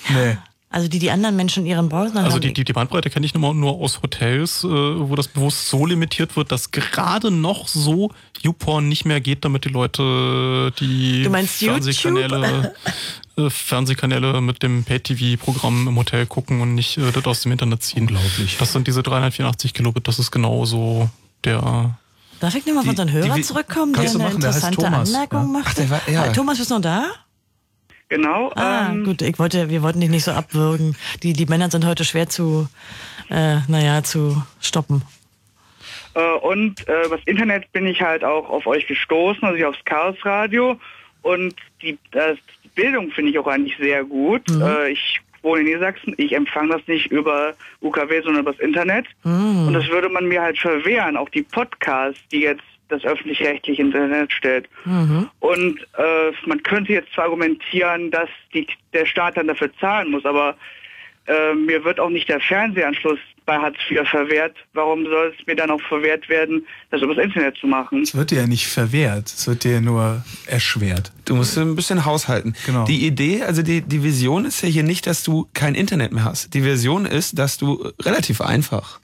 Nee. 0.10 0.38
Also 0.74 0.88
die 0.88 0.98
die 0.98 1.12
anderen 1.12 1.36
Menschen 1.36 1.64
in 1.64 1.70
ihren 1.70 1.88
Browsern 1.88 2.18
also 2.26 2.32
haben. 2.38 2.42
die, 2.42 2.52
die, 2.52 2.64
die 2.64 2.74
Bandbreite 2.74 3.12
kenne 3.12 3.28
ich 3.28 3.36
nur, 3.36 3.54
nur 3.54 3.74
aus 3.80 4.02
Hotels, 4.02 4.64
äh, 4.64 4.68
wo 4.68 5.16
das 5.16 5.28
bewusst 5.28 5.70
so 5.70 5.86
limitiert 5.86 6.36
wird, 6.36 6.52
dass 6.52 6.72
gerade 6.72 7.30
noch 7.30 7.68
so 7.68 8.10
YouPorn 8.42 8.90
nicht 8.90 9.06
mehr 9.06 9.22
geht, 9.22 9.46
damit 9.46 9.66
die 9.66 9.70
Leute 9.70 10.74
die 10.80 11.22
Du 11.22 11.30
meinst 11.30 11.60
Fernsehkanäle, 11.60 12.74
äh, 13.38 13.50
Fernsehkanäle 13.52 14.42
mit 14.42 14.64
dem 14.64 14.84
Pay-TV-Programm 14.84 15.88
im 15.88 15.96
Hotel 15.96 16.26
gucken 16.26 16.60
und 16.62 16.74
nicht 16.74 16.98
äh, 16.98 17.12
das 17.12 17.24
aus 17.26 17.42
dem 17.42 17.52
Internet 17.52 17.84
ziehen. 17.84 18.02
Unglaublich. 18.08 18.58
Das 18.58 18.74
sind 18.74 18.88
diese 18.88 19.04
384 19.04 19.76
Kilobit, 19.76 20.08
das 20.08 20.18
ist 20.18 20.32
genauso 20.32 21.10
der 21.44 21.96
Darf 22.40 22.56
ich 22.56 22.66
nochmal 22.66 22.84
Die- 22.84 22.90
unseren 22.90 23.12
Hörer 23.12 23.36
die- 23.36 23.42
zurückkommen, 23.44 23.94
der 23.94 24.10
eine 24.10 24.18
machen, 24.18 24.36
interessante 24.36 24.86
Anmerkung 24.88 25.42
ja. 25.42 25.48
macht? 25.48 25.68
Ach, 25.70 25.74
der 25.76 25.90
war- 25.92 26.10
ja. 26.10 26.28
Thomas, 26.34 26.58
bist 26.58 26.72
du 26.72 26.76
noch 26.76 26.82
da? 26.82 27.06
Genau. 28.14 28.52
Ah, 28.54 28.92
ähm, 28.92 29.06
gut, 29.06 29.24
ich 29.24 29.40
wollte, 29.40 29.72
wir 29.72 29.82
wollten 29.82 30.00
dich 30.00 30.12
nicht 30.12 30.24
so 30.24 30.34
abwürgen. 30.34 30.96
Die, 31.24 31.34
die 31.34 31.48
Männer 31.48 31.72
sind 31.72 31.84
heute 31.84 32.06
schwer 32.06 32.30
zu, 32.30 32.68
äh, 33.32 33.58
naja, 33.68 34.04
zu 34.04 34.40
stoppen. 34.62 35.02
Äh, 36.14 36.22
und 36.22 36.88
äh, 36.88 37.10
was 37.10 37.22
Internet 37.26 37.72
bin 37.72 37.88
ich 37.88 38.04
halt 38.04 38.24
auch 38.24 38.52
auf 38.52 38.68
euch 38.68 38.86
gestoßen, 38.86 39.44
also 39.44 39.58
ich 39.58 39.66
aufs 39.66 39.84
Chaos 39.86 40.16
Radio. 40.22 40.80
Und 41.24 41.56
die, 41.82 41.98
das, 42.12 42.38
die 42.64 42.70
Bildung 42.76 43.10
finde 43.10 43.32
ich 43.32 43.40
auch 43.40 43.48
eigentlich 43.48 43.78
sehr 43.80 44.04
gut. 44.04 44.44
Äh, 44.62 44.92
ich 44.92 45.20
wohne 45.42 45.62
in 45.62 45.66
Niedersachsen, 45.66 46.14
ich 46.18 46.36
empfange 46.36 46.74
das 46.74 46.88
nicht 46.88 47.08
über 47.08 47.56
UKW, 47.82 48.22
sondern 48.22 48.44
übers 48.44 48.60
Internet. 48.60 49.08
Und 49.24 49.74
das 49.74 49.88
würde 49.88 50.10
man 50.10 50.28
mir 50.28 50.44
halt 50.44 50.60
verwehren, 50.60 51.18
auch 51.18 51.30
die 51.30 51.42
Podcasts, 51.42 52.22
die 52.32 52.42
jetzt 52.42 52.62
das 52.94 53.04
öffentlich-rechtliche 53.04 53.82
Internet 53.82 54.32
stellt. 54.32 54.70
Und 55.40 55.80
äh, 55.98 56.32
man 56.46 56.62
könnte 56.64 56.94
jetzt 56.94 57.12
zwar 57.14 57.26
argumentieren, 57.26 58.12
dass 58.12 58.30
die, 58.54 58.68
der 58.94 59.06
Staat 59.06 59.38
dann 59.38 59.48
dafür 59.48 59.70
zahlen 59.80 60.12
muss, 60.12 60.26
aber 60.26 60.56
äh, 61.26 61.54
mir 61.56 61.84
wird 61.84 62.00
auch 62.00 62.10
nicht 62.10 62.28
der 62.28 62.40
Fernsehanschluss 62.40 63.20
bei 63.46 63.58
Hartz 63.58 63.78
IV 63.90 64.08
verwehrt. 64.10 64.56
Warum 64.74 65.06
soll 65.06 65.34
es 65.38 65.48
mir 65.48 65.56
dann 65.56 65.70
auch 65.70 65.82
verwehrt 65.82 66.30
werden, 66.30 66.66
das 66.92 67.02
übers 67.02 67.18
Internet 67.18 67.58
zu 67.58 67.68
machen? 67.68 68.02
Es 68.02 68.16
wird 68.16 68.32
dir 68.32 68.42
ja 68.42 68.48
nicht 68.48 68.68
verwehrt, 68.68 69.28
es 69.28 69.48
wird 69.48 69.64
dir 69.64 69.82
nur 69.82 70.24
erschwert. 70.46 71.12
Du 71.26 71.36
musst 71.36 71.58
ein 71.58 71.76
bisschen 71.76 72.06
haushalten. 72.06 72.56
Genau. 72.66 72.86
Die 72.86 73.06
Idee, 73.06 73.44
also 73.44 73.62
die, 73.62 73.82
die 73.82 74.04
Vision 74.04 74.46
ist 74.46 74.62
ja 74.62 74.70
hier 74.70 74.84
nicht, 74.84 75.08
dass 75.08 75.24
du 75.24 75.48
kein 75.54 75.76
Internet 75.76 76.12
mehr 76.12 76.26
hast. 76.26 76.54
Die 76.54 76.64
Vision 76.64 77.06
ist, 77.06 77.38
dass 77.40 77.58
du 77.58 77.92
relativ 78.02 78.42
einfach 78.42 79.00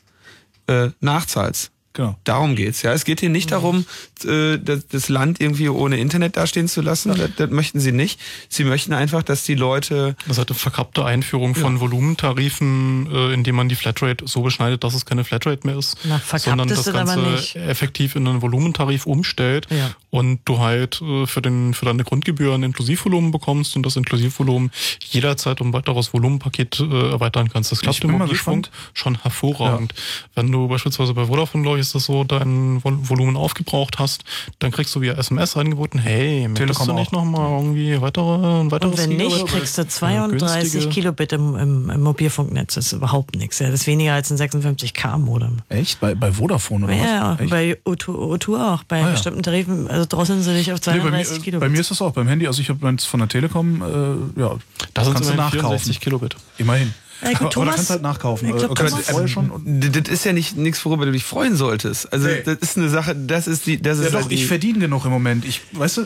äh, 0.68 0.90
nachzahlst. 1.00 1.72
Genau. 2.00 2.16
Darum 2.24 2.56
geht's. 2.56 2.82
Ja, 2.82 2.94
es 2.94 3.04
geht 3.04 3.20
hier 3.20 3.28
nicht 3.28 3.52
darum, 3.52 3.84
äh, 4.24 4.58
das, 4.58 5.10
Land 5.10 5.42
irgendwie 5.42 5.68
ohne 5.68 5.98
Internet 5.98 6.38
dastehen 6.38 6.70
zu 6.70 6.80
lassen. 6.80 7.14
Das, 7.14 7.30
das 7.36 7.50
möchten 7.50 7.82
sie 7.82 7.92
nicht. 7.92 8.22
Sie 8.48 8.64
möchten 8.64 8.94
einfach, 8.94 9.22
dass 9.22 9.44
die 9.44 9.56
Leute 9.56 10.16
Das 10.20 10.32
ist 10.32 10.38
halt 10.38 10.50
eine 10.50 10.58
verkappte 10.60 11.04
Einführung 11.04 11.56
von 11.56 11.82
Volumentarifen, 11.82 13.10
äh, 13.12 13.34
indem 13.34 13.56
man 13.56 13.68
die 13.68 13.76
Flatrate 13.76 14.28
so 14.30 14.42
beschneidet, 14.44 14.86
dass 14.86 14.94
es 14.94 15.06
keine 15.06 15.26
Flatrate 15.26 15.68
mehr 15.68 15.78
ist, 15.78 15.98
Na, 16.06 16.22
sondern 16.38 16.70
das 16.70 16.86
Ganze 16.90 17.20
nicht. 17.20 17.58
effektiv 17.58 18.16
in 18.16 18.26
einen 18.28 18.42
Volumentarif 18.42 19.06
umstellt 19.06 19.68
Ja. 19.70 19.92
und 20.10 20.40
du 20.46 20.60
halt 20.60 21.02
äh, 21.02 21.26
für, 21.28 21.42
den, 21.42 21.74
für 21.74 21.84
deine 21.84 22.06
Grundgebühr 22.06 22.54
ein 22.54 22.64
Inklusivvolumen 22.64 23.32
bekommst 23.32 23.76
und 23.76 23.86
das 23.86 23.98
Inklusivvolumen 23.98 24.72
jederzeit 25.02 25.60
um 25.60 25.74
weiteres 25.74 26.14
Volumenpaket 26.14 26.80
äh, 26.80 27.10
erweitern 27.12 27.50
kannst. 27.52 27.74
Das 27.74 27.82
klappt 27.82 27.98
Ich 27.98 28.04
im 28.06 28.12
Mobilfunk 28.12 28.66
gespannt. 28.68 28.72
schon 28.94 29.22
hervorragend. 29.22 29.94
Wenn 30.36 30.50
du 30.50 30.70
beispielsweise 30.70 31.14
bei 31.14 31.26
Vodafone, 31.26 31.64
glaube 31.64 31.80
ich, 31.80 31.89
ist 31.90 31.96
das 31.96 32.06
so, 32.06 32.24
dein 32.24 32.84
Vol 32.84 32.98
Volumen 33.10 33.36
aufgebraucht 33.38 34.00
hast, 34.00 34.24
dann 34.60 34.72
kriegst 34.72 34.96
du 34.96 35.02
via 35.02 35.14
SMS 35.14 35.56
angeboten, 35.58 36.00
hey, 36.00 36.48
möchtest 36.48 36.58
Telekom 36.80 36.88
du 36.88 36.94
nicht 36.94 37.12
nochmal 37.12 37.50
irgendwie 37.60 38.00
weitere, 38.02 38.62
ein 38.62 38.72
weiteres 38.72 38.92
Und 38.94 38.98
wenn 39.00 39.18
nicht, 39.18 39.30
Gigabyte? 39.36 39.48
kriegst 39.60 39.78
du 39.78 39.88
32 39.88 40.72
günstige- 40.74 40.90
Kilobit 40.90 41.34
im, 41.34 41.56
im, 41.56 41.90
im 41.90 42.02
Mobilfunknetz. 42.02 42.76
Das 42.76 42.88
ist 42.88 42.94
überhaupt 42.94 43.36
nichts. 43.36 43.60
Ja, 43.60 43.70
das 43.72 43.82
ist 43.82 43.88
weniger 43.88 44.14
als 44.14 44.32
ein 44.32 44.38
56K-Modem. 44.38 45.58
Echt? 45.70 46.00
Bei, 46.00 46.16
bei 46.16 46.32
Vodafone 46.32 46.86
oder 46.86 46.94
Ja, 46.94 47.32
was? 47.34 47.40
Echt? 47.42 47.50
bei 47.50 47.78
O2, 47.86 48.38
O2 48.40 48.74
auch. 48.74 48.84
Bei 48.84 48.98
Ah, 49.02 49.06
ja. 49.08 49.12
bestimmten 49.12 49.44
Tarifen, 49.44 49.88
also 49.88 50.06
drosseln 50.08 50.42
sie 50.42 50.54
dich 50.54 50.72
auf 50.72 50.80
Nee, 50.86 50.94
bei, 50.94 51.00
32 51.00 51.38
mir, 51.38 51.44
Kilobit. 51.44 51.60
bei 51.68 51.70
mir 51.70 51.80
ist 51.82 51.92
das 51.92 52.02
auch 52.02 52.12
beim 52.12 52.28
Handy. 52.28 52.48
Also 52.48 52.62
ich 52.62 52.70
habe 52.70 52.80
meins 52.84 53.06
von 53.06 53.20
der 53.20 53.30
Telekom, 53.30 53.82
äh, 53.82 54.40
ja, 54.42 54.56
Da 54.94 55.04
sind 55.04 55.14
kannst 55.14 55.30
du 55.30 55.34
nachkaufen. 55.36 55.60
64 55.60 56.00
Kilobit. 56.00 56.36
Immerhin. 56.58 56.94
Ja, 57.22 57.30
gut, 57.30 57.36
aber, 57.38 57.46
aber 57.46 57.50
Thomas- 57.52 57.68
da 57.72 57.76
kannst 57.76 57.90
du 57.90 57.94
halt 57.94 58.02
nachkaufen. 58.04 58.50
ich 58.50 58.56
glaub, 58.56 58.72
Äh, 58.72 58.74
Thomas- 58.76 59.06
du 59.06 59.12
vorher 59.12 59.28
schon. 59.28 59.52
Das 59.66 60.10
ist 60.10 60.26
ja 60.26 60.34
nicht 60.34 60.56
nichts, 60.58 60.84
worüber 60.86 61.06
du 61.06 61.12
dich 61.12 61.24
freuen 61.26 61.56
solltest. 61.56 62.12
Also 62.14 62.28
Nee. 62.28 62.42
das 62.46 62.58
ist 62.62 62.78
eine 62.78 62.90
Sache, 62.90 63.16
das 63.16 63.48
ist 63.48 63.66
die, 63.66 63.82
das 63.82 64.00
ja 64.00 64.06
ist 64.06 64.14
doch, 64.14 64.22
halt 64.22 64.32
ich 64.32 64.42
die, 64.42 64.46
verdiene 64.48 64.80
genug 64.80 65.06
im 65.06 65.12
Moment. 65.12 65.44
Ich, 65.46 65.62
weißt 65.74 65.98
du, 65.98 66.06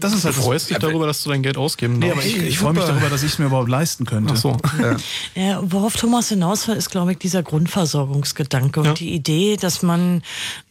das 0.00 0.12
ist 0.12 0.20
Du 0.22 0.28
halt 0.28 0.36
das- 0.36 0.44
freust 0.44 0.70
dich 0.70 0.78
darüber, 0.78 1.06
dass 1.06 1.22
du 1.22 1.30
dein 1.30 1.42
Geld 1.42 1.56
ausgeben 1.56 1.98
Nee, 1.98 2.08
darfst. 2.10 2.26
aber 2.26 2.26
ich, 2.26 2.42
ich 2.42 2.58
freue 2.58 2.72
mich 2.72 2.84
darüber, 2.84 3.08
dass 3.08 3.22
ich 3.22 3.32
es 3.32 3.38
mir 3.38 3.46
überhaupt 3.46 3.68
leisten 3.68 4.04
könnte. 4.06 4.32
Ach 4.34 4.36
so. 4.36 4.56
Ja, 5.34 5.60
worauf 5.62 5.96
Thomas 5.96 6.28
hinaus 6.28 6.66
will, 6.68 6.76
ist, 6.76 6.90
glaube 6.90 7.12
ich, 7.12 7.18
dieser 7.18 7.42
Grundversorgungsgedanke 7.42 8.80
und 8.80 8.86
Ja. 8.86 8.92
die 8.94 9.12
Idee, 9.14 9.56
dass 9.56 9.82
man 9.82 10.22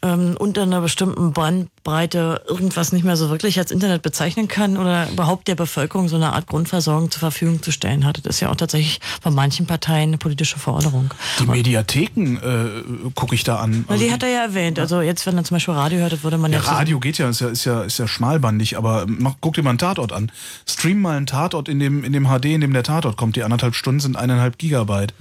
ähm, 0.01 0.35
unter 0.39 0.63
einer 0.63 0.81
bestimmten 0.81 1.33
Bandbreite 1.33 2.41
irgendwas 2.47 2.91
nicht 2.91 3.03
mehr 3.03 3.15
so 3.17 3.29
wirklich 3.29 3.59
als 3.59 3.71
Internet 3.71 4.01
bezeichnen 4.01 4.47
kann 4.47 4.77
oder 4.77 5.09
überhaupt 5.09 5.47
der 5.47 5.55
Bevölkerung 5.55 6.07
so 6.09 6.15
eine 6.15 6.33
Art 6.33 6.47
Grundversorgung 6.47 7.11
zur 7.11 7.19
Verfügung 7.19 7.61
zu 7.61 7.71
stellen 7.71 8.05
hat. 8.05 8.17
Das 8.25 8.35
ist 8.35 8.39
ja 8.39 8.49
auch 8.49 8.55
tatsächlich 8.55 8.99
von 9.21 9.33
manchen 9.35 9.65
Parteien 9.65 10.09
eine 10.09 10.17
politische 10.17 10.57
Forderung. 10.59 11.13
Die 11.39 11.45
Mediatheken 11.45 12.37
äh, 12.37 13.11
gucke 13.15 13.35
ich 13.35 13.43
da 13.43 13.57
an. 13.57 13.85
Na, 13.87 13.93
Also 13.93 14.05
die 14.05 14.11
hat 14.11 14.23
er 14.23 14.29
ja 14.29 14.41
erwähnt. 14.43 14.79
Also 14.79 15.01
jetzt, 15.01 15.25
wenn 15.25 15.37
er 15.37 15.43
zum 15.43 15.55
Beispiel 15.55 15.73
Radio 15.73 15.99
hört, 15.99 16.23
würde 16.23 16.37
man 16.37 16.51
Ja, 16.51 16.59
ja, 16.59 16.63
so- 16.63 16.71
Radio 16.71 16.99
geht 16.99 17.17
ja, 17.17 17.29
ist 17.29 17.41
ja, 17.41 17.47
ist 17.49 17.65
ja, 17.65 17.81
ist 17.83 17.97
ja 17.99 18.07
schmalbandig, 18.07 18.77
aber 18.77 19.05
mach, 19.19 19.35
guck 19.41 19.53
dir 19.53 19.63
mal 19.63 19.71
einen 19.71 19.79
Tatort 19.79 20.11
an. 20.11 20.31
Stream 20.67 21.01
mal 21.01 21.17
einen 21.17 21.27
Tatort 21.27 21.69
in 21.69 21.79
dem, 21.79 22.03
in 22.03 22.13
dem 22.13 22.25
HD, 22.25 22.45
in 22.45 22.61
dem 22.61 22.73
der 22.73 22.83
Tatort 22.83 23.17
kommt. 23.17 23.35
Die 23.35 23.43
anderthalb 23.43 23.75
Stunden 23.75 23.99
sind 23.99 24.17
eineinhalb 24.17 24.57
Gigabyte. 24.57 25.13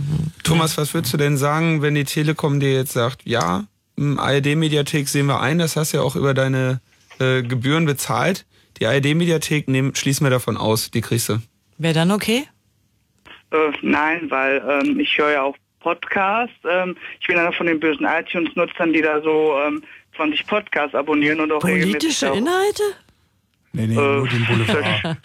Thomas, 0.45 0.79
was 0.79 0.95
würdest 0.95 1.12
du 1.12 1.19
denn 1.19 1.37
sagen, 1.37 1.83
wenn 1.83 1.95
die 1.95 2.05
Telekom 2.05 2.61
dir 2.61 2.73
jetzt 2.73 2.93
sagt, 2.93 3.23
ja, 3.25 3.65
im 3.97 4.19
ARD-Mediathek 4.19 5.09
sehen 5.09 5.27
wir 5.27 5.41
ein, 5.41 5.59
das 5.59 5.77
hast 5.77 5.93
du 5.93 5.99
ja 5.99 6.03
auch 6.03 6.16
über 6.16 6.33
deine 6.33 6.81
äh, 7.19 7.43
Gebühren 7.43 7.85
bezahlt. 7.85 8.47
Die 8.79 8.87
ARD-Mediathek 8.87 9.69
nehmen, 9.69 9.95
schließen 9.95 10.25
wir 10.25 10.31
davon 10.31 10.57
aus, 10.57 10.91
die 10.91 11.01
kriegst 11.01 11.29
du. 11.29 11.39
Wäre 11.79 11.95
dann 11.95 12.12
okay? 12.12 12.45
Äh, 13.51 13.73
nein, 13.83 14.31
weil 14.31 14.62
ähm, 14.69 15.01
ich 15.01 15.19
höre 15.19 15.33
ja 15.33 15.43
auch 15.43 15.57
Podcast. 15.81 16.53
Ähm, 16.69 16.97
ich 17.20 17.27
bin 17.27 17.39
einer 17.39 17.53
von 17.53 17.66
den 17.66 17.81
bösen 17.81 18.07
iTunes-Nutzern, 18.07 18.93
die 18.93 19.03
da 19.03 19.20
so 19.23 19.57
ähm, 19.59 19.83
20 20.16 20.47
Podcasts 20.47 20.95
abonnieren 20.95 21.41
und 21.41 21.53
auch 21.53 21.61
Politische 21.61 22.31
auch, 22.31 22.37
Inhalte? 22.37 22.83
Nee, 23.73 23.86
nee, 23.86 23.95
Äh, 23.95 23.97
nur 23.97 24.28
den 24.28 24.47
Boulevard. 24.47 25.19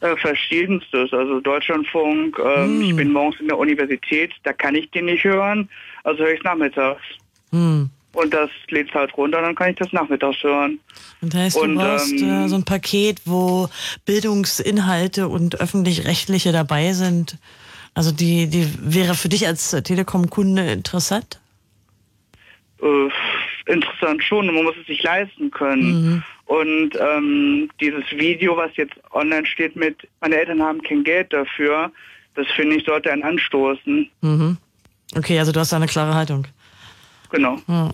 äh, 0.00 0.16
verschiedenstes, 0.16 1.12
also 1.12 1.40
Deutschlandfunk. 1.40 2.38
Ähm, 2.44 2.82
Ich 2.82 2.96
bin 2.96 3.12
morgens 3.12 3.40
in 3.40 3.48
der 3.48 3.58
Universität, 3.58 4.32
da 4.42 4.52
kann 4.52 4.74
ich 4.74 4.90
den 4.90 5.06
nicht 5.06 5.24
hören, 5.24 5.68
also 6.02 6.24
höre 6.24 6.34
ich 6.34 6.42
nachmittags. 6.42 7.02
Hm. 7.50 7.90
Und 8.12 8.32
das 8.32 8.48
lädt 8.68 8.94
halt 8.94 9.16
runter, 9.16 9.40
dann 9.42 9.56
kann 9.56 9.70
ich 9.70 9.76
das 9.76 9.92
nachmittags 9.92 10.40
hören. 10.42 10.78
Und 11.20 11.34
heißt, 11.34 11.56
du 11.56 11.62
Und, 11.62 11.74
brauchst 11.74 12.12
ähm, 12.12 12.44
äh, 12.44 12.48
so 12.48 12.54
ein 12.54 12.64
Paket, 12.64 13.20
wo 13.24 13.68
Bildungsinhalte 14.04 15.26
und 15.28 15.60
öffentlich-rechtliche 15.60 16.52
dabei 16.52 16.92
sind. 16.92 17.38
Also 17.94 18.12
die, 18.12 18.46
die 18.48 18.68
wäre 18.80 19.14
für 19.14 19.28
dich 19.28 19.46
als 19.46 19.70
Telekom-Kunde 19.70 20.64
interessant? 20.72 21.40
Äh, 22.82 23.08
interessant 23.72 24.22
schon, 24.22 24.46
man 24.46 24.64
muss 24.64 24.74
es 24.80 24.86
sich 24.86 25.02
leisten 25.02 25.50
können. 25.50 26.24
Und 26.46 26.90
ähm, 26.98 27.70
dieses 27.80 28.04
Video, 28.12 28.56
was 28.56 28.70
jetzt 28.76 28.94
online 29.12 29.46
steht 29.46 29.76
mit, 29.76 29.96
meine 30.20 30.36
Eltern 30.36 30.62
haben 30.62 30.82
kein 30.82 31.02
Geld 31.02 31.32
dafür, 31.32 31.90
das 32.34 32.46
finde 32.54 32.76
ich 32.76 32.84
sollte 32.84 33.10
einen 33.10 33.22
anstoßen. 33.22 34.10
Mhm. 34.20 34.56
Okay, 35.16 35.38
also 35.38 35.52
du 35.52 35.60
hast 35.60 35.72
da 35.72 35.76
eine 35.76 35.86
klare 35.86 36.14
Haltung. 36.14 36.46
Genau. 37.30 37.58
Ja. 37.68 37.90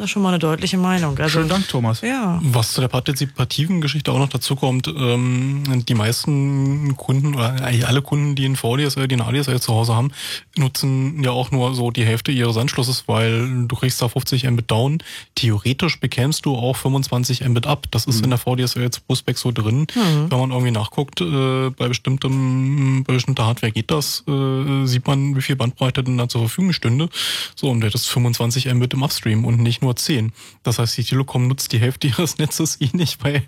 Das 0.00 0.06
ist 0.06 0.12
schon 0.12 0.22
mal 0.22 0.30
eine 0.30 0.38
deutliche 0.38 0.78
Meinung. 0.78 1.18
Also, 1.18 1.28
Schönen 1.28 1.50
Dank, 1.50 1.68
Thomas. 1.68 2.00
Ja. 2.00 2.40
Was 2.42 2.72
zu 2.72 2.80
der 2.80 2.88
partizipativen 2.88 3.82
Geschichte 3.82 4.10
auch 4.10 4.18
noch 4.18 4.30
dazu 4.30 4.56
kommt, 4.56 4.88
ähm, 4.88 5.84
die 5.86 5.92
meisten 5.92 6.96
Kunden 6.96 7.34
oder 7.34 7.62
eigentlich 7.62 7.86
alle 7.86 8.00
Kunden, 8.00 8.34
die 8.34 8.46
einen 8.46 8.56
VDSL, 8.56 9.08
die 9.08 9.16
eine 9.16 9.26
ADSL 9.26 9.60
zu 9.60 9.74
Hause 9.74 9.94
haben, 9.94 10.10
nutzen 10.56 11.22
ja 11.22 11.32
auch 11.32 11.50
nur 11.50 11.74
so 11.74 11.90
die 11.90 12.06
Hälfte 12.06 12.32
ihres 12.32 12.56
Anschlusses, 12.56 13.04
weil 13.08 13.66
du 13.66 13.76
kriegst 13.76 14.00
da 14.00 14.08
50 14.08 14.50
Mbit 14.50 14.70
down. 14.70 15.02
Theoretisch 15.34 16.00
bekämst 16.00 16.46
du 16.46 16.56
auch 16.56 16.76
25 16.76 17.46
Mbit 17.46 17.66
ab. 17.66 17.86
Das 17.90 18.06
ist 18.06 18.24
in 18.24 18.30
der 18.30 18.38
VDSL 18.38 18.90
2 18.90 19.14
Spec 19.14 19.36
so 19.36 19.52
drin. 19.52 19.80
Mhm. 19.80 20.30
Wenn 20.30 20.38
man 20.38 20.50
irgendwie 20.50 20.70
nachguckt, 20.70 21.20
äh, 21.20 21.68
bei 21.76 21.88
bestimmtem, 21.88 23.04
bei 23.04 23.12
bestimmter 23.12 23.44
Hardware 23.44 23.70
geht 23.70 23.90
das, 23.90 24.24
äh, 24.26 24.86
sieht 24.86 25.06
man, 25.06 25.36
wie 25.36 25.42
viel 25.42 25.56
Bandbreite 25.56 26.02
denn 26.02 26.16
da 26.16 26.26
zur 26.26 26.40
Verfügung 26.40 26.72
stünde. 26.72 27.10
So, 27.54 27.68
und 27.68 27.82
das 27.82 27.94
ist 27.94 28.06
25 28.06 28.64
Mbit 28.72 28.94
im 28.94 29.02
Upstream 29.02 29.44
und 29.44 29.60
nicht 29.60 29.82
nur 29.82 29.89
10. 29.96 30.32
Das 30.62 30.78
heißt, 30.78 30.96
die 30.96 31.04
Telekom 31.04 31.48
nutzt 31.48 31.72
die 31.72 31.78
Hälfte 31.78 32.08
ihres 32.08 32.38
Netzes 32.38 32.80
eh 32.80 32.90
nicht, 32.92 33.22
weil 33.24 33.42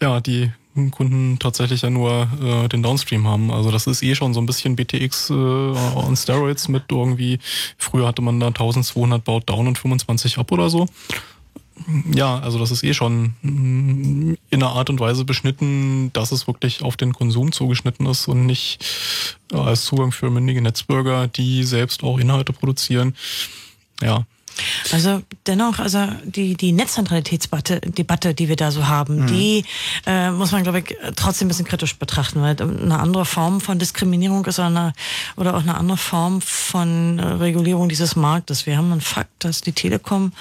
ja, 0.00 0.20
die 0.20 0.50
Kunden 0.90 1.38
tatsächlich 1.38 1.82
ja 1.82 1.90
nur 1.90 2.28
äh, 2.42 2.68
den 2.68 2.82
Downstream 2.82 3.26
haben. 3.26 3.50
Also 3.50 3.70
das 3.70 3.86
ist 3.86 4.02
eh 4.02 4.14
schon 4.14 4.34
so 4.34 4.40
ein 4.40 4.46
bisschen 4.46 4.76
BTX 4.76 5.30
äh, 5.30 5.32
on 5.32 6.16
Steroids 6.16 6.68
mit 6.68 6.84
irgendwie, 6.90 7.38
früher 7.78 8.06
hatte 8.06 8.20
man 8.20 8.40
da 8.40 8.48
1200 8.48 9.24
Baut 9.24 9.48
down 9.48 9.68
und 9.68 9.78
25 9.78 10.38
ab 10.38 10.52
oder 10.52 10.68
so. 10.68 10.86
Ja, 12.14 12.38
also 12.38 12.58
das 12.58 12.70
ist 12.70 12.84
eh 12.84 12.94
schon 12.94 13.34
mm, 13.42 14.34
in 14.50 14.62
einer 14.62 14.72
Art 14.72 14.88
und 14.88 14.98
Weise 14.98 15.24
beschnitten, 15.24 16.10
dass 16.12 16.32
es 16.32 16.46
wirklich 16.46 16.82
auf 16.82 16.96
den 16.96 17.12
Konsum 17.12 17.52
zugeschnitten 17.52 18.06
ist 18.06 18.28
und 18.28 18.46
nicht 18.46 18.84
äh, 19.52 19.56
als 19.56 19.84
Zugang 19.84 20.12
für 20.12 20.30
mündige 20.30 20.62
Netzbürger, 20.62 21.28
die 21.28 21.64
selbst 21.64 22.02
auch 22.02 22.18
Inhalte 22.18 22.52
produzieren. 22.52 23.14
Ja, 24.02 24.26
Also 24.92 25.22
dennoch, 25.46 25.78
also 25.78 26.06
die, 26.24 26.56
die 26.56 26.72
Netzneutralitätsdebatte, 26.72 27.80
Debatte, 27.80 28.34
die 28.34 28.48
wir 28.48 28.56
da 28.56 28.70
so 28.70 28.86
haben, 28.86 29.16
Mhm. 29.16 29.26
die 29.26 29.64
äh, 30.06 30.30
muss 30.30 30.52
man, 30.52 30.62
glaube 30.62 30.80
ich, 30.80 30.96
trotzdem 31.16 31.46
ein 31.46 31.48
bisschen 31.48 31.66
kritisch 31.66 31.96
betrachten, 31.98 32.40
weil 32.42 32.56
eine 32.60 32.98
andere 32.98 33.24
Form 33.24 33.60
von 33.60 33.78
Diskriminierung 33.78 34.44
ist 34.46 34.58
oder, 34.58 34.68
eine, 34.68 34.92
oder 35.36 35.54
auch 35.56 35.60
eine 35.60 35.76
andere 35.76 35.98
Form 35.98 36.40
von 36.40 37.18
äh, 37.18 37.26
Regulierung 37.26 37.88
dieses 37.88 38.16
Marktes. 38.16 38.66
Wir 38.66 38.76
haben 38.76 38.92
einen 38.92 39.00
Fakt, 39.00 39.44
dass 39.44 39.60
die 39.60 39.72
Telekom 39.72 40.32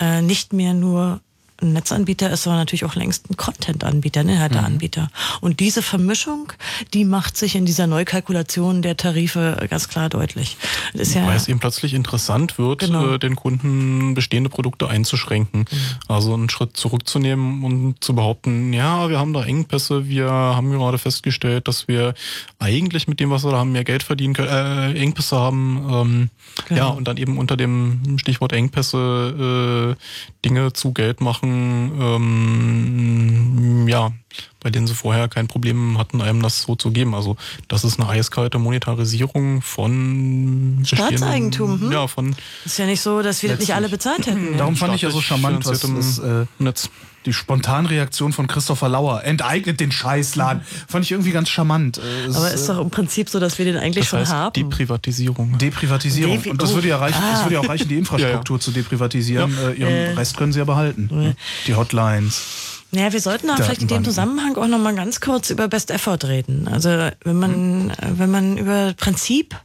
äh, 0.00 0.22
nicht 0.22 0.52
mehr 0.52 0.74
nur 0.74 1.20
ein 1.62 1.72
Netzanbieter 1.72 2.30
ist, 2.30 2.42
sondern 2.42 2.60
natürlich 2.60 2.84
auch 2.84 2.94
längst 2.94 3.30
ein 3.30 3.36
Content-Anbieter, 3.36 4.20
ein 4.20 4.28
Inhalteanbieter. 4.28 5.10
Und 5.40 5.60
diese 5.60 5.82
Vermischung, 5.82 6.52
die 6.92 7.04
macht 7.04 7.36
sich 7.36 7.54
in 7.54 7.64
dieser 7.66 7.86
Neukalkulation 7.86 8.82
der 8.82 8.96
Tarife 8.96 9.66
ganz 9.70 9.88
klar 9.88 10.08
deutlich. 10.08 10.56
Ja, 10.94 11.26
Weil 11.26 11.36
es 11.36 11.48
eben 11.48 11.60
plötzlich 11.60 11.94
interessant 11.94 12.58
wird, 12.58 12.80
Genau. 12.80 13.14
äh, 13.14 13.18
den 13.18 13.36
Kunden 13.36 14.14
bestehende 14.14 14.50
Produkte 14.50 14.88
einzuschränken. 14.88 15.64
Also 16.08 16.34
einen 16.34 16.50
Schritt 16.50 16.76
zurückzunehmen 16.76 17.64
und 17.64 18.02
zu 18.02 18.14
behaupten, 18.14 18.72
ja, 18.72 19.08
wir 19.08 19.18
haben 19.18 19.32
da 19.32 19.44
Engpässe, 19.44 20.08
wir 20.08 20.30
haben 20.30 20.70
gerade 20.72 20.98
festgestellt, 20.98 21.68
dass 21.68 21.88
wir 21.88 22.14
eigentlich 22.58 23.08
mit 23.08 23.20
dem, 23.20 23.30
was 23.30 23.44
wir 23.44 23.52
da 23.52 23.58
haben, 23.58 23.72
mehr 23.72 23.84
Geld 23.84 24.02
verdienen 24.02 24.34
können, 24.34 24.48
äh, 24.48 24.98
Engpässe 24.98 25.36
haben. 25.36 25.88
Ähm, 25.90 26.30
Genau. 26.68 26.80
Ja, 26.80 26.86
und 26.88 27.08
dann 27.08 27.16
eben 27.16 27.38
unter 27.38 27.56
dem 27.56 28.18
Stichwort 28.18 28.52
Engpässe 28.52 29.96
äh, 29.96 30.44
Dinge 30.44 30.72
zu 30.72 30.92
Geld 30.92 31.20
machen, 31.20 31.51
ähm, 32.00 33.88
ja, 33.88 34.12
bei 34.60 34.70
denen 34.70 34.86
sie 34.86 34.94
vorher 34.94 35.28
kein 35.28 35.48
Problem 35.48 35.98
hatten, 35.98 36.20
einem 36.20 36.42
das 36.42 36.62
so 36.62 36.76
zu 36.76 36.90
geben. 36.90 37.14
Also 37.14 37.36
das 37.68 37.84
ist 37.84 38.00
eine 38.00 38.08
eiskalte 38.08 38.58
Monetarisierung 38.58 39.62
von 39.62 40.82
Staatseigentum, 40.84 41.80
hm? 41.80 41.92
Ja, 41.92 42.06
von 42.06 42.34
ist 42.64 42.78
ja 42.78 42.86
nicht 42.86 43.00
so, 43.00 43.22
dass 43.22 43.42
wir 43.42 43.50
das 43.50 43.60
nicht 43.60 43.74
alle 43.74 43.88
bezahlt 43.88 44.26
hätten. 44.26 44.56
Darum 44.58 44.76
fand 44.76 44.94
ich 44.94 45.02
ja 45.02 45.10
so 45.10 45.20
charmant, 45.20 45.66
was 45.66 45.80
das, 45.80 46.18
äh, 46.18 46.46
Netz. 46.58 46.90
Die 47.26 47.32
Spontanreaktion 47.32 48.32
von 48.32 48.46
Christopher 48.46 48.88
Lauer. 48.88 49.24
Enteignet 49.24 49.80
den 49.80 49.92
Scheißladen. 49.92 50.62
Fand 50.88 51.04
ich 51.04 51.12
irgendwie 51.12 51.30
ganz 51.32 51.48
charmant. 51.48 51.98
Äh, 51.98 52.26
es, 52.28 52.36
Aber 52.36 52.50
ist 52.50 52.68
doch 52.68 52.80
im 52.80 52.90
Prinzip 52.90 53.28
so, 53.28 53.38
dass 53.40 53.58
wir 53.58 53.64
den 53.64 53.76
eigentlich 53.76 54.04
Das 54.04 54.08
schon 54.10 54.18
heißt 54.20 54.32
haben. 54.32 54.52
Deprivatisierung. 54.54 55.58
Deprivatisierung. 55.58 56.36
Defi- 56.38 56.50
Und 56.50 56.60
das 56.62 56.72
oh. 56.72 56.74
würde 56.76 56.88
ja 56.88 56.96
reichen, 56.98 57.20
das 57.30 57.40
Ah. 57.40 57.44
würde 57.44 57.54
ja 57.54 57.60
auch 57.60 57.68
reichen, 57.68 57.88
die 57.88 57.98
Infrastruktur 57.98 58.58
zu 58.60 58.70
deprivatisieren. 58.70 59.54
Ja. 59.54 59.68
Äh, 59.70 59.74
ihren 59.74 59.92
Äh. 59.92 60.10
Rest 60.14 60.36
können 60.36 60.52
sie 60.52 60.58
ja 60.58 60.64
behalten. 60.64 61.34
Die 61.66 61.74
Hotlines. 61.74 62.71
Naja, 62.94 63.10
wir 63.12 63.20
sollten 63.20 63.48
auch 63.48 63.56
vielleicht 63.56 63.82
in 63.82 63.88
dem. 63.88 64.04
Zusammenhang 64.04 64.56
auch 64.56 64.66
noch 64.66 64.78
mal 64.78 64.94
ganz 64.94 65.22
kurz 65.22 65.48
über 65.48 65.66
Best 65.66 65.90
Effort 65.90 66.18
reden. 66.24 66.68
Also 66.68 66.90
wenn 67.24 67.38
man, 67.38 67.90
äh, 67.90 67.94
wenn 68.18 68.30
man 68.30 68.58
über 68.58 68.92
Prinzip 68.94 69.56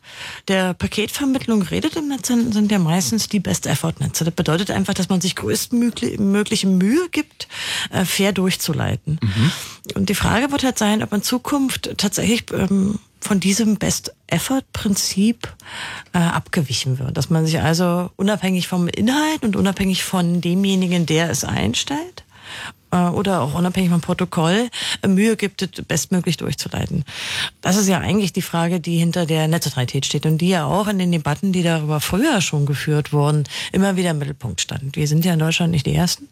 der 0.47 0.73
Paketvermittlung 0.73 1.61
redet 1.63 1.97
im 1.97 2.07
Netz, 2.07 2.29
dann 2.29 2.53
sind 2.53 2.71
ja 2.71 2.79
meistens 2.79 3.27
die 3.27 3.41
Best 3.41 3.67
Effort 3.67 3.95
Netze. 3.99 4.23
Das 4.23 4.33
bedeutet 4.33 4.71
einfach, 4.71 4.93
dass 4.93 5.09
man 5.09 5.19
sich 5.19 5.35
größtmögliche 5.35 6.67
Mühe 6.67 7.09
gibt, 7.11 7.49
äh, 7.91 8.05
fair 8.05 8.31
durchzuleiten. 8.31 9.19
Und 9.95 10.07
die 10.07 10.15
Frage 10.15 10.51
wird 10.51 10.63
halt 10.63 10.77
sein, 10.77 11.03
ob 11.03 11.11
in 11.11 11.21
Zukunft 11.21 11.97
tatsächlich 11.97 12.45
ähm, 12.53 12.99
von 13.19 13.39
diesem 13.39 13.77
Best-Effort-Prinzip 13.77 15.53
äh, 16.13 16.19
abgewichen 16.19 16.99
wird. 16.99 17.17
Dass 17.17 17.29
man 17.29 17.45
sich 17.45 17.59
also 17.59 18.09
unabhängig 18.15 18.67
vom 18.67 18.87
Inhalt 18.87 19.43
und 19.43 19.55
unabhängig 19.55 20.03
von 20.03 20.39
demjenigen, 20.39 21.05
der 21.05 21.29
es 21.29 21.43
einstellt, 21.43 22.23
oder 22.91 23.41
auch 23.41 23.53
unabhängig 23.53 23.89
vom 23.89 24.01
Protokoll 24.01 24.69
äh, 25.01 25.07
Mühe 25.07 25.35
gibt, 25.35 25.61
es 25.61 25.85
bestmöglich 25.85 26.37
durchzuleiten. 26.37 27.03
Das 27.61 27.75
ist 27.75 27.87
ja 27.87 27.99
eigentlich 27.99 28.33
die 28.33 28.41
Frage, 28.41 28.79
die 28.79 28.97
hinter 28.97 29.25
der 29.25 29.47
Netzneutralität 29.47 30.05
steht 30.05 30.25
und 30.25 30.37
die 30.37 30.49
ja 30.49 30.65
auch 30.65 30.87
in 30.87 30.97
den 30.97 31.11
Debatten, 31.11 31.51
die 31.51 31.63
darüber 31.63 31.99
früher 31.99 32.39
schon 32.41 32.65
geführt 32.65 33.11
wurden, 33.11 33.43
immer 33.71 33.97
wieder 33.97 34.11
im 34.11 34.19
Mittelpunkt 34.19 34.61
stand. 34.61 34.95
Wir 34.95 35.07
sind 35.07 35.25
ja 35.25 35.33
in 35.33 35.39
Deutschland 35.39 35.71
nicht 35.71 35.85
die 35.85 35.95
Ersten. 35.95 36.29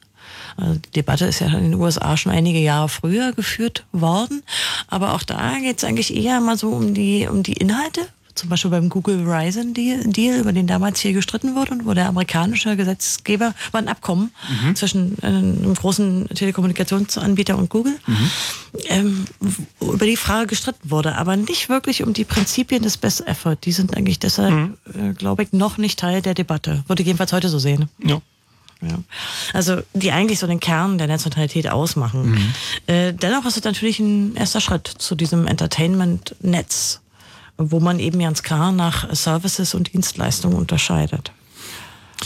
Also 0.57 0.75
die 0.75 0.91
Debatte 0.91 1.25
ist 1.25 1.39
ja 1.39 1.47
in 1.47 1.71
den 1.71 1.73
USA 1.75 2.15
schon 2.15 2.31
einige 2.31 2.59
Jahre 2.59 2.89
früher 2.89 3.33
geführt 3.33 3.85
worden. 3.91 4.41
Aber 4.87 5.13
auch 5.13 5.23
da 5.23 5.57
geht 5.59 5.79
es 5.79 5.83
eigentlich 5.83 6.15
eher 6.15 6.39
mal 6.39 6.57
so 6.57 6.69
um 6.69 6.93
die, 6.93 7.27
um 7.27 7.43
die 7.43 7.53
Inhalte. 7.53 8.07
Zum 8.35 8.49
Beispiel 8.49 8.69
beim 8.71 8.89
Google 8.89 9.23
Verizon 9.25 9.73
Deal, 9.73 10.39
über 10.39 10.51
den 10.51 10.67
damals 10.67 10.99
hier 10.99 11.13
gestritten 11.13 11.55
wurde 11.55 11.71
und 11.71 11.85
wo 11.85 11.93
der 11.93 12.07
amerikanische 12.09 12.75
Gesetzgeber 12.75 13.53
war 13.71 13.81
ein 13.81 13.87
Abkommen 13.87 14.31
Mhm. 14.63 14.75
zwischen 14.75 15.17
äh, 15.21 15.27
einem 15.27 15.73
großen 15.73 16.27
Telekommunikationsanbieter 16.35 17.57
und 17.57 17.69
Google, 17.69 17.97
ähm, 18.89 19.25
wo 19.79 19.93
über 19.93 20.05
die 20.05 20.17
Frage 20.17 20.47
gestritten 20.47 20.91
wurde, 20.91 21.15
aber 21.15 21.35
nicht 21.37 21.69
wirklich 21.69 22.03
um 22.03 22.13
die 22.13 22.25
Prinzipien 22.25 22.83
des 22.83 22.97
Best 22.97 23.25
Effort. 23.25 23.55
Die 23.63 23.71
sind 23.71 23.95
eigentlich 23.95 24.19
deshalb, 24.19 24.77
äh, 24.93 25.13
glaube 25.13 25.43
ich, 25.43 25.53
noch 25.53 25.77
nicht 25.77 25.97
Teil 25.99 26.21
der 26.21 26.33
Debatte. 26.33 26.83
Würde 26.87 27.01
ich 27.03 27.07
jedenfalls 27.07 27.31
heute 27.33 27.49
so 27.49 27.57
sehen. 27.59 27.89
Ja. 28.03 28.21
Ja. 28.81 28.99
Also 29.53 29.77
die 29.93 30.11
eigentlich 30.11 30.37
so 30.39 30.47
den 30.47 30.59
Kern 30.59 30.97
der 30.97 31.07
Netzneutralität 31.07 31.69
ausmachen. 31.69 32.53
Äh, 32.87 33.13
dennoch 33.13 33.45
ist 33.45 33.55
es 33.57 33.63
natürlich 33.63 33.99
ein 33.99 34.35
erster 34.35 34.59
Schritt 34.59 34.87
zu 34.87 35.15
diesem 35.15 35.47
Entertainment-Netz, 35.47 36.99
wo 37.57 37.79
man 37.79 37.99
eben 37.99 38.19
ganz 38.19 38.43
klar 38.43 38.71
nach 38.71 39.13
Services 39.13 39.73
und 39.73 39.93
Dienstleistungen 39.93 40.57
unterscheidet. 40.57 41.31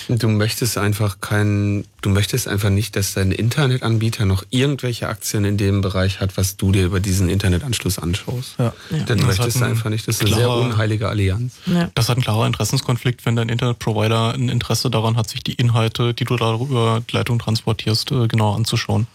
Du 0.07 0.28
möchtest 0.28 0.78
einfach 0.78 1.20
keinen, 1.22 1.86
du 2.02 2.10
möchtest 2.10 2.48
einfach 2.48 2.70
nicht, 2.70 2.95
dass 2.95 3.14
dein 3.14 3.32
Internetanbieter 3.32 4.26
noch 4.26 4.44
irgendwelche 4.49 5.07
Aktien 5.07 5.45
in 5.45 5.57
dem 5.57 5.82
Bereich 5.82 6.20
hat, 6.20 6.38
was 6.38 6.57
du 6.57 6.72
dir 6.72 6.86
über 6.86 6.99
diesen 6.99 7.30
Internetanschluss 7.30 7.99
anschaust. 7.99 8.56
Ja. 8.57 8.74
Dann 8.90 9.18
Das 9.18 9.28
möchtest 9.28 9.60
du 9.60 9.66
ein 9.66 9.72
einfach 9.72 9.90
nicht. 9.90 10.07
Das 10.07 10.16
ist 10.16 10.26
eine 10.26 10.36
sehr 10.36 10.49
unheilige 10.49 11.10
Allianz. 11.10 11.53
Das 11.95 12.10
hat 12.10 12.18
ein 12.18 12.22
klarer 12.22 12.48
Interessenskonflikt, 12.48 13.26
wenn 13.26 13.36
dein 13.36 13.49
Internetprovider 13.49 14.34
ein 14.34 14.49
Interesse 14.49 14.90
daran 14.90 15.18
hat, 15.18 15.30
sich 15.30 15.44
die 15.44 15.53
Inhalte, 15.53 16.14
die 16.14 16.26
du 16.26 16.36
da 16.36 16.56
über 16.56 17.02
die 17.10 17.16
Leitung 17.16 17.40
transportierst, 17.40 18.11
äh, 18.11 18.28
genauer 18.28 18.56
anzuschauen. 18.56 19.07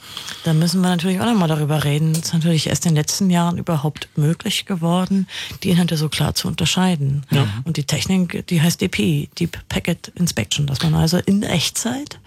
Da 0.44 0.52
müssen 0.52 0.80
wir 0.80 0.88
natürlich 0.88 1.20
auch 1.20 1.26
nochmal 1.26 1.48
darüber 1.48 1.84
reden. 1.84 2.12
Es 2.12 2.26
ist 2.26 2.34
natürlich 2.34 2.66
erst 2.66 2.86
in 2.86 2.90
den 2.92 2.96
letzten 2.96 3.30
Jahren 3.30 3.58
überhaupt 3.58 4.08
möglich 4.16 4.66
geworden, 4.66 5.26
die 5.62 5.70
Inhalte 5.70 5.96
so 5.96 6.08
klar 6.08 6.34
zu 6.34 6.48
unterscheiden. 6.48 7.24
Und 7.64 7.76
die 7.76 7.84
Technik, 7.84 8.46
die 8.48 8.60
heißt 8.62 8.80
DP, 8.80 9.28
Deep 9.38 9.58
Packet 9.68 10.08
Inspection, 10.14 10.63
dass 10.66 10.82
man 10.82 10.94
also 10.94 11.18
in 11.18 11.42
Echtzeit 11.42 12.18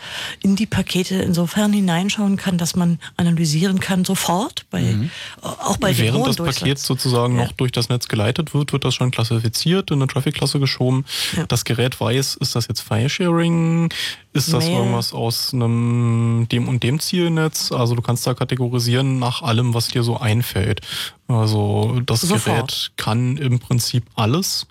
in 0.41 0.55
die 0.55 0.65
Pakete 0.65 1.15
insofern 1.15 1.73
hineinschauen 1.73 2.38
kann, 2.38 2.57
dass 2.57 2.76
man 2.76 2.99
analysieren 3.18 3.80
kann 3.80 4.05
sofort, 4.05 4.65
bei, 4.69 4.95
auch 5.41 5.77
bei 5.77 5.97
Während 5.97 6.27
das. 6.27 6.38
Paket 6.38 6.80
sozusagen 6.80 7.35
noch 7.35 7.51
durch 7.53 7.72
das 7.72 7.89
Netz 7.89 8.07
geleitet 8.07 8.53
wird, 8.53 8.73
wird 8.73 8.85
das 8.85 8.95
schon 8.95 9.11
klassifiziert, 9.11 9.91
in 9.91 9.97
eine 10.01 10.07
Traffic-Klasse 10.07 10.59
geschoben. 10.59 11.05
Das 11.47 11.65
Gerät 11.65 11.99
weiß, 11.99 12.35
ist 12.35 12.55
das 12.55 12.68
jetzt 12.68 12.81
File-Sharing? 12.81 13.89
Ist 14.34 14.53
das 14.53 14.65
Mail. 14.65 14.77
irgendwas 14.77 15.14
aus 15.14 15.53
einem 15.53 16.47
dem 16.51 16.68
und 16.68 16.84
dem 16.84 16.99
Zielnetz? 16.99 17.72
Also 17.72 17.95
du 17.95 18.01
kannst 18.01 18.26
da 18.27 18.34
kategorisieren 18.34 19.19
nach 19.19 19.41
allem, 19.41 19.73
was 19.73 19.88
dir 19.88 20.03
so 20.03 20.18
einfällt. 20.18 20.81
Also 21.27 22.01
das 22.05 22.22
Sofort. 22.22 22.45
Gerät 22.45 22.91
kann 22.97 23.38
im 23.38 23.59
Prinzip 23.59 24.03
alles. 24.15 24.68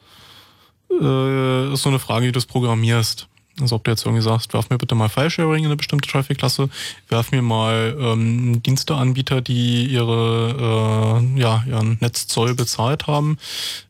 Äh, 0.90 1.72
ist 1.72 1.82
so 1.82 1.88
eine 1.88 1.98
Frage, 1.98 2.26
wie 2.26 2.32
du 2.32 2.38
es 2.38 2.46
programmierst. 2.46 3.28
Also 3.60 3.76
ob 3.76 3.84
du 3.84 3.90
jetzt 3.90 4.04
irgendwie 4.04 4.22
sagst, 4.22 4.52
werf 4.52 4.68
mir 4.68 4.78
bitte 4.78 4.94
mal 4.94 5.08
File-Sharing 5.08 5.60
in 5.60 5.66
eine 5.66 5.76
bestimmte 5.76 6.08
Traffic-Klasse, 6.08 6.68
werf 7.08 7.32
mir 7.32 7.42
mal 7.42 7.96
ähm, 7.98 8.62
Diensteanbieter, 8.62 9.40
die 9.40 9.86
ihre 9.86 11.22
äh, 11.22 11.40
ja, 11.40 11.64
ihren 11.66 11.96
Netzzoll 12.00 12.54
bezahlt 12.54 13.06
haben, 13.06 13.38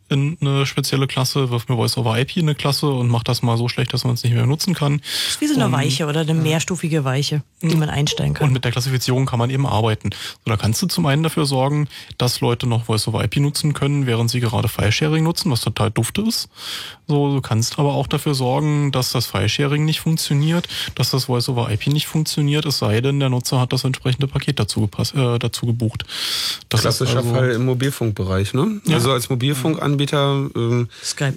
in 0.08 0.36
eine 0.40 0.66
spezielle 0.66 1.06
Klasse, 1.06 1.50
wirf 1.50 1.68
mir 1.68 1.76
Voice 1.76 1.96
over 1.98 2.18
IP 2.18 2.36
in 2.36 2.44
eine 2.44 2.54
Klasse 2.54 2.86
und 2.88 3.08
mach 3.08 3.24
das 3.24 3.42
mal 3.42 3.56
so 3.56 3.68
schlecht, 3.68 3.92
dass 3.92 4.04
man 4.04 4.14
es 4.14 4.22
nicht 4.22 4.34
mehr 4.34 4.46
nutzen 4.46 4.74
kann. 4.74 4.98
Das 4.98 5.34
ist 5.34 5.40
wie 5.40 5.46
so 5.48 5.54
eine 5.54 5.66
Und- 5.66 5.72
Weiche 5.72 6.06
oder 6.06 6.20
eine 6.20 6.34
mehrstufige 6.34 7.04
Weiche, 7.04 7.42
die 7.62 7.74
man 7.76 7.88
einstellen 7.90 8.34
kann. 8.34 8.48
und 8.48 8.52
mit 8.52 8.64
der 8.64 8.72
Klassifizierung 8.72 9.26
kann 9.26 9.38
man 9.38 9.50
eben 9.50 9.66
arbeiten. 9.66 10.10
So, 10.12 10.50
da 10.50 10.56
kannst 10.56 10.80
du 10.82 10.86
zum 10.86 11.06
einen 11.06 11.22
dafür 11.22 11.44
sorgen, 11.46 11.88
dass 12.18 12.40
Leute 12.40 12.66
noch 12.68 12.84
Voice 12.84 13.08
over 13.08 13.24
IP 13.24 13.36
nutzen 13.36 13.72
können, 13.74 14.06
während 14.06 14.30
sie 14.30 14.40
gerade 14.40 14.68
File-Sharing 14.68 15.24
nutzen, 15.24 15.50
was 15.50 15.60
total 15.62 15.90
dufte 15.90 16.22
ist. 16.22 16.48
So, 17.08 17.34
du 17.34 17.40
kannst 17.40 17.78
aber 17.78 17.94
auch 17.94 18.06
dafür 18.06 18.34
sorgen, 18.34 18.92
dass 18.92 19.10
das 19.12 19.26
File-Sharing 19.26 19.84
nicht 19.84 20.00
funktioniert, 20.00 20.68
dass 20.94 21.10
das 21.10 21.24
Voice 21.24 21.48
over 21.48 21.70
IP 21.70 21.88
nicht 21.88 22.06
funktioniert, 22.06 22.64
es 22.66 22.78
sei 22.78 23.00
denn, 23.00 23.18
der 23.20 23.28
Nutzer 23.28 23.60
hat 23.60 23.72
das 23.72 23.84
entsprechende 23.84 24.28
Paket 24.28 24.60
dazu, 24.60 24.82
gepasst, 24.82 25.14
äh, 25.14 25.38
dazu 25.38 25.66
gebucht. 25.66 26.04
Das 26.68 26.80
ist 26.80 26.82
Klassischer 26.82 27.16
also- 27.18 27.30
Fall 27.34 27.50
im 27.52 27.64
Mobilfunkbereich, 27.64 28.54
ne? 28.54 28.80
Ja. 28.86 28.94
Also 28.96 29.12
als 29.12 29.28
Mobilfunkanbieter, 29.30 29.95
ähm, 30.05 30.89
Skype. 31.02 31.36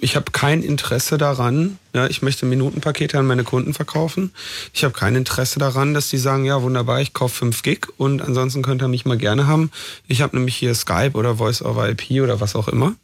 Ich 0.00 0.16
habe 0.16 0.30
kein 0.32 0.62
Interesse 0.62 1.18
daran, 1.18 1.78
ja, 1.94 2.06
ich 2.06 2.22
möchte 2.22 2.46
Minutenpakete 2.46 3.18
an 3.18 3.26
meine 3.26 3.44
Kunden 3.44 3.74
verkaufen. 3.74 4.32
Ich 4.72 4.84
habe 4.84 4.94
kein 4.94 5.16
Interesse 5.16 5.58
daran, 5.58 5.94
dass 5.94 6.08
die 6.08 6.18
sagen, 6.18 6.44
ja, 6.44 6.62
wunderbar, 6.62 7.00
ich 7.00 7.12
kaufe 7.12 7.36
5 7.36 7.62
Gig 7.62 7.86
und 7.96 8.22
ansonsten 8.22 8.62
könnt 8.62 8.82
ihr 8.82 8.88
mich 8.88 9.04
mal 9.04 9.18
gerne 9.18 9.46
haben. 9.46 9.70
Ich 10.06 10.22
habe 10.22 10.36
nämlich 10.36 10.56
hier 10.56 10.74
Skype 10.74 11.12
oder 11.14 11.36
Voice 11.36 11.62
over 11.62 11.88
IP 11.88 12.22
oder 12.22 12.40
was 12.40 12.56
auch 12.56 12.68
immer. 12.68 12.94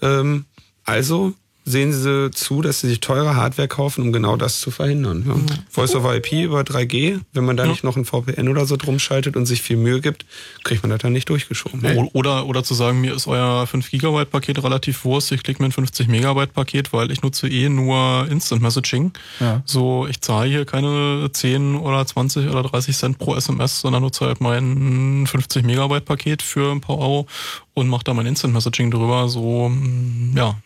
Ähm, 0.00 0.46
also 0.84 1.34
sehen 1.64 1.92
Sie 1.92 2.30
zu, 2.32 2.60
dass 2.60 2.80
Sie 2.80 2.88
sich 2.88 3.00
teure 3.00 3.36
Hardware 3.36 3.68
kaufen, 3.68 4.02
um 4.02 4.12
genau 4.12 4.36
das 4.36 4.60
zu 4.60 4.70
verhindern. 4.72 5.24
Ja. 5.26 5.34
Voice 5.70 5.94
over 5.94 6.14
IP 6.16 6.32
über 6.32 6.62
3G, 6.62 7.20
wenn 7.32 7.44
man 7.44 7.56
da 7.56 7.66
nicht 7.66 7.84
noch 7.84 7.96
ein 7.96 8.04
VPN 8.04 8.48
oder 8.48 8.66
so 8.66 8.76
drum 8.76 8.98
schaltet 8.98 9.36
und 9.36 9.46
sich 9.46 9.62
viel 9.62 9.76
Mühe 9.76 10.00
gibt, 10.00 10.26
kriegt 10.64 10.82
man 10.82 10.90
das 10.90 11.00
dann 11.00 11.12
nicht 11.12 11.28
durchgeschoben. 11.28 11.84
O- 11.96 12.10
Oder, 12.14 12.46
oder 12.46 12.64
zu 12.64 12.74
sagen, 12.74 13.00
mir 13.00 13.14
ist 13.14 13.26
euer 13.28 13.66
5 13.66 13.90
Gigabyte 13.90 14.30
Paket 14.30 14.62
relativ 14.62 15.04
Wurst, 15.04 15.30
ich 15.32 15.42
klicke 15.42 15.62
mir 15.62 15.68
ein 15.68 15.72
50 15.72 16.08
Megabyte 16.08 16.52
Paket, 16.52 16.92
weil 16.92 17.10
ich 17.12 17.22
nutze 17.22 17.48
eh 17.48 17.68
nur 17.68 18.26
Instant 18.28 18.60
Messaging. 18.62 19.12
Ja. 19.40 19.62
So, 19.64 20.06
ich 20.08 20.20
zahle 20.20 20.48
hier 20.50 20.64
keine 20.64 21.30
10 21.32 21.76
oder 21.76 22.04
20 22.04 22.48
oder 22.48 22.62
30 22.64 22.96
Cent 22.96 23.18
pro 23.18 23.36
SMS, 23.36 23.80
sondern 23.80 24.02
nutze 24.02 24.26
halt 24.26 24.40
mein 24.40 25.26
50 25.28 25.64
Megabyte 25.64 26.04
Paket 26.04 26.42
für 26.42 26.72
ein 26.72 26.80
paar 26.80 26.98
Euro 26.98 27.26
und 27.74 27.88
mache 27.88 28.02
da 28.04 28.14
mein 28.14 28.26
Instant 28.26 28.52
Messaging 28.52 28.90
drüber. 28.90 29.28
So, 29.28 29.68
mm, 29.68 30.34
ja. 30.36 30.56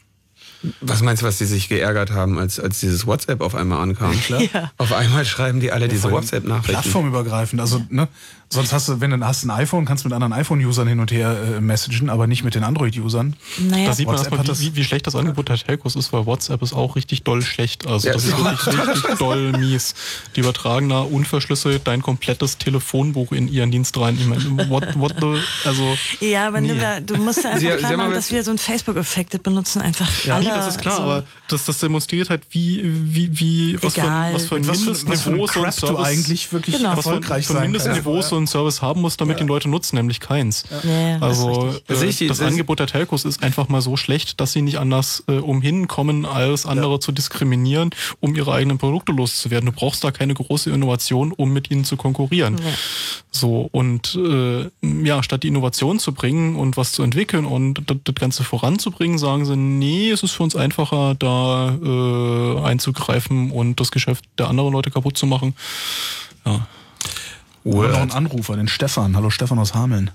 Was 0.81 1.03
meinst 1.03 1.23
du, 1.23 1.27
was 1.27 1.39
die 1.39 1.45
sich 1.45 1.69
geärgert 1.69 2.11
haben, 2.11 2.39
als, 2.39 2.59
als 2.59 2.81
dieses 2.81 3.07
WhatsApp 3.07 3.41
auf 3.41 3.55
einmal 3.55 3.83
ankam? 3.83 4.12
Klar. 4.20 4.43
Ja. 4.53 4.70
Auf 4.78 4.93
einmal 4.93 5.24
schreiben 5.24 5.61
die 5.61 5.73
alle 5.73 5.89
diese 5.89 6.11
WhatsApp-Nachrichten. 6.11 6.73
Plattformübergreifend. 6.73 7.61
Also, 7.61 7.85
ne, 7.89 8.09
sonst 8.48 8.73
hast 8.73 8.89
du, 8.89 9.01
wenn 9.01 9.10
du 9.10 9.27
hast 9.27 9.44
ein 9.44 9.51
iPhone, 9.51 9.85
kannst 9.85 10.05
du 10.05 10.09
mit 10.09 10.14
anderen 10.14 10.32
iPhone-Usern 10.32 10.86
hin 10.89 11.01
und 11.01 11.10
her 11.10 11.36
äh, 11.56 11.60
messagen, 11.60 12.09
aber 12.10 12.27
nicht 12.27 12.44
mit 12.44 12.55
den 12.55 12.64
Android-Usern. 12.64 13.35
Naja. 13.59 13.86
Da 13.86 13.93
sieht 13.93 14.06
man 14.06 14.16
erstmal, 14.16 14.47
wie, 14.47 14.60
wie, 14.60 14.77
wie 14.77 14.85
schlecht 14.85 15.06
das 15.06 15.14
Angebot 15.16 15.48
der 15.48 15.56
Telcos 15.56 15.97
ist, 15.97 16.12
weil 16.12 16.27
WhatsApp 16.27 16.62
ist 16.62 16.73
auch 16.73 16.97
richtig 16.97 17.23
doll 17.24 17.43
schlecht. 17.43 17.86
Also 17.86 18.09
Ja, 18.09 18.14
das 18.14 18.24
ist 18.24 18.36
wirklich 18.44 18.66
richtig 18.89 19.18
doll 19.18 19.52
mies. 19.52 19.94
Die 20.36 20.40
übertragen 20.40 20.89
da 20.89 21.01
unverschlüsselt 21.01 21.86
dein 21.86 22.02
komplettes 22.02 22.59
Telefonbuch 22.59 23.32
in 23.32 23.48
ihren 23.48 23.70
Dienst 23.70 23.98
rein. 23.98 24.16
Ich 24.20 24.27
meine, 24.27 24.68
what, 24.70 24.98
what 24.98 25.14
the, 25.20 25.39
also 25.68 25.97
Ja, 26.20 26.48
aber 26.48 26.60
Nee. 26.60 26.73
nee. 26.74 27.01
du 27.05 27.16
musst 27.16 27.43
ja 27.44 27.51
einfach 27.51 27.60
Sie- 27.60 27.77
klar 27.77 27.97
machen, 27.97 28.12
dass 28.12 28.31
wir 28.31 28.43
so 28.44 28.51
ein 28.52 28.59
Facebook-Effekt 28.59 29.43
benutzen, 29.43 29.82
einfach 29.82 30.09
Ja, 30.24 30.36
alle. 30.36 30.44
nee, 30.44 30.51
das 30.51 30.68
ist 30.68 30.81
klar, 30.81 30.97
so. 30.97 31.02
aber 31.02 31.24
das, 31.48 31.64
das 31.64 31.78
demonstriert 31.78 32.31
halt, 32.31 32.43
wie, 32.51 32.81
wie, 32.85 33.39
wie, 33.40 33.82
was 33.82 33.94
für, 33.94 34.01
Egal. 34.01 34.35
was 34.35 34.44
für 34.47 34.56
ein 34.56 34.66
was 34.68 34.78
für- 34.78 34.85
Mindestniveau 34.85 35.43
ein 35.43 35.47
Crap 35.47 35.77
du 35.81 35.98
eigentlich 35.98 36.52
wirklich 36.52 36.77
Genau. 36.77 36.97
was 36.97 37.05
für, 37.05 37.10
erfolgreich 37.10 37.47
sein 37.47 37.62
Mindestniveau 37.62 38.12
kannst. 38.14 38.32
So 38.37 38.41
ein 38.43 38.47
Service 38.47 38.83
haben 38.83 39.01
muss, 39.01 39.17
damit 39.17 39.41
ihn 39.41 39.47
Leute 39.49 39.69
nutzen, 39.69 39.97
nämlich 39.97 40.21
keins. 40.21 40.65
Ja, 40.85 40.91
ja, 40.91 41.19
das 41.19 41.41
also 41.41 41.75
äh, 41.89 42.05
ich 42.09 42.19
die- 42.19 42.27
das 42.29 42.39
das- 42.39 42.47
Angebot 42.49 42.79
der 42.79 42.87
Telcos 42.87 43.25
ist 43.25 43.43
einfach 43.43 43.69
mal 43.69 43.81
so 43.81 43.97
schlecht, 43.97 44.41
dass 44.41 44.53
sie 44.53 44.63
nicht 44.63 44.79
anders 44.79 45.25
äh, 45.29 45.33
umhin 45.39 45.89
kommen, 45.89 46.25
als 46.27 46.67
andere 46.67 47.01
zu 47.01 47.13
diskriminieren, 47.13 47.91
um 48.21 48.35
ihre 48.37 48.53
eigenen 48.53 48.79
Produkte 48.79 49.13
loszuwerden. 49.13 49.67
Du 49.67 49.73
brauchst 49.73 50.05
da 50.05 50.11
keine 50.11 50.35
große 50.35 50.71
Innovation, 50.71 51.33
um 51.33 51.53
mit 51.53 51.71
ihnen 51.71 51.85
zu 51.85 51.97
konkurrieren. 51.97 52.57
So, 53.31 53.69
und 53.73 54.15
äh, 54.17 54.69
ja, 55.05 55.23
statt 55.23 55.43
die 55.43 55.49
Innovation 55.49 55.99
zu 55.99 56.13
bringen 56.13 56.57
und 56.57 56.77
was 56.77 56.93
zu 56.93 57.03
entwickeln 57.03 57.45
und 57.45 57.83
das, 57.87 57.97
das 58.05 58.15
Ganze 58.15 58.45
voranzubringen, 58.45 59.19
sagen 59.19 59.45
sie, 59.45 59.57
nee, 59.57 60.11
es 60.11 60.23
ist 60.23 60.33
für 60.33 60.43
uns 60.43 60.57
einfacher, 60.57 61.15
da 61.19 61.75
äh, 61.83 62.61
einzugreifen 62.65 63.51
und 63.51 63.81
das 63.81 63.91
Geschäft 63.91 64.25
der 64.39 64.49
anderen 64.49 64.73
Leute 64.73 64.91
kaputt 64.91 65.17
zu 65.19 65.27
machen. 65.27 65.55
Ja. 66.45 66.67
Wir 67.67 67.83
haben 67.83 67.91
noch 67.91 68.01
einen 68.01 68.11
Anrufer, 68.13 68.55
den 68.55 68.69
Stefan. 68.69 69.17
Hallo 69.17 69.29
Stefan 69.29 69.59
aus 69.59 69.75
Hameln. 69.75 70.13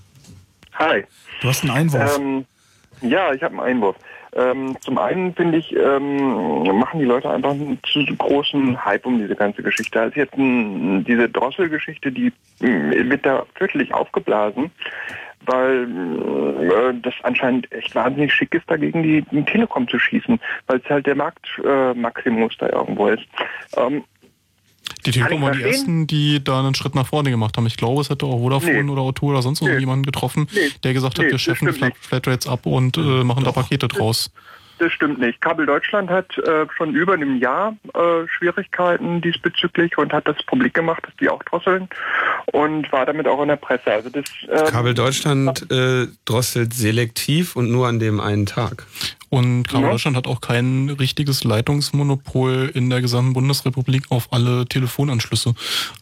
Hi. 0.76 1.04
Du 1.42 1.50
hast 1.50 1.64
einen 1.64 1.72
Einwurf. 1.72 2.18
Ähm, 2.18 2.46
ja, 3.02 3.34
ich 3.34 3.44
habe 3.44 3.56
einen 3.56 3.76
Einwurf. 3.76 3.98
Ähm, 4.34 4.78
zum 4.80 4.98
einen 4.98 5.36
finde 5.36 5.58
ich, 5.58 5.76
ähm, 5.76 6.64
machen 6.80 7.02
die 7.02 7.06
Leute 7.06 7.30
einfach 7.30 7.52
einen 7.52 7.78
zu 7.84 8.06
großen 8.06 8.86
Hype 8.86 9.06
um 9.06 9.18
diese 9.18 9.36
ganze 9.36 9.64
Geschichte. 9.64 10.00
Also 10.00 10.16
jetzt 10.18 10.34
ein, 10.36 11.04
diese 11.04 11.28
Drosselgeschichte, 11.28 12.10
die 12.14 12.32
mm, 12.62 13.10
wird 13.10 13.26
da 13.26 13.46
fürchterlich 13.56 13.94
aufgeblasen, 13.94 14.72
weil 15.46 15.84
äh, 15.84 16.94
das 17.02 17.16
anscheinend 17.24 17.70
echt 17.74 17.94
wahnsinnig 17.94 18.34
schick 18.34 18.56
ist, 18.56 18.72
dagegen 18.72 19.04
die, 19.04 19.26
die 19.30 19.44
Telekom 19.44 19.90
zu 19.90 20.00
schießen, 20.00 20.40
weil 20.68 20.82
es 20.82 20.90
halt 20.90 21.06
der 21.06 21.16
Marktmaximus 21.16 21.98
äh, 21.98 22.00
Maximus 22.00 22.58
da 22.60 22.70
irgendwo 22.70 23.08
ist. 23.08 23.24
Ähm, 23.76 24.06
Die 25.06 25.12
Telekom 25.12 25.42
waren 25.42 25.58
die 25.58 25.64
ersten, 25.64 26.08
die 26.08 26.44
da 26.44 26.60
einen 26.60 26.76
Schritt 26.76 26.96
nach 26.96 27.08
vorne 27.08 27.30
gemacht 27.32 27.58
haben. 27.58 27.66
Ich 27.68 27.78
glaube, 27.78 28.02
es 28.02 28.10
hätte 28.10 28.26
auch 28.26 28.40
Vodafone 28.40 28.84
Nee. 28.84 28.92
oder 28.92 29.02
O2 29.02 29.24
oder 29.24 29.42
sonst 29.42 29.62
Nee. 29.62 29.68
irgendjemanden 29.68 30.06
getroffen, 30.06 30.48
Nee. 30.54 30.70
der 30.84 30.94
gesagt 30.94 31.18
hat, 31.20 31.26
Nee, 31.26 31.32
wir 31.32 31.40
schaffen 31.40 31.72
Flat 31.74 31.94
Flatrates 32.00 32.48
ab 32.48 32.66
und 32.66 32.98
äh, 32.98 33.24
machen 33.24 33.44
da 33.44 33.52
Pakete 33.52 33.88
draus. 33.88 34.32
Das 34.80 34.92
stimmt 34.94 35.20
nicht. 35.20 35.40
Kabel 35.42 35.68
Deutschland 35.68 36.10
hat 36.10 36.36
äh, 36.40 36.66
schon 36.76 36.96
über 36.96 37.14
einem 37.14 37.38
Jahr 37.40 37.76
äh, 37.94 38.28
Schwierigkeiten 38.28 39.22
diesbezüglich 39.22 39.96
und 40.00 40.12
hat 40.12 40.28
das 40.28 40.38
publik 40.48 40.74
gemacht, 40.74 41.04
dass 41.06 41.16
die 41.18 41.30
auch 41.30 41.44
drosseln 41.44 41.88
und 42.52 42.92
war 42.92 43.06
damit 43.06 43.28
auch 43.28 43.42
in 43.44 43.50
der 43.50 43.58
Presse. 43.58 43.92
Also 43.92 44.10
das 44.10 44.26
ähm, 44.50 44.66
Kabel 44.72 44.96
Deutschland 44.96 45.70
äh, 45.72 46.08
drosselt 46.26 46.74
selektiv 46.74 47.56
und 47.56 47.72
nur 47.72 47.88
an 47.88 48.00
dem 48.00 48.20
einen 48.20 48.48
Tag. 48.48 48.88
Und 49.34 49.64
Kabel 49.64 49.84
Ja. 49.86 49.92
Deutschland 49.92 50.18
hat 50.18 50.28
auch 50.28 50.42
kein 50.42 50.90
richtiges 51.00 51.46
Leitungsmonopol 51.46 52.70
in 52.74 52.90
der 52.90 53.00
gesamten 53.00 53.32
Bundesrepublik 53.32 54.04
auf 54.10 54.28
alle 54.32 54.66
Telefonanschlüsse. 54.66 55.54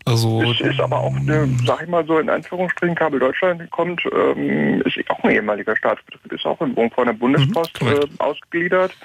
Also 0.03 0.41
es 0.51 0.60
ist 0.61 0.80
aber 0.80 0.99
auch, 0.99 1.15
eine, 1.15 1.47
sag 1.64 1.84
ich 1.84 1.88
mal 1.89 2.03
so 2.07 2.18
in 2.18 2.27
Anführungsstrichen, 2.27 2.95
Kabel 2.95 3.19
Deutschland 3.19 3.69
kommt, 3.69 4.01
ähm, 4.11 4.81
ist 4.81 4.97
auch 5.11 5.23
ein 5.23 5.30
ehemaliger 5.30 5.76
Staatsbetrieb, 5.76 6.31
ist 6.31 6.45
auch 6.47 6.60
irgendwo 6.60 6.89
von 6.89 7.06
der 7.06 7.14
Bundespost 7.14 7.80
Mhm, 7.84 7.88
äh, 7.88 8.07
ausgegliedert. 8.18 8.97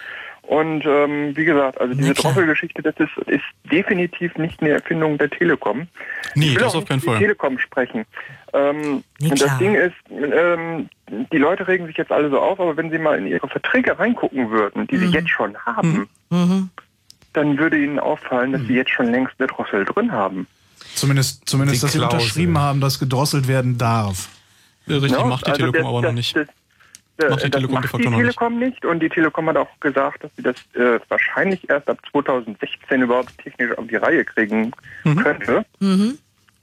Und 0.47 0.85
ähm, 0.85 1.35
wie 1.37 1.45
gesagt, 1.47 1.81
also 1.81 1.95
diese. 1.95 2.13
Drosselgeschichte, 2.15 2.83
das 2.83 2.95
ist, 2.99 3.17
ist 3.29 3.43
definitiv 3.73 4.37
nicht 4.37 4.61
eine 4.61 4.71
Erfindung 4.73 5.17
der 5.17 5.31
Telekom. 5.31 5.89
Nee, 6.35 6.49
ich 6.49 6.55
will 6.57 6.63
das 6.65 6.75
auf 6.75 6.85
keinen 6.85 7.01
Fall. 7.01 7.15
die 7.17 7.23
Telekom 7.23 7.59
sprechen. 7.59 8.05
Ähm, 8.53 9.03
und 9.23 9.41
das 9.41 9.57
Ding 9.59 9.75
ist, 9.75 9.95
ähm, 10.11 10.89
die 11.33 11.39
Leute 11.39 11.67
regen 11.67 11.87
sich 11.87 11.97
jetzt 11.97 12.13
alle 12.13 12.29
so 12.29 12.39
auf, 12.41 12.61
aber 12.61 12.77
wenn 12.77 12.91
sie 12.91 12.99
mal 12.99 13.19
in 13.19 13.27
ihre 13.27 13.49
Verträge 13.49 13.99
reingucken 13.99 14.51
würden, 14.51 14.87
die 14.87 14.99
sie 14.99 15.07
jetzt 15.07 15.31
schon 15.31 15.57
haben, 15.59 16.09
Mhm. 16.31 16.69
dann 17.33 17.59
würde 17.59 17.79
Ihnen 17.83 17.99
auffallen, 17.99 18.53
dass 18.53 18.63
Sie 18.63 18.75
jetzt 18.75 18.91
schon 18.91 19.11
längst 19.11 19.35
eine 19.39 19.47
Drossel 19.49 19.85
drin 19.85 20.13
haben. 20.13 20.47
Zumindest, 20.95 21.49
zumindest 21.49 21.79
Die 21.83 21.87
dass 21.87 21.93
sie 21.93 21.99
unterschrieben 22.01 22.59
haben, 22.59 22.81
dass 22.81 22.99
gedrosselt 22.99 23.49
werden 23.49 23.79
darf. 23.79 24.29
Richtig, 24.87 25.13
Ja, 25.13 25.25
macht 25.25 25.47
die 25.47 25.51
also 25.53 25.59
Telekom 25.61 25.81
das- 25.81 25.89
aber 25.89 26.01
noch 26.03 26.09
das- 26.09 26.15
nicht. 26.15 26.37
Das, 26.37 26.47
Macht 27.19 27.43
die 27.43 27.47
äh, 27.47 27.51
das 27.51 27.61
Telekom 27.61 27.75
macht 27.75 27.93
die 27.99 28.03
noch 28.05 28.11
nicht. 28.11 28.21
Telekom 28.21 28.59
nicht 28.59 28.85
und 28.85 29.01
die 29.01 29.09
Telekom 29.09 29.49
hat 29.49 29.57
auch 29.57 29.81
gesagt, 29.81 30.25
dass 30.25 30.31
sie 30.37 30.43
das 30.43 30.57
äh, 30.75 30.99
wahrscheinlich 31.09 31.69
erst 31.71 31.89
ab 31.89 31.99
2016 32.11 33.03
überhaupt 33.03 33.37
technisch 33.39 33.77
auf 33.79 33.87
die 33.87 33.97
Reihe 33.97 34.25
kriegen 34.25 34.73
Mhm. 35.05 35.17
könnte. 35.17 35.65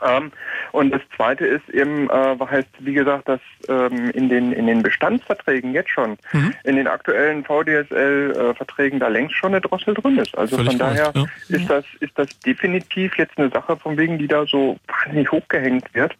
Ähm, 0.04 0.32
und 0.72 0.92
das 0.92 1.02
Zweite 1.16 1.46
ist 1.46 1.70
eben, 1.70 2.10
äh, 2.10 2.36
heißt, 2.40 2.68
wie 2.80 2.94
gesagt, 2.94 3.30
dass 3.30 3.40
ähm, 3.70 4.10
in, 4.12 4.30
den, 4.30 4.52
in 4.52 4.66
den 4.68 4.82
Bestandsverträgen 4.82 5.74
jetzt 5.74 5.92
schon, 5.92 6.18
Mhm. 6.32 6.54
in 6.64 6.76
den 6.76 6.88
aktuellen 6.88 7.44
VDSL-Verträgen 7.46 9.00
da 9.00 9.08
längst 9.10 9.36
schon 9.36 9.52
eine 9.52 9.62
Drossel 9.62 9.94
drin 9.94 10.18
ist. 10.18 10.36
Also 10.38 10.56
Völlig 10.58 10.72
von 10.72 10.80
daher 10.80 11.12
korrekt, 11.14 11.32
ist, 11.50 11.70
das, 11.70 11.86
ist 12.00 12.18
das 12.18 12.28
definitiv 12.40 13.16
jetzt 13.18 13.38
eine 13.38 13.50
Sache, 13.50 13.78
von 13.78 13.98
wegen, 13.98 14.18
die 14.18 14.28
da 14.28 14.46
so 14.46 14.78
wahnsinnig 14.88 15.32
hochgehängt 15.32 15.94
wird. 15.94 16.16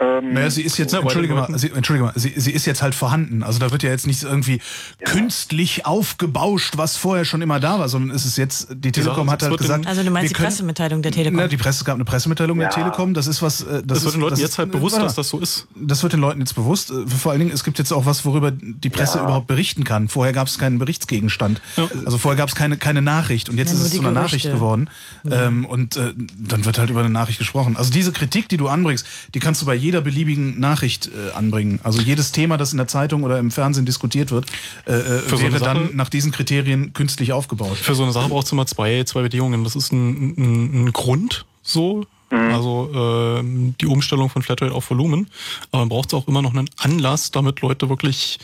Ähm, 0.00 0.32
Naja, 0.32 0.50
sie 0.50 0.62
ist 0.62 0.78
jetzt, 0.78 0.92
Ja, 0.94 1.00
entschuldige 1.00 1.34
mal, 1.34 1.48
sie, 1.58 1.70
entschuldige 1.70 2.06
mal 2.06 2.12
sie, 2.16 2.32
sie 2.36 2.52
ist 2.52 2.64
jetzt 2.66 2.80
halt 2.82 2.94
vorhanden. 2.94 3.42
Also 3.42 3.58
da 3.58 3.70
wird 3.70 3.82
ja 3.82 3.90
jetzt 3.90 4.06
nicht 4.06 4.22
irgendwie 4.22 4.60
künstlich 5.04 5.86
aufgebauscht, 5.86 6.76
was 6.76 6.96
vorher 6.96 7.24
schon 7.24 7.42
immer 7.42 7.60
da 7.60 7.78
war, 7.78 7.88
sondern 7.88 8.14
es 8.16 8.24
ist 8.24 8.36
jetzt, 8.38 8.68
die 8.70 8.92
Telekom 8.92 9.26
Sache 9.26 9.32
hat 9.32 9.42
ist, 9.42 9.48
halt 9.48 9.58
gesagt. 9.58 9.86
Also 9.86 10.02
du 10.02 10.10
meinst 10.10 10.30
die 10.30 10.34
können- 10.34 10.46
Pressemitteilung 10.48 11.02
der 11.02 11.12
Telekom? 11.12 11.36
Na, 11.40 11.48
die 11.48 11.56
Presse 11.56 11.80
es 11.80 11.84
gab 11.84 11.94
eine 11.96 12.04
Pressemitteilung 12.04 12.58
Ja. 12.60 12.68
der 12.68 12.74
Telekom. 12.76 13.14
Das 13.14 13.26
ist 13.26 13.42
was. 13.42 13.62
äh, 13.62 13.82
Das, 13.82 13.82
Das 13.86 13.98
ist, 13.98 14.04
wird 14.04 14.14
den 14.14 14.20
Leuten 14.20 14.30
das 14.32 14.40
jetzt 14.40 14.50
ist- 14.52 14.58
halt 14.58 14.72
bewusst, 14.72 14.96
dass 14.96 15.14
das 15.14 15.28
so 15.28 15.38
ist. 15.38 15.66
Das 15.74 16.02
wird 16.02 16.12
den 16.12 16.20
Leuten 16.20 16.40
jetzt 16.40 16.54
bewusst. 16.54 16.90
Äh, 16.90 17.06
Vor 17.06 17.32
allen 17.32 17.40
Dingen, 17.40 17.52
es 17.52 17.64
gibt 17.64 17.78
jetzt 17.78 17.92
auch 17.92 18.06
was, 18.06 18.24
worüber 18.24 18.50
die 18.52 18.88
Presse 18.90 19.18
Ja. 19.18 19.24
überhaupt 19.24 19.46
berichten 19.46 19.84
kann. 19.84 20.08
Vorher 20.08 20.32
gab 20.32 20.48
es 20.48 20.58
keinen 20.58 20.78
Berichtsgegenstand. 20.78 21.60
Also 22.04 22.18
vorher 22.18 22.36
gab 22.38 22.48
es 22.48 22.54
keine, 22.54 22.76
keine 22.76 23.02
Nachricht 23.02 23.48
und 23.48 23.58
jetzt 23.58 23.68
Ja, 23.68 23.74
ist 23.74 23.80
es 23.84 23.90
zu 23.90 24.00
einer 24.00 24.10
Gerüchte. 24.12 24.20
Nachricht 24.24 24.50
geworden. 24.52 24.88
Ähm, 25.30 25.64
und 25.66 25.96
äh, 25.96 26.14
dann 26.38 26.64
wird 26.64 26.78
halt 26.78 26.90
über 26.90 27.00
eine 27.00 27.10
Nachricht 27.10 27.38
gesprochen. 27.38 27.76
Also 27.76 27.90
diese 27.92 28.12
Kritik, 28.12 28.48
die 28.48 28.56
du 28.56 28.68
anbringst, 28.68 29.06
die 29.34 29.40
kannst 29.40 29.60
du 29.62 29.66
bei 29.66 29.74
jeder 29.90 30.02
beliebigen 30.02 30.60
Nachricht 30.60 31.08
äh, 31.08 31.32
anbringen. 31.32 31.80
Also 31.82 32.00
jedes 32.00 32.30
Thema, 32.30 32.56
das 32.56 32.70
in 32.70 32.78
der 32.78 32.86
Zeitung 32.86 33.24
oder 33.24 33.40
im 33.40 33.50
Fernsehen 33.50 33.86
diskutiert 33.86 34.30
wird, 34.30 34.46
äh, 34.86 34.92
äh, 34.92 35.18
so 35.28 35.40
wäre 35.40 35.48
eine 35.48 35.58
dann 35.58 35.76
Sache- 35.82 35.96
nach 35.96 36.08
diesen 36.08 36.30
Kriterien 36.30 36.92
künstlich 36.92 37.32
aufgebaut. 37.32 37.76
Für 37.76 37.96
so 37.96 38.04
eine 38.04 38.12
Sache 38.12 38.28
braucht 38.28 38.46
es 38.46 38.52
immer 38.52 38.66
zwei, 38.66 39.02
zwei 39.02 39.22
Bedingungen. 39.22 39.64
Das 39.64 39.74
ist 39.74 39.90
ein, 39.92 40.34
ein, 40.38 40.84
ein 40.84 40.92
Grund 40.92 41.44
so, 41.62 42.06
also 42.30 42.88
ähm, 42.94 43.74
die 43.80 43.86
Umstellung 43.86 44.30
von 44.30 44.42
Flatrate 44.42 44.72
auf 44.72 44.88
Volumen. 44.90 45.26
Aber 45.72 45.80
man 45.80 45.88
braucht 45.88 46.14
auch 46.14 46.28
immer 46.28 46.40
noch 46.40 46.54
einen 46.54 46.70
Anlass, 46.76 47.32
damit 47.32 47.60
Leute 47.60 47.88
wirklich 47.88 48.38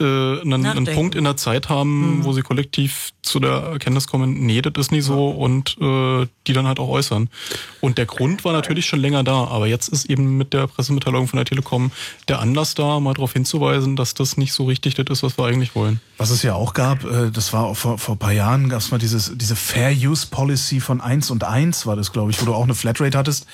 äh, 0.00 0.40
einen, 0.40 0.66
einen. 0.66 0.84
Punkt 0.84 1.14
in 1.14 1.24
der 1.24 1.36
Zeit 1.36 1.68
haben, 1.68 2.24
wo 2.24 2.32
sie 2.32 2.42
kollektiv 2.42 3.12
zu 3.22 3.40
der 3.40 3.50
Erkenntnis 3.50 4.06
kommen, 4.06 4.46
nee, 4.46 4.62
das 4.62 4.72
ist 4.76 4.92
nicht 4.92 5.04
so 5.04 5.28
und 5.28 5.76
äh, 5.80 6.26
die 6.46 6.52
dann 6.52 6.66
halt 6.66 6.78
auch 6.78 6.88
äußern. 6.88 7.28
Und 7.80 7.98
der 7.98 8.06
Grund 8.06 8.44
war 8.44 8.52
natürlich 8.52 8.86
schon 8.86 9.00
länger 9.00 9.24
da, 9.24 9.44
aber 9.44 9.66
jetzt 9.66 9.88
ist 9.88 10.06
eben 10.06 10.36
mit 10.36 10.52
der 10.52 10.66
Pressemitteilung 10.66 11.28
von 11.28 11.38
der 11.38 11.44
Telekom 11.44 11.90
der 12.28 12.40
Anlass 12.40 12.74
da, 12.74 13.00
mal 13.00 13.14
darauf 13.14 13.32
hinzuweisen, 13.32 13.96
dass 13.96 14.14
das 14.14 14.36
nicht 14.36 14.52
so 14.52 14.64
richtig 14.64 14.94
das 14.94 15.06
ist, 15.10 15.22
was 15.22 15.38
wir 15.38 15.46
eigentlich 15.46 15.74
wollen. 15.74 16.00
Was 16.18 16.30
es 16.30 16.42
ja 16.42 16.54
auch 16.54 16.72
gab, 16.74 17.04
äh, 17.04 17.30
das 17.30 17.52
war 17.52 17.64
auch 17.64 17.76
vor, 17.76 17.98
vor 17.98 18.14
ein 18.14 18.18
paar 18.18 18.32
Jahren, 18.32 18.68
gab 18.68 18.80
es 18.80 18.90
mal 18.90 18.98
dieses, 18.98 19.32
diese 19.36 19.56
Fair 19.56 19.92
Use 19.92 20.26
Policy 20.30 20.80
von 20.80 21.00
1 21.00 21.30
und 21.30 21.44
1, 21.44 21.86
war 21.86 21.96
das, 21.96 22.12
glaube 22.12 22.30
ich, 22.30 22.40
wo 22.40 22.46
du 22.46 22.54
auch 22.54 22.64
eine 22.64 22.74
Flatrate 22.74 23.16
hattest. 23.16 23.46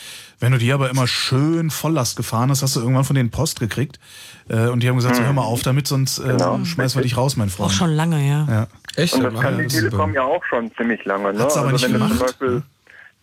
Wenn 0.42 0.50
du 0.52 0.58
die 0.58 0.72
aber 0.72 0.90
immer 0.90 1.06
schön 1.06 1.70
Volllast 1.70 2.16
gefahren 2.16 2.50
hast, 2.50 2.62
hast 2.62 2.74
du 2.74 2.80
irgendwann 2.80 3.04
von 3.04 3.14
denen 3.14 3.30
Post 3.30 3.60
gekriegt. 3.60 4.00
Äh, 4.48 4.66
Und 4.68 4.82
die 4.82 4.88
haben 4.88 4.96
gesagt, 4.96 5.14
so, 5.16 5.22
hör 5.22 5.32
mal 5.32 5.42
auf 5.42 5.62
damit, 5.62 5.86
sonst 5.86 6.18
äh, 6.18 6.22
Genau. 6.32 6.64
schmeißen 6.64 6.98
wir 6.98 7.02
dich 7.04 7.16
raus, 7.16 7.36
mein 7.36 7.48
Auch 7.48 7.52
Freund. 7.52 7.72
schon 7.72 7.90
lange, 7.90 8.28
ja. 8.28 8.46
Ja. 8.50 8.66
Echt? 8.96 9.14
Und 9.14 9.22
das 9.22 9.40
kann 9.40 9.56
die 9.58 9.68
Telekom 9.68 10.12
ja 10.14 10.22
auch 10.24 10.44
schon 10.44 10.70
ziemlich 10.74 11.04
lange. 11.04 11.32
Ne? 11.32 11.38
Hat's 11.38 11.56
aber 11.56 11.70
nicht 11.72 11.84
wenn 11.84 11.92
du 11.92 11.98
zum 12.00 12.08
gemacht. 12.08 12.20
Beispiel 12.26 12.62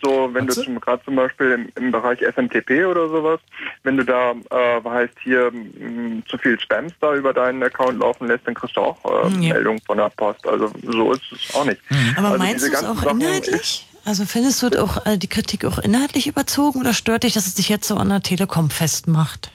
so, 0.02 0.30
wenn 0.32 0.48
Hat 0.48 0.56
du 0.66 0.80
gerade 0.80 1.04
zum 1.04 1.18
Beispiel 1.18 1.52
im, 1.52 1.70
im 1.84 1.92
Bereich 1.92 2.20
SMTP 2.22 2.86
oder 2.86 3.10
sowas, 3.10 3.42
wenn 3.84 3.98
du 3.98 4.06
da 4.06 4.32
äh, 4.32 4.82
heißt 4.90 5.14
hier 5.22 5.52
mh, 5.52 6.22
zu 6.30 6.38
viel 6.38 6.58
Spams 6.58 6.94
da 7.02 7.14
über 7.16 7.34
deinen 7.34 7.62
Account 7.62 8.00
laufen 8.00 8.28
lässt, 8.30 8.48
dann 8.48 8.54
kriegst 8.54 8.78
du 8.78 8.80
auch 8.82 8.98
äh, 9.04 9.28
Ja. 9.46 9.56
Meldungen 9.56 9.82
von 9.86 9.98
der 9.98 10.10
Post. 10.16 10.48
Also 10.48 10.72
so 10.88 11.12
ist 11.12 11.24
es 11.34 11.54
auch 11.54 11.66
nicht. 11.66 11.82
Aber 12.16 12.28
also 12.30 12.38
meinst 12.38 12.66
du 12.66 12.72
es 12.72 12.82
auch 12.82 12.96
Sachen- 13.04 13.20
inhaltlich? 13.20 13.89
Also 14.06 14.26
findest 14.26 14.64
du 14.64 14.82
auch 14.82 15.06
äh, 15.06 15.18
die 15.18 15.28
Kritik 15.28 15.66
auch 15.66 15.80
inhaltlich 15.80 16.28
überzogen 16.28 16.80
oder 16.80 16.94
stört 16.94 17.24
dich, 17.24 17.34
dass 17.34 17.48
es 17.48 17.56
dich 17.56 17.70
jetzt 17.70 17.88
so 17.88 17.96
an 17.96 18.10
der 18.10 18.22
Telekom 18.22 18.70
festmacht? 18.70 19.52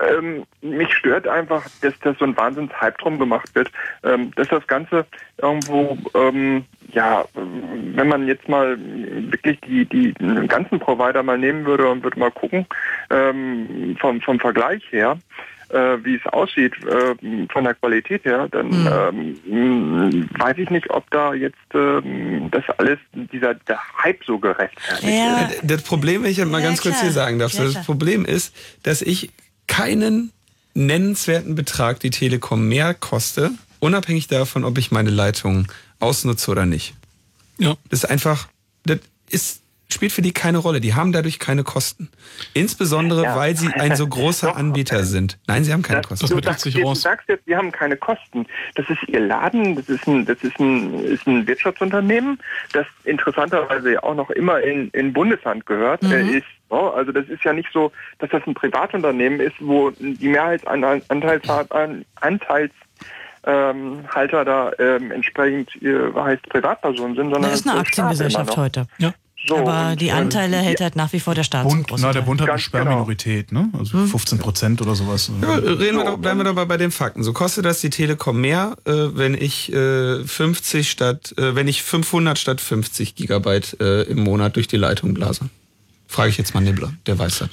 Ähm, 0.00 0.44
mich 0.62 0.94
stört 0.94 1.28
einfach, 1.28 1.64
dass 1.82 1.92
das 2.02 2.16
so 2.18 2.24
ein 2.24 2.36
Wahnsinns-Hype 2.36 2.96
drum 2.98 3.18
gemacht 3.18 3.54
wird, 3.54 3.70
ähm, 4.04 4.30
dass 4.36 4.48
das 4.48 4.66
Ganze 4.66 5.04
irgendwo, 5.38 5.98
ähm, 6.14 6.64
ja, 6.92 7.24
wenn 7.34 8.08
man 8.08 8.26
jetzt 8.26 8.48
mal 8.48 8.78
wirklich 8.78 9.60
die, 9.60 9.84
die 9.84 10.14
ganzen 10.48 10.78
Provider 10.78 11.22
mal 11.22 11.38
nehmen 11.38 11.66
würde 11.66 11.88
und 11.88 12.02
würde 12.02 12.18
mal 12.18 12.30
gucken, 12.30 12.66
ähm, 13.10 13.96
vom, 14.00 14.20
vom 14.20 14.40
Vergleich 14.40 14.82
her, 14.90 15.18
äh, 15.72 16.04
wie 16.04 16.16
es 16.16 16.26
aussieht 16.32 16.72
äh, 16.84 17.14
von 17.52 17.64
der 17.64 17.74
Qualität 17.74 18.24
her, 18.24 18.48
dann 18.50 18.70
ähm, 19.50 20.28
weiß 20.38 20.58
ich 20.58 20.70
nicht, 20.70 20.90
ob 20.90 21.10
da 21.10 21.34
jetzt 21.34 21.56
ähm, 21.74 22.48
das 22.50 22.64
alles, 22.78 22.98
dieser 23.32 23.54
der 23.54 23.78
Hype 24.02 24.22
so 24.24 24.38
gerechtfertigt 24.38 25.08
Ja. 25.08 25.46
ist. 25.48 25.60
Das 25.64 25.82
Problem, 25.82 26.22
wenn 26.22 26.30
ich 26.30 26.38
mal 26.44 26.60
Ja, 26.60 26.66
ganz 26.68 26.80
kurz 26.82 26.94
klar. 26.94 27.02
hier 27.04 27.12
sagen 27.12 27.38
darf, 27.38 27.52
Ja, 27.54 27.64
das. 27.64 27.84
Problem 27.84 28.24
ist, 28.24 28.54
dass 28.82 29.02
ich 29.02 29.30
keinen 29.66 30.32
nennenswerten 30.74 31.54
Betrag 31.54 32.00
die 32.00 32.10
Telekom 32.10 32.68
mehr 32.68 32.94
koste, 32.94 33.50
unabhängig 33.80 34.28
davon, 34.28 34.64
ob 34.64 34.78
ich 34.78 34.90
meine 34.90 35.10
Leitung 35.10 35.66
ausnutze 36.00 36.50
oder 36.50 36.66
nicht. 36.66 36.94
Ja. 37.58 37.74
Das 37.90 38.04
ist 38.04 38.10
einfach, 38.10 38.48
das 38.84 38.98
ist, 39.30 39.61
spielt 39.92 40.12
für 40.12 40.22
die 40.22 40.32
keine 40.32 40.58
Rolle. 40.58 40.80
Die 40.80 40.94
haben 40.94 41.12
dadurch 41.12 41.38
keine 41.38 41.64
Kosten. 41.64 42.08
Insbesondere, 42.54 43.22
Ja. 43.24 43.36
weil 43.36 43.56
sie 43.56 43.68
ein 43.72 43.96
so 43.96 44.06
großer 44.06 44.48
Doch. 44.52 44.56
Anbieter 44.56 45.04
sind. 45.04 45.38
Nein, 45.46 45.64
sie 45.64 45.72
haben 45.72 45.82
keine 45.82 46.00
Das, 46.00 46.08
Kosten. 46.08 46.26
Das 46.26 46.36
du, 46.36 46.42
sagst 46.44 46.60
sich 46.64 46.74
jetzt, 46.74 46.86
du 46.86 46.94
sagst 46.94 47.28
jetzt, 47.28 47.46
wir 47.46 47.56
haben 47.56 47.72
keine 47.72 47.96
Kosten. 47.96 48.46
Das 48.74 48.88
ist 48.88 48.98
ihr 49.08 49.20
Laden, 49.20 49.76
das 49.76 49.88
ist 49.88 50.06
ein, 50.06 50.24
das 50.26 50.38
ist 50.42 50.58
ein, 50.58 50.94
ist 51.04 51.26
ein 51.26 51.46
Wirtschaftsunternehmen, 51.46 52.38
das 52.72 52.86
interessanterweise 53.04 53.92
ja 53.92 54.02
auch 54.02 54.14
noch 54.14 54.30
immer 54.30 54.60
in, 54.60 54.88
in 54.90 55.12
Bundeshand 55.12 55.66
gehört. 55.66 56.02
Äh, 56.02 56.38
ist, 56.38 56.46
oh, 56.68 56.88
also 56.88 57.12
das 57.12 57.26
ist 57.28 57.44
ja 57.44 57.52
nicht 57.52 57.68
so, 57.72 57.92
dass 58.18 58.30
das 58.30 58.42
ein 58.46 58.54
Privatunternehmen 58.54 59.40
ist, 59.40 59.56
wo 59.60 59.90
die 59.90 60.28
Mehrheitsanteilshalter 60.28 61.88
ähm, 63.44 64.04
Halter 64.08 64.44
da 64.44 64.70
ähm, 64.78 65.10
entsprechend 65.10 65.70
äh, 65.82 66.12
heißt 66.14 66.48
Privatpersonen 66.48 67.16
sind, 67.16 67.30
sondern 67.32 67.50
Das 67.50 67.60
ist 67.60 67.68
eine 67.68 67.80
Aktiengesellschaft 67.80 68.56
heute. 68.56 68.86
Ja. 68.98 69.12
So, 69.46 69.56
Aber 69.56 69.90
und, 69.90 70.00
die 70.00 70.08
ähm, 70.08 70.16
Anteile 70.16 70.58
hält 70.58 70.80
halt 70.80 70.94
nach 70.94 71.12
wie 71.12 71.18
vor 71.18 71.34
der 71.34 71.42
Staat 71.42 71.64
Bund, 71.68 71.90
na, 71.98 72.12
der. 72.12 72.20
Bund 72.20 72.40
hat 72.40 72.48
eine 72.48 72.56
genau. 72.56 72.62
Sperrminorität, 72.62 73.50
ne? 73.50 73.70
Also 73.76 74.06
15 74.06 74.38
Prozent 74.38 74.80
oder 74.80 74.94
sowas. 74.94 75.30
Ja, 75.40 75.54
reden 75.54 75.96
wir 75.96 76.04
doch, 76.04 76.18
bleiben 76.18 76.38
wir 76.38 76.44
doch 76.44 76.54
mal 76.54 76.66
bei 76.66 76.76
den 76.76 76.92
Fakten. 76.92 77.24
So 77.24 77.32
kostet 77.32 77.64
das 77.64 77.80
die 77.80 77.90
Telekom 77.90 78.40
mehr, 78.40 78.76
äh, 78.84 78.92
wenn 78.92 79.34
ich 79.34 79.72
äh, 79.72 80.22
50 80.24 80.88
statt, 80.88 81.34
äh, 81.38 81.56
wenn 81.56 81.66
ich 81.66 81.82
500 81.82 82.38
statt 82.38 82.60
50 82.60 83.16
Gigabyte 83.16 83.80
äh, 83.80 84.02
im 84.02 84.22
Monat 84.22 84.54
durch 84.54 84.68
die 84.68 84.76
Leitung 84.76 85.12
blase. 85.14 85.48
Frage 86.06 86.30
ich 86.30 86.38
jetzt 86.38 86.54
mal 86.54 86.60
Nibbler, 86.60 86.92
der 87.06 87.18
weiß 87.18 87.40
das. 87.40 87.48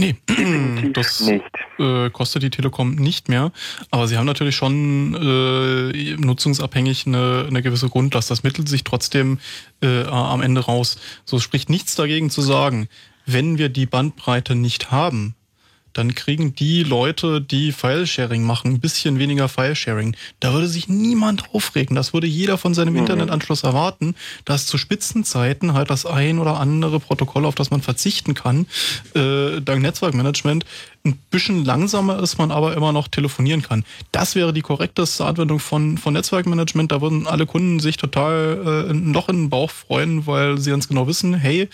Nee, 0.00 0.16
das 0.94 1.30
äh, 1.78 2.08
kostet 2.10 2.42
die 2.42 2.48
Telekom 2.48 2.94
nicht 2.94 3.28
mehr. 3.28 3.52
Aber 3.90 4.08
sie 4.08 4.16
haben 4.16 4.24
natürlich 4.24 4.56
schon 4.56 5.14
äh, 5.14 6.16
nutzungsabhängig 6.16 7.06
eine, 7.06 7.44
eine 7.46 7.60
gewisse 7.60 7.90
Grundlast. 7.90 8.30
Das 8.30 8.42
mittelt 8.42 8.66
sich 8.66 8.82
trotzdem 8.82 9.38
äh, 9.82 10.04
am 10.04 10.40
Ende 10.40 10.62
raus. 10.62 10.98
So 11.26 11.36
es 11.36 11.42
spricht 11.42 11.68
nichts 11.68 11.96
dagegen 11.96 12.30
zu 12.30 12.40
sagen, 12.40 12.88
wenn 13.26 13.58
wir 13.58 13.68
die 13.68 13.84
Bandbreite 13.84 14.54
nicht 14.54 14.90
haben, 14.90 15.34
dann 15.92 16.14
kriegen 16.14 16.54
die 16.54 16.82
Leute, 16.82 17.40
die 17.40 17.72
File-Sharing 17.72 18.42
machen, 18.42 18.72
ein 18.72 18.80
bisschen 18.80 19.18
weniger 19.18 19.48
File-Sharing. 19.48 20.16
Da 20.40 20.52
würde 20.52 20.68
sich 20.68 20.88
niemand 20.88 21.52
aufregen. 21.52 21.96
Das 21.96 22.12
würde 22.12 22.26
jeder 22.26 22.58
von 22.58 22.74
seinem 22.74 22.96
Internetanschluss 22.96 23.62
erwarten, 23.62 24.14
dass 24.44 24.66
zu 24.66 24.78
Spitzenzeiten 24.78 25.74
halt 25.74 25.90
das 25.90 26.06
ein 26.06 26.38
oder 26.38 26.60
andere 26.60 27.00
Protokoll, 27.00 27.44
auf 27.44 27.54
das 27.54 27.70
man 27.70 27.82
verzichten 27.82 28.34
kann, 28.34 28.66
äh, 29.14 29.60
dank 29.60 29.82
Netzwerkmanagement 29.82 30.64
ein 31.04 31.18
bisschen 31.30 31.64
langsamer 31.64 32.18
ist, 32.22 32.38
man 32.38 32.50
aber 32.50 32.76
immer 32.76 32.92
noch 32.92 33.08
telefonieren 33.08 33.62
kann. 33.62 33.84
Das 34.12 34.34
wäre 34.34 34.52
die 34.52 34.60
korrekteste 34.60 35.24
Anwendung 35.24 35.58
von, 35.58 35.96
von 35.96 36.12
Netzwerkmanagement. 36.12 36.92
Da 36.92 37.00
würden 37.00 37.26
alle 37.26 37.46
Kunden 37.46 37.80
sich 37.80 37.96
total 37.96 38.88
äh, 38.90 38.92
noch 38.92 39.28
in 39.28 39.36
den 39.36 39.50
Bauch 39.50 39.70
freuen, 39.70 40.26
weil 40.26 40.58
sie 40.58 40.70
ganz 40.70 40.88
genau 40.88 41.06
wissen, 41.06 41.34
hey, 41.34 41.68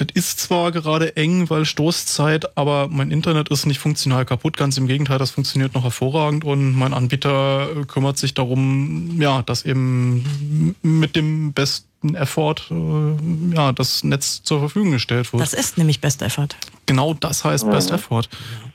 das 0.00 0.08
ist 0.14 0.40
zwar 0.40 0.72
gerade 0.72 1.16
eng, 1.16 1.50
weil 1.50 1.66
Stoßzeit, 1.66 2.56
aber 2.56 2.88
mein 2.88 3.10
Internet 3.10 3.50
ist 3.50 3.66
nicht 3.66 3.78
funktional 3.78 4.24
kaputt. 4.24 4.56
Ganz 4.56 4.78
im 4.78 4.86
Gegenteil, 4.86 5.18
das 5.18 5.30
funktioniert 5.30 5.74
noch 5.74 5.84
hervorragend 5.84 6.42
und 6.42 6.74
mein 6.74 6.94
Anbieter 6.94 7.84
kümmert 7.86 8.16
sich 8.16 8.32
darum, 8.32 9.20
ja, 9.20 9.42
dass 9.42 9.64
eben 9.66 10.74
mit 10.82 11.16
dem 11.16 11.52
besten 11.52 11.89
Effort 12.14 12.56
äh, 12.70 13.54
ja, 13.54 13.72
das 13.72 14.02
Netz 14.04 14.42
zur 14.42 14.60
Verfügung 14.60 14.90
gestellt 14.92 15.32
wird. 15.32 15.42
Das 15.42 15.52
ist 15.52 15.76
nämlich 15.78 16.00
Best 16.00 16.22
Effort. 16.22 16.48
Genau 16.86 17.14
das 17.14 17.44
heißt 17.44 17.70
Best 17.70 17.90
Effort. 17.90 18.22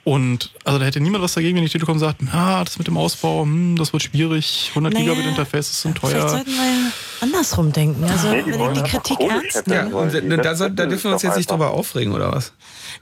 Und 0.03 0.51
also 0.63 0.77
da 0.77 0.85
hätte 0.85 0.99
niemand 0.99 1.23
was 1.23 1.33
dagegen, 1.33 1.55
wenn 1.57 1.63
die 1.65 1.69
Telekom 1.71 1.97
sagt, 1.97 2.21
ja, 2.21 2.63
das 2.63 2.77
mit 2.77 2.85
dem 2.87 2.95
Ausbau, 2.97 3.41
hm, 3.41 3.75
das 3.75 3.91
wird 3.91 4.03
schwierig, 4.03 4.67
100 4.69 4.93
Naja, 4.93 5.05
Gigabit 5.05 5.25
Interfaces 5.25 5.81
sind 5.81 5.97
Vielleicht 5.97 6.17
teuer. 6.17 6.29
sollten 6.29 6.51
wir 6.51 6.91
andersrum 7.21 7.71
denken. 7.73 8.03
Also 8.03 8.29
Nee, 8.29 8.43
die 8.43 8.51
die 8.51 8.83
Kritik 8.89 9.19
ernst 9.19 9.63
Ja, 9.67 9.83
nehmen. 9.83 9.93
und 9.95 10.13
die. 10.13 10.29
da, 10.29 10.53
da 10.53 10.69
dürfen 10.69 10.89
wir 10.89 10.93
ist 10.95 11.05
uns 11.05 11.21
jetzt 11.23 11.37
nicht 11.37 11.49
drüber 11.49 11.71
aufregen, 11.71 12.13
oder 12.13 12.31
was? 12.31 12.53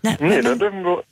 Na, 0.01 0.15
Nee, 0.21 0.41
da 0.41 0.55
dürfen 0.55 0.83
wir, 0.83 1.03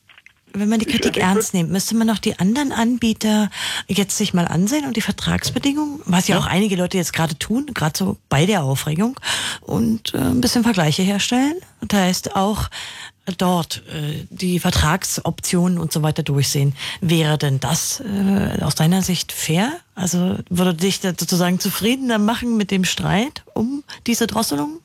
wenn 0.53 0.69
man 0.69 0.79
die 0.79 0.85
Ich- 0.87 0.91
Kritik 0.93 1.17
ernst 1.17 1.53
nimmt, 1.53 1.71
müsste 1.71 1.95
man 1.95 2.07
noch 2.07 2.17
die 2.19 2.37
anderen 2.39 2.71
Anbieter 2.71 3.49
jetzt 3.87 4.17
sich 4.17 4.33
mal 4.33 4.47
ansehen 4.47 4.85
und 4.85 4.97
die 4.97 5.01
Vertragsbedingungen, 5.01 5.99
was 6.05 6.27
ja, 6.27 6.37
auch 6.39 6.45
einige 6.45 6.75
Leute 6.75 6.97
jetzt 6.97 7.13
gerade 7.13 7.37
tun, 7.37 7.67
gerade 7.73 7.97
so 7.97 8.17
bei 8.29 8.45
der 8.45 8.63
Aufregung, 8.63 9.19
und 9.61 10.13
äh, 10.13 10.17
ein 10.17 10.41
bisschen 10.41 10.63
Vergleiche 10.63 11.03
herstellen. 11.03 11.55
Das 11.81 11.99
heißt 11.99 12.35
auch 12.35 12.69
dort 13.37 13.83
äh, 13.93 14.25
die 14.29 14.59
Vertragsoptionen 14.59 15.77
und 15.77 15.91
so 15.93 16.01
weiter 16.01 16.23
durchsehen. 16.23 16.73
Wäre 17.01 17.37
denn 17.37 17.59
das 17.59 17.99
äh, 18.01 18.61
aus 18.61 18.75
deiner 18.75 19.03
Sicht 19.03 19.31
fair? 19.31 19.71
Also 19.95 20.37
würde 20.49 20.73
dich 20.73 20.99
das 20.99 21.15
sozusagen 21.19 21.59
zufriedener 21.59 22.17
machen 22.17 22.57
mit 22.57 22.71
dem 22.71 22.83
Streit 22.83 23.43
um 23.53 23.83
diese 24.07 24.27
Drosselung? 24.27 24.79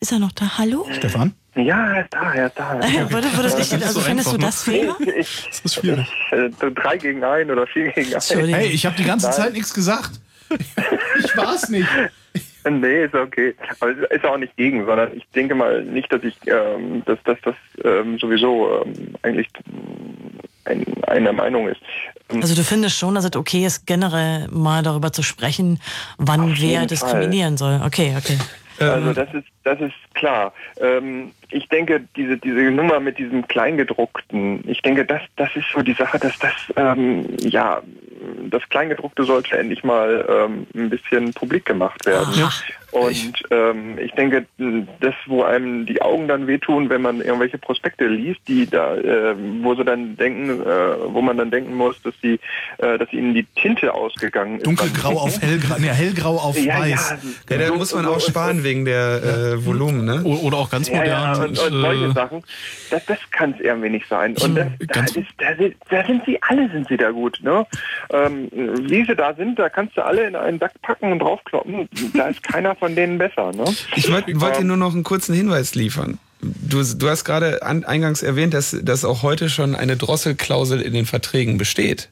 Ist 0.00 0.12
er 0.12 0.18
noch 0.18 0.32
da? 0.32 0.58
Hallo? 0.58 0.86
Stefan? 0.92 1.34
Ja, 1.58 1.94
er 1.94 2.00
ist 2.02 2.14
da, 2.14 2.32
er 2.34 2.46
ist 2.46 2.58
da. 2.58 2.74
Da. 2.76 3.10
Würde, 3.10 3.28
würde 3.36 3.56
nicht 3.56 3.72
also 3.72 3.86
so 3.88 4.00
findest 4.00 4.28
du 4.28 4.34
einfach, 4.34 4.46
das 4.46 4.62
fair? 4.62 4.94
ich, 5.16 5.44
Das 5.48 5.60
ist 5.60 5.74
schwierig. 5.74 6.06
äh, 6.30 6.50
drei 6.74 6.96
gegen 6.96 7.22
ein 7.24 7.50
oder 7.50 7.66
vier 7.66 7.90
gegen 7.92 8.08
ein. 8.08 8.14
Entschuldigung. 8.14 8.54
Hey, 8.54 8.68
ich 8.68 8.86
habe 8.86 8.96
die 8.96 9.04
ganze 9.04 9.26
Nein. 9.26 9.34
Zeit 9.36 9.52
nichts 9.52 9.74
gesagt. 9.74 10.20
Ich 11.18 11.36
war's 11.36 11.68
nicht. 11.68 11.88
Nee, 12.70 13.04
ist 13.04 13.14
okay. 13.14 13.54
Aber 13.80 13.92
es 13.92 14.10
ist 14.10 14.24
auch 14.26 14.36
nicht 14.36 14.54
gegen, 14.56 14.84
sondern 14.84 15.16
ich 15.16 15.26
denke 15.34 15.54
mal 15.54 15.82
nicht, 15.84 16.12
dass 16.12 16.22
ich, 16.22 16.36
ähm, 16.46 17.02
dass, 17.06 17.18
dass 17.24 17.38
das 17.42 17.54
ähm, 17.82 18.18
sowieso 18.18 18.82
ähm, 18.84 19.14
eigentlich 19.22 19.48
ein, 20.64 20.84
eine 21.04 21.32
Meinung 21.32 21.68
ist. 21.68 21.80
Ähm, 22.28 22.42
Also 22.42 22.54
du 22.54 22.62
findest 22.62 22.98
schon, 22.98 23.14
dass 23.14 23.24
es 23.24 23.34
okay 23.36 23.64
ist, 23.64 23.86
generell 23.86 24.48
mal 24.48 24.82
darüber 24.82 25.12
zu 25.12 25.22
sprechen, 25.22 25.80
wann 26.18 26.60
wer 26.60 26.84
diskriminieren 26.84 27.56
soll. 27.56 27.80
Okay, 27.86 28.14
okay. 28.18 28.36
Also 28.80 29.12
das 29.12 29.32
ist 29.34 29.46
das 29.64 29.80
ist 29.80 30.14
klar. 30.14 30.52
Ähm, 30.80 31.32
ich 31.50 31.68
denke, 31.68 32.02
diese 32.16 32.36
diese 32.36 32.70
Nummer 32.70 33.00
mit 33.00 33.18
diesem 33.18 33.46
Kleingedruckten, 33.46 34.68
ich 34.68 34.82
denke, 34.82 35.04
das 35.04 35.22
das 35.36 35.54
ist 35.56 35.66
so 35.74 35.82
die 35.82 35.94
Sache, 35.94 36.18
dass 36.18 36.38
das 36.38 36.52
ähm, 36.76 37.26
ja 37.40 37.82
das 38.50 38.62
Kleingedruckte 38.68 39.24
sollte 39.24 39.56
endlich 39.58 39.84
mal 39.84 40.24
ähm, 40.28 40.66
ein 40.74 40.90
bisschen 40.90 41.32
publik 41.32 41.64
gemacht 41.64 42.04
werden. 42.06 42.34
Aha. 42.34 42.52
Und 42.90 43.42
ähm, 43.50 43.98
ich 43.98 44.12
denke, 44.12 44.46
das, 45.00 45.14
wo 45.26 45.42
einem 45.42 45.84
die 45.84 46.00
Augen 46.00 46.26
dann 46.26 46.46
wehtun, 46.46 46.88
wenn 46.88 47.02
man 47.02 47.20
irgendwelche 47.20 47.58
Prospekte 47.58 48.06
liest, 48.06 48.40
die 48.48 48.66
da, 48.66 48.96
äh, 48.96 49.34
wo 49.62 49.74
sie 49.74 49.84
dann 49.84 50.16
denken, 50.16 50.48
äh, 50.62 50.64
wo 51.12 51.20
man 51.20 51.36
dann 51.36 51.50
denken 51.50 51.74
muss, 51.74 52.00
dass 52.02 52.14
sie, 52.22 52.40
äh, 52.78 52.96
dass 52.96 53.12
ihnen 53.12 53.34
die 53.34 53.44
Tinte 53.60 53.92
ausgegangen 53.92 54.56
ist. 54.56 54.66
Dunkelgrau 54.66 55.18
auf 55.18 55.38
hellgrau, 55.40 55.76
nee, 55.78 55.88
hellgrau 55.88 56.36
auf 56.36 56.58
Ja, 56.58 56.80
weiß. 56.80 57.16
ja, 57.50 57.56
Ja, 57.56 57.62
da 57.62 57.66
so- 57.68 57.74
muss 57.74 57.94
man 57.94 58.06
auch 58.06 58.20
sparen 58.20 58.64
wegen 58.64 58.86
der 58.86 59.22
äh, 59.22 59.66
Volumen, 59.66 60.06
ne? 60.06 60.22
Oder 60.24 60.56
auch 60.56 60.70
ganz 60.70 60.88
Ja, 60.88 61.04
ja, 61.04 61.28
modern. 61.36 61.50
und, 61.50 61.58
und 61.58 61.80
solche 61.82 62.04
äh, 62.06 62.12
Sachen, 62.12 62.42
das, 62.90 63.04
das 63.04 63.18
kann 63.32 63.52
es 63.52 63.60
irgendwie 63.60 63.90
nicht 63.90 64.08
sein. 64.08 64.34
Und 64.42 64.54
das, 64.54 64.66
da, 64.88 65.00
ist, 65.02 65.16
da, 65.36 65.54
sind, 65.56 65.76
da 65.90 66.04
sind 66.06 66.22
sie, 66.24 66.42
alle 66.42 66.70
sind 66.70 66.88
sie 66.88 66.96
da 66.96 67.10
gut. 67.10 67.38
Ne? 67.42 67.66
Ähm, 68.12 68.48
wie 68.88 69.04
sie 69.04 69.14
da 69.14 69.34
sind, 69.34 69.58
da 69.58 69.68
kannst 69.68 69.94
du 69.96 70.02
alle 70.04 70.26
in 70.26 70.34
einen 70.34 70.58
Sack 70.58 70.72
packen 70.80 71.12
und 71.12 71.18
draufkloppen. 71.18 71.86
Da 72.14 72.28
ist 72.28 72.42
keiner 72.42 72.74
von 72.78 72.94
denen 72.94 73.18
besser. 73.18 73.52
Ne? 73.52 73.64
Ich 73.96 74.10
wollte 74.10 74.40
wollt 74.40 74.58
dir 74.58 74.64
nur 74.64 74.76
noch 74.76 74.94
einen 74.94 75.04
kurzen 75.04 75.34
Hinweis 75.34 75.74
liefern. 75.74 76.18
Du, 76.40 76.82
du 76.82 77.08
hast 77.08 77.24
gerade 77.24 77.62
an, 77.62 77.84
eingangs 77.84 78.22
erwähnt, 78.22 78.54
dass, 78.54 78.76
dass 78.82 79.04
auch 79.04 79.22
heute 79.22 79.48
schon 79.48 79.74
eine 79.74 79.96
Drosselklausel 79.96 80.80
in 80.80 80.92
den 80.92 81.06
Verträgen 81.06 81.58
besteht. 81.58 82.10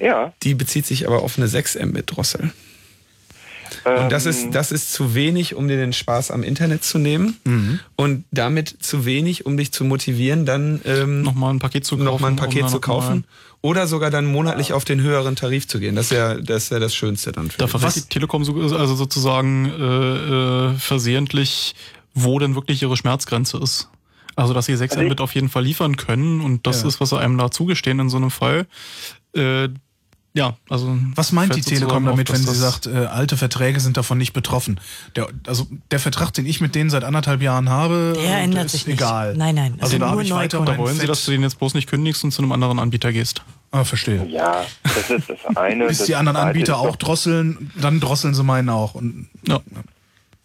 Ja. 0.00 0.32
Die 0.42 0.54
bezieht 0.54 0.86
sich 0.86 1.06
aber 1.06 1.22
auf 1.22 1.38
eine 1.38 1.46
6 1.46 1.76
Mbit 1.76 2.16
Drossel. 2.16 2.52
Und 3.84 4.10
das 4.12 4.24
Ähm, 4.26 4.30
ist, 4.30 4.50
das 4.54 4.72
ist 4.72 4.92
zu 4.92 5.14
wenig, 5.14 5.54
um 5.54 5.66
dir 5.68 5.76
den 5.76 5.92
Spaß 5.92 6.30
am 6.30 6.42
Internet 6.42 6.84
zu 6.84 6.98
nehmen. 6.98 7.80
Und 7.96 8.24
damit 8.30 8.76
zu 8.80 9.04
wenig, 9.04 9.46
um 9.46 9.56
dich 9.56 9.72
zu 9.72 9.84
motivieren, 9.84 10.44
dann 10.46 10.80
ähm, 10.84 11.22
nochmal 11.22 11.52
ein 11.54 11.58
Paket 11.60 11.84
zu 11.84 11.96
kaufen. 11.96 12.04
noch 12.04 12.20
mal 12.20 12.26
ein 12.28 12.32
um 12.34 12.36
Paket 12.38 12.62
dann 12.64 12.68
zu 12.68 12.80
kaufen. 12.80 13.24
Oder 13.62 13.86
sogar 13.86 14.10
dann 14.10 14.24
monatlich 14.26 14.72
auf 14.72 14.84
den 14.84 15.00
höheren 15.02 15.36
Tarif 15.36 15.68
zu 15.68 15.80
gehen. 15.80 15.94
Das 15.94 16.06
ist 16.06 16.12
ja 16.12 16.34
das, 16.34 16.64
ist 16.64 16.70
ja 16.70 16.78
das 16.78 16.94
Schönste 16.94 17.32
dann 17.32 17.50
für 17.50 17.58
Da 17.58 17.66
dich. 17.66 17.72
verrät 17.72 17.96
die 17.96 18.00
Telekom 18.02 18.42
so, 18.44 18.54
also 18.54 18.94
sozusagen 18.94 19.66
äh, 19.66 20.70
äh, 20.70 20.74
versehentlich, 20.78 21.74
wo 22.14 22.38
denn 22.38 22.54
wirklich 22.54 22.82
ihre 22.82 22.96
Schmerzgrenze 22.96 23.58
ist. 23.58 23.88
Also 24.36 24.54
dass 24.54 24.66
sie 24.66 24.76
6 24.76 24.94
Also 24.96 25.06
Mbit 25.06 25.20
auf 25.20 25.34
jeden 25.34 25.48
Fall 25.50 25.64
liefern 25.64 25.96
können 25.96 26.40
und 26.40 26.66
das 26.66 26.82
Ja. 26.82 26.88
ist, 26.88 27.00
was 27.00 27.10
sie 27.10 27.18
einem 27.18 27.36
da 27.36 27.50
zugestehen 27.50 27.98
in 28.00 28.08
so 28.08 28.16
einem 28.16 28.30
Fall. 28.30 28.66
Äh, 29.34 29.68
ja, 30.32 30.56
also 30.68 30.96
Was 31.16 31.32
meint 31.32 31.54
die 31.56 31.60
Telekom 31.60 32.06
auf, 32.06 32.12
damit, 32.12 32.28
dass 32.28 32.36
wenn 32.46 32.46
sie 32.46 32.58
sagt, 32.58 32.86
äh, 32.86 33.06
alte 33.06 33.36
Verträge 33.36 33.80
sind 33.80 33.96
davon 33.96 34.18
nicht 34.18 34.32
betroffen? 34.32 34.78
Der, 35.16 35.28
also 35.46 35.66
der 35.90 35.98
Vertrag, 35.98 36.32
den 36.34 36.46
ich 36.46 36.60
mit 36.60 36.74
denen 36.74 36.88
seit 36.90 37.04
anderthalb 37.04 37.42
Jahren 37.42 37.68
habe, 37.68 38.12
Der 38.16 38.38
äh, 38.38 38.42
ändert 38.44 38.66
ist 38.66 38.72
sich 38.72 38.86
nicht. 38.86 38.98
egal. 39.00 39.34
Nein, 39.36 39.54
nein. 39.56 39.74
Also 39.80 39.92
sind 39.92 40.00
da 40.00 40.10
habe 40.10 40.22
ich 40.22 40.32
weiter. 40.32 40.64
Da 40.64 40.78
wollen 40.78 40.98
sie, 40.98 41.06
dass 41.06 41.24
du 41.24 41.32
den 41.32 41.42
jetzt 41.42 41.58
bloß 41.58 41.74
nicht 41.74 41.88
kündigst 41.88 42.22
und 42.24 42.30
zu 42.32 42.42
einem 42.42 42.52
anderen 42.52 42.78
Anbieter 42.78 43.12
gehst. 43.12 43.42
Ah, 43.72 43.84
verstehe. 43.84 44.26
Ja, 44.26 44.64
das 44.82 45.10
ist 45.10 45.28
das 45.30 45.56
eine. 45.56 45.86
Bis 45.86 45.98
Das 45.98 46.06
die 46.06 46.16
anderen 46.16 46.36
Anbieter 46.36 46.78
auch 46.78 46.96
drosseln, 46.96 47.70
dann 47.80 48.00
drosseln 48.00 48.34
sie 48.34 48.42
meinen 48.42 48.68
auch. 48.68 48.94
Und 48.94 49.28
Ja. 49.46 49.60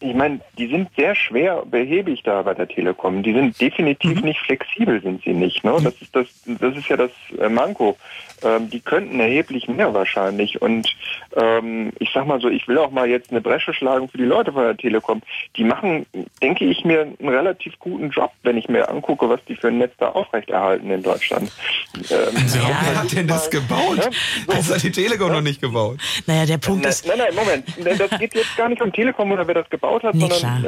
Ich 0.06 0.14
meine, 0.14 0.40
die 0.58 0.68
sind 0.68 0.90
sehr 0.96 1.16
schwer 1.16 1.64
behäbig 1.66 2.22
da 2.24 2.44
bei 2.44 2.54
der 2.54 2.68
Telekom. 2.68 3.24
Die 3.24 3.34
sind 3.34 3.60
definitiv 3.60 4.22
nicht 4.22 4.40
flexibel, 4.40 5.02
sind 5.02 5.24
sie 5.24 5.34
nicht. 5.34 5.64
Ne? 5.64 5.78
Das 5.84 5.96
ist 6.00 6.16
das, 6.16 6.28
das 6.46 6.78
ist 6.78 6.88
ja 6.88 6.98
das 6.98 7.12
äh, 7.40 7.50
Manko. 7.50 7.98
Ähm, 8.44 8.70
die 8.70 8.82
könnten 8.82 9.20
erheblich 9.20 9.68
mehr 9.68 9.94
wahrscheinlich. 9.94 10.62
Und 10.62 10.96
ähm, 11.36 11.92
ich 12.00 12.12
sag 12.14 12.28
mal 12.28 12.40
so, 12.40 12.50
ich 12.50 12.68
will 12.68 12.78
auch 12.78 12.92
mal 12.92 13.08
jetzt 13.08 13.32
eine 13.32 13.42
Bresche 13.42 13.74
schlagen 13.74 14.08
für 14.10 14.18
die 14.18 14.26
Leute 14.26 14.52
von 14.52 14.64
der 14.64 14.78
Telekom. 14.78 15.22
Die 15.56 15.64
machen, 15.64 16.06
denke 16.42 16.66
ich 16.66 16.84
mir, 16.86 17.02
einen 17.02 17.30
relativ 17.30 17.80
guten 17.80 18.10
Job, 18.10 18.32
wenn 18.44 18.58
ich 18.58 18.68
mir 18.68 18.90
angucke, 18.90 19.28
was 19.30 19.44
die 19.46 19.56
für 19.56 19.70
ein 19.70 19.78
Netz 19.78 19.94
da 19.98 20.10
aufrechterhalten 20.10 20.92
in 20.92 21.02
Deutschland. 21.02 21.52
Ähm, 21.96 22.36
Wer 22.36 23.02
hat 23.02 23.12
denn 23.12 23.28
das 23.28 23.50
gebaut? 23.50 23.98
Ne? 23.98 24.10
Das 24.48 24.74
hat 24.74 24.84
die 24.84 24.92
Telekom 24.92 25.32
noch 25.32 25.42
nicht 25.42 25.62
gebaut. 25.62 25.98
Naja, 26.28 26.46
der 26.46 26.58
Punkt 26.58 26.86
ist, 26.86 27.08
nein, 27.08 27.18
nein, 27.18 27.34
Moment. 27.34 28.00
Das 28.00 28.20
geht 28.20 28.36
jetzt 28.36 28.56
gar 28.58 28.70
nicht 28.70 28.82
um 28.82 28.92
Telekom 28.92 29.32
oder 29.32 29.48
wer 29.48 29.56
das 29.56 29.70
gebaut 29.70 29.95
hat, 30.04 30.16
Nee, 30.16 30.28
sondern 30.30 30.66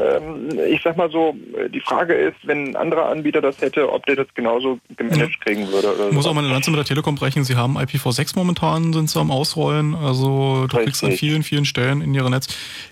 ähm, 0.52 0.60
ich 0.72 0.82
sag 0.84 0.98
mal 0.98 1.10
so, 1.12 1.36
die 1.74 1.80
Frage 1.82 2.14
ist, 2.14 2.36
wenn 2.44 2.70
ein 2.70 2.76
anderer 2.76 3.08
Anbieter 3.10 3.42
das 3.42 3.60
hätte, 3.62 3.92
ob 3.92 4.06
der 4.06 4.16
das 4.18 4.28
genauso 4.36 4.80
gemanagt 4.96 5.40
kriegen 5.42 5.68
würde. 5.72 5.94
Oder 5.96 6.08
Ich 6.08 6.14
muss 6.14 6.24
so. 6.26 6.30
auch 6.32 6.34
mal 6.34 6.44
eine 6.44 6.54
Lanze 6.54 6.72
mit 6.72 6.78
der 6.78 6.86
Telekom 6.86 7.16
brechen. 7.16 7.44
Sie 7.44 7.56
haben 7.56 7.78
IPv6 7.78 8.34
momentan, 8.36 8.94
sind 8.94 9.10
sie 9.10 9.20
am 9.20 9.32
Ausrollen. 9.32 9.96
Also 9.96 10.68
du 10.68 10.78
kriegst 10.78 11.04
an 11.04 11.10
Richtig. 11.12 11.20
vielen, 11.30 11.44
vielen 11.44 11.66
Stellen 11.66 12.02
in 12.02 12.14
ihre 12.14 12.30
Netz. 12.30 12.48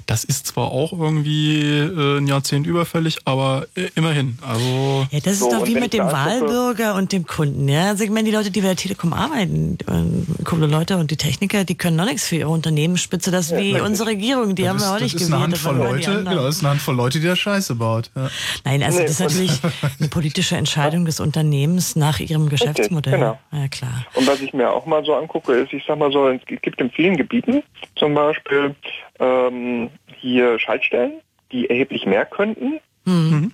Das 0.05 0.23
ist 0.23 0.47
zwar 0.47 0.71
auch 0.71 0.91
irgendwie 0.93 1.61
äh, 1.61 2.17
ein 2.19 2.27
Jahrzehnt 2.27 2.67
überfällig, 2.67 3.19
aber 3.25 3.67
äh, 3.75 3.87
immerhin. 3.95 4.37
Also 4.47 5.05
ja, 5.11 5.19
das 5.19 5.33
ist 5.33 5.39
So, 5.39 5.51
doch 5.51 5.61
und 5.61 5.67
wie 5.67 5.75
mit 5.75 5.93
dem 5.93 6.05
Wahlbürger 6.05 6.95
und 6.95 7.11
dem 7.11 7.25
Kunden. 7.25 7.67
Ja? 7.67 7.89
Also 7.89 8.03
ich 8.03 8.09
meine, 8.09 8.29
die 8.29 8.35
Leute, 8.35 8.51
die 8.51 8.61
bei 8.61 8.67
der 8.67 8.75
Telekom 8.75 9.13
arbeiten, 9.13 9.77
äh, 9.87 10.43
coole 10.43 10.67
Leute 10.67 10.97
und 10.97 11.11
die 11.11 11.17
Techniker, 11.17 11.63
die 11.63 11.75
können 11.75 11.95
noch 11.97 12.05
nichts 12.05 12.27
für 12.27 12.35
ihre 12.37 12.49
Unternehmensspitze. 12.49 13.31
Das 13.31 13.51
ist 13.51 13.57
wie 13.57 13.79
unsere 13.79 14.09
Regierung, 14.09 14.55
die 14.55 14.67
haben 14.69 14.79
wir 14.79 14.87
auch 14.87 14.93
das 14.93 15.01
nicht 15.03 15.15
ist 15.15 15.31
eine 15.31 15.45
gewählt. 15.45 15.53
das 15.53 15.65
Handvoll 15.65 15.79
waren 15.79 15.89
immer 15.89 15.99
die 15.99 16.05
Leute, 16.05 16.14
anderen. 16.19 16.35
genau, 16.37 16.47
das 16.47 16.55
ist 16.57 16.61
eine 16.61 16.69
Handvoll 16.71 16.95
Leute, 16.95 17.19
die 17.19 17.25
da 17.27 17.35
Scheiße 17.35 17.75
baut. 17.75 18.11
Ja. 18.15 18.29
Nein, 18.63 18.83
also 18.83 18.97
Nee, 18.99 19.03
das 19.05 19.11
ist 19.13 19.19
natürlich 19.19 19.59
eine 19.99 20.09
politische 20.09 20.55
Entscheidung 20.57 21.05
des 21.05 21.19
Unternehmens 21.19 21.95
nach 21.95 22.19
ihrem 22.19 22.49
Geschäftsmodell. 22.49 23.13
genau. 23.13 23.39
Ja, 23.51 23.67
klar. 23.67 24.05
Und 24.13 24.27
was 24.27 24.41
ich 24.41 24.53
mir 24.53 24.71
auch 24.71 24.85
mal 24.85 25.03
so 25.05 25.15
angucke, 25.15 25.53
ist, 25.53 25.73
ich 25.73 25.83
sag 25.87 25.97
mal 25.99 26.11
so, 26.11 26.27
es 26.29 26.41
gibt 26.45 26.79
in 26.81 26.89
vielen 26.91 27.17
Gebieten 27.17 27.63
zum 27.95 28.13
Beispiel 28.13 28.75
ähm, 29.19 29.89
hier 30.17 30.59
Schaltstellen, 30.59 31.13
die 31.51 31.69
erheblich 31.69 32.05
mehr 32.05 32.25
könnten. 32.25 32.79
Mhm. 33.05 33.51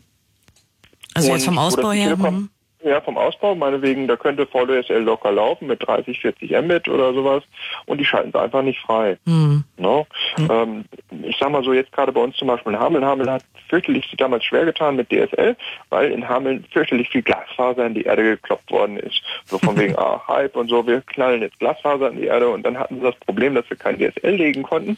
Also 1.14 1.32
jetzt 1.34 1.46
vom 1.46 1.58
Ausbau 1.58 1.92
her. 1.92 2.16
Telekom- 2.16 2.28
hm. 2.36 2.50
Ja, 2.84 3.00
vom 3.02 3.18
Ausbau, 3.18 3.54
meinetwegen, 3.56 4.08
da 4.08 4.16
könnte 4.16 4.48
VDSL 4.48 5.04
locker 5.04 5.32
laufen 5.32 5.68
mit 5.68 5.86
30, 5.86 6.20
40 6.20 6.52
Mbit 6.64 6.88
oder 6.88 7.14
sowas 7.14 7.44
und 7.86 8.00
die 8.00 8.06
schalten 8.06 8.30
es 8.30 8.36
einfach 8.36 8.64
nicht 8.64 8.80
frei. 8.80 9.18
Hm. 9.28 9.64
No? 9.78 10.08
Ähm, 10.50 10.86
ich 11.24 11.38
sag 11.40 11.52
mal 11.52 11.64
so, 11.64 11.74
jetzt 11.74 11.92
gerade 11.92 12.12
bei 12.12 12.22
uns 12.22 12.36
zum 12.38 12.48
Beispiel 12.48 12.74
in 12.74 12.80
Hameln. 12.80 13.06
Hameln 13.06 13.30
hat 13.30 13.44
fürchterlich 13.70 14.06
sich 14.08 14.18
damals 14.18 14.44
schwer 14.44 14.66
getan 14.66 14.96
mit 14.98 15.10
DSL, 15.10 15.56
weil 15.90 16.12
in 16.12 16.28
Hameln 16.28 16.66
fürchterlich 16.72 17.08
viel 17.10 17.22
Glasfaser 17.22 17.86
in 17.86 17.94
die 17.94 18.04
Erde 18.04 18.24
gekloppt 18.24 18.70
worden 18.72 18.98
ist. 18.98 19.22
So 19.46 19.58
von 19.60 19.78
wegen, 19.80 19.96
ah, 19.98 20.22
Hype 20.28 20.56
und 20.56 20.68
so, 20.68 20.86
wir 20.86 21.02
knallen 21.02 21.42
jetzt 21.42 21.58
Glasfaser 21.60 22.10
in 22.10 22.18
die 22.18 22.26
Erde 22.28 22.50
und 22.50 22.64
dann 22.66 22.78
hatten 22.78 22.96
sie 22.96 23.02
das 23.04 23.16
Problem, 23.16 23.56
dass 23.56 23.70
wir 23.70 23.78
kein 23.78 23.98
DSL 23.98 24.36
legen 24.36 24.64
konnten, 24.64 24.98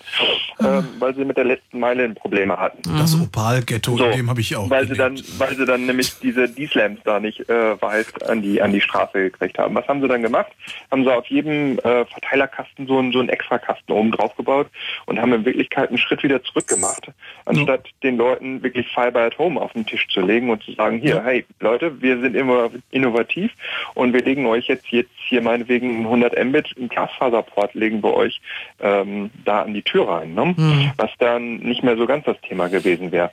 ähm, 0.60 0.88
weil 1.00 1.14
sie 1.16 1.26
mit 1.26 1.38
der 1.38 1.46
letzten 1.46 1.80
Meile 1.80 2.10
Probleme 2.10 2.58
hatten. 2.58 2.82
Das 2.98 3.20
Opal-Ghetto, 3.20 3.98
So, 3.98 4.06
in 4.06 4.18
dem 4.18 4.30
habe 4.30 4.42
ich 4.42 4.56
auch. 4.56 4.70
weil 4.70 4.88
sie 4.88 4.96
dann, 4.96 5.20
weil 5.38 5.56
sie 5.56 5.66
dann 5.66 5.86
nämlich 5.86 6.18
diese 6.20 6.50
D-Slams 6.50 7.00
da 7.04 7.20
nicht 7.20 7.48
äh, 7.50 7.73
Ausweis 7.74 8.08
an 8.28 8.42
die 8.42 8.62
an 8.62 8.72
die 8.72 8.82
Straße 8.82 9.14
gekriegt 9.14 9.58
haben. 9.58 9.76
Was 9.76 9.88
haben 9.88 10.02
sie 10.02 10.08
dann 10.08 10.22
gemacht? 10.22 10.52
Haben 10.92 11.04
sie 11.04 11.14
auf 11.14 11.26
jedem 11.28 11.78
äh, 11.80 12.06
Verteilerkasten 12.06 12.88
so 12.88 12.98
einen 12.98 13.12
so 13.12 13.20
einen 13.20 13.30
Extrakasten 13.30 13.94
oben 13.94 14.12
drauf 14.12 14.36
gebaut 14.36 14.68
und 15.06 15.20
haben 15.20 15.34
in 15.34 15.46
Wirklichkeit 15.46 15.90
einen 15.90 15.98
Schritt 15.98 16.24
wieder 16.24 16.44
zurück 16.44 16.68
gemacht, 16.68 17.12
anstatt 17.46 17.88
den 18.04 18.18
Leuten 18.18 18.64
wirklich 18.64 18.88
Fiber 18.94 19.22
at 19.22 19.38
Home 19.38 19.60
auf 19.60 19.74
den 19.74 19.86
Tisch 19.86 20.08
zu 20.10 20.22
legen 20.22 20.50
und 20.50 20.64
zu 20.64 20.74
sagen, 20.74 21.00
hier, 21.00 21.24
hey 21.24 21.46
Leute, 21.60 22.02
wir 22.02 22.20
sind 22.20 22.36
immer 22.36 22.70
innovativ 22.92 23.52
und 23.94 24.14
wir 24.14 24.22
legen 24.22 24.46
euch 24.46 24.68
jetzt 24.68 24.88
jetzt 24.90 25.12
hier 25.28 25.42
meinetwegen 25.42 26.00
100 26.00 26.44
Mbit 26.44 26.76
einen 26.78 26.90
Glasfaserport 26.90 27.74
legen 27.74 28.04
wir 28.04 28.14
euch 28.14 28.42
ähm, 28.80 29.32
da 29.46 29.64
an 29.64 29.74
die 29.74 29.82
Tür 29.82 30.08
rein, 30.08 30.34
ne? 30.34 30.54
Mhm. 30.58 30.92
was 30.98 31.12
dann 31.20 31.58
nicht 31.58 31.84
mehr 31.84 31.98
so 31.98 32.06
ganz 32.06 32.26
das 32.26 32.40
Thema 32.42 32.68
gewesen 32.68 33.12
wäre. 33.12 33.32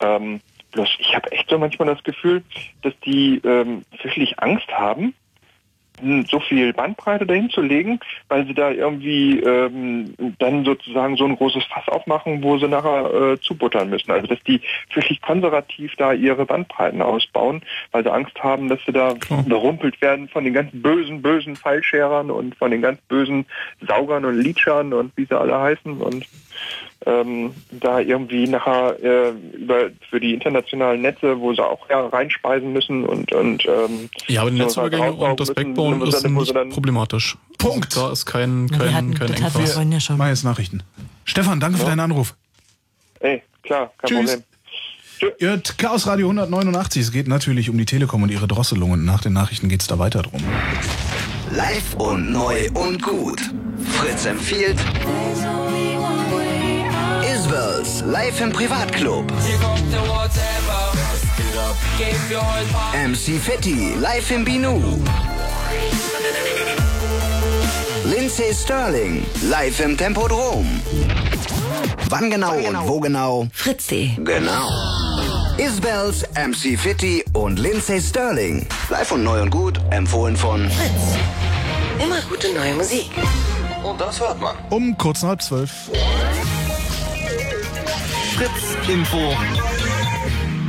Ähm, 0.00 0.40
bloß 0.72 0.88
ich 0.98 1.14
habe 1.14 1.30
echt 1.32 1.48
so 1.50 1.58
manchmal 1.58 1.88
das 1.88 2.02
Gefühl, 2.04 2.42
dass 2.82 2.92
die 3.00 3.40
ähm, 3.44 3.82
wirklich 4.02 4.38
Angst 4.38 4.68
haben, 4.68 5.14
m, 6.02 6.24
so 6.26 6.40
viel 6.40 6.72
Bandbreite 6.72 7.26
dahin 7.26 7.50
zu 7.50 7.60
legen, 7.60 8.00
weil 8.28 8.46
sie 8.46 8.54
da 8.54 8.70
irgendwie 8.70 9.40
ähm, 9.40 10.14
dann 10.38 10.64
sozusagen 10.64 11.16
so 11.16 11.24
ein 11.24 11.36
großes 11.36 11.64
Fass 11.64 11.88
aufmachen, 11.88 12.42
wo 12.42 12.58
sie 12.58 12.68
nachher 12.68 13.12
äh, 13.12 13.40
zubuttern 13.40 13.90
müssen. 13.90 14.10
Also 14.10 14.26
dass 14.26 14.42
die 14.44 14.60
wirklich 14.92 15.20
konservativ 15.20 15.94
da 15.96 16.12
ihre 16.12 16.46
Bandbreiten 16.46 17.02
ausbauen, 17.02 17.62
weil 17.92 18.04
sie 18.04 18.12
Angst 18.12 18.42
haben, 18.42 18.68
dass 18.68 18.80
sie 18.84 18.92
da 18.92 19.14
berumpelt 19.46 20.00
werden 20.00 20.28
von 20.28 20.44
den 20.44 20.54
ganz 20.54 20.70
bösen, 20.72 21.22
bösen 21.22 21.56
Fallscherern 21.56 22.30
und 22.30 22.54
von 22.56 22.70
den 22.70 22.82
ganz 22.82 23.00
bösen 23.02 23.46
Saugern 23.86 24.24
und 24.24 24.40
Leechern 24.40 24.92
und 24.92 25.12
wie 25.16 25.24
sie 25.24 25.38
alle 25.38 25.58
heißen 25.58 26.00
und 26.00 26.26
ähm, 27.08 27.54
da 27.70 28.00
irgendwie 28.00 28.46
nachher 28.46 28.96
äh, 29.02 29.30
über 29.56 29.90
für 30.10 30.20
die 30.20 30.34
internationalen 30.34 31.00
Netze, 31.00 31.40
wo 31.40 31.54
sie 31.54 31.64
auch 31.64 31.88
ja, 31.88 32.06
reinspeisen 32.06 32.72
müssen 32.72 33.04
und 33.04 33.32
und 33.32 33.64
ähm, 33.66 34.10
Ja, 34.26 34.42
aber 34.42 34.50
die 34.50 34.58
Netzübergänge 34.58 35.04
raussaugen 35.04 35.30
und 35.30 35.40
das 35.40 35.48
müssen, 35.48 35.54
Backbone 35.74 36.00
sie 36.02 36.08
ist 36.16 36.24
dann- 36.24 36.34
nicht 36.34 36.54
dann- 36.54 36.68
problematisch. 36.70 37.36
Punkt. 37.58 37.96
da 37.96 38.12
ist 38.12 38.26
kein, 38.26 38.68
kein, 38.70 38.94
hatten- 38.94 39.14
kein 39.14 39.32
Engpass. 39.34 39.76
ja 39.90 40.00
schon. 40.00 40.16
Mal 40.18 40.28
jetzt 40.30 40.44
Nachrichten. 40.44 40.82
Stefan, 41.24 41.60
danke 41.60 41.78
für 41.78 41.86
deinen 41.86 42.00
Anruf. 42.00 42.34
Ey, 43.20 43.42
klar, 43.62 43.90
kein 43.98 44.08
Tschüss. 44.08 44.30
Problem. 44.32 44.44
Ihr 45.40 45.48
hört 45.48 45.78
Chaos 45.78 46.06
Radio 46.06 46.28
189. 46.28 47.02
Es 47.02 47.10
geht 47.10 47.26
natürlich 47.26 47.68
um 47.70 47.76
die 47.76 47.84
Telekom 47.86 48.22
und 48.22 48.30
ihre 48.30 48.46
Drosselung 48.46 48.92
und 48.92 49.04
nach 49.04 49.20
den 49.20 49.32
Nachrichten 49.32 49.68
geht 49.68 49.80
es 49.80 49.88
da 49.88 49.98
weiter 49.98 50.22
drum. 50.22 50.40
Live 51.50 51.94
und 51.96 52.30
neu 52.30 52.68
und 52.74 53.02
gut. 53.02 53.40
Fritz 53.96 54.26
empfiehlt 54.26 54.76
Isbels 57.78 58.02
live 58.06 58.40
im 58.40 58.52
Privatclub. 58.52 59.32
MC 62.92 63.40
Fetti 63.40 63.94
live 64.00 64.30
im 64.32 64.44
Binu. 64.44 64.80
Lindsay 68.04 68.52
Sterling 68.52 69.24
live 69.42 69.80
im 69.80 69.96
Tempodrom. 69.96 70.66
Wann 72.08 72.30
genau 72.30 72.56
und 72.56 72.88
wo 72.88 73.00
genau? 73.00 73.46
Fritz.de. 73.52 74.16
Genau. 74.24 74.68
Isbels, 75.58 76.24
MC 76.34 76.76
Fitty 76.76 77.24
und 77.32 77.58
Lindsay 77.58 78.00
Sterling. 78.00 78.66
Live 78.88 79.12
und 79.12 79.22
neu 79.22 79.42
und 79.42 79.50
gut, 79.50 79.80
empfohlen 79.90 80.36
von 80.36 80.68
Fritz. 80.70 82.04
Immer 82.04 82.20
gute 82.22 82.52
neue 82.52 82.74
Musik. 82.74 83.10
Und 83.84 84.00
das 84.00 84.20
hört 84.20 84.40
man. 84.40 84.56
Um 84.70 84.96
kurz 84.98 85.22
nach 85.22 85.28
halb 85.28 85.42
zwölf. 85.42 85.90
Fritz 88.88 89.12
Info. 89.12 89.67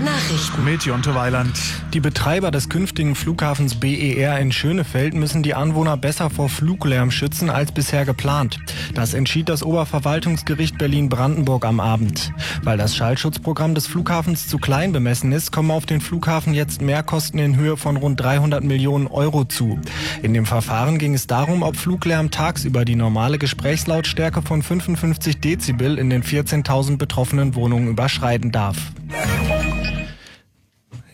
Nachrichten. 0.04 0.64
Mit 0.64 0.86
Jonte 0.86 1.16
Weiland. 1.16 1.58
Die 1.94 2.00
Betreiber 2.00 2.52
des 2.52 2.70
künftigen 2.70 3.16
Flughafens 3.16 3.76
BER 3.76 4.40
in 4.40 4.52
Schönefeld 4.52 5.14
müssen 5.14 5.44
die 5.44 5.54
Anwohner 5.54 5.98
besser 5.98 6.30
vor 6.30 6.50
Fluglärm 6.50 7.12
schützen 7.12 7.50
als 7.50 7.72
bisher 7.72 8.06
geplant. 8.06 8.60
Das 8.94 9.14
entschied 9.14 9.50
das 9.50 9.64
Oberverwaltungsgericht 9.64 10.78
Berlin-Brandenburg 10.78 11.66
am 11.66 11.80
Abend. 11.80 12.32
Weil 12.64 12.78
das 12.78 12.96
Schallschutzprogramm 12.96 13.76
des 13.76 13.88
Flughafens 13.88 14.48
zu 14.48 14.58
klein 14.58 14.92
bemessen 14.92 15.32
ist, 15.32 15.52
kommen 15.52 15.72
auf 15.72 15.86
den 15.86 16.02
Flughafen 16.02 16.54
jetzt 16.54 16.82
Mehrkosten 16.82 17.40
in 17.40 17.56
Höhe 17.56 17.76
von 17.76 17.98
rund 17.98 18.20
300 18.20 18.64
Millionen 18.64 19.08
Euro 19.08 19.46
zu. 19.46 19.80
In 20.22 20.34
dem 20.34 20.46
Verfahren 20.46 20.98
ging 20.98 21.14
es 21.14 21.28
darum, 21.28 21.64
ob 21.64 21.76
Fluglärm 21.76 22.32
tagsüber 22.32 22.86
die 22.86 22.96
normale 22.96 23.38
Gesprächslautstärke 23.38 24.42
von 24.42 24.62
55 24.62 25.40
Dezibel 25.40 25.98
in 25.98 26.10
den 26.10 26.24
14.000 26.24 26.98
betroffenen 26.98 27.56
Wohnungen 27.56 27.88
überschreiten 27.88 28.52
darf. 28.52 28.78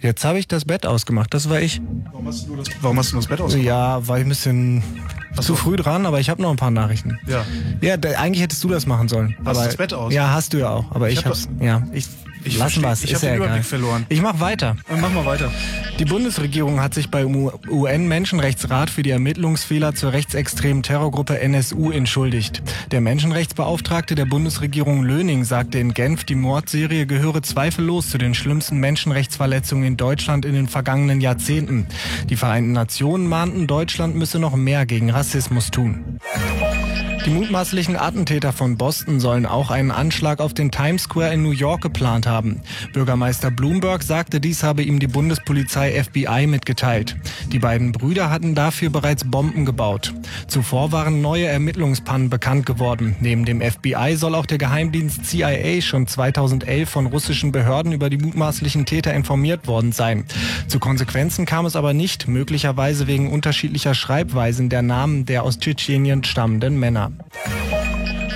Jetzt 0.06 0.24
habe 0.24 0.38
ich 0.38 0.48
das 0.48 0.66
Bett 0.66 0.86
ausgemacht, 0.86 1.34
das 1.34 1.50
war 1.50 1.60
ich. 1.60 1.82
Warum 2.12 2.28
hast 2.28 2.48
du 2.48 2.56
das, 2.56 2.68
warum 2.80 3.00
hast 3.00 3.12
du 3.12 3.16
das 3.16 3.26
Bett 3.26 3.42
ausgemacht? 3.42 3.66
Ja, 3.66 4.08
war 4.08 4.20
ich 4.20 4.26
ein 4.26 4.30
bisschen 4.30 4.84
zu 5.42 5.56
früh 5.56 5.76
dran, 5.78 6.06
aber 6.06 6.20
ich 6.20 6.30
habe 6.30 6.44
noch 6.44 6.52
ein 6.52 6.58
paar 6.58 6.70
Nachrichten. 6.70 7.18
Ja. 7.26 7.44
Ja, 7.82 7.98
da, 7.98 8.10
eigentlich 8.12 8.44
hättest 8.44 8.64
du 8.64 8.70
das 8.70 8.86
machen 8.86 9.08
sollen. 9.08 9.36
Hast 9.40 9.48
aber, 9.48 9.62
du 9.62 9.66
das 9.66 9.78
Bett 9.78 9.94
aus? 9.96 10.14
Ja, 10.14 10.32
hast 10.32 10.54
du 10.54 10.60
ja 10.60 10.70
auch. 10.70 10.92
Aber 10.92 11.10
Ich 11.10 11.18
ich, 11.18 11.26
hab 11.26 11.32
hab's. 11.32 11.50
Ja, 11.60 11.82
ich. 11.92 12.08
Ich 12.46 12.58
lassen 12.58 12.82
versteh- 12.82 12.84
wir's, 12.84 13.04
ich 13.04 13.12
ist 13.12 13.16
hab 13.18 13.24
ja 13.24 13.30
den 13.30 13.36
egal. 13.36 13.48
Überblick 13.48 13.66
verloren. 13.66 14.06
Ich 14.10 14.22
mach 14.22 14.40
weiter. 14.40 14.78
Dann 14.88 15.02
mach 15.02 15.12
mal 15.12 15.26
weiter. 15.26 15.52
Die 16.00 16.06
Bundesregierung 16.06 16.82
hat 16.82 16.94
sich 16.94 17.10
beim 17.10 17.34
UN-Menschenrechtsrat 17.70 18.90
für 18.90 19.02
die 19.04 19.10
Ermittlungsfehler 19.12 19.96
zur 19.96 20.14
rechtsextremen 20.14 20.84
Terrorgruppe 20.84 21.40
NSU 21.40 21.92
entschuldigt. 21.92 22.62
Der 22.92 23.02
Menschenrechtsbeauftragte 23.02 24.16
der 24.16 24.26
Bundesregierung 24.26 25.04
Löning 25.04 25.44
sagte 25.44 25.80
in 25.80 25.94
Genf, 25.94 26.24
die 26.24 26.36
Mordserie 26.36 27.06
gehöre 27.06 27.42
zweifellos 27.42 28.10
zu 28.10 28.18
den 28.18 28.36
schlimmsten 28.36 28.78
Menschenrechtsverletzungen 28.80 29.86
in 29.86 29.98
Deutschland 29.98 30.46
in 30.46 30.54
den 30.54 30.68
vergangenen 30.68 31.22
Jahrzehnten. 31.22 31.88
Die 32.30 32.36
Vereinten 32.36 32.74
Nationen 32.74 33.28
mahnten, 33.28 33.68
Deutschland 33.68 34.16
müsse 34.16 34.40
noch 34.40 34.56
mehr 34.56 34.86
gegen 34.86 35.10
Rassismus 35.10 35.72
tun. 35.72 36.20
Die 37.26 37.32
mutmaßlichen 37.32 37.96
Attentäter 37.96 38.54
von 38.54 38.78
Boston 38.78 39.20
sollen 39.20 39.48
auch 39.48 39.72
einen 39.72 39.90
Anschlag 39.90 40.40
auf 40.40 40.54
den 40.54 40.70
Times 40.70 41.04
Square 41.04 41.34
in 41.34 41.42
New 41.42 41.50
York 41.50 41.82
geplant 41.82 42.28
haben. 42.28 42.62
Bürgermeister 42.94 43.50
Bloomberg 43.50 44.04
sagte, 44.04 44.40
dies 44.40 44.62
habe 44.62 44.84
ihm 44.84 45.00
die 45.00 45.08
Bundespolizei 45.08 46.04
FBI 46.04 46.46
mitgeteilt. 46.46 47.16
Die 47.52 47.58
beiden 47.58 47.92
Brüder 47.94 48.30
hatten 48.30 48.54
dafür 48.54 48.92
bereits 48.92 49.24
Bomben 49.24 49.66
gebaut. 49.66 50.14
Zuvor 50.48 50.92
waren 50.92 51.22
neue 51.22 51.48
Ermittlungspannen 51.48 52.30
bekannt 52.30 52.68
geworden. 52.68 53.16
Neben 53.20 53.44
dem 53.44 53.60
FBI 53.60 54.16
soll 54.18 54.36
auch 54.36 54.46
der 54.46 54.60
Geheimdienst 54.60 55.26
CIA 55.26 55.82
schon 55.82 56.06
2011 56.06 56.88
von 56.88 57.08
russischen 57.08 57.52
Behörden 57.52 57.92
über 57.92 58.12
die 58.12 58.20
mutmaßlichen 58.20 58.86
Täter 58.86 59.16
informiert 59.16 59.66
worden 59.66 59.94
sein. 59.94 60.26
Zu 60.68 60.78
Konsequenzen 60.78 61.48
kam 61.48 61.66
es 61.66 61.76
aber 61.76 61.94
nicht, 61.94 62.28
möglicherweise 62.28 63.08
wegen 63.08 63.32
unterschiedlicher 63.32 63.96
Schreibweisen 63.96 64.70
der 64.70 64.84
Namen 64.84 65.26
der 65.26 65.42
aus 65.42 65.58
Tschetschenien 65.58 66.24
stammenden 66.24 66.80
Männer. 66.80 67.15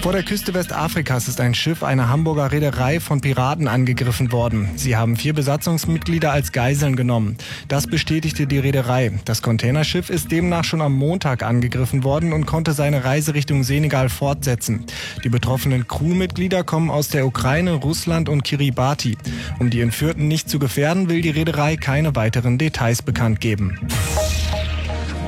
Vor 0.02 0.14
der 0.14 0.24
Küste 0.24 0.54
Westafrikas 0.54 1.28
ist 1.28 1.42
ein 1.42 1.54
Schiff 1.54 1.84
einer 1.84 2.08
Hamburger 2.08 2.54
Reederei 2.54 3.02
von 3.02 3.20
Piraten 3.20 3.68
angegriffen 3.68 4.32
worden. 4.32 4.70
Sie 4.76 4.96
haben 4.96 5.18
vier 5.18 5.34
Besatzungsmitglieder 5.34 6.32
als 6.32 6.54
Geiseln 6.54 6.96
genommen. 6.96 7.38
Das 7.68 7.86
bestätigte 7.86 8.48
die 8.48 8.60
Reederei. 8.60 9.12
Das 9.26 9.42
Containerschiff 9.42 10.10
ist 10.10 10.32
demnach 10.32 10.64
schon 10.64 10.82
am 10.82 10.94
Montag 10.94 11.44
angegriffen 11.44 12.06
worden 12.06 12.32
und 12.32 12.46
konnte 12.46 12.72
seine 12.72 13.04
Reise 13.04 13.34
Richtung 13.34 13.64
Senegal 13.64 14.08
fortsetzen. 14.08 14.86
Die 15.26 15.30
betroffenen 15.30 15.88
Crewmitglieder 15.88 16.64
kommen 16.64 16.90
aus 16.90 17.10
der 17.10 17.28
Ukraine, 17.28 17.74
Russland 17.74 18.30
und 18.30 18.44
Kiribati. 18.44 19.18
Um 19.60 19.70
die 19.70 19.82
Entführten 19.82 20.30
nicht 20.30 20.50
zu 20.50 20.60
gefährden, 20.60 21.10
will 21.10 21.22
die 21.22 21.30
Reederei 21.30 21.76
keine 21.76 22.16
weiteren 22.16 22.58
Details 22.58 23.02
bekannt 23.02 23.42
geben. 23.42 23.78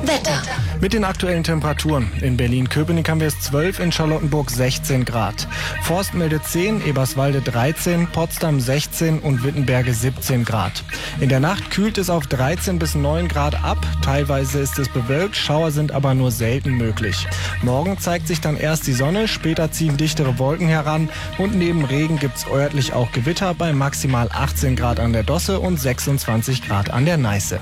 Wetter. 0.08 0.42
Mit 0.80 0.94
den 0.94 1.04
aktuellen 1.04 1.44
Temperaturen. 1.44 2.12
In 2.22 2.36
Berlin-Köpenick 2.36 3.08
haben 3.08 3.20
wir 3.20 3.28
es 3.28 3.40
12, 3.42 3.80
in 3.80 3.92
Charlottenburg 3.92 4.50
16 4.50 5.06
Grad. 5.06 5.48
Forst 5.84 6.16
meldet 6.16 6.44
10, 6.46 6.86
Eberswalde 6.88 7.42
13, 7.42 8.08
Potsdam 8.08 8.60
16 8.60 9.20
und 9.20 9.44
Wittenberge 9.44 9.94
17 9.94 10.44
Grad. 10.44 10.84
In 11.20 11.30
der 11.30 11.40
Nacht 11.40 11.70
kühlt 11.70 12.00
es 12.00 12.10
auf 12.10 12.26
13 12.26 12.80
bis 12.80 12.96
9 12.96 13.28
Grad 13.28 13.64
ab. 13.64 13.78
Teilweise 14.02 14.60
ist 14.60 14.80
es 14.80 14.90
bewölkt, 14.90 15.36
Schauer 15.36 15.70
sind 15.72 15.92
aber 15.92 16.16
nur 16.16 16.32
selten 16.32 16.78
möglich. 16.78 17.28
Morgen 17.62 18.00
zeigt 18.00 18.28
sich 18.28 18.42
dann 18.42 18.58
erst 18.58 18.88
die 18.88 18.94
Sonne, 18.94 19.28
später 19.28 19.72
ziehen 19.72 19.98
dichtere 19.98 20.40
Wolken 20.40 20.68
heran 20.68 21.10
und 21.38 21.56
neben 21.56 21.86
Regen 21.86 22.18
gibt's 22.18 22.48
örtlich 22.52 22.94
auch 22.94 23.12
Gewitter 23.12 23.54
bei 23.54 23.72
maximal 23.72 24.30
18 24.32 24.76
Grad 24.76 25.00
an 25.00 25.14
der 25.14 25.24
Dosse 25.24 25.60
und 25.60 25.80
26 25.80 26.68
Grad 26.68 26.90
an 26.90 27.06
der 27.06 27.18
Neiße. 27.18 27.60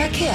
Verkehr. 0.00 0.32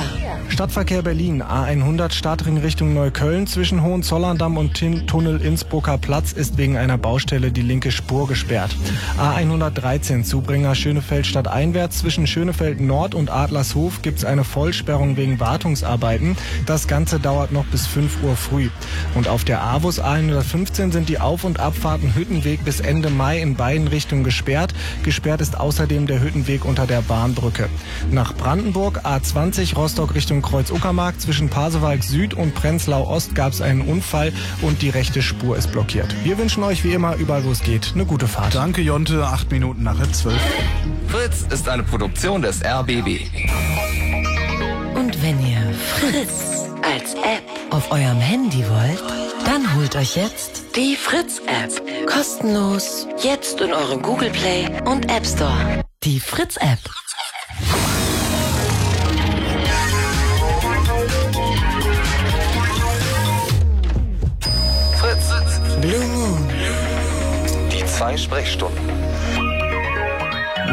Stadtverkehr 0.47 1.01
Berlin, 1.01 1.41
A100 1.41 2.13
Startring 2.13 2.57
Richtung 2.57 2.93
Neukölln 2.93 3.47
zwischen 3.47 3.81
Hohenzollerndamm 3.81 4.57
und 4.57 4.75
Tin 4.75 5.07
Tunnel 5.07 5.41
Innsbrucker 5.41 5.97
Platz 5.97 6.31
ist 6.31 6.57
wegen 6.57 6.77
einer 6.77 6.99
Baustelle 6.99 7.51
die 7.51 7.63
linke 7.63 7.91
Spur 7.91 8.27
gesperrt. 8.27 8.75
A113 9.17 10.23
Zubringer 10.23 10.75
Schönefeld 10.75 11.25
stadteinwärts 11.25 11.97
zwischen 11.97 12.27
Schönefeld 12.27 12.79
Nord 12.79 13.15
und 13.15 13.31
Adlershof 13.31 14.03
gibt 14.03 14.19
es 14.19 14.25
eine 14.25 14.43
Vollsperrung 14.43 15.17
wegen 15.17 15.39
Wartungsarbeiten. 15.39 16.37
Das 16.67 16.87
Ganze 16.87 17.19
dauert 17.19 17.51
noch 17.51 17.65
bis 17.65 17.87
5 17.87 18.23
Uhr 18.23 18.35
früh. 18.35 18.69
Und 19.15 19.27
auf 19.27 19.45
der 19.45 19.63
AWUS 19.63 19.99
A115 19.99 20.93
sind 20.93 21.09
die 21.09 21.19
Auf- 21.19 21.43
und 21.43 21.59
Abfahrten 21.59 22.15
Hüttenweg 22.15 22.63
bis 22.63 22.81
Ende 22.81 23.09
Mai 23.09 23.41
in 23.41 23.55
beiden 23.55 23.87
Richtungen 23.87 24.23
gesperrt. 24.23 24.73
Gesperrt 25.03 25.41
ist 25.41 25.59
außerdem 25.59 26.05
der 26.05 26.21
Hüttenweg 26.21 26.65
unter 26.65 26.85
der 26.85 27.01
Bahnbrücke. 27.01 27.67
Nach 28.11 28.33
Brandenburg 28.35 29.05
A20 29.05 29.54
Rostock 29.55 30.13
Richtung 30.15 30.41
Kreuz-Uckermark 30.41 31.21
zwischen 31.21 31.49
Pasewalk 31.49 32.03
Süd 32.03 32.33
und 32.33 32.53
Prenzlau 32.53 33.07
Ost 33.07 33.35
gab 33.35 33.53
es 33.53 33.61
einen 33.61 33.81
Unfall 33.81 34.33
und 34.61 34.81
die 34.81 34.89
rechte 34.89 35.21
Spur 35.21 35.55
ist 35.55 35.71
blockiert. 35.71 36.13
Wir 36.25 36.37
wünschen 36.37 36.61
euch 36.63 36.83
wie 36.83 36.91
immer 36.91 37.15
überall 37.15 37.45
wo 37.45 37.51
es 37.51 37.63
geht 37.63 37.93
eine 37.93 38.05
gute 38.05 38.27
Fahrt. 38.27 38.53
Danke 38.53 38.81
Jonte, 38.81 39.25
acht 39.25 39.51
Minuten 39.51 39.83
nach 39.83 39.95
zwölf. 40.11 40.41
Fritz 41.07 41.45
ist 41.49 41.69
eine 41.69 41.83
Produktion 41.83 42.41
des 42.41 42.61
RBB. 42.65 43.21
Und 44.93 45.23
wenn 45.23 45.39
ihr 45.47 45.73
Fritz 45.73 46.65
als 46.83 47.13
App 47.13 47.43
auf 47.69 47.89
eurem 47.91 48.19
Handy 48.19 48.63
wollt, 48.67 49.03
dann 49.45 49.73
holt 49.75 49.95
euch 49.95 50.17
jetzt 50.17 50.75
die 50.75 50.97
Fritz-App. 50.97 51.81
Kostenlos. 52.07 53.07
Jetzt 53.23 53.61
in 53.61 53.71
eurem 53.71 54.01
Google 54.01 54.31
Play 54.31 54.67
und 54.83 55.09
App 55.09 55.25
Store. 55.25 55.81
Die 56.03 56.19
Fritz-App. 56.19 56.79
Zwei 68.05 68.17
Sprechstunden. 68.17 68.94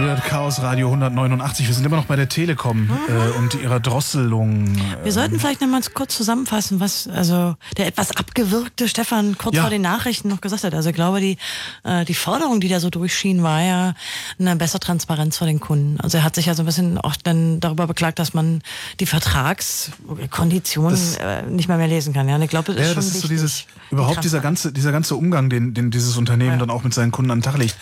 Ja, 0.04 0.16
Chaos 0.16 0.60
Radio 0.62 0.88
189. 0.88 1.68
Wir 1.68 1.74
sind 1.74 1.84
immer 1.86 1.94
noch 1.96 2.06
bei 2.06 2.16
der 2.16 2.28
Telekom 2.28 2.90
äh, 3.08 3.38
und 3.38 3.54
ihrer 3.54 3.78
Drosselung. 3.78 4.74
Wir 5.04 5.12
sollten 5.12 5.38
vielleicht 5.38 5.60
noch 5.60 5.68
mal 5.68 5.80
kurz 5.94 6.16
zusammenfassen, 6.16 6.80
was 6.80 7.06
also 7.06 7.54
der 7.76 7.86
etwas 7.86 8.10
abgewirkte 8.16 8.88
Stefan 8.88 9.38
kurz 9.38 9.54
Ja. 9.54 9.62
vor 9.62 9.70
den 9.70 9.82
Nachrichten 9.82 10.28
noch 10.28 10.40
gesagt 10.40 10.64
hat. 10.64 10.74
Also 10.74 10.88
ich 10.88 10.94
glaube, 10.96 11.20
die, 11.20 11.36
äh, 11.84 12.04
die 12.04 12.14
Forderung, 12.14 12.60
die 12.60 12.68
da 12.68 12.80
so 12.80 12.90
durchschien, 12.90 13.44
war 13.44 13.62
ja 13.62 13.94
eine 14.40 14.56
bessere 14.56 14.80
Transparenz 14.80 15.36
vor 15.38 15.46
den 15.46 15.60
Kunden. 15.60 16.00
Also 16.00 16.18
er 16.18 16.24
hat 16.24 16.34
sich 16.34 16.46
ja 16.46 16.54
so 16.54 16.62
ein 16.64 16.66
bisschen 16.66 16.98
auch 16.98 17.14
dann 17.22 17.60
darüber 17.60 17.86
beklagt, 17.86 18.18
dass 18.18 18.34
man 18.34 18.62
die 18.98 19.06
Vertragskonditionen 19.06 20.90
Das- 20.90 21.16
äh, 21.18 21.42
nicht 21.42 21.68
mehr 21.68 21.76
mehr 21.76 21.86
lesen 21.88 22.12
kann. 22.12 22.28
Ja, 22.28 22.34
und 22.36 22.42
ich 22.42 22.50
glaube, 22.50 22.72
das 22.74 22.76
ist 22.76 22.80
Ja, 22.82 22.86
schon 22.88 22.96
das 22.96 23.06
ist 23.06 23.20
so 23.20 23.28
dieses, 23.28 23.64
überhaupt 23.92 24.24
dieser 24.24 24.40
ganze, 24.40 24.72
dieser 24.72 24.90
ganze 24.90 25.14
Umgang, 25.14 25.48
den, 25.48 25.74
den 25.74 25.92
dieses 25.92 26.16
Unternehmen 26.16 26.58
dann 26.58 26.70
auch 26.70 26.82
mit 26.82 26.92
seinen 26.92 27.12
Kunden 27.12 27.30
an 27.30 27.38
den 27.38 27.44
Tag 27.44 27.56
legt. 27.58 27.76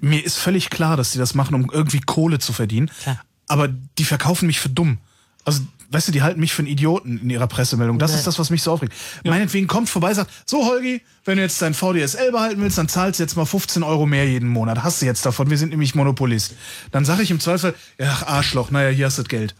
Mir 0.00 0.24
ist 0.24 0.38
völlig 0.38 0.70
klar, 0.70 0.96
dass 0.96 1.12
die 1.12 1.18
das 1.18 1.34
machen, 1.34 1.54
um 1.54 1.70
irgendwie 1.72 2.00
Kohle 2.00 2.38
zu 2.38 2.52
verdienen. 2.52 2.90
Aber 3.46 3.68
die 3.68 4.04
verkaufen 4.04 4.46
mich 4.46 4.60
für 4.60 4.68
dumm. 4.68 4.98
Also, 5.44 5.62
weißt 5.90 6.08
du, 6.08 6.12
die 6.12 6.22
halten 6.22 6.38
mich 6.38 6.52
für 6.52 6.60
einen 6.60 6.68
Idioten 6.68 7.18
in 7.18 7.30
ihrer 7.30 7.46
Pressemeldung. 7.48 7.98
Das 7.98 8.12
Ja. 8.12 8.18
ist 8.18 8.26
das, 8.26 8.38
was 8.38 8.50
mich 8.50 8.62
so 8.62 8.72
aufregt. 8.72 8.92
Meinetwegen 9.24 9.66
kommt 9.66 9.88
vorbei, 9.88 10.14
sagt, 10.14 10.30
so 10.46 10.66
Holgi, 10.66 11.02
wenn 11.24 11.36
du 11.36 11.42
jetzt 11.42 11.60
dein 11.60 11.74
VDSL 11.74 12.30
behalten 12.30 12.60
willst, 12.60 12.78
dann 12.78 12.88
zahlst 12.88 13.18
du 13.18 13.24
jetzt 13.24 13.36
mal 13.36 13.46
15 13.46 13.82
Euro 13.82 14.06
mehr 14.06 14.28
jeden 14.28 14.48
Monat. 14.48 14.82
Hast 14.84 15.02
du 15.02 15.06
jetzt 15.06 15.26
davon, 15.26 15.50
wir 15.50 15.58
sind 15.58 15.70
nämlich 15.70 15.94
Monopolist. 15.94 16.54
Dann 16.92 17.04
sage 17.04 17.22
ich 17.22 17.30
im 17.30 17.40
Zweifel, 17.40 17.74
ja, 17.98 18.08
ach, 18.12 18.26
Arschloch, 18.26 18.70
naja, 18.70 18.90
hier 18.90 19.06
hast 19.06 19.18
du 19.18 19.22
das 19.22 19.28
Geld. 19.28 19.54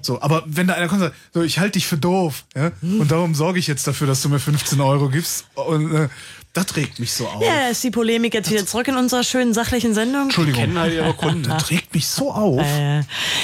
So, 0.00 0.22
aber 0.22 0.44
wenn 0.46 0.66
da 0.68 0.74
einer 0.74 0.86
kommt 0.88 1.00
und 1.02 1.08
sagt, 1.08 1.16
so, 1.34 1.42
ich 1.42 1.58
halte 1.58 1.72
dich 1.72 1.86
für 1.86 1.98
doof, 1.98 2.44
ja, 2.54 2.70
und 2.82 3.10
darum 3.10 3.34
sorge 3.34 3.58
ich 3.58 3.66
jetzt 3.66 3.86
dafür, 3.88 4.06
dass 4.06 4.22
du 4.22 4.28
mir 4.28 4.38
15 4.38 4.80
Euro 4.80 5.08
gibst, 5.08 5.46
und 5.54 5.92
äh, 5.92 6.08
das 6.56 6.74
regt 6.76 6.98
mich 6.98 7.12
so 7.12 7.26
auf. 7.28 7.42
Ja, 7.42 7.68
ist 7.68 7.82
die 7.84 7.90
Polemik 7.90 8.34
jetzt 8.34 8.50
wieder 8.50 8.64
zurück 8.66 8.88
in 8.88 8.96
unserer 8.96 9.22
schönen 9.24 9.52
sachlichen 9.54 9.94
Sendung. 9.94 10.22
Entschuldigung. 10.24 10.60
Kennen 10.60 10.78
halt 10.78 10.92
ihre 10.94 11.12
Kunden. 11.14 11.42
Das 11.44 11.70
regt 11.70 11.94
mich 11.94 12.06
so 12.06 12.32
auf. 12.32 12.60
Äh, 12.60 13.02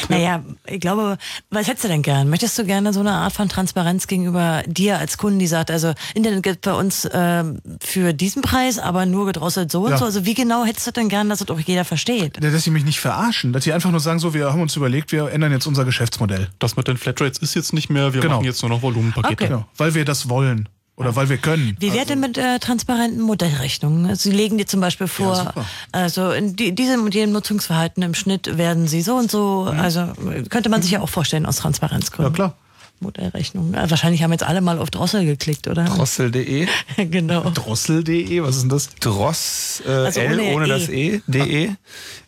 naja, 0.09 0.43
ich 0.67 0.81
glaube, 0.81 1.19
was 1.51 1.67
hättest 1.67 1.85
du 1.85 1.89
denn 1.89 2.03
gern? 2.03 2.29
Möchtest 2.31 2.59
du 2.59 2.65
gerne 2.65 2.93
so 2.93 3.01
eine 3.01 3.13
Art 3.13 3.33
von 3.33 3.49
Transparenz 3.49 4.07
gegenüber 4.07 4.63
dir 4.67 4.99
als 4.99 5.19
Kunden, 5.19 5.39
die 5.39 5.47
sagt, 5.47 5.71
also 5.71 5.93
Internet 6.15 6.43
gibt 6.43 6.63
bei 6.63 6.73
uns 6.73 7.09
ähm, 7.13 7.59
für 7.81 8.13
diesen 8.13 8.43
Preis, 8.43 8.79
aber 8.79 9.07
nur 9.07 9.27
gedrosselt 9.27 9.71
so 9.71 9.83
und 9.85 9.91
Ja. 9.91 9.99
so. 9.99 10.05
Also 10.05 10.25
wie 10.25 10.35
genau 10.35 10.65
hättest 10.65 10.87
du 10.87 10.91
denn 10.93 11.09
gern, 11.09 11.29
dass 11.29 11.41
das 11.41 11.51
auch 11.51 11.61
jeder 11.61 11.85
versteht? 11.85 12.43
Dass 12.43 12.65
sie 12.65 12.71
mich 12.71 12.85
nicht 12.85 13.01
verarschen, 13.01 13.53
dass 13.53 13.65
sie 13.65 13.73
einfach 13.73 13.91
nur 13.91 14.01
sagen, 14.01 14.19
so, 14.19 14.35
wir 14.35 14.53
haben 14.53 14.63
uns 14.63 14.77
überlegt, 14.77 15.13
wir 15.13 15.31
ändern 15.31 15.53
jetzt 15.53 15.67
unser 15.67 15.85
Geschäftsmodell. 15.85 16.49
Das 16.59 16.77
mit 16.77 16.89
den 16.89 16.97
Flatrates 16.97 17.39
ist 17.39 17.55
jetzt 17.55 17.73
nicht 17.73 17.91
mehr, 17.91 18.15
wir 18.15 18.21
Genau. 18.23 18.37
machen 18.37 18.45
jetzt 18.47 18.63
nur 18.63 18.71
noch 18.71 18.83
Volumenpakete. 18.83 19.33
Okay. 19.35 19.47
Genau, 19.49 19.67
weil 19.77 19.95
wir 19.95 20.05
das 20.05 20.29
wollen. 20.29 20.69
Oder 20.97 21.17
weil 21.17 21.29
wir 21.31 21.39
können. 21.39 21.77
Wie 21.81 21.93
wäre 21.95 22.05
denn 22.05 22.21
mit 22.21 22.37
äh, 22.37 22.59
transparenten 22.59 23.23
Modellrechnungen? 23.23 24.07
Also 24.07 24.29
Sie 24.31 24.37
legen 24.37 24.59
dir 24.59 24.67
zum 24.67 24.81
Beispiel 24.81 25.07
vor, 25.09 25.37
super. 25.37 25.65
also 25.91 26.31
in 26.33 26.55
die, 26.55 26.75
diesem 26.75 27.05
und 27.05 27.15
jenem 27.15 27.33
Nutzungsverhalten 27.33 28.03
im 28.03 28.15
Schnitt 28.15 28.59
werden 28.59 28.87
sie 28.87 29.01
so 29.01 29.15
und 29.17 29.31
so. 29.31 29.73
Also 29.77 30.01
äh, 30.01 30.43
könnte 30.51 30.69
man 30.69 30.83
sich 30.83 30.91
ja 30.93 31.01
auch 31.01 31.09
vorstellen 31.09 31.47
aus 31.47 31.57
Transparenzgründen. 31.57 32.33
Ja, 32.33 32.35
klar. 32.35 32.57
Modellrechnung. 33.01 33.75
Äh, 33.75 33.91
wahrscheinlich 33.91 34.23
haben 34.23 34.33
jetzt 34.33 34.45
alle 34.45 34.61
mal 34.61 34.79
auf 34.79 34.91
Drossel 34.91 35.25
geklickt, 35.25 35.67
oder? 35.67 35.85
Drossel.de. 35.85 36.67
genau. 36.97 37.51
Drossel.de, 37.51 38.43
was 38.43 38.57
ist 38.57 38.63
denn 38.63 38.69
das? 38.69 38.89
Dross, 39.01 39.83
äh, 39.87 39.91
Also 39.91 40.21
L 40.21 40.41
ohne 40.41 40.55
ohne 40.55 40.65
E. 40.67 40.69
das 40.69 40.89
E, 40.89 41.23
DE. 41.27 41.77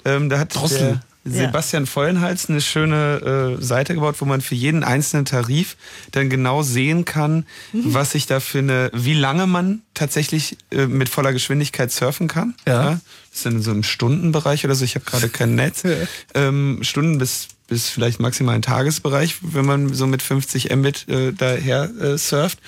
Ähm, 0.04 0.28
da 0.30 0.38
hat 0.38 0.54
Drossel. 0.54 0.78
der 0.78 1.00
Sebastian 1.24 1.86
Vollenhals 1.86 2.48
eine 2.50 2.60
schöne 2.60 3.56
äh, 3.58 3.62
Seite 3.62 3.94
gebaut, 3.94 4.16
wo 4.18 4.24
man 4.26 4.40
für 4.40 4.54
jeden 4.54 4.84
einzelnen 4.84 5.24
Tarif 5.24 5.76
dann 6.12 6.28
genau 6.28 6.62
sehen 6.62 7.04
kann, 7.04 7.46
Mhm. 7.72 7.94
was 7.94 8.10
sich 8.12 8.26
da 8.26 8.40
für 8.40 8.58
eine, 8.58 8.90
wie 8.92 9.14
lange 9.14 9.46
man 9.46 9.80
tatsächlich 9.94 10.56
äh, 10.70 10.86
mit 10.86 11.08
voller 11.08 11.32
Geschwindigkeit 11.32 11.90
surfen 11.90 12.28
kann. 12.28 12.54
Ja. 12.66 13.00
Das 13.30 13.38
ist 13.38 13.46
dann 13.46 13.62
so 13.62 13.70
im 13.72 13.82
Stundenbereich 13.82 14.64
oder 14.64 14.74
so. 14.74 14.84
Ich 14.84 14.94
habe 14.96 15.04
gerade 15.04 15.28
kein 15.28 15.54
Netz. 15.54 15.82
ähm, 16.34 16.78
Stunden 16.82 17.18
bis 17.18 17.48
bis 17.66 17.88
vielleicht 17.88 18.20
maximal 18.20 18.54
ein 18.54 18.60
Tagesbereich, 18.60 19.36
wenn 19.40 19.64
man 19.64 19.94
so 19.94 20.06
mit 20.06 20.20
50 20.20 20.70
Mbit 20.76 21.08
äh, 21.08 21.32
daher 21.32 21.90
äh, 21.98 22.18
surft. 22.18 22.58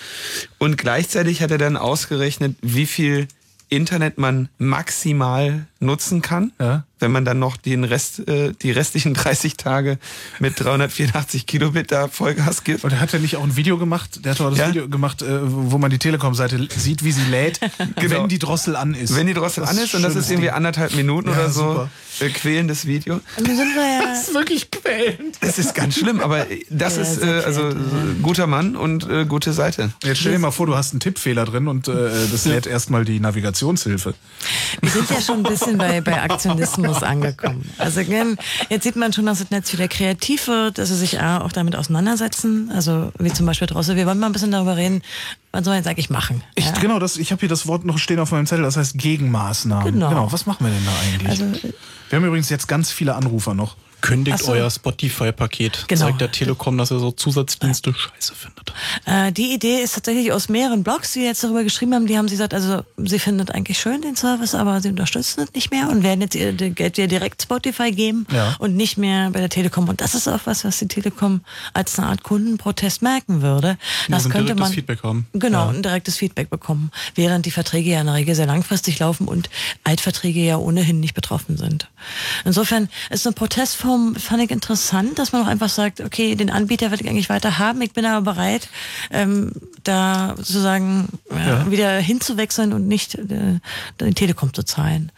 Und 0.57 0.79
gleichzeitig 0.79 1.43
hat 1.43 1.51
er 1.51 1.59
dann 1.59 1.77
ausgerechnet, 1.77 2.57
wie 2.63 2.87
viel 2.87 3.29
Internet 3.69 4.17
man 4.17 4.49
maximal 4.59 5.67
nutzen 5.79 6.23
kann, 6.23 6.53
Ja. 6.59 6.85
wenn 7.01 7.13
man 7.13 7.25
dann 7.27 7.39
noch 7.39 7.57
den 7.59 7.85
Rest, 7.85 8.27
äh, 8.29 8.53
die 8.63 8.71
restlichen 8.71 9.13
30 9.13 9.57
Tage 9.59 9.99
mit 10.39 10.59
384 10.59 11.47
Kilobit 11.47 11.93
da 11.93 12.09
Vollgas 12.09 12.65
gibt. 12.65 12.85
Und 12.85 12.93
er 12.93 13.01
hat 13.01 13.13
ja 13.13 13.19
nicht 13.19 13.37
auch 13.37 13.45
ein 13.45 13.57
Video 13.57 13.77
gemacht, 13.77 14.25
der 14.25 14.33
hat 14.33 14.41
doch 14.41 14.49
das 14.51 14.59
Ja. 14.59 14.69
Video 14.69 14.89
gemacht, 14.89 15.21
äh, 15.23 15.27
wo 15.43 15.77
man 15.79 15.91
die 15.91 15.99
Telekom-Seite 15.99 16.69
sieht, 16.75 17.05
wie 17.05 17.13
sie 17.13 17.25
lädt, 17.31 17.61
Genau. 17.97 18.23
wenn 18.23 18.29
die 18.29 18.39
Drossel 18.39 18.75
an 18.77 18.95
ist. 18.95 19.15
Wenn 19.15 19.27
die 19.27 19.35
Drossel 19.35 19.63
Das 19.63 19.71
an 19.71 19.79
ist 19.85 19.95
und 19.95 20.03
das 20.03 20.17
ist 20.17 20.31
irgendwie 20.31 20.47
Ding. 20.47 20.55
anderthalb 20.57 20.95
Minuten 20.95 21.29
Ja, 21.29 21.35
oder 21.35 21.51
so, 21.51 21.89
äh, 22.21 22.31
quälendes 22.31 22.87
Video. 22.87 23.21
Das 23.37 23.49
ist 24.29 24.33
wirklich 24.35 24.71
quälend. 24.71 25.37
Das 25.43 25.59
ist 25.59 25.75
ganz 25.75 25.97
schlimm, 25.99 26.21
aber 26.21 26.47
das 26.71 26.97
Ja, 26.97 27.03
ist 27.03 27.23
äh, 27.23 27.43
also 27.45 27.69
äh, 27.69 27.75
guter 28.23 28.47
Mann 28.47 28.77
und 28.77 29.09
äh, 29.11 29.27
gute 29.27 29.53
Seite. 29.53 29.93
Jetzt 30.03 30.21
stell 30.21 30.33
dir 30.33 30.39
mal 30.39 30.51
vor, 30.51 30.67
du 30.67 30.75
hast 30.75 30.93
einen 30.93 31.01
Tippfehler 31.01 31.45
drin 31.45 31.69
und 31.69 31.89
äh, 31.89 31.93
das 32.33 32.47
lädt 32.47 32.67
erstmal 32.67 33.05
die 33.05 33.21
Navigationshilfe. 33.21 34.15
Wir 34.81 34.91
sind 34.91 35.11
ja 35.11 35.21
schon 35.21 35.39
ein 35.39 35.43
bisschen 35.43 35.66
bei, 35.75 36.01
bei 36.01 36.23
Aktionismus 36.23 37.03
angekommen. 37.03 37.71
Also 37.79 38.01
jetzt 38.01 38.83
sieht 38.83 38.97
man 38.97 39.13
schon, 39.13 39.27
dass 39.27 39.39
das 39.39 39.51
Netz 39.51 39.73
wieder 39.73 39.89
kreativ 39.89 40.49
wird, 40.49 40.79
dass 40.79 40.89
sie 40.89 40.97
sich 40.97 41.21
auch 41.21 41.53
damit 41.53 41.77
auseinandersetzen. 41.77 42.71
Also 42.75 43.13
wie 43.19 43.33
zum 43.33 43.47
Beispiel 43.47 43.67
Drossel. 43.67 43.97
Wir 43.97 44.07
wollen 44.07 44.19
mal 44.19 44.27
ein 44.27 44.33
bisschen 44.33 44.53
darüber 44.53 44.77
reden, 44.77 45.03
was 45.53 45.65
soll 45.65 45.73
man 45.73 45.79
jetzt 45.79 45.89
eigentlich 45.89 46.11
machen? 46.11 46.43
Ich, 46.55 46.67
ja? 46.67 46.73
Genau, 46.81 46.99
das, 46.99 47.17
ich 47.17 47.33
habe 47.33 47.41
hier 47.41 47.49
das 47.49 47.67
Wort 47.67 47.85
noch 47.85 47.99
stehen 47.99 48.19
auf 48.19 48.31
meinem 48.31 48.47
Zettel, 48.47 48.65
das 48.65 48.77
heißt 48.77 48.99
Gegenmaßnahmen. 48.99 49.93
Genau. 49.93 50.31
Was 50.31 50.47
machen 50.47 50.67
wir 50.67 50.73
denn 50.73 50.85
da 50.85 50.93
eigentlich? 51.03 51.29
Also, 51.31 51.73
wir 52.11 52.17
haben 52.17 52.25
übrigens 52.25 52.51
jetzt 52.51 52.69
ganz 52.69 52.91
viele 52.91 53.15
Anrufer 53.15 53.55
noch. 53.55 53.77
Kündigt 54.07 54.39
so. 54.39 54.53
euer 54.53 54.71
Spotify-Paket. 54.71 55.85
Genau. 55.89 56.07
Zeigt 56.07 56.21
der 56.21 56.31
Telekom, 56.31 56.79
dass 56.79 56.91
er 56.91 57.01
so 57.01 57.11
Zusatzdienste 57.11 57.93
scheiße 57.93 58.35
findet. 58.35 58.73
Äh, 59.05 59.33
die 59.33 59.53
Idee 59.53 59.81
ist 59.83 59.95
tatsächlich 59.95 60.33
aus 60.33 60.49
mehreren 60.49 60.83
Blogs, 60.85 61.13
die 61.13 61.21
jetzt 61.21 61.43
darüber 61.43 61.65
geschrieben 61.65 61.95
haben, 61.95 62.07
die 62.07 62.17
haben 62.17 62.29
sie 62.29 62.35
gesagt, 62.35 62.55
also 62.55 62.83
sie 62.97 63.19
findet 63.19 63.51
eigentlich 63.53 63.79
schön 63.79 64.03
den 64.03 64.15
Service, 64.15 64.55
aber 64.55 64.81
sie 64.81 64.91
unterstützen 64.91 65.41
es 65.43 65.53
nicht 65.55 65.71
mehr 65.71 65.89
und 65.89 66.03
werden 66.03 66.21
jetzt 66.21 66.35
ihr 66.35 66.53
Geld 66.53 66.97
wieder 66.97 67.09
direkt 67.09 67.43
Spotify 67.43 67.91
geben 67.91 68.27
Ja. 68.31 68.55
und 68.59 68.77
nicht 68.77 68.97
mehr 68.97 69.31
bei 69.31 69.41
der 69.41 69.49
Telekom. 69.49 69.89
Und 69.89 70.01
das 70.01 70.15
ist 70.15 70.29
auch 70.29 70.41
was, 70.45 70.65
was 70.65 70.79
die 70.79 70.89
Telekom 70.89 71.41
als 71.75 71.99
eine 71.99 72.09
Art 72.09 72.23
Kundenprotest 72.23 73.03
merken 73.03 73.43
würde. 73.43 73.77
Das 74.09 74.27
ein 74.27 74.31
könnte 74.31 74.47
direktes 74.55 74.61
man 74.61 74.73
Feedback 74.73 75.03
haben. 75.03 75.27
Genau, 75.33 75.69
ein 75.69 75.83
direktes 75.83 76.17
Feedback 76.17 76.49
bekommen, 76.51 76.91
während 77.15 77.45
die 77.47 77.51
Verträge 77.51 77.91
ja 77.91 78.01
in 78.01 78.07
der 78.07 78.15
Regel 78.15 78.35
sehr 78.35 78.47
langfristig 78.47 78.99
laufen 79.01 79.27
und 79.27 79.51
Altverträge 79.85 80.41
ja 80.41 80.59
ohnehin 80.59 81.01
nicht 81.01 81.15
betroffen 81.15 81.57
sind. 81.57 81.89
Insofern 82.45 82.89
ist 83.11 83.27
eine 83.27 83.35
Protestform 83.35 83.96
Telekom 83.97 84.15
fand 84.15 84.43
ich 84.43 84.51
interessant, 84.51 85.19
dass 85.19 85.33
man 85.33 85.43
auch 85.43 85.47
einfach 85.47 85.69
sagt, 85.69 86.01
okay, 86.01 86.35
den 86.35 86.51
Anbieter 86.51 86.91
will 86.91 87.01
ich 87.01 87.09
eigentlich 87.09 87.29
weiter 87.29 87.59
haben, 87.59 87.81
ich 87.83 87.93
bin 87.93 88.05
aber 88.05 88.33
bereit, 88.33 88.69
ähm, 89.11 89.53
da 89.85 90.35
sozusagen 90.37 91.09
ja, 91.31 91.47
Ja. 91.47 91.71
wieder 91.71 91.99
hinzuwechseln 91.99 92.73
und 92.73 92.89
nicht 92.89 93.15
äh, 93.15 93.61
den 94.01 94.15
Telekom 94.15 94.53
zu 94.53 94.63
zahlen. 94.65 95.13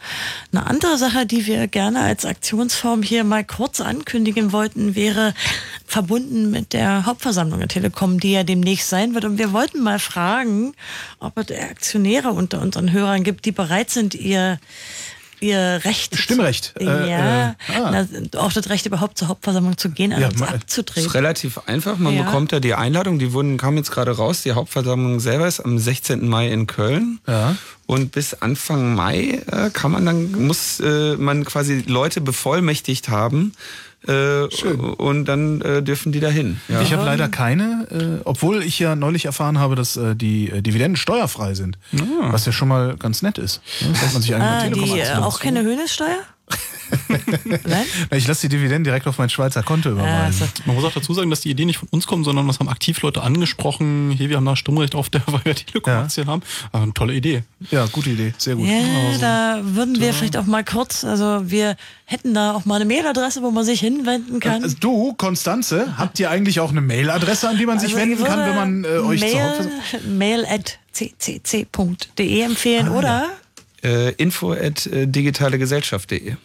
Eine 0.51 0.67
andere 0.67 0.97
Sache, 0.97 1.25
die 1.25 1.45
wir 1.45 1.67
gerne 1.67 2.01
als 2.01 2.25
Aktionsform 2.25 3.01
hier 3.03 3.23
mal 3.23 3.43
kurz 3.43 3.81
ankündigen 3.81 4.51
wollten, 4.51 4.95
wäre 4.95 5.33
verbunden 5.85 6.51
mit 6.51 6.73
der 6.73 7.05
Hauptversammlung 7.05 7.59
der 7.59 7.67
Telekom, 7.67 8.19
die 8.19 8.33
ja 8.33 8.43
demnächst 8.43 8.89
sein 8.89 9.13
wird. 9.15 9.25
Und 9.25 9.37
wir 9.37 9.53
wollten 9.53 9.81
mal 9.81 9.99
fragen, 9.99 10.73
ob 11.19 11.37
es 11.37 11.49
Aktionäre 11.51 12.31
unter 12.31 12.61
unseren 12.61 12.91
Hörern 12.91 13.23
gibt, 13.23 13.45
die 13.45 13.51
bereit 13.51 13.89
sind, 13.89 14.13
ihr 14.13 14.59
ihr 15.41 15.79
Recht 15.83 16.17
Stimmrecht. 16.17 16.73
zu, 16.77 16.79
Äh, 16.83 17.09
ja, 17.09 17.49
äh, 17.49 17.53
ah. 17.75 18.05
na, 18.31 18.39
auch 18.39 18.51
das 18.51 18.69
Recht 18.69 18.85
überhaupt 18.85 19.17
zur 19.17 19.27
Hauptversammlung 19.27 19.77
zu 19.77 19.89
gehen, 19.89 20.11
Ja, 20.11 20.27
uns 20.27 20.41
abzutreten. 20.41 21.07
ist 21.07 21.13
relativ 21.13 21.59
einfach. 21.67 21.97
Man 21.97 22.15
Ja. 22.15 22.23
bekommt 22.23 22.51
da 22.51 22.59
die 22.59 22.73
Einladung. 22.73 23.19
Die 23.19 23.33
wurden, 23.33 23.57
kamen 23.57 23.77
jetzt 23.77 23.91
gerade 23.91 24.11
raus. 24.11 24.41
Die 24.43 24.51
Hauptversammlung 24.53 25.19
selber 25.19 25.47
ist 25.47 25.59
am 25.59 25.77
16. 25.79 26.27
Mai 26.27 26.49
in 26.51 26.67
Köln. 26.67 27.19
Und 27.85 28.11
bis 28.11 28.35
Anfang 28.35 28.93
Mai 28.93 29.41
äh, 29.51 29.69
kann 29.71 29.91
man 29.91 30.05
dann, 30.05 30.31
muss 30.47 30.79
äh, 30.79 31.15
man 31.17 31.43
quasi 31.43 31.83
Leute 31.87 32.21
bevollmächtigt 32.21 33.09
haben. 33.09 33.53
Äh, 34.07 34.43
und 34.97 35.25
dann 35.25 35.61
äh, 35.61 35.83
dürfen 35.83 36.11
die 36.11 36.19
dahin. 36.19 36.61
Ja. 36.69 36.81
Ich 36.81 36.93
habe 36.93 37.03
leider 37.03 37.27
keine, 37.27 37.87
äh, 37.91 38.21
obwohl 38.23 38.63
ich 38.63 38.79
ja 38.79 38.95
neulich 38.95 39.25
erfahren 39.25 39.59
habe, 39.59 39.75
dass 39.75 39.97
äh, 39.97 40.15
die 40.15 40.49
äh, 40.49 40.61
Dividenden 40.61 40.95
steuerfrei 40.95 41.53
sind. 41.53 41.77
Was 42.31 42.45
ja 42.45 42.51
schon 42.51 42.69
mal 42.69 42.95
ganz 42.97 43.21
nett 43.21 43.37
ist. 43.37 43.61
Ne? 43.81 43.93
Man 44.13 44.21
sich 44.21 44.33
eigentlich 44.35 44.91
Ah, 44.91 44.95
die 44.95 44.99
äh, 44.99 45.15
auch 45.15 45.39
keine 45.39 45.63
Höhnessteuer? 45.63 46.19
Ich 48.11 48.27
lasse 48.27 48.47
die 48.47 48.55
Dividenden 48.57 48.83
direkt 48.83 49.05
auf 49.07 49.17
mein 49.17 49.29
Schweizer 49.29 49.61
Konto 49.63 49.89
überweisen. 49.91 50.47
Man 50.65 50.75
muss 50.75 50.83
auch 50.85 50.91
dazu 50.91 51.13
sagen, 51.13 51.29
dass 51.29 51.41
die 51.41 51.51
Idee 51.51 51.65
nicht 51.65 51.77
von 51.77 51.87
uns 51.91 52.07
kommt, 52.07 52.25
sondern 52.25 52.47
das 52.47 52.59
haben 52.59 52.69
aktiv 52.69 53.01
Leute 53.01 53.21
angesprochen. 53.21 54.11
Hier, 54.11 54.29
wir 54.29 54.37
haben 54.37 54.45
da 54.45 54.55
Stimmrecht 54.55 54.95
auf 54.95 55.09
der, 55.09 55.21
weil 55.27 55.41
wir 55.43 55.55
Telekom-Aktien 55.55 56.27
haben. 56.27 56.41
Ah, 56.71 56.81
eine 56.83 56.93
tolle 56.93 57.13
Idee. 57.13 57.43
Ja, 57.71 57.85
gute 57.87 58.09
Idee. 58.11 58.33
Sehr 58.37 58.55
gut. 58.55 58.67
Ja, 58.67 58.77
Also, 59.07 59.21
da 59.21 59.59
würden 59.63 59.99
wir 59.99 60.13
vielleicht 60.13 60.37
auch 60.37 60.45
mal 60.45 60.63
kurz, 60.63 61.03
also 61.03 61.49
wir 61.49 61.75
hätten 62.05 62.33
da 62.33 62.53
auch 62.53 62.65
mal 62.65 62.75
eine 62.75 62.85
Mailadresse, 62.85 63.41
wo 63.43 63.51
man 63.51 63.63
sich 63.65 63.79
hinwenden 63.81 64.39
kann. 64.39 64.63
Also 64.63 64.75
du, 64.79 65.13
Konstanze, 65.13 65.95
habt 65.97 66.19
ihr 66.19 66.29
eigentlich 66.31 66.59
auch 66.59 66.71
eine 66.71 66.81
Mailadresse, 66.81 67.49
an 67.49 67.57
die 67.57 67.65
man 67.65 67.79
sich 67.79 67.95
Also 67.95 68.01
wenden 68.09 68.23
kann, 68.23 68.39
wenn 68.39 68.55
man 68.55 68.83
äh, 68.83 68.87
euch 68.99 69.19
zur 69.19 69.29
Mail, 69.29 69.43
Hauptversammlung... 69.47 70.17
mail 70.17 70.45
at 70.45 70.79
ccc.de 70.93 72.41
empfehlen, 72.41 72.87
Ah, 72.89 72.97
oder? 72.97 73.25
Äh, 73.83 74.11
info 74.13 74.51
at 74.53 74.85
äh, 74.87 75.07
digitalegesellschaft.de. 75.07 76.35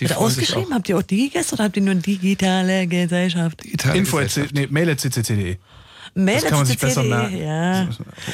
Die 0.00 0.04
Oder 0.06 0.18
ausgeschrieben? 0.18 0.74
Habt 0.74 0.88
ihr 0.88 0.98
auch 0.98 1.02
Digiges 1.02 1.52
oder 1.52 1.64
habt 1.64 1.76
ihr 1.76 1.82
nur 1.82 1.94
digitale 1.94 2.86
Gesellschaft? 2.88 3.64
Info 3.94 4.18
at, 4.18 4.30
C- 4.30 4.46
nee, 4.52 4.66
mail 4.68 4.90
at 4.90 4.98
ccc.de. 4.98 5.56
Mail 6.16 6.34
Das 6.40 6.44
kann 6.44 6.58
man 6.58 6.66
sich 6.66 6.76
at 6.76 6.80
besser 6.80 7.02
merken. 7.02 7.36
Ja. 7.38 7.88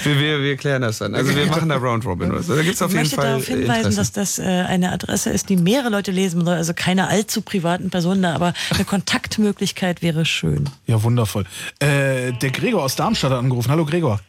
Wir, 0.05 0.19
wir, 0.21 0.43
wir 0.43 0.57
klären 0.57 0.83
das 0.83 0.99
dann. 0.99 1.15
Also 1.15 1.35
wir 1.35 1.47
machen 1.51 1.69
da 1.71 1.77
Round 1.77 2.05
Robin. 2.05 2.31
Also 2.33 2.55
da 2.57 2.63
gibt's 2.63 2.81
auf 2.83 2.91
ich 2.91 2.95
jeden 2.95 3.03
möchte 3.05 3.17
Fall 3.17 3.27
darauf 3.27 3.47
hinweisen, 3.47 3.91
Interesse. 3.93 3.97
dass 3.97 4.13
das 4.13 4.39
äh, 4.39 4.43
eine 4.43 4.93
Adresse 4.93 5.31
ist, 5.31 5.49
die 5.49 5.57
mehrere 5.57 5.89
Leute 5.91 6.11
lesen 6.11 6.45
soll, 6.45 6.57
also 6.57 6.73
keine 6.75 7.09
allzu 7.09 7.41
privaten 7.43 7.89
Personen 7.91 8.23
da, 8.23 8.35
aber 8.35 8.53
eine 8.75 8.85
Kontaktmöglichkeit 8.85 10.03
wäre 10.03 10.25
schön. 10.27 10.69
Ja, 10.87 11.03
wundervoll. 11.03 11.45
Äh, 11.79 12.33
der 12.33 12.51
Gregor 12.51 12.83
aus 12.85 12.97
Darmstadt 12.97 13.31
hat 13.33 13.39
angerufen. 13.39 13.71
Hallo 13.71 13.85
Gregor. 13.87 14.21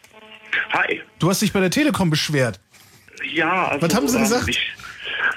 Hi. 0.72 1.02
Du 1.20 1.30
hast 1.30 1.42
dich 1.42 1.52
bei 1.54 1.60
der 1.60 1.70
Telekom 1.72 2.10
beschwert. 2.10 2.60
Ja, 3.24 3.68
also, 3.68 3.88
Was 3.88 3.96
haben 3.96 4.08
sie 4.08 4.18
ähm, 4.18 4.24
gesagt? 4.24 4.50
Ich, 4.50 4.74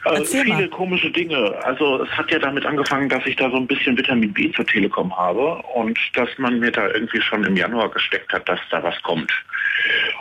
äh, 0.05 0.25
viele 0.25 0.45
mal. 0.45 0.69
komische 0.69 1.11
Dinge. 1.11 1.55
Also 1.65 2.03
es 2.03 2.11
hat 2.11 2.31
ja 2.31 2.39
damit 2.39 2.67
angefangen, 2.67 3.09
dass 3.09 3.25
ich 3.27 3.37
da 3.37 3.51
so 3.51 3.57
ein 3.57 3.67
bisschen 3.67 3.97
Vitamin 3.97 4.33
B 4.33 4.53
zur 4.53 4.67
Telekom 4.67 5.17
habe 5.17 5.57
und 5.75 5.99
dass 6.15 6.29
man 6.39 6.59
mir 6.59 6.71
da 6.71 6.89
irgendwie 6.89 7.21
schon 7.21 7.45
im 7.45 7.57
Januar 7.57 7.91
gesteckt 7.91 8.33
hat, 8.33 8.49
dass 8.49 8.61
da 8.71 8.83
was 8.83 9.01
kommt. 9.03 9.33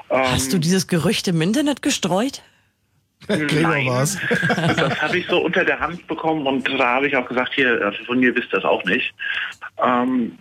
Hast 0.09 0.53
du 0.53 0.57
dieses 0.57 0.87
Gerücht 0.87 1.27
im 1.27 1.41
Internet 1.41 1.81
gestreut? 1.81 2.41
Nein. 3.27 3.87
Das 3.87 5.01
habe 5.01 5.17
ich 5.17 5.27
so 5.27 5.39
unter 5.39 5.63
der 5.63 5.79
Hand 5.79 6.05
bekommen 6.07 6.45
und 6.45 6.67
da 6.67 6.95
habe 6.95 7.07
ich 7.07 7.15
auch 7.15 7.27
gesagt, 7.27 7.53
hier, 7.53 7.79
also 7.83 8.03
von 8.05 8.19
mir 8.19 8.35
wisst 8.35 8.51
ihr 8.53 8.59
das 8.59 8.65
auch 8.65 8.83
nicht. 8.83 9.13
Ähm, 9.83 10.37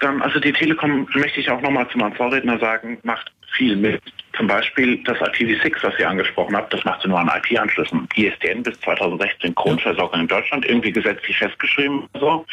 dann, 0.00 0.22
also 0.22 0.40
die 0.40 0.52
Telekom, 0.52 1.06
möchte 1.14 1.40
ich 1.40 1.50
auch 1.50 1.60
nochmal 1.60 1.88
zu 1.90 1.98
meinem 1.98 2.14
Vorredner 2.14 2.58
sagen, 2.58 2.98
macht 3.02 3.32
viel 3.56 3.76
mit. 3.76 4.00
Zum 4.36 4.46
Beispiel 4.46 5.02
das 5.04 5.18
IPv6, 5.18 5.74
was 5.82 5.92
ihr 5.98 6.08
angesprochen 6.08 6.56
habt, 6.56 6.72
das 6.72 6.84
macht 6.84 7.02
sie 7.02 7.08
nur 7.08 7.18
an 7.20 7.28
IP-Anschlüssen. 7.28 8.08
ISDN 8.16 8.62
bis 8.62 8.78
2016 8.80 9.54
Grundversorgung 9.54 10.20
in 10.20 10.28
Deutschland, 10.28 10.64
irgendwie 10.64 10.90
gesetzlich 10.92 11.36
festgeschrieben. 11.36 12.04
So. 12.18 12.44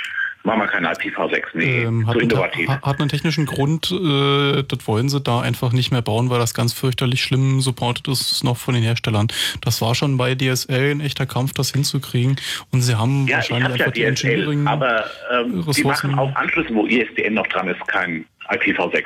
Machen 0.44 0.60
wir 0.62 0.68
keine 0.68 0.90
IPv6, 0.94 1.44
nee, 1.54 1.84
Ähm, 1.84 2.08
hat, 2.08 2.14
so 2.14 2.20
einen, 2.22 2.30
innovativ. 2.32 2.70
ha- 2.70 2.82
hat 2.82 3.00
einen 3.02 3.10
technischen 3.10 3.46
Grund, 3.46 3.92
äh, 3.92 4.64
das 4.64 4.88
wollen 4.88 5.10
sie 5.10 5.20
da 5.20 5.42
einfach 5.42 5.74
nicht 5.74 5.92
mehr 5.92 6.02
bauen, 6.02 6.30
weil 6.30 6.40
das 6.40 6.54
ganz 6.54 6.72
fürchterlich 6.72 7.22
schlimm 7.22 7.60
supported 7.60 8.08
ist 8.08 8.42
noch 8.46 8.56
von 8.56 8.74
den 8.74 8.82
Herstellern. 8.84 9.28
Das 9.62 9.82
war 9.82 9.96
schon 9.96 10.16
bei 10.16 10.36
DSL 10.36 10.92
ein 10.92 11.02
echter 11.02 11.26
Kampf, 11.26 11.52
das 11.56 11.72
hinzukriegen 11.74 12.38
und 12.72 12.82
sie 12.82 12.96
haben 12.98 13.28
Ja, 13.28 13.40
ich 13.40 13.52
wahrscheinlich 13.52 13.64
habe 13.66 13.78
ja 13.80 13.86
einfach 13.86 13.94
die 13.94 14.02
DSL, 14.16 14.30
Engineering 14.30 14.68
aber 14.68 15.06
ähm, 15.30 15.52
die 15.62 15.70
Ressourcen- 15.70 16.12
machen 16.12 16.20
auch 16.20 16.36
Anschlüsse, 16.38 16.74
wo 16.74 16.86
ISDN 16.86 17.34
noch 17.34 17.48
dran 17.48 17.68
ist, 17.68 17.86
kein 17.90 18.24
IPv6. 18.50 19.04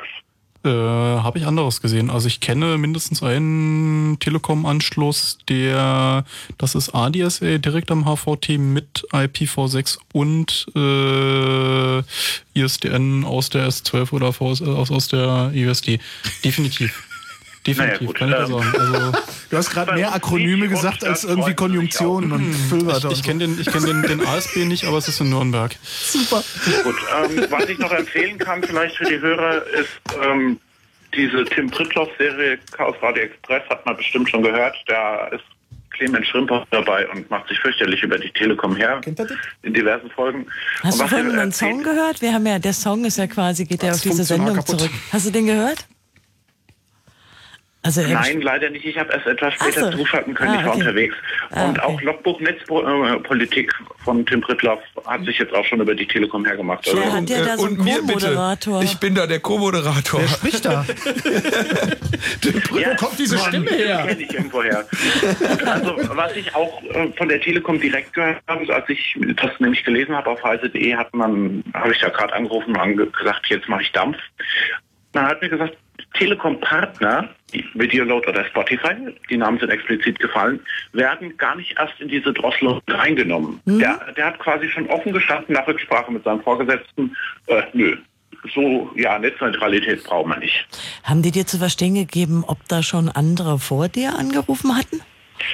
Äh, 0.64 0.68
habe 0.70 1.38
ich 1.38 1.46
anderes 1.46 1.82
gesehen. 1.82 2.08
Also 2.08 2.26
ich 2.26 2.40
kenne 2.40 2.78
mindestens 2.78 3.22
einen 3.22 4.18
Telekom-Anschluss, 4.18 5.36
der, 5.46 6.24
das 6.56 6.74
ist 6.74 6.94
ADSL 6.94 7.58
direkt 7.58 7.90
am 7.90 8.06
HVT 8.06 8.58
mit 8.58 9.06
IPv6 9.12 9.98
und 10.14 10.66
äh, 10.74 12.02
ISDN 12.58 13.24
aus 13.26 13.50
der 13.50 13.68
S12 13.68 14.12
oder 14.12 14.28
aus, 14.28 14.62
aus 14.62 15.08
der 15.08 15.52
USD. 15.54 16.00
Definitiv. 16.42 17.13
Definitiv, 17.66 18.12
kann 18.14 18.28
ich 18.30 18.34
dir 18.36 18.46
sagen. 18.46 18.74
Also, 18.78 19.12
Du 19.50 19.56
hast 19.58 19.70
gerade 19.70 19.92
mehr 19.92 20.12
Akronyme 20.12 20.68
gesagt 20.68 21.04
als 21.04 21.24
irgendwie 21.24 21.54
Konjunktionen 21.54 22.32
und 22.32 22.52
Füllwörter. 22.54 23.10
ich 23.10 23.18
ich 23.18 23.22
kenne 23.22 23.46
den, 23.46 23.60
ich 23.60 23.66
kenn 23.70 23.84
den, 23.84 24.02
den 24.02 24.26
ASB 24.26 24.64
nicht, 24.64 24.84
aber 24.84 24.98
es 24.98 25.06
ist 25.08 25.20
in 25.20 25.30
Nürnberg. 25.30 25.74
Super. 25.82 26.42
Gut, 26.82 26.96
ähm, 27.22 27.46
was 27.50 27.68
ich 27.68 27.78
noch 27.78 27.92
empfehlen 27.92 28.36
kann 28.38 28.62
vielleicht 28.62 28.96
für 28.96 29.04
die 29.04 29.18
Hörer 29.20 29.62
ist 29.68 29.88
ähm, 30.22 30.58
diese 31.14 31.44
Tim 31.44 31.70
Prittloff-Serie 31.70 32.58
Chaos 32.72 32.96
Radio 33.00 33.24
Express, 33.24 33.62
hat 33.70 33.86
man 33.86 33.96
bestimmt 33.96 34.28
schon 34.28 34.42
gehört. 34.42 34.74
Da 34.88 35.28
ist 35.28 35.44
Clemens 35.90 36.26
Schrimper 36.26 36.66
dabei 36.70 37.08
und 37.10 37.30
macht 37.30 37.48
sich 37.48 37.58
fürchterlich 37.60 38.02
über 38.02 38.18
die 38.18 38.30
Telekom 38.30 38.74
her 38.74 39.00
in 39.62 39.72
diversen 39.72 40.10
Folgen. 40.10 40.46
Hast 40.82 41.00
und 41.00 41.04
du 41.04 41.08
vorhin 41.16 41.30
erzählt- 41.38 41.54
Song 41.74 41.82
gehört? 41.84 42.20
Wir 42.20 42.32
haben 42.32 42.46
ja, 42.46 42.58
der 42.58 42.72
Song 42.72 43.04
ist 43.04 43.18
ja 43.18 43.28
quasi, 43.28 43.64
geht 43.64 43.82
ja 43.84 43.92
auf 43.92 44.00
diese 44.00 44.24
Sendung 44.24 44.56
kaputt. 44.56 44.80
zurück. 44.80 44.92
Hast 45.12 45.26
du 45.26 45.30
den 45.30 45.46
gehört? 45.46 45.86
Also 47.84 48.00
Nein, 48.00 48.40
leider 48.40 48.70
nicht. 48.70 48.86
Ich 48.86 48.98
habe 48.98 49.12
erst 49.12 49.26
etwas 49.26 49.52
später 49.54 49.92
so. 49.92 49.98
zuschalten 49.98 50.32
können. 50.32 50.52
Ah, 50.52 50.58
ich 50.58 50.64
war 50.64 50.72
okay. 50.72 50.80
unterwegs. 50.80 51.14
Ah, 51.50 51.66
und 51.66 51.78
okay. 51.78 51.86
auch 51.86 52.00
Logbuch 52.00 52.40
Netzpolitik 52.40 53.74
von 54.02 54.24
Tim 54.24 54.40
Prittloff 54.40 54.80
hat 55.06 55.22
sich 55.26 55.38
jetzt 55.38 55.52
auch 55.52 55.66
schon 55.66 55.82
über 55.82 55.94
die 55.94 56.06
Telekom 56.06 56.46
hergemacht. 56.46 56.86
Der 56.86 57.12
hat 57.12 57.28
ja 57.28 57.44
da 57.44 57.58
so 57.58 57.66
einen 57.66 57.76
Co-Moderator. 57.76 58.82
Ich 58.82 58.98
bin 58.98 59.14
da 59.14 59.26
der 59.26 59.40
Co-Moderator. 59.40 60.18
Wer 60.18 60.28
spricht 60.28 60.64
da? 60.64 60.86
Wo 62.70 62.96
kommt 62.96 63.18
diese 63.18 63.36
Stimme 63.36 63.70
her? 63.70 64.04
Kenne 64.06 64.22
ich 64.22 64.32
irgendwo 64.32 64.62
her. 64.62 64.86
Also, 65.66 65.94
was 66.08 66.34
ich 66.36 66.54
auch 66.54 66.82
äh, 66.84 67.12
von 67.18 67.28
der 67.28 67.42
Telekom 67.42 67.78
direkt 67.78 68.14
gehört 68.14 68.40
habe, 68.48 68.64
ist, 68.64 68.70
als 68.70 68.88
ich 68.88 69.14
das 69.36 69.60
nämlich 69.60 69.84
gelesen 69.84 70.16
habe 70.16 70.30
auf 70.30 70.42
heise.de, 70.42 70.94
hat 70.94 71.14
man, 71.14 71.62
habe 71.74 71.92
ich 71.92 71.98
da 71.98 72.08
gerade 72.08 72.32
angerufen 72.32 72.74
und 72.74 73.12
gesagt, 73.12 73.46
jetzt 73.48 73.68
mache 73.68 73.82
ich 73.82 73.92
Dampf. 73.92 74.16
Man 75.12 75.26
hat 75.26 75.42
mir 75.42 75.50
gesagt, 75.50 75.76
Telekom-Partner, 76.14 77.28
wie 77.52 77.64
Videoload 77.74 78.26
oder 78.28 78.44
Spotify, 78.44 78.94
die 79.30 79.36
Namen 79.36 79.58
sind 79.58 79.70
explizit 79.70 80.18
gefallen, 80.18 80.60
werden 80.92 81.36
gar 81.36 81.56
nicht 81.56 81.76
erst 81.78 82.00
in 82.00 82.08
diese 82.08 82.32
Drosselung 82.32 82.80
reingenommen. 82.88 83.60
Der, 83.66 84.12
der 84.16 84.26
hat 84.26 84.38
quasi 84.38 84.68
schon 84.68 84.88
offen 84.88 85.12
gestanden 85.12 85.54
nach 85.54 85.66
Rücksprache 85.66 86.12
mit 86.12 86.24
seinem 86.24 86.42
Vorgesetzten, 86.42 87.16
äh, 87.46 87.62
nö, 87.72 87.96
so, 88.54 88.90
ja, 88.94 89.18
Netzneutralität 89.18 90.04
braucht 90.04 90.26
man 90.26 90.40
nicht. 90.40 90.66
Haben 91.02 91.22
die 91.22 91.30
dir 91.30 91.46
zu 91.46 91.58
verstehen 91.58 91.94
gegeben, 91.94 92.44
ob 92.46 92.58
da 92.68 92.82
schon 92.82 93.08
andere 93.08 93.58
vor 93.58 93.88
dir 93.88 94.16
angerufen 94.18 94.76
hatten? 94.76 95.00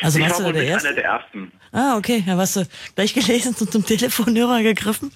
Also 0.02 0.18
ich 0.18 0.24
warst 0.24 0.42
war 0.42 0.52
du 0.52 0.58
der 0.58 0.64
Erste? 0.64 0.88
einer 0.88 0.96
der 0.96 1.04
Ersten. 1.04 1.52
Ah, 1.72 1.96
okay. 1.96 2.22
Ja, 2.26 2.36
warst 2.36 2.56
du 2.56 2.66
gleich 2.94 3.14
gelesen 3.14 3.54
und 3.60 3.70
zum 3.70 3.84
Telefonhörer 3.84 4.62
gegriffen? 4.62 5.12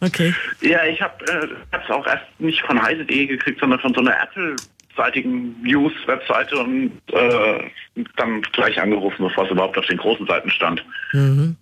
Okay. 0.00 0.34
Ja, 0.60 0.84
ich 0.84 1.00
habe 1.02 1.24
es 1.24 1.90
auch 1.90 2.06
erst 2.06 2.24
nicht 2.38 2.62
von 2.62 2.80
heise.de 2.80 3.26
gekriegt, 3.26 3.60
sondern 3.60 3.80
von 3.80 3.94
so 3.94 4.00
einer 4.00 4.16
Apple-seitigen 4.22 5.62
News-Webseite 5.62 6.58
und 6.58 6.92
äh, 7.12 8.04
dann 8.16 8.42
gleich 8.52 8.80
angerufen, 8.80 9.24
bevor 9.24 9.44
es 9.44 9.50
überhaupt 9.50 9.76
auf 9.76 9.86
den 9.86 9.98
großen 9.98 10.26
Seiten 10.26 10.50
stand. 10.50 10.84
Mhm. 11.12 11.56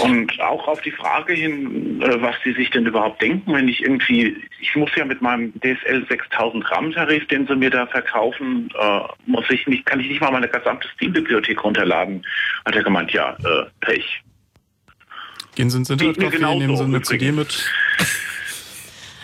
Und 0.00 0.40
auch 0.40 0.66
auf 0.66 0.80
die 0.80 0.90
Frage 0.90 1.34
hin, 1.34 2.00
äh, 2.00 2.22
was 2.22 2.36
sie 2.42 2.52
sich 2.52 2.70
denn 2.70 2.86
überhaupt 2.86 3.20
denken, 3.20 3.52
wenn 3.52 3.68
ich 3.68 3.82
irgendwie, 3.82 4.36
ich 4.60 4.74
muss 4.76 4.90
ja 4.96 5.04
mit 5.04 5.20
meinem 5.20 5.52
DSL 5.60 6.06
6000 6.08 6.70
RAM 6.70 6.92
Tarif, 6.92 7.26
den 7.28 7.46
sie 7.46 7.54
mir 7.54 7.70
da 7.70 7.86
verkaufen, 7.86 8.70
äh, 8.80 9.00
muss 9.26 9.44
ich 9.50 9.66
nicht, 9.66 9.84
kann 9.84 10.00
ich 10.00 10.08
nicht 10.08 10.20
mal 10.20 10.30
meine 10.30 10.48
gesamte 10.48 10.88
Steam-Bibliothek 10.94 11.62
runterladen. 11.62 12.24
Hat 12.64 12.76
er 12.76 12.82
gemeint, 12.82 13.12
ja, 13.12 13.36
äh, 13.44 13.66
Pech. 13.80 14.22
Gehen 15.58 15.70
Sie 15.70 15.78
ins 15.78 15.90
Internetcafé, 15.90 16.30
genauso 16.30 16.58
nehmen 16.60 16.76
Sie 16.76 16.82
eine 16.84 16.96
übrigens. 16.98 17.08
CD 17.08 17.32
mit. 17.32 17.64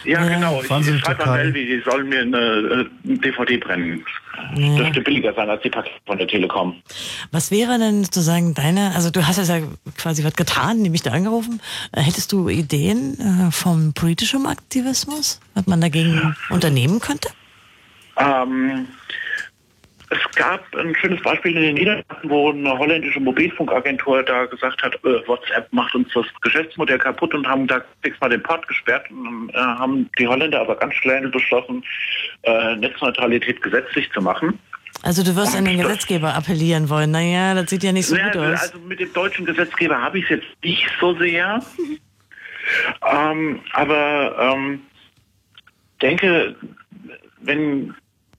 Ja, 0.05 0.25
genau. 0.27 0.61
Ich, 0.61 0.67
schreibe 0.67 1.25
an. 1.25 1.37
Melvi, 1.37 1.65
die 1.65 1.83
sollen 1.89 2.09
mir 2.09 2.23
eine 2.23 2.89
äh, 3.07 3.19
DVD 3.19 3.57
brennen. 3.57 4.05
Das 4.51 4.75
dürfte 4.75 5.01
billiger 5.01 5.33
sein 5.33 5.49
als 5.49 5.63
die 5.63 5.71
Pakete 5.71 5.95
von 6.05 6.19
der 6.19 6.27
Telekom. 6.27 6.83
Was 7.31 7.53
wäre 7.53 7.79
denn 7.79 8.03
sozusagen 8.03 8.53
deine, 8.53 8.97
also 8.97 9.11
du 9.11 9.25
hast 9.25 9.39
ja 9.49 9.61
quasi 9.97 10.25
was 10.25 10.35
getan, 10.35 10.83
nämlich 10.83 11.03
da 11.03 11.13
angerufen. 11.13 11.61
Äh, 11.93 12.01
Hättest 12.01 12.33
du 12.33 12.49
Ideen 12.49 13.17
äh, 13.21 13.53
vom 13.53 13.93
politischem 13.93 14.47
Aktivismus, 14.47 15.41
was 15.55 15.69
man 15.69 15.81
dagegen 15.81 16.35
unternehmen 16.51 16.99
könnte? 16.99 17.29
Ähm, 18.19 18.89
es 20.11 20.37
gab 20.37 20.63
ein 20.77 20.95
schönes 20.97 21.23
Beispiel 21.23 21.57
in 21.57 21.63
den 21.63 21.75
Niederlanden, 21.75 22.31
wo 22.31 22.51
eine 22.51 22.79
holländische 22.79 23.21
Mobilfunkagentur 23.21 24.23
da 24.23 24.45
gesagt 24.47 24.83
hat, 24.83 24.95
äh, 25.05 25.27
WhatsApp 25.27 25.73
macht 25.73 25.95
uns 25.95 26.09
das 26.13 26.27
Geschäftsmodell 26.43 26.99
kaputt 26.99 27.35
und 27.35 27.47
haben 27.47 27.67
da 27.67 27.83
fix 28.03 28.19
mal 28.21 28.29
den 28.29 28.43
Port 28.43 28.67
gesperrt. 28.69 29.11
Und 29.11 29.51
äh, 29.51 29.57
haben 29.57 30.11
die 30.19 30.27
Holländer 30.27 30.61
aber 30.61 30.77
ganz 30.77 30.95
schnell 30.95 31.29
beschlossen, 31.29 31.83
äh, 32.43 32.77
Netzneutralität 32.77 33.63
gesetzlich 33.63 34.11
zu 34.13 34.21
machen. 34.21 34.59
Also 35.03 35.23
du 35.23 35.35
wirst 35.37 35.57
an 35.57 35.65
den 35.65 35.81
Gesetzgeber 35.81 36.35
appellieren 36.35 36.89
wollen. 36.89 37.11
Naja, 37.11 37.55
das 37.55 37.69
sieht 37.71 37.83
ja 37.83 37.93
nicht 37.93 38.07
so 38.07 38.17
Ja, 38.17 38.31
gut 38.31 38.37
aus. 38.37 38.61
also 38.63 38.79
mit 38.79 39.01
dem 39.01 39.13
deutschen 39.13 39.45
Gesetzgeber 39.45 40.01
habe 40.01 40.19
ich 40.19 40.25
es 40.25 40.31
jetzt 40.31 40.47
nicht 40.63 40.89
so 41.01 41.15
sehr. 41.17 41.63
ähm, 43.13 43.61
aber 43.73 44.55
ähm, 44.55 44.81
denke, 46.01 46.57
wenn 47.41 47.95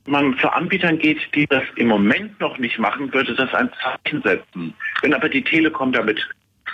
man 0.05 0.37
zu 0.39 0.49
Anbietern 0.51 0.97
geht, 0.99 1.19
die 1.33 1.47
das 1.47 1.63
im 1.75 1.87
Moment 1.87 2.39
noch 2.39 2.57
nicht 2.57 2.77
machen, 2.79 3.11
würde 3.13 3.35
das 3.35 3.53
ein 3.53 3.69
Zeichen 3.81 4.21
setzen. 4.21 4.73
Wenn 5.01 5.13
aber 5.13 5.29
die 5.29 5.43
Telekom 5.43 5.91
damit 5.91 6.19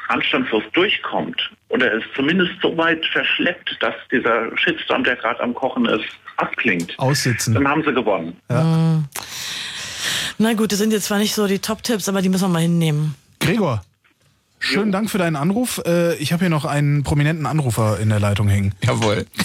anstandslos 0.08 0.64
durchkommt 0.74 1.40
oder 1.70 1.94
es 1.94 2.04
zumindest 2.16 2.52
so 2.62 2.76
weit 2.78 3.06
verschleppt, 3.08 3.78
dass 3.80 3.96
dieser 4.12 4.56
Shitstorm, 4.58 5.04
der 5.04 5.16
gerade 5.16 5.40
am 5.42 5.54
Kochen 5.54 5.86
ist, 5.86 6.06
abklingt, 6.38 6.98
Aussitzen. 7.00 7.54
dann 7.54 7.68
haben 7.68 7.84
sie 7.84 7.94
gewonnen. 7.94 8.36
Hm. 8.50 9.06
Na 10.38 10.54
gut, 10.54 10.72
das 10.72 10.80
sind 10.80 10.92
jetzt 10.92 11.06
zwar 11.06 11.20
nicht 11.20 11.34
so 11.34 11.48
die 11.48 11.60
Top-Tipps, 11.60 12.10
aber 12.10 12.22
die 12.22 12.30
müssen 12.30 12.46
wir 12.46 12.50
mal 12.50 12.62
hinnehmen. 12.62 13.16
Gregor, 13.40 13.84
schönen 14.60 14.92
Dank 14.92 15.10
für 15.10 15.18
deinen 15.18 15.36
Anruf. 15.36 15.82
Äh, 15.86 16.16
Ich 16.16 16.34
habe 16.34 16.42
hier 16.44 16.50
noch 16.50 16.66
einen 16.66 17.04
prominenten 17.04 17.46
Anrufer 17.46 18.00
in 18.00 18.10
der 18.10 18.20
Leitung 18.20 18.48
hängen. 18.50 18.74
Jawohl. 18.84 19.26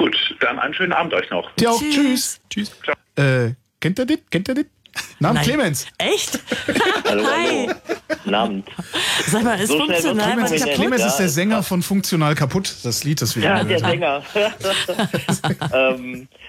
Gut, 0.00 0.16
dann 0.40 0.58
einen 0.58 0.72
schönen 0.72 0.94
Abend 0.94 1.12
euch 1.12 1.28
noch. 1.28 1.52
Dir 1.56 1.70
auch. 1.70 1.78
Tschüss. 1.78 2.40
Tschüss. 2.48 2.72
Äh, 3.16 3.50
kennt 3.80 3.98
ihr 3.98 4.06
das? 4.06 4.16
Kennt 4.30 4.48
ihr 4.48 4.54
das? 4.54 4.64
Namen 5.18 5.34
Nein. 5.34 5.44
Clemens. 5.44 5.86
Echt? 5.98 6.40
Hallo, 7.06 7.22
Hi. 7.26 7.68
hallo. 8.24 8.36
Abend. 8.38 8.66
Sag 9.26 9.44
mal, 9.44 9.60
ist 9.60 9.68
So 9.68 9.78
funktional 9.78 10.26
Clemens 10.26 10.52
ist, 10.52 10.64
Clemens 10.70 11.04
ist 11.04 11.16
der 11.16 11.28
Sänger 11.28 11.62
von 11.62 11.82
Funktional 11.82 12.34
kaputt. 12.34 12.74
Das 12.82 13.04
Lied, 13.04 13.20
das 13.20 13.36
wir 13.36 13.42
Ja, 13.42 13.62
der. 13.62 13.78
Sänger. 13.78 14.22
ähm, 15.74 16.28
äh, 16.32 16.39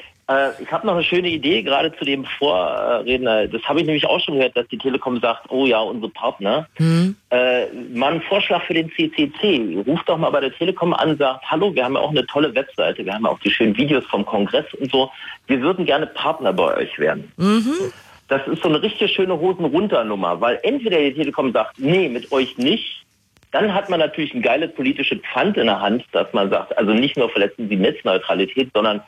ich 0.60 0.72
habe 0.72 0.88
noch 0.88 0.94
eine 0.94 1.04
schöne 1.04 1.30
Idee, 1.30 1.62
gerade 1.62 1.94
zu 1.98 2.06
dem 2.06 2.26
Vorredner. 2.38 3.48
Das 3.48 3.62
habe 3.64 3.80
ich 3.80 3.86
nämlich 3.86 4.06
auch 4.06 4.20
schon 4.20 4.36
gehört, 4.36 4.56
dass 4.56 4.68
die 4.68 4.78
Telekom 4.78 5.20
sagt, 5.20 5.50
oh 5.50 5.66
ja, 5.66 5.80
unsere 5.80 6.12
Partner. 6.12 6.68
Hm? 6.76 7.16
Äh, 7.32 7.66
mal 7.94 8.14
ein 8.14 8.22
Vorschlag 8.22 8.64
für 8.64 8.74
den 8.74 8.90
CCC. 8.92 9.84
Ruft 9.86 10.08
doch 10.08 10.18
mal 10.18 10.30
bei 10.30 10.40
der 10.40 10.54
Telekom 10.54 10.94
an, 10.94 11.18
sagt, 11.18 11.44
hallo, 11.50 11.74
wir 11.76 11.84
haben 11.84 11.96
ja 11.96 12.02
auch 12.02 12.12
eine 12.12 12.26
tolle 12.28 12.54
Webseite, 12.56 13.06
wir 13.06 13.14
haben 13.14 13.26
ja 13.26 13.32
auch 13.32 13.40
die 13.40 13.52
schönen 13.52 13.76
Videos 13.76 14.06
vom 14.06 14.26
Kongress 14.26 14.66
und 14.76 14.92
so. 14.92 15.12
Wir 15.48 15.62
würden 15.62 15.86
gerne 15.86 16.08
Partner 16.08 16.54
bei 16.54 16.78
euch 16.78 16.98
werden. 16.98 17.32
Mhm. 17.38 17.92
Das 18.28 18.48
ist 18.48 18.64
so 18.64 18.70
eine 18.70 18.82
richtig 18.82 19.12
schöne 19.12 19.38
Hosen-Runter-Nummer, 19.38 20.40
weil 20.40 20.60
entweder 20.64 20.98
die 21.00 21.14
Telekom 21.14 21.52
sagt, 21.52 21.78
nee, 21.80 22.08
mit 22.08 22.32
euch 22.32 22.58
nicht, 22.58 23.04
dann 23.52 23.74
hat 23.74 23.90
man 23.90 24.00
natürlich 24.00 24.34
ein 24.34 24.42
geiles 24.42 24.74
politisches 24.74 25.20
Pfand 25.20 25.58
in 25.58 25.66
der 25.66 25.82
Hand, 25.82 26.06
dass 26.14 26.32
man 26.32 26.50
sagt, 26.50 26.78
also 26.78 26.94
nicht 26.94 27.18
nur 27.18 27.30
verletzen 27.30 27.68
sie 27.68 27.76
Netzneutralität, 27.76 28.70
sondern 28.74 29.02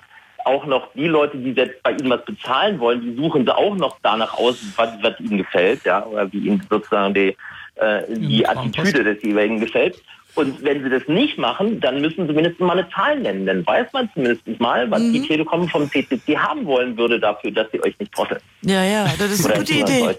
auch 0.46 0.66
noch 0.66 0.94
die 0.94 1.08
Leute, 1.08 1.38
die 1.38 1.52
jetzt 1.52 1.82
bei 1.84 1.92
ihnen 1.92 2.10
was 2.10 2.26
bezahlen 2.26 2.80
wollen, 2.80 3.02
die 3.02 3.16
suchen 3.16 3.46
sie 3.46 3.56
auch 3.56 3.76
noch 3.76 3.98
danach 4.02 4.34
aus, 4.38 4.58
was, 4.76 4.90
was 5.02 5.20
ihnen 5.20 5.38
gefällt, 5.38 5.84
ja, 5.86 6.06
oder 6.06 6.32
wie 6.32 6.48
ihnen 6.48 6.66
sozusagen 6.70 7.14
die, 7.14 7.36
äh, 7.76 8.04
die 8.10 8.48
Attitüde 8.48 9.04
des 9.04 9.24
jeweiligen 9.24 9.60
gefällt. 9.60 10.02
Und 10.36 10.64
wenn 10.64 10.84
sie 10.84 10.90
das 10.90 11.04
nicht 11.08 11.38
machen, 11.38 11.80
dann 11.80 12.02
müssen 12.02 12.26
sie 12.28 12.34
mindestens 12.34 12.60
mal 12.66 12.78
eine 12.78 12.90
Zahl 12.90 13.20
nennen. 13.20 13.46
Dann 13.46 13.66
weiß 13.68 13.88
man 13.94 14.10
zumindest 14.14 14.42
mal, 14.60 14.90
was 14.90 15.00
die 15.02 15.22
Telekom 15.22 15.70
vom 15.70 15.90
CCC 15.92 16.38
haben 16.38 16.66
wollen 16.66 16.98
würde 16.98 17.20
dafür, 17.20 17.52
dass 17.52 17.68
sie 17.72 17.84
euch 17.84 17.98
nicht 18.00 18.12
trotteln. 18.12 18.40
Ja, 18.64 18.84
ja, 18.84 19.06
das 19.20 19.32
ist 19.32 19.46
eine 19.46 19.60
gute 19.60 19.74
Idee. 19.74 20.02
euch. 20.02 20.18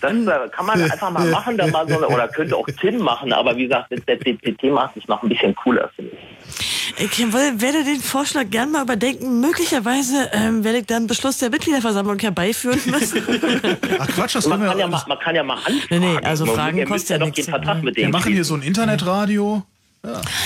Das 0.00 0.12
äh, 0.12 0.48
kann 0.50 0.66
man 0.66 0.82
einfach 0.82 1.10
mal 1.10 1.26
machen, 1.26 1.56
dann 1.56 1.70
mal 1.70 1.86
so 1.88 1.96
eine, 1.96 2.08
oder 2.08 2.26
könnte 2.26 2.56
auch 2.56 2.66
Tim 2.80 2.98
machen, 2.98 3.32
aber 3.32 3.56
wie 3.56 3.64
gesagt, 3.64 3.92
der 4.08 4.18
CCC 4.18 4.70
macht 4.70 4.96
es 4.96 5.06
noch 5.06 5.22
ein 5.22 5.28
bisschen 5.28 5.54
cooler, 5.54 5.88
finde 5.94 6.12
ich. 6.12 6.18
Ich 6.98 7.18
will, 7.32 7.60
werde 7.60 7.84
den 7.84 8.00
Vorschlag 8.00 8.50
gern 8.50 8.70
mal 8.70 8.82
überdenken. 8.82 9.40
Möglicherweise 9.40 10.28
ähm, 10.32 10.62
werde 10.62 10.78
ich 10.78 10.86
dann 10.86 11.06
Beschluss 11.06 11.38
der 11.38 11.50
Mitgliederversammlung 11.50 12.18
herbeiführen 12.18 12.80
müssen. 12.86 13.22
Ach 13.98 14.06
Quatsch, 14.08 14.34
das 14.34 14.46
man, 14.46 14.58
können 14.58 14.68
kann 14.70 14.78
wir. 14.78 14.84
ja 14.84 14.88
mal, 14.88 15.02
man 15.08 15.18
kann 15.18 15.34
ja 15.34 15.42
mal 15.42 15.54
anfragen. 15.54 15.80
Nee, 15.90 15.98
nee, 15.98 16.16
also 16.22 16.44
Man- 16.44 16.54
Fragen 16.54 16.84
kostet 16.84 17.10
ja 17.10 17.16
ja 17.18 17.24
nichts. 17.24 17.46
den 17.46 17.50
Vertrag 17.50 17.82
mit 17.82 17.96
Wir 17.96 18.08
machen 18.08 18.32
hier 18.32 18.44
so 18.44 18.54
ein 18.54 18.62
Internetradio. 18.62 19.51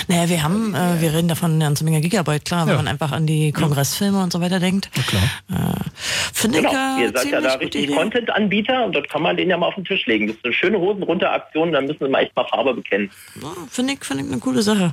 Naja, 0.09 0.29
wir 0.29 0.43
haben, 0.43 0.75
äh, 0.75 1.01
wir 1.01 1.15
reden 1.15 1.29
davon 1.29 1.53
eine 1.53 1.65
ganze 1.65 1.83
Menge 1.85 2.01
Gigabyte, 2.03 2.45
klar, 2.45 2.67
wenn 2.67 2.73
Ja. 2.73 2.77
man 2.77 2.89
einfach 2.89 3.11
an 3.13 3.27
die 3.27 3.53
Kongressfilme 3.53 4.23
und 4.23 4.31
so 4.33 4.41
weiter 4.43 4.61
denkt. 4.61 4.91
klar. 5.07 5.23
Äh, 5.51 5.75
Finde 6.33 6.59
Genau, 6.59 6.71
ich 6.99 7.03
ihr 7.05 7.07
seid 7.13 7.15
ja 7.15 7.21
ziemlich 7.23 7.43
da 7.53 7.55
richtig. 7.59 7.97
Content-Anbieter 7.97 8.85
und 8.85 8.95
dort 8.95 9.09
kann 9.09 9.23
man 9.23 9.37
den 9.39 9.49
ja 9.49 9.57
mal 9.57 9.69
auf 9.69 9.75
den 9.77 9.85
Tisch 9.87 10.05
legen. 10.07 10.27
Das 10.27 10.37
ist 10.37 10.45
eine 10.45 10.53
schöne 10.53 10.79
Hosen-Runter-Aktion, 10.79 11.73
dann 11.73 11.87
müssen 11.87 12.05
sie 12.05 12.11
mal 12.11 12.21
echt 12.23 12.37
mal 12.37 12.45
Farbe 12.45 12.75
bekennen. 12.75 13.11
Ja, 13.41 13.49
Finde 13.71 13.95
ich, 13.95 14.05
finde 14.05 14.25
ich 14.25 14.31
eine 14.31 14.41
coole 14.41 14.61
Sache. 14.63 14.93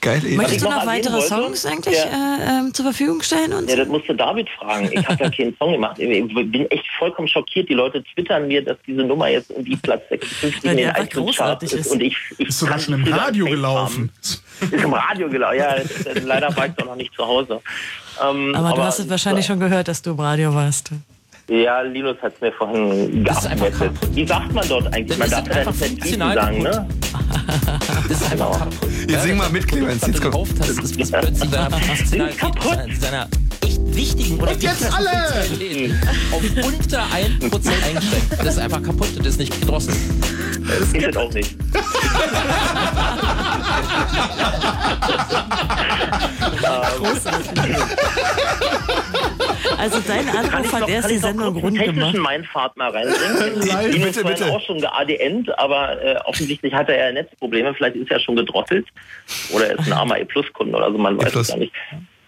Geil. 0.00 0.22
Möchtest 0.30 0.56
ich 0.56 0.62
du 0.62 0.70
noch 0.70 0.86
weitere 0.86 1.14
wollte, 1.14 1.28
Songs 1.28 1.66
eigentlich 1.66 1.96
ja. 1.96 2.04
äh, 2.04 2.58
ähm, 2.60 2.72
zur 2.72 2.86
Verfügung 2.86 3.20
stellen? 3.22 3.52
Und 3.52 3.68
Ja, 3.68 3.76
das 3.76 3.88
musste 3.88 4.14
David 4.14 4.48
fragen. 4.50 4.88
Ich 4.92 5.06
habe 5.06 5.22
ja 5.22 5.30
keinen 5.36 5.54
Song 5.58 5.72
gemacht. 5.72 5.98
Ich 5.98 6.34
bin 6.34 6.70
echt 6.70 6.84
vollkomm 6.98 7.26
schockiert. 7.26 7.68
Die 7.68 7.74
Leute 7.74 8.02
twittern 8.14 8.48
mir, 8.48 8.64
dass 8.64 8.78
diese 8.86 9.02
Nummer 9.02 9.28
jetzt 9.28 9.50
irgendwie 9.50 9.76
Platz 9.76 10.02
56 10.08 10.64
Weil 10.64 10.78
in 10.78 10.88
die 10.88 10.92
den 10.92 11.08
großartig 11.08 11.72
ist. 11.72 11.80
ist. 11.86 11.92
Und 11.92 12.02
ich, 12.02 12.16
ich 12.38 12.48
Ist 12.48 12.58
sogar 12.58 12.78
schon 12.78 12.94
im 12.94 13.12
Radio 13.12 13.44
gelaufen. 13.46 14.10
Ist 14.22 14.42
im 14.72 14.94
Radio 14.94 15.28
gelaufen. 15.28 15.58
Ja, 15.58 15.76
das, 15.76 16.04
das, 16.04 16.24
leider 16.24 16.56
war 16.56 16.66
ich 16.66 16.72
doch 16.72 16.86
noch 16.86 16.96
nicht 16.96 17.12
zu 17.14 17.26
Hause. 17.26 17.60
Ähm, 18.22 18.54
aber, 18.54 18.74
du 18.74 18.82
hast 18.82 19.00
es 19.00 19.10
wahrscheinlich 19.10 19.44
schon 19.44 19.60
gehört, 19.60 19.88
dass 19.88 20.00
du 20.00 20.12
im 20.12 20.20
Radio 20.20 20.54
warst. 20.54 20.90
Ja, 21.48 21.80
Linus 21.80 22.16
hat 22.22 22.34
es 22.36 22.40
mir 22.40 22.52
vorhin 22.52 23.24
geupdatet. 23.24 23.92
Wie 24.12 24.24
sagt 24.24 24.52
man 24.52 24.66
dort 24.68 24.94
eigentlich? 24.94 25.18
Man 25.18 25.28
darf 25.28 25.46
ja 25.48 25.88
nicht 25.88 26.00
Tweeten 26.00 26.20
sagen, 26.20 26.62
ne? 26.62 26.88
Das 28.08 28.20
ist 28.20 28.32
einfach 28.32 28.58
kaputt. 28.58 28.88
Jetzt 29.08 29.22
sing 29.22 29.36
mal 29.36 29.50
mit, 29.50 29.66
Clemens. 29.66 30.06
Jetzt 30.06 30.20
gekauft 30.20 30.52
hast, 30.60 30.68
ist 30.70 30.96
ist 30.96 31.12
plötzlich 31.12 31.44
in 31.44 31.50
seiner 31.50 31.70
Funktionalität, 31.80 32.88
in 32.88 33.00
seiner 33.00 33.28
echt 33.62 33.96
wichtigen 33.96 34.40
oder 34.40 34.52
Und 34.52 34.62
jetzt 34.62 34.84
alle! 34.92 35.10
Auf 36.30 36.42
unter 36.64 37.02
1% 37.02 37.06
eingeschränkt. 37.86 38.32
Das 38.38 38.54
ist 38.54 38.58
einfach 38.58 38.82
kaputt, 38.82 39.08
das 39.18 39.26
ist 39.26 39.38
nicht 39.38 39.60
gedrosselt. 39.60 39.96
Ist 40.80 40.94
es 40.94 41.16
auch 41.16 41.32
nicht. 41.32 41.56
Also 49.78 50.00
dein 50.06 50.26
Kann 50.26 50.44
ich 50.44 50.52
Anruf 50.52 50.72
noch, 50.72 50.80
hat 50.80 50.88
erst 50.88 51.02
kann 51.02 51.10
die 51.10 51.16
ich 51.16 51.22
noch 51.22 51.28
Sendung 51.28 51.56
rund 51.56 51.64
einen 51.64 51.74
gemacht. 51.74 52.12
technischen 52.12 52.22
Mindfahrt 52.22 52.76
mal 52.76 52.90
reinbringen? 52.90 53.58
Nein, 53.66 53.92
Linus 53.92 54.16
bitte, 54.16 54.24
bitte. 54.28 54.50
auch 54.50 54.60
schon 54.60 54.80
geADNt, 54.80 55.58
aber 55.58 56.02
äh, 56.02 56.16
offensichtlich 56.24 56.72
hat 56.72 56.88
er 56.88 57.06
ja 57.06 57.12
Netzprobleme. 57.12 57.74
Vielleicht 57.74 57.96
ist 57.96 58.10
er 58.10 58.20
schon 58.20 58.36
gedrosselt 58.36 58.86
oder 59.52 59.68
er 59.68 59.78
ist 59.78 59.86
ein 59.86 59.92
armer 59.92 60.18
E-Plus-Kunde 60.18 60.76
oder 60.76 60.90
so, 60.90 60.98
man 60.98 61.18
weiß 61.18 61.34
es 61.34 61.48
gar 61.48 61.56
nicht. 61.58 61.72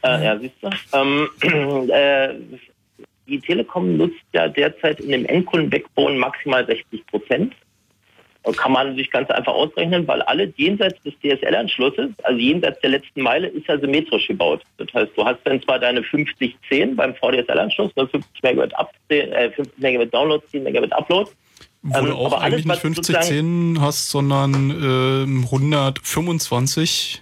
Äh, 0.05 0.25
ja, 0.25 0.39
siehst 0.39 0.55
du. 0.61 0.71
Ähm, 0.93 1.29
äh, 1.91 2.35
die 3.29 3.41
Telekom 3.41 3.97
nutzt 3.97 4.25
ja 4.33 4.49
derzeit 4.49 5.01
in 5.01 5.11
dem 5.11 5.27
Endkunden-Backbone 5.27 6.19
maximal 6.19 6.67
60 6.67 7.07
Prozent. 7.07 7.55
Kann 8.57 8.73
man 8.73 8.97
sich 8.97 9.11
ganz 9.11 9.31
einfach 9.31 9.53
ausrechnen, 9.53 10.07
weil 10.09 10.21
alle 10.23 10.53
jenseits 10.57 11.01
des 11.03 11.15
DSL-Anschlusses, 11.23 12.11
also 12.25 12.39
jenseits 12.39 12.81
der 12.81 12.91
letzten 12.91 13.23
Meile, 13.23 13.47
ist 13.47 13.67
ja 13.69 13.79
symmetrisch 13.79 14.27
gebaut. 14.27 14.63
Das 14.79 14.89
heißt, 14.93 15.13
du 15.17 15.25
hast 15.25 15.39
dann 15.45 15.63
zwar 15.63 15.79
deine 15.79 16.03
5010 16.03 16.97
beim 16.97 17.15
VDSL-Anschluss, 17.15 17.95
ne, 17.97 18.09
50 18.09 18.43
Megabit, 18.43 18.75
Up 18.77 18.91
äh, 19.09 19.51
50 19.51 19.79
Megabit 19.79 20.13
Download, 20.13 20.45
10 20.51 20.65
Megabit 20.65 20.93
Upload. 20.93 21.31
Wo 21.83 21.99
Ähm, 21.99 22.07
du 22.07 22.13
auch 22.15 22.27
aber 22.33 22.43
alles, 22.43 22.45
eigentlich 22.55 22.65
nicht 22.67 22.75
was 22.75 22.79
50, 22.81 23.07
sozusagen- 23.17 23.75
10 23.77 23.81
hast, 23.81 24.11
sondern 24.11 24.55
ähm, 24.71 25.45
125. 25.45 27.22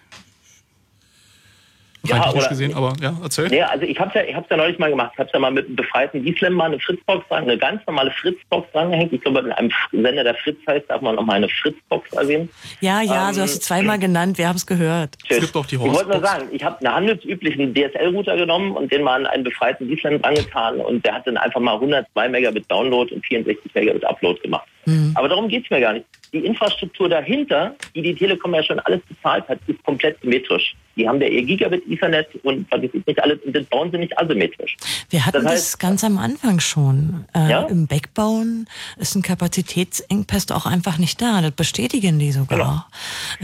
Ja, 2.05 2.17
technisch 2.19 2.35
oder- 2.43 2.49
gesehen, 2.49 2.75
aber 2.75 2.95
ja, 3.01 3.15
erzähl. 3.23 3.53
Ja, 3.53 3.67
also 3.67 3.85
ich 3.85 3.99
habe 4.01 4.11
ja, 4.19 4.25
ich 4.25 4.35
hab's 4.35 4.49
ja 4.51 4.57
neulich 4.57 4.79
mal 4.79 4.91
gemacht. 4.91 5.11
Ich 5.15 5.19
habe 5.19 5.31
ja 5.33 5.39
mal 5.39 5.51
mit 5.51 5.67
einem 5.67 5.77
befreiten 5.77 6.25
Wieslam 6.25 6.55
mal 6.55 6.67
eine 6.67 6.81
Fritzbox 6.81 7.29
dran, 7.29 7.43
eine 7.45 7.59
ganz 7.59 7.83
normale 7.87 8.11
Fritzbox 8.11 8.71
drangehängt. 8.73 9.13
Ich 9.13 9.21
glaube, 9.21 9.41
in 9.41 9.53
einem 9.53 9.71
Sender, 9.93 10.25
der 10.25 10.35
Fritz 10.37 10.59
heißt, 10.67 10.89
darf 10.89 11.03
man 11.03 11.17
nochmal 11.17 11.37
eine 11.37 11.49
Fritzbox 11.49 12.13
erwähnen. 12.15 12.49
Ja, 12.81 13.03
ja, 13.03 13.29
Ähm, 13.29 13.35
du 13.35 13.43
hast 13.43 13.53
es 13.55 13.61
zweimal 13.61 13.99
genannt, 13.99 14.39
wir 14.39 14.49
haben 14.49 14.57
es 14.57 14.67
gehört. 14.67 15.17
Tschüss. 15.27 15.41
gibt 15.41 15.57
auch 15.57 15.67
die 15.67 15.77
Ich 15.77 15.81
wollte 15.83 16.09
nur 16.09 16.21
sagen, 16.21 16.49
ich 16.53 16.65
habe 16.65 16.79
einen 16.85 16.95
handelsüblichen 16.95 17.75
DSL-Router 17.75 18.37
genommen 18.37 18.73
und 18.73 18.91
den 18.91 19.03
mal 19.03 19.21
an 19.21 19.27
einen 19.27 19.45
befreiten 19.45 19.89
Wiesland 19.89 20.25
angetan 20.25 20.81
und 20.81 21.05
der 21.05 21.15
hat 21.15 21.27
dann 21.27 21.37
einfach 21.37 21.61
mal 21.61 21.75
102 21.75 22.29
Megabit 22.29 22.71
Download 22.71 23.13
und 23.15 23.25
64 23.27 23.75
Megabit 23.75 24.05
Upload 24.05 24.41
gemacht. 24.41 24.67
Mhm. 24.87 25.13
Aber 25.15 25.29
darum 25.29 25.49
geht's 25.49 25.69
mir 25.71 25.81
gar 25.81 25.93
nicht. 25.93 26.07
Die 26.33 26.39
Infrastruktur 26.47 27.09
dahinter, 27.09 27.75
die 27.95 28.03
die 28.03 28.15
Telekom 28.15 28.55
ja 28.55 28.63
schon 28.63 28.79
alles 28.81 29.01
bezahlt 29.09 29.49
hat, 29.49 29.59
ist 29.67 29.83
komplett 29.83 30.21
symmetrisch. 30.21 30.77
Die 30.97 31.09
haben 31.09 31.21
ja 31.21 31.27
ihr 31.27 31.43
Gigabit, 31.43 31.83
Ethernet 31.91 32.29
und 32.45 32.71
was 32.71 32.83
ich 32.85 32.93
nicht 33.05 33.21
alles, 33.23 33.41
und 33.45 33.55
das 33.57 33.65
bauen 33.65 33.91
sie 33.91 33.99
nicht 33.99 34.17
asymmetrisch. 34.17 34.77
Wir 35.09 35.27
hatten 35.27 35.43
Das 35.43 35.53
das, 35.53 35.75
heißt- 35.75 35.81
ganz 35.81 36.05
am 36.05 36.19
Anfang 36.19 36.61
schon. 36.61 37.25
Äh, 37.35 37.51
Ja? 37.51 37.63
Im 37.63 37.89
Backbauen 37.89 38.69
ist 38.97 39.17
ein 39.17 39.23
Kapazitätsengpass 39.23 40.51
auch 40.53 40.67
einfach 40.67 40.99
nicht 40.99 41.21
da. 41.21 41.41
Das 41.41 41.53
bestätigen 41.53 42.19
die 42.21 42.31
sogar. 42.33 42.59
Genau. 42.59 42.85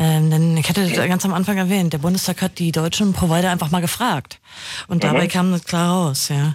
Ähm, 0.08 0.30
denn 0.30 0.56
ich 0.56 0.68
hatte 0.68 0.82
das 0.88 0.94
ganz 1.08 1.24
am 1.24 1.34
Anfang 1.34 1.56
erwähnt, 1.58 1.92
der 1.92 1.98
Bundestag 1.98 2.40
hat 2.42 2.58
die 2.58 2.70
deutschen 2.72 3.12
Provider 3.12 3.50
einfach 3.50 3.70
mal 3.70 3.80
gefragt. 3.80 4.38
Und 4.88 5.02
Mhm. 5.02 5.08
dabei 5.08 5.26
kam 5.26 5.50
das 5.50 5.64
klar 5.64 5.90
raus, 5.92 6.28
ja. 6.28 6.54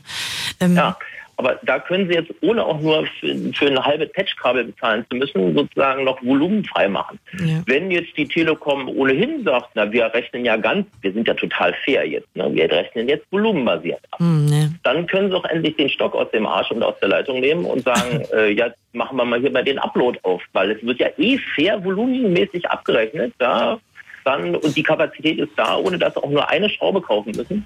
Ähm, 0.60 0.76
Ja, 0.76 0.98
aber 1.38 1.60
da 1.64 1.80
können 1.80 2.08
Sie 2.08 2.14
jetzt, 2.14 2.32
ohne 2.42 2.64
auch 2.64 2.80
nur 2.80 3.06
für, 3.20 3.36
für 3.54 3.68
ein 3.68 3.84
halbes 3.84 4.12
Patchkabel 4.14 4.66
bezahlen 4.66 5.06
zu 5.10 5.18
müssen, 5.18 5.56
sozusagen 5.56 6.04
noch 6.04 6.22
Volumen 6.24 6.64
frei 6.66 6.88
machen. 6.88 7.20
Ja. 7.40 7.62
Wenn 7.66 7.92
jetzt 7.92 8.16
die 8.18 8.28
Telekom 8.28 8.88
ohnehin 8.90 9.44
sagt, 9.44 9.70
na, 9.76 9.92
wir 9.92 10.14
rechnen 10.14 10.46
ja 10.46 10.58
ganz, 10.58 10.88
wir 11.02 11.12
sind 11.12 11.28
ja 11.28 11.34
total 11.34 11.74
fair 11.86 12.08
jetzt, 12.08 12.36
ne? 12.36 12.50
wir 12.54 12.72
rechnen 12.72 13.08
jetzt 13.10 13.26
volumenbasiert 13.32 14.02
ab. 14.12 14.20
Hm, 14.20 14.46
ne. 14.46 14.74
Dann 14.84 15.08
können 15.08 15.30
Sie 15.30 15.36
auch 15.36 15.46
endlich 15.46 15.76
den 15.78 15.90
Stock 15.90 16.16
aus 16.16 16.30
dem 16.32 16.46
Arsch 16.46 16.72
und 16.72 16.84
aus 16.84 16.96
der 17.00 17.10
Leitung 17.10 17.40
nehmen 17.40 17.66
und 17.66 17.84
sagen, 17.84 18.24
äh, 18.34 18.52
ja, 18.52 18.72
machen 18.94 19.18
wir 19.18 19.26
mal 19.26 19.40
hier 19.40 19.52
mal 19.52 19.64
den 19.64 19.80
Upload 19.80 20.20
auf, 20.24 20.42
weil 20.54 20.72
es 20.72 20.86
wird 20.86 21.00
ja 21.00 21.08
eh 21.18 21.38
fair 21.56 21.84
volumenmäßig 21.84 22.70
abgerechnet, 22.70 23.34
ja. 23.42 23.80
Dann, 24.24 24.56
und 24.56 24.76
die 24.76 24.84
Kapazität 24.84 25.40
ist 25.40 25.52
da, 25.56 25.78
ohne 25.78 25.98
dass 25.98 26.16
auch 26.18 26.30
nur 26.30 26.48
eine 26.50 26.70
Schraube 26.70 27.02
kaufen 27.02 27.32
müssen. 27.36 27.66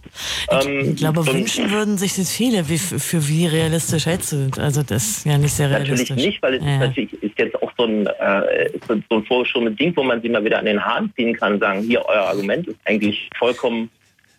Ähm, 0.50 0.92
Ich 0.92 0.96
glaube, 0.98 1.26
wünschen 1.28 1.72
würden 1.72 1.98
sich 1.98 2.16
das 2.16 2.32
viele. 2.32 2.68
Wie, 2.70 2.78
für, 2.78 3.28
wie 3.28 3.48
realistisch 3.48 4.06
hältst 4.06 4.32
du 4.32 4.48
das? 4.50 4.60
Also 4.60 4.84
das 4.84 5.04
ist 5.06 5.26
ja 5.26 5.38
nicht 5.38 5.54
sehr 5.54 5.70
Natürlich 5.70 6.10
realistisch. 6.10 6.26
nicht, 6.26 6.42
weil 6.42 6.56
es 6.56 6.64
ja. 6.64 6.74
ist 6.74 6.80
natürlich 6.80 7.14
ist 7.24 7.38
jetzt 7.38 7.62
auch 7.62 7.72
so 7.78 7.86
ein, 7.86 8.08
äh, 8.08 8.70
so 8.88 8.96
so 9.10 9.16
ein 9.18 9.26
vorgeschobenes 9.26 9.76
Ding, 9.78 9.96
wo 9.96 10.04
man 10.04 10.22
sie 10.22 10.30
mal 10.30 10.44
wieder 10.44 10.60
an 10.60 10.66
den 10.66 10.84
Haaren 10.84 11.12
ziehen 11.16 11.36
kann, 11.36 11.60
sagen, 11.60 11.82
hier, 11.82 12.04
euer 12.06 12.22
Argument 12.24 12.68
ist 12.68 12.78
eigentlich 12.86 13.30
vollkommen 13.38 13.90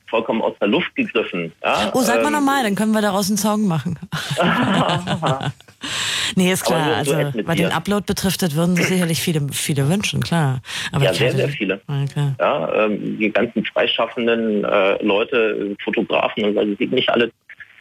vollkommen 0.08 0.42
aus 0.42 0.54
der 0.60 0.68
Luft 0.68 0.94
gegriffen. 0.94 1.52
Ja? 1.62 1.90
Oh, 1.94 2.00
sag 2.02 2.22
mal 2.22 2.28
Ähm, 2.28 2.34
nochmal, 2.34 2.62
dann 2.62 2.74
können 2.74 2.92
wir 2.92 3.02
daraus 3.02 3.28
einen 3.28 3.38
Song 3.38 3.66
machen. 3.66 3.98
nee, 6.36 6.52
ist 6.52 6.64
klar. 6.64 6.96
Also, 6.96 7.12
was 7.44 7.56
den 7.56 7.72
Upload 7.72 8.04
betrifft, 8.06 8.42
das 8.42 8.54
würden 8.54 8.76
sich 8.76 8.86
sicherlich 8.86 9.20
viele, 9.20 9.46
viele 9.52 9.88
wünschen, 9.88 10.22
klar. 10.22 10.60
Aber 10.92 11.04
ja, 11.04 11.12
sehr, 11.14 11.28
hatte- 11.28 11.36
sehr 11.38 11.48
viele. 11.48 11.80
Ja, 11.88 12.04
klar. 12.12 12.34
Ja, 12.38 12.84
ähm, 12.84 13.18
die 13.18 13.30
ganzen 13.30 13.64
freischaffenden 13.64 14.64
äh, 14.64 15.02
Leute, 15.02 15.76
Fotografen 15.82 16.44
und 16.44 16.54
was 16.56 16.66
ich 16.78 16.90
nicht 16.90 17.08
alles, 17.08 17.30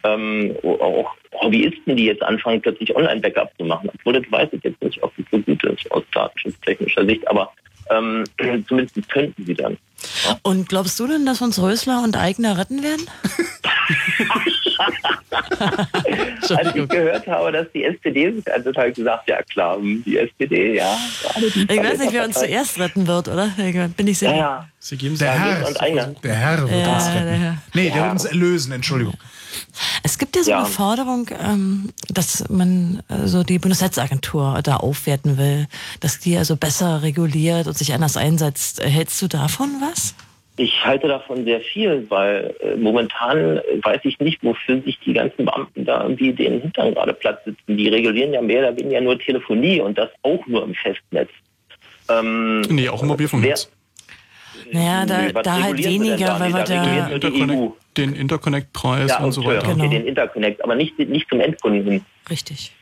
ähm, 0.04 0.54
auch 0.62 1.10
Hobbyisten, 1.40 1.96
die 1.96 2.04
jetzt 2.06 2.22
anfangen, 2.22 2.60
plötzlich 2.62 2.94
Online-Backup 2.94 3.50
zu 3.58 3.64
machen. 3.64 3.90
Obwohl, 3.94 4.14
das 4.20 4.30
weiß 4.30 4.48
ich 4.52 4.62
jetzt 4.62 4.80
nicht, 4.82 5.02
ob 5.02 5.12
das 5.16 5.26
so 5.30 5.38
gut 5.38 5.62
ist 5.64 5.90
aus 5.92 6.02
datenschutztechnischer 6.12 7.04
Sicht, 7.06 7.26
aber 7.28 7.50
ähm, 7.90 8.24
zumindest 8.68 9.08
könnten 9.08 9.44
sie 9.44 9.54
dann. 9.54 9.76
Und 10.42 10.68
glaubst 10.68 10.98
du 11.00 11.06
denn, 11.06 11.24
dass 11.26 11.40
uns 11.40 11.58
Rösler 11.60 12.02
und 12.02 12.16
Eigner 12.16 12.58
retten 12.58 12.82
werden? 12.82 13.06
Als 16.56 16.74
ich 16.74 16.88
gehört 16.88 17.26
habe, 17.26 17.52
dass 17.52 17.66
die 17.72 17.84
SPD 17.84 18.32
sich 18.32 18.52
also 18.52 18.72
halt 18.74 18.94
gesagt, 18.94 19.28
ja 19.28 19.42
klar, 19.42 19.78
die 19.80 20.18
SPD, 20.18 20.76
ja. 20.76 20.96
die 21.54 21.62
Ich 21.70 21.78
weiß 21.82 21.98
nicht, 21.98 22.12
wer 22.12 22.24
uns 22.24 22.38
zuerst 22.38 22.78
retten 22.78 23.06
wird, 23.06 23.28
oder? 23.28 23.50
Bin 23.96 24.06
ich 24.06 24.18
sicher. 24.18 24.32
Ja, 24.32 24.36
ja. 24.38 24.68
Sie 24.78 24.96
geben 24.96 25.18
Der 25.18 25.28
Ja, 25.28 25.32
Herr, 25.34 25.68
und 25.68 25.80
einer. 25.80 26.06
der 26.22 26.34
Herr 26.34 26.62
wird 26.70 26.86
Ja, 26.86 26.94
uns 26.94 27.06
retten. 27.06 27.24
der 27.24 27.34
Herr. 27.38 27.58
Nee, 27.74 27.90
der 27.90 28.02
wird 28.02 28.12
uns 28.12 28.24
erlösen, 28.24 28.72
Entschuldigung. 28.72 29.14
Es 30.02 30.18
gibt 30.18 30.36
ja 30.36 30.42
so 30.42 30.50
Ja. 30.50 30.58
eine 30.60 30.66
Forderung, 30.66 31.28
ähm, 31.42 31.90
dass 32.08 32.48
man 32.48 33.02
äh, 33.08 33.26
so 33.26 33.42
die 33.42 33.58
Bundesnetzagentur 33.58 34.60
da 34.62 34.76
aufwerten 34.76 35.38
will, 35.38 35.66
dass 36.00 36.18
die 36.20 36.36
also 36.36 36.56
besser 36.56 37.02
reguliert 37.02 37.66
und 37.66 37.76
sich 37.76 37.92
anders 37.92 38.16
einsetzt. 38.16 38.82
Hältst 38.82 39.20
du 39.22 39.28
davon 39.28 39.68
was? 39.80 40.14
Ich 40.58 40.82
halte 40.84 41.06
davon 41.08 41.44
sehr 41.44 41.60
viel, 41.60 42.06
weil 42.08 42.54
äh, 42.60 42.76
momentan 42.76 43.60
weiß 43.82 44.00
ich 44.04 44.18
nicht, 44.20 44.42
wofür 44.42 44.80
sich 44.82 44.98
die 45.04 45.12
ganzen 45.12 45.44
Beamten 45.44 45.84
da 45.84 46.02
irgendwie 46.02 46.32
den 46.32 46.62
Hintern 46.62 46.94
gerade 46.94 47.12
platt 47.12 47.42
sitzen. 47.44 47.76
Die 47.76 47.88
regulieren 47.88 48.32
ja 48.32 48.40
mehr 48.40 48.60
oder 48.60 48.76
weniger 48.78 49.00
nur 49.02 49.18
Telefonie 49.18 49.80
und 49.82 49.98
das 49.98 50.08
auch 50.22 50.46
nur 50.46 50.64
im 50.64 50.74
Festnetz. 50.74 51.28
Ähm, 52.08 52.62
Nee, 52.70 52.88
auch 52.88 53.02
im 53.02 53.08
Mobilfunknetz. 53.08 53.68
Naja, 54.72 55.06
da, 55.06 55.34
was 55.34 55.42
da 55.42 55.62
halt 55.62 55.78
weniger, 55.78 56.16
da? 56.16 56.40
weil 56.40 56.52
wir 56.52 56.64
da 56.64 56.84
da... 56.84 57.08
Interconnect, 57.08 57.72
den 57.96 58.14
Interconnect-Preis 58.14 59.10
ja, 59.10 59.24
und 59.24 59.32
so 59.32 59.44
weiter. 59.44 59.68
okay, 59.68 59.74
Genau. 59.74 59.88
den 59.90 60.06
Interconnect, 60.06 60.62
aber 60.62 60.74
nicht, 60.74 60.98
nicht 60.98 61.28
zum 61.28 61.40
Endkunden 61.40 61.84
hin. 61.84 62.04
Richtig. 62.28 62.72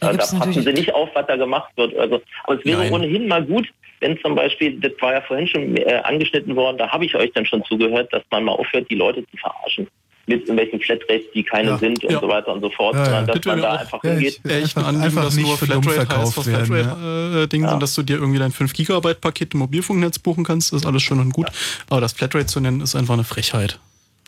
Da, 0.00 0.06
da 0.06 0.12
gibt's 0.12 0.36
passen 0.36 0.62
sie 0.62 0.72
nicht 0.72 0.94
auf, 0.94 1.10
was 1.14 1.26
da 1.26 1.36
gemacht 1.36 1.70
wird. 1.76 1.96
Also, 1.96 2.22
aber 2.44 2.58
es 2.58 2.64
wäre 2.64 2.80
Nein. 2.80 2.92
ohnehin 2.92 3.28
mal 3.28 3.44
gut, 3.44 3.68
wenn 4.00 4.18
zum 4.20 4.34
Beispiel, 4.34 4.80
das 4.80 4.92
war 5.00 5.12
ja 5.12 5.20
vorhin 5.20 5.46
schon 5.46 5.76
äh, 5.76 6.00
angeschnitten 6.04 6.56
worden, 6.56 6.78
da 6.78 6.88
habe 6.88 7.04
ich 7.04 7.14
euch 7.14 7.30
dann 7.32 7.44
schon 7.44 7.62
zugehört, 7.64 8.12
dass 8.12 8.22
man 8.30 8.44
mal 8.44 8.52
aufhört, 8.52 8.90
die 8.90 8.94
Leute 8.94 9.24
zu 9.26 9.36
verarschen. 9.36 9.86
Mit 10.30 10.40
irgendwelchen 10.42 10.80
Flatrates, 10.80 11.26
die 11.34 11.42
keine 11.42 11.70
Ja. 11.70 11.78
sind 11.78 12.04
und 12.04 12.12
Ja. 12.12 12.20
so 12.20 12.28
weiter 12.28 12.52
und 12.52 12.60
so 12.60 12.70
fort, 12.70 12.94
Ja, 12.94 13.00
ja. 13.00 13.04
sondern 13.06 13.26
dass 13.26 13.36
Das 13.40 13.44
man 13.46 13.62
da 13.62 13.72
einfach 13.74 14.04
Ja, 14.04 14.10
hingeht. 14.12 14.40
ich- 14.44 14.50
Echt 14.50 14.54
ein 14.54 14.62
Einfach- 14.64 14.86
Anliegen, 14.88 15.04
einfach 15.04 15.24
dass 15.24 15.34
nicht 15.34 15.46
nur 15.46 15.58
Flatrate 15.58 15.88
heißt, 15.88 15.96
verkauft 16.06 16.36
was 16.38 16.46
werden, 16.46 16.66
Flatrate-Ding 16.66 17.62
Ja. 17.64 17.70
sind, 17.70 17.82
dass 17.82 17.94
du 17.94 18.02
dir 18.02 18.16
irgendwie 18.18 18.38
dein 18.38 18.52
5 18.52 18.72
Gigabyte 18.72 19.20
Paket 19.20 19.54
im 19.54 19.60
Mobilfunknetz 19.60 20.18
buchen 20.20 20.44
kannst, 20.44 20.72
ist 20.72 20.86
alles 20.86 21.02
schön 21.02 21.18
und 21.20 21.32
gut. 21.32 21.48
Aber 21.88 22.00
das 22.00 22.12
Flatrate 22.12 22.46
zu 22.46 22.60
nennen, 22.60 22.80
ist 22.80 22.94
einfach 22.94 23.14
eine 23.14 23.24
Frechheit. 23.24 23.78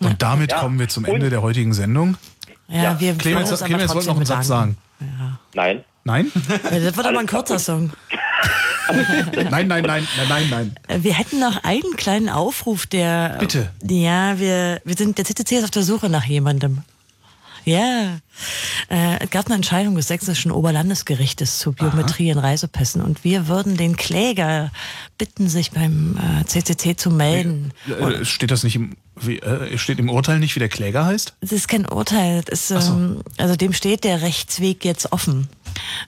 Und 0.01 0.21
damit 0.21 0.51
Ja. 0.51 0.59
kommen 0.59 0.79
wir 0.79 0.89
zum 0.89 1.05
Ende 1.05 1.31
der 1.31 1.41
heutigen 1.43 1.73
Sendung. 1.73 2.17
Ja, 2.69 2.83
Ja. 2.83 3.01
wir 3.01 3.15
Clemens, 3.15 3.51
Clemens 3.63 3.95
wollte 3.95 4.09
noch 4.09 4.17
einen 4.17 4.27
Satz 4.27 4.47
sagen. 4.49 4.77
Nein. 5.55 5.85
Nein? 6.05 6.33
Ja, 6.35 6.79
Das 6.81 6.97
wird 6.97 7.07
aber 7.07 7.21
ein 7.21 7.27
kurzer 7.29 7.59
Song. 7.61 7.93
nein, 9.51 9.69
nein, 9.69 9.85
nein, 9.85 9.85
nein, 9.85 10.07
nein, 10.29 10.47
nein. 10.51 10.77
Äh, 10.89 11.03
Wir 11.03 11.15
hätten 11.15 11.41
noch 11.41 11.63
einen 11.65 11.97
kleinen 11.97 12.29
Aufruf, 12.29 12.87
der. 12.87 13.37
Bitte. 13.41 13.71
Ja, 13.89 14.39
wir, 14.39 14.81
wir 14.85 14.97
sind, 14.97 15.19
der 15.19 15.25
CCC 15.25 15.57
ist 15.59 15.65
auf 15.65 15.71
der 15.71 15.83
Suche 15.83 16.09
nach 16.09 16.25
jemandem. 16.25 16.83
Ja. 17.65 18.19
Äh, 18.89 19.21
es 19.21 19.31
gab 19.31 19.47
eine 19.47 19.55
Entscheidung 19.55 19.95
des 19.95 20.09
sächsischen 20.09 20.51
Oberlandesgerichtes 20.51 21.59
zur 21.61 21.75
Biometrie 21.75 22.31
in 22.31 22.39
Reisepässen 22.39 23.01
und 23.03 23.23
wir 23.23 23.47
würden 23.47 23.77
den 23.77 23.97
Kläger 23.97 24.73
bitten, 25.17 25.49
sich 25.49 25.71
beim 25.71 26.19
äh, 26.19 26.45
CCC 26.45 26.97
zu 26.97 27.11
melden. 27.11 27.73
Äh, 27.87 28.25
Steht 28.25 28.51
das 28.51 28.65
nicht 28.65 28.75
im, 28.75 28.97
wie, 29.15 29.39
äh, 29.39 29.79
steht 29.79 30.01
im 30.01 30.11
Urteil 30.11 30.41
nicht, 30.41 30.57
wie 30.57 30.61
der 30.61 30.69
Kläger 30.69 31.05
heißt? 31.05 31.35
Das 31.41 31.53
ist 31.53 31.69
kein 31.69 31.87
Urteil. 31.89 32.43
Ist, 32.49 32.69
so. 32.69 32.75
ähm, 32.77 33.23
also 33.37 33.55
dem 33.55 33.73
steht 33.73 34.03
der 34.03 34.23
Rechtsweg 34.23 34.85
jetzt 34.85 35.13
offen. 35.13 35.49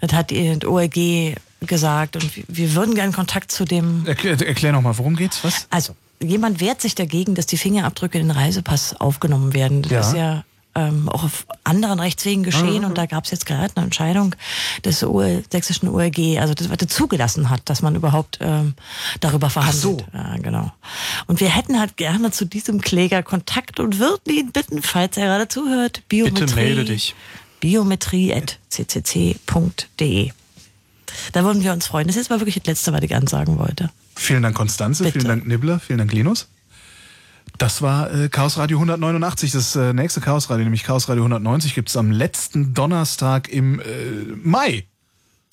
Das 0.00 0.12
hat 0.12 0.30
die 0.30 0.58
OLG 0.64 1.34
gesagt 1.66 2.16
und 2.16 2.30
wir- 2.48 2.74
würden 2.74 2.94
gerne 2.94 3.12
Kontakt 3.12 3.50
zu 3.50 3.64
dem 3.64 4.06
Erklär, 4.06 4.40
erklär 4.46 4.72
noch 4.72 4.82
mal, 4.82 4.96
worum 4.98 5.16
geht's? 5.16 5.42
Was? 5.44 5.66
Also, 5.70 5.94
jemand 6.22 6.60
wehrt 6.60 6.80
sich 6.80 6.94
dagegen, 6.94 7.34
dass 7.34 7.46
die 7.46 7.56
Fingerabdrücke 7.58 8.18
in 8.18 8.28
den 8.28 8.36
Reisepass 8.36 8.94
aufgenommen 9.00 9.54
werden. 9.54 9.82
Das 9.82 9.90
Ja. 9.92 10.00
ist 10.00 10.14
ja 10.16 10.44
ähm, 10.76 11.08
auch 11.08 11.22
auf 11.22 11.46
anderen 11.62 12.00
Rechtswegen 12.00 12.42
geschehen 12.42 12.80
Mhm. 12.80 12.86
und 12.86 12.98
da 12.98 13.06
gab 13.06 13.26
es 13.26 13.30
jetzt 13.30 13.46
gerade 13.46 13.70
eine 13.76 13.84
Entscheidung 13.84 14.34
des 14.84 15.04
OL, 15.04 15.44
sächsischen 15.48 15.88
OLG, 15.88 16.40
also 16.40 16.52
das, 16.52 16.68
was 16.68 16.78
das 16.78 16.88
zugelassen 16.88 17.48
hat, 17.48 17.60
dass 17.66 17.80
man 17.80 17.94
überhaupt 17.94 18.38
ähm, 18.40 18.74
darüber 19.20 19.50
verhandelt. 19.50 19.80
so. 19.80 19.98
Ja, 20.12 20.36
genau. 20.42 20.72
Und 21.28 21.38
wir 21.38 21.48
hätten 21.48 21.78
halt 21.78 21.96
gerne 21.96 22.32
zu 22.32 22.44
diesem 22.44 22.80
Kläger 22.80 23.22
Kontakt 23.22 23.78
und 23.78 24.00
würden 24.00 24.34
ihn 24.34 24.50
bitten, 24.50 24.82
falls 24.82 25.16
er 25.16 25.26
gerade 25.26 25.46
zuhört, 25.46 26.02
Biometrie, 26.08 26.40
Bitte 26.40 26.54
melde 26.56 26.84
dich. 26.86 27.14
biometrie.ccc.de. 27.64 30.30
Da 31.32 31.44
würden 31.44 31.62
wir 31.62 31.72
uns 31.72 31.86
freuen. 31.86 32.06
Das 32.06 32.16
ist 32.16 32.24
jetzt 32.24 32.28
mal 32.28 32.40
wirklich 32.40 32.56
das 32.56 32.66
Letzte, 32.66 32.92
was 32.92 33.02
ich 33.02 33.14
ansagen 33.14 33.56
wollte. 33.56 33.88
Vielen 34.16 34.42
Dank, 34.42 34.54
Konstanze. 34.54 35.04
Bitte. 35.04 35.20
Vielen 35.20 35.28
Dank, 35.28 35.46
Nibbler. 35.46 35.80
Vielen 35.80 35.96
Dank, 35.98 36.12
Linus. 36.12 36.48
Das 37.56 37.80
war 37.80 38.12
äh, 38.12 38.28
Chaos 38.28 38.58
Radio 38.58 38.76
189. 38.76 39.52
Das 39.52 39.74
äh, 39.76 39.94
nächste 39.94 40.20
Chaos 40.20 40.50
Radio, 40.50 40.64
nämlich 40.64 40.82
Chaos 40.82 41.08
Radio 41.08 41.22
190, 41.22 41.74
gibt's 41.74 41.96
am 41.96 42.10
letzten 42.10 42.74
Donnerstag 42.74 43.48
im 43.48 43.80
äh, 43.80 43.84
Mai. 44.42 44.84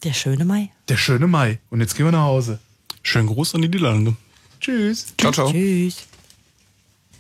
Der 0.03 0.11
schöne 0.11 0.43
Mai. 0.43 0.69
Der 0.89 0.97
schöne 0.97 1.27
Mai. 1.27 1.59
Und 1.69 1.79
jetzt 1.79 1.95
gehen 1.95 2.07
wir 2.07 2.11
nach 2.11 2.23
Hause. 2.23 2.59
Schönen 3.03 3.27
Gruß 3.27 3.55
an 3.55 3.61
die 3.61 3.69
Niederlande. 3.69 4.17
Tschüss. 4.59 5.13
Ciao, 5.17 5.31
ciao. 5.31 5.49
Tschüss. 5.49 6.07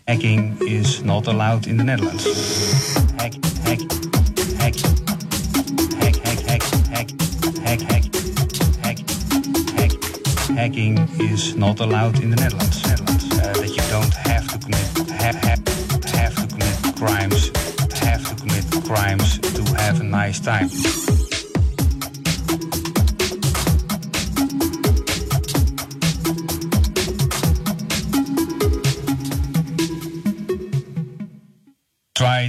Hacking 0.05 0.57
is 0.67 1.01
not 1.01 1.29
allowed 1.29 1.65
in 1.65 1.77
the 1.77 1.83
Netherlands. 1.85 2.25
Hack, 3.17 3.35
hack, 3.63 3.79
Hacking 10.61 10.99
is 11.19 11.55
not 11.55 11.79
allowed 11.79 12.21
in 12.21 12.29
the 12.29 12.35
Netherlands. 12.35 12.87
Netherlands. 12.87 13.31
Uh, 13.31 13.51
that 13.51 13.67
you 13.67 13.81
don't 13.89 14.13
have 14.13 14.47
to 14.47 14.59
commit, 14.59 15.09
have, 15.09 15.35
have, 15.37 15.67
have 16.13 16.35
to 16.35 16.47
commit 16.47 16.95
crimes, 16.97 17.47
have 17.97 18.29
to 18.29 18.35
commit 18.35 18.85
crimes 18.85 19.39
to 19.39 19.63
have 19.77 20.01
a 20.01 20.03
nice 20.03 20.39
time. 20.39 20.69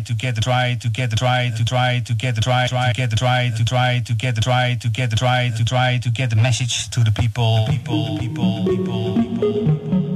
To 0.05 0.15
get 0.15 0.35
the 0.35 0.41
try 0.41 0.75
to 0.81 0.89
get 0.89 1.11
the 1.11 1.17
try 1.17 1.51
to 1.57 1.65
try 1.65 2.01
to 2.01 2.15
get 2.15 2.35
the 2.35 2.41
try 2.41 2.67
try 2.67 2.93
get 2.93 3.11
the 3.11 3.17
try 3.17 3.51
to 3.57 3.65
try 3.65 4.01
to 4.01 4.15
get 4.15 4.35
the 4.35 4.41
try 4.41 4.77
to 4.81 4.89
get 4.89 5.11
the 5.11 5.17
try 5.17 5.51
to 5.57 5.65
try 5.65 5.99
to 5.99 6.11
get 6.11 6.31
the 6.31 6.37
message 6.37 6.91
to 6.91 7.01
the 7.01 7.13
people 7.13 7.67
people 7.69 8.19
people 8.19 8.65
people 8.67 9.15
people 9.15 10.12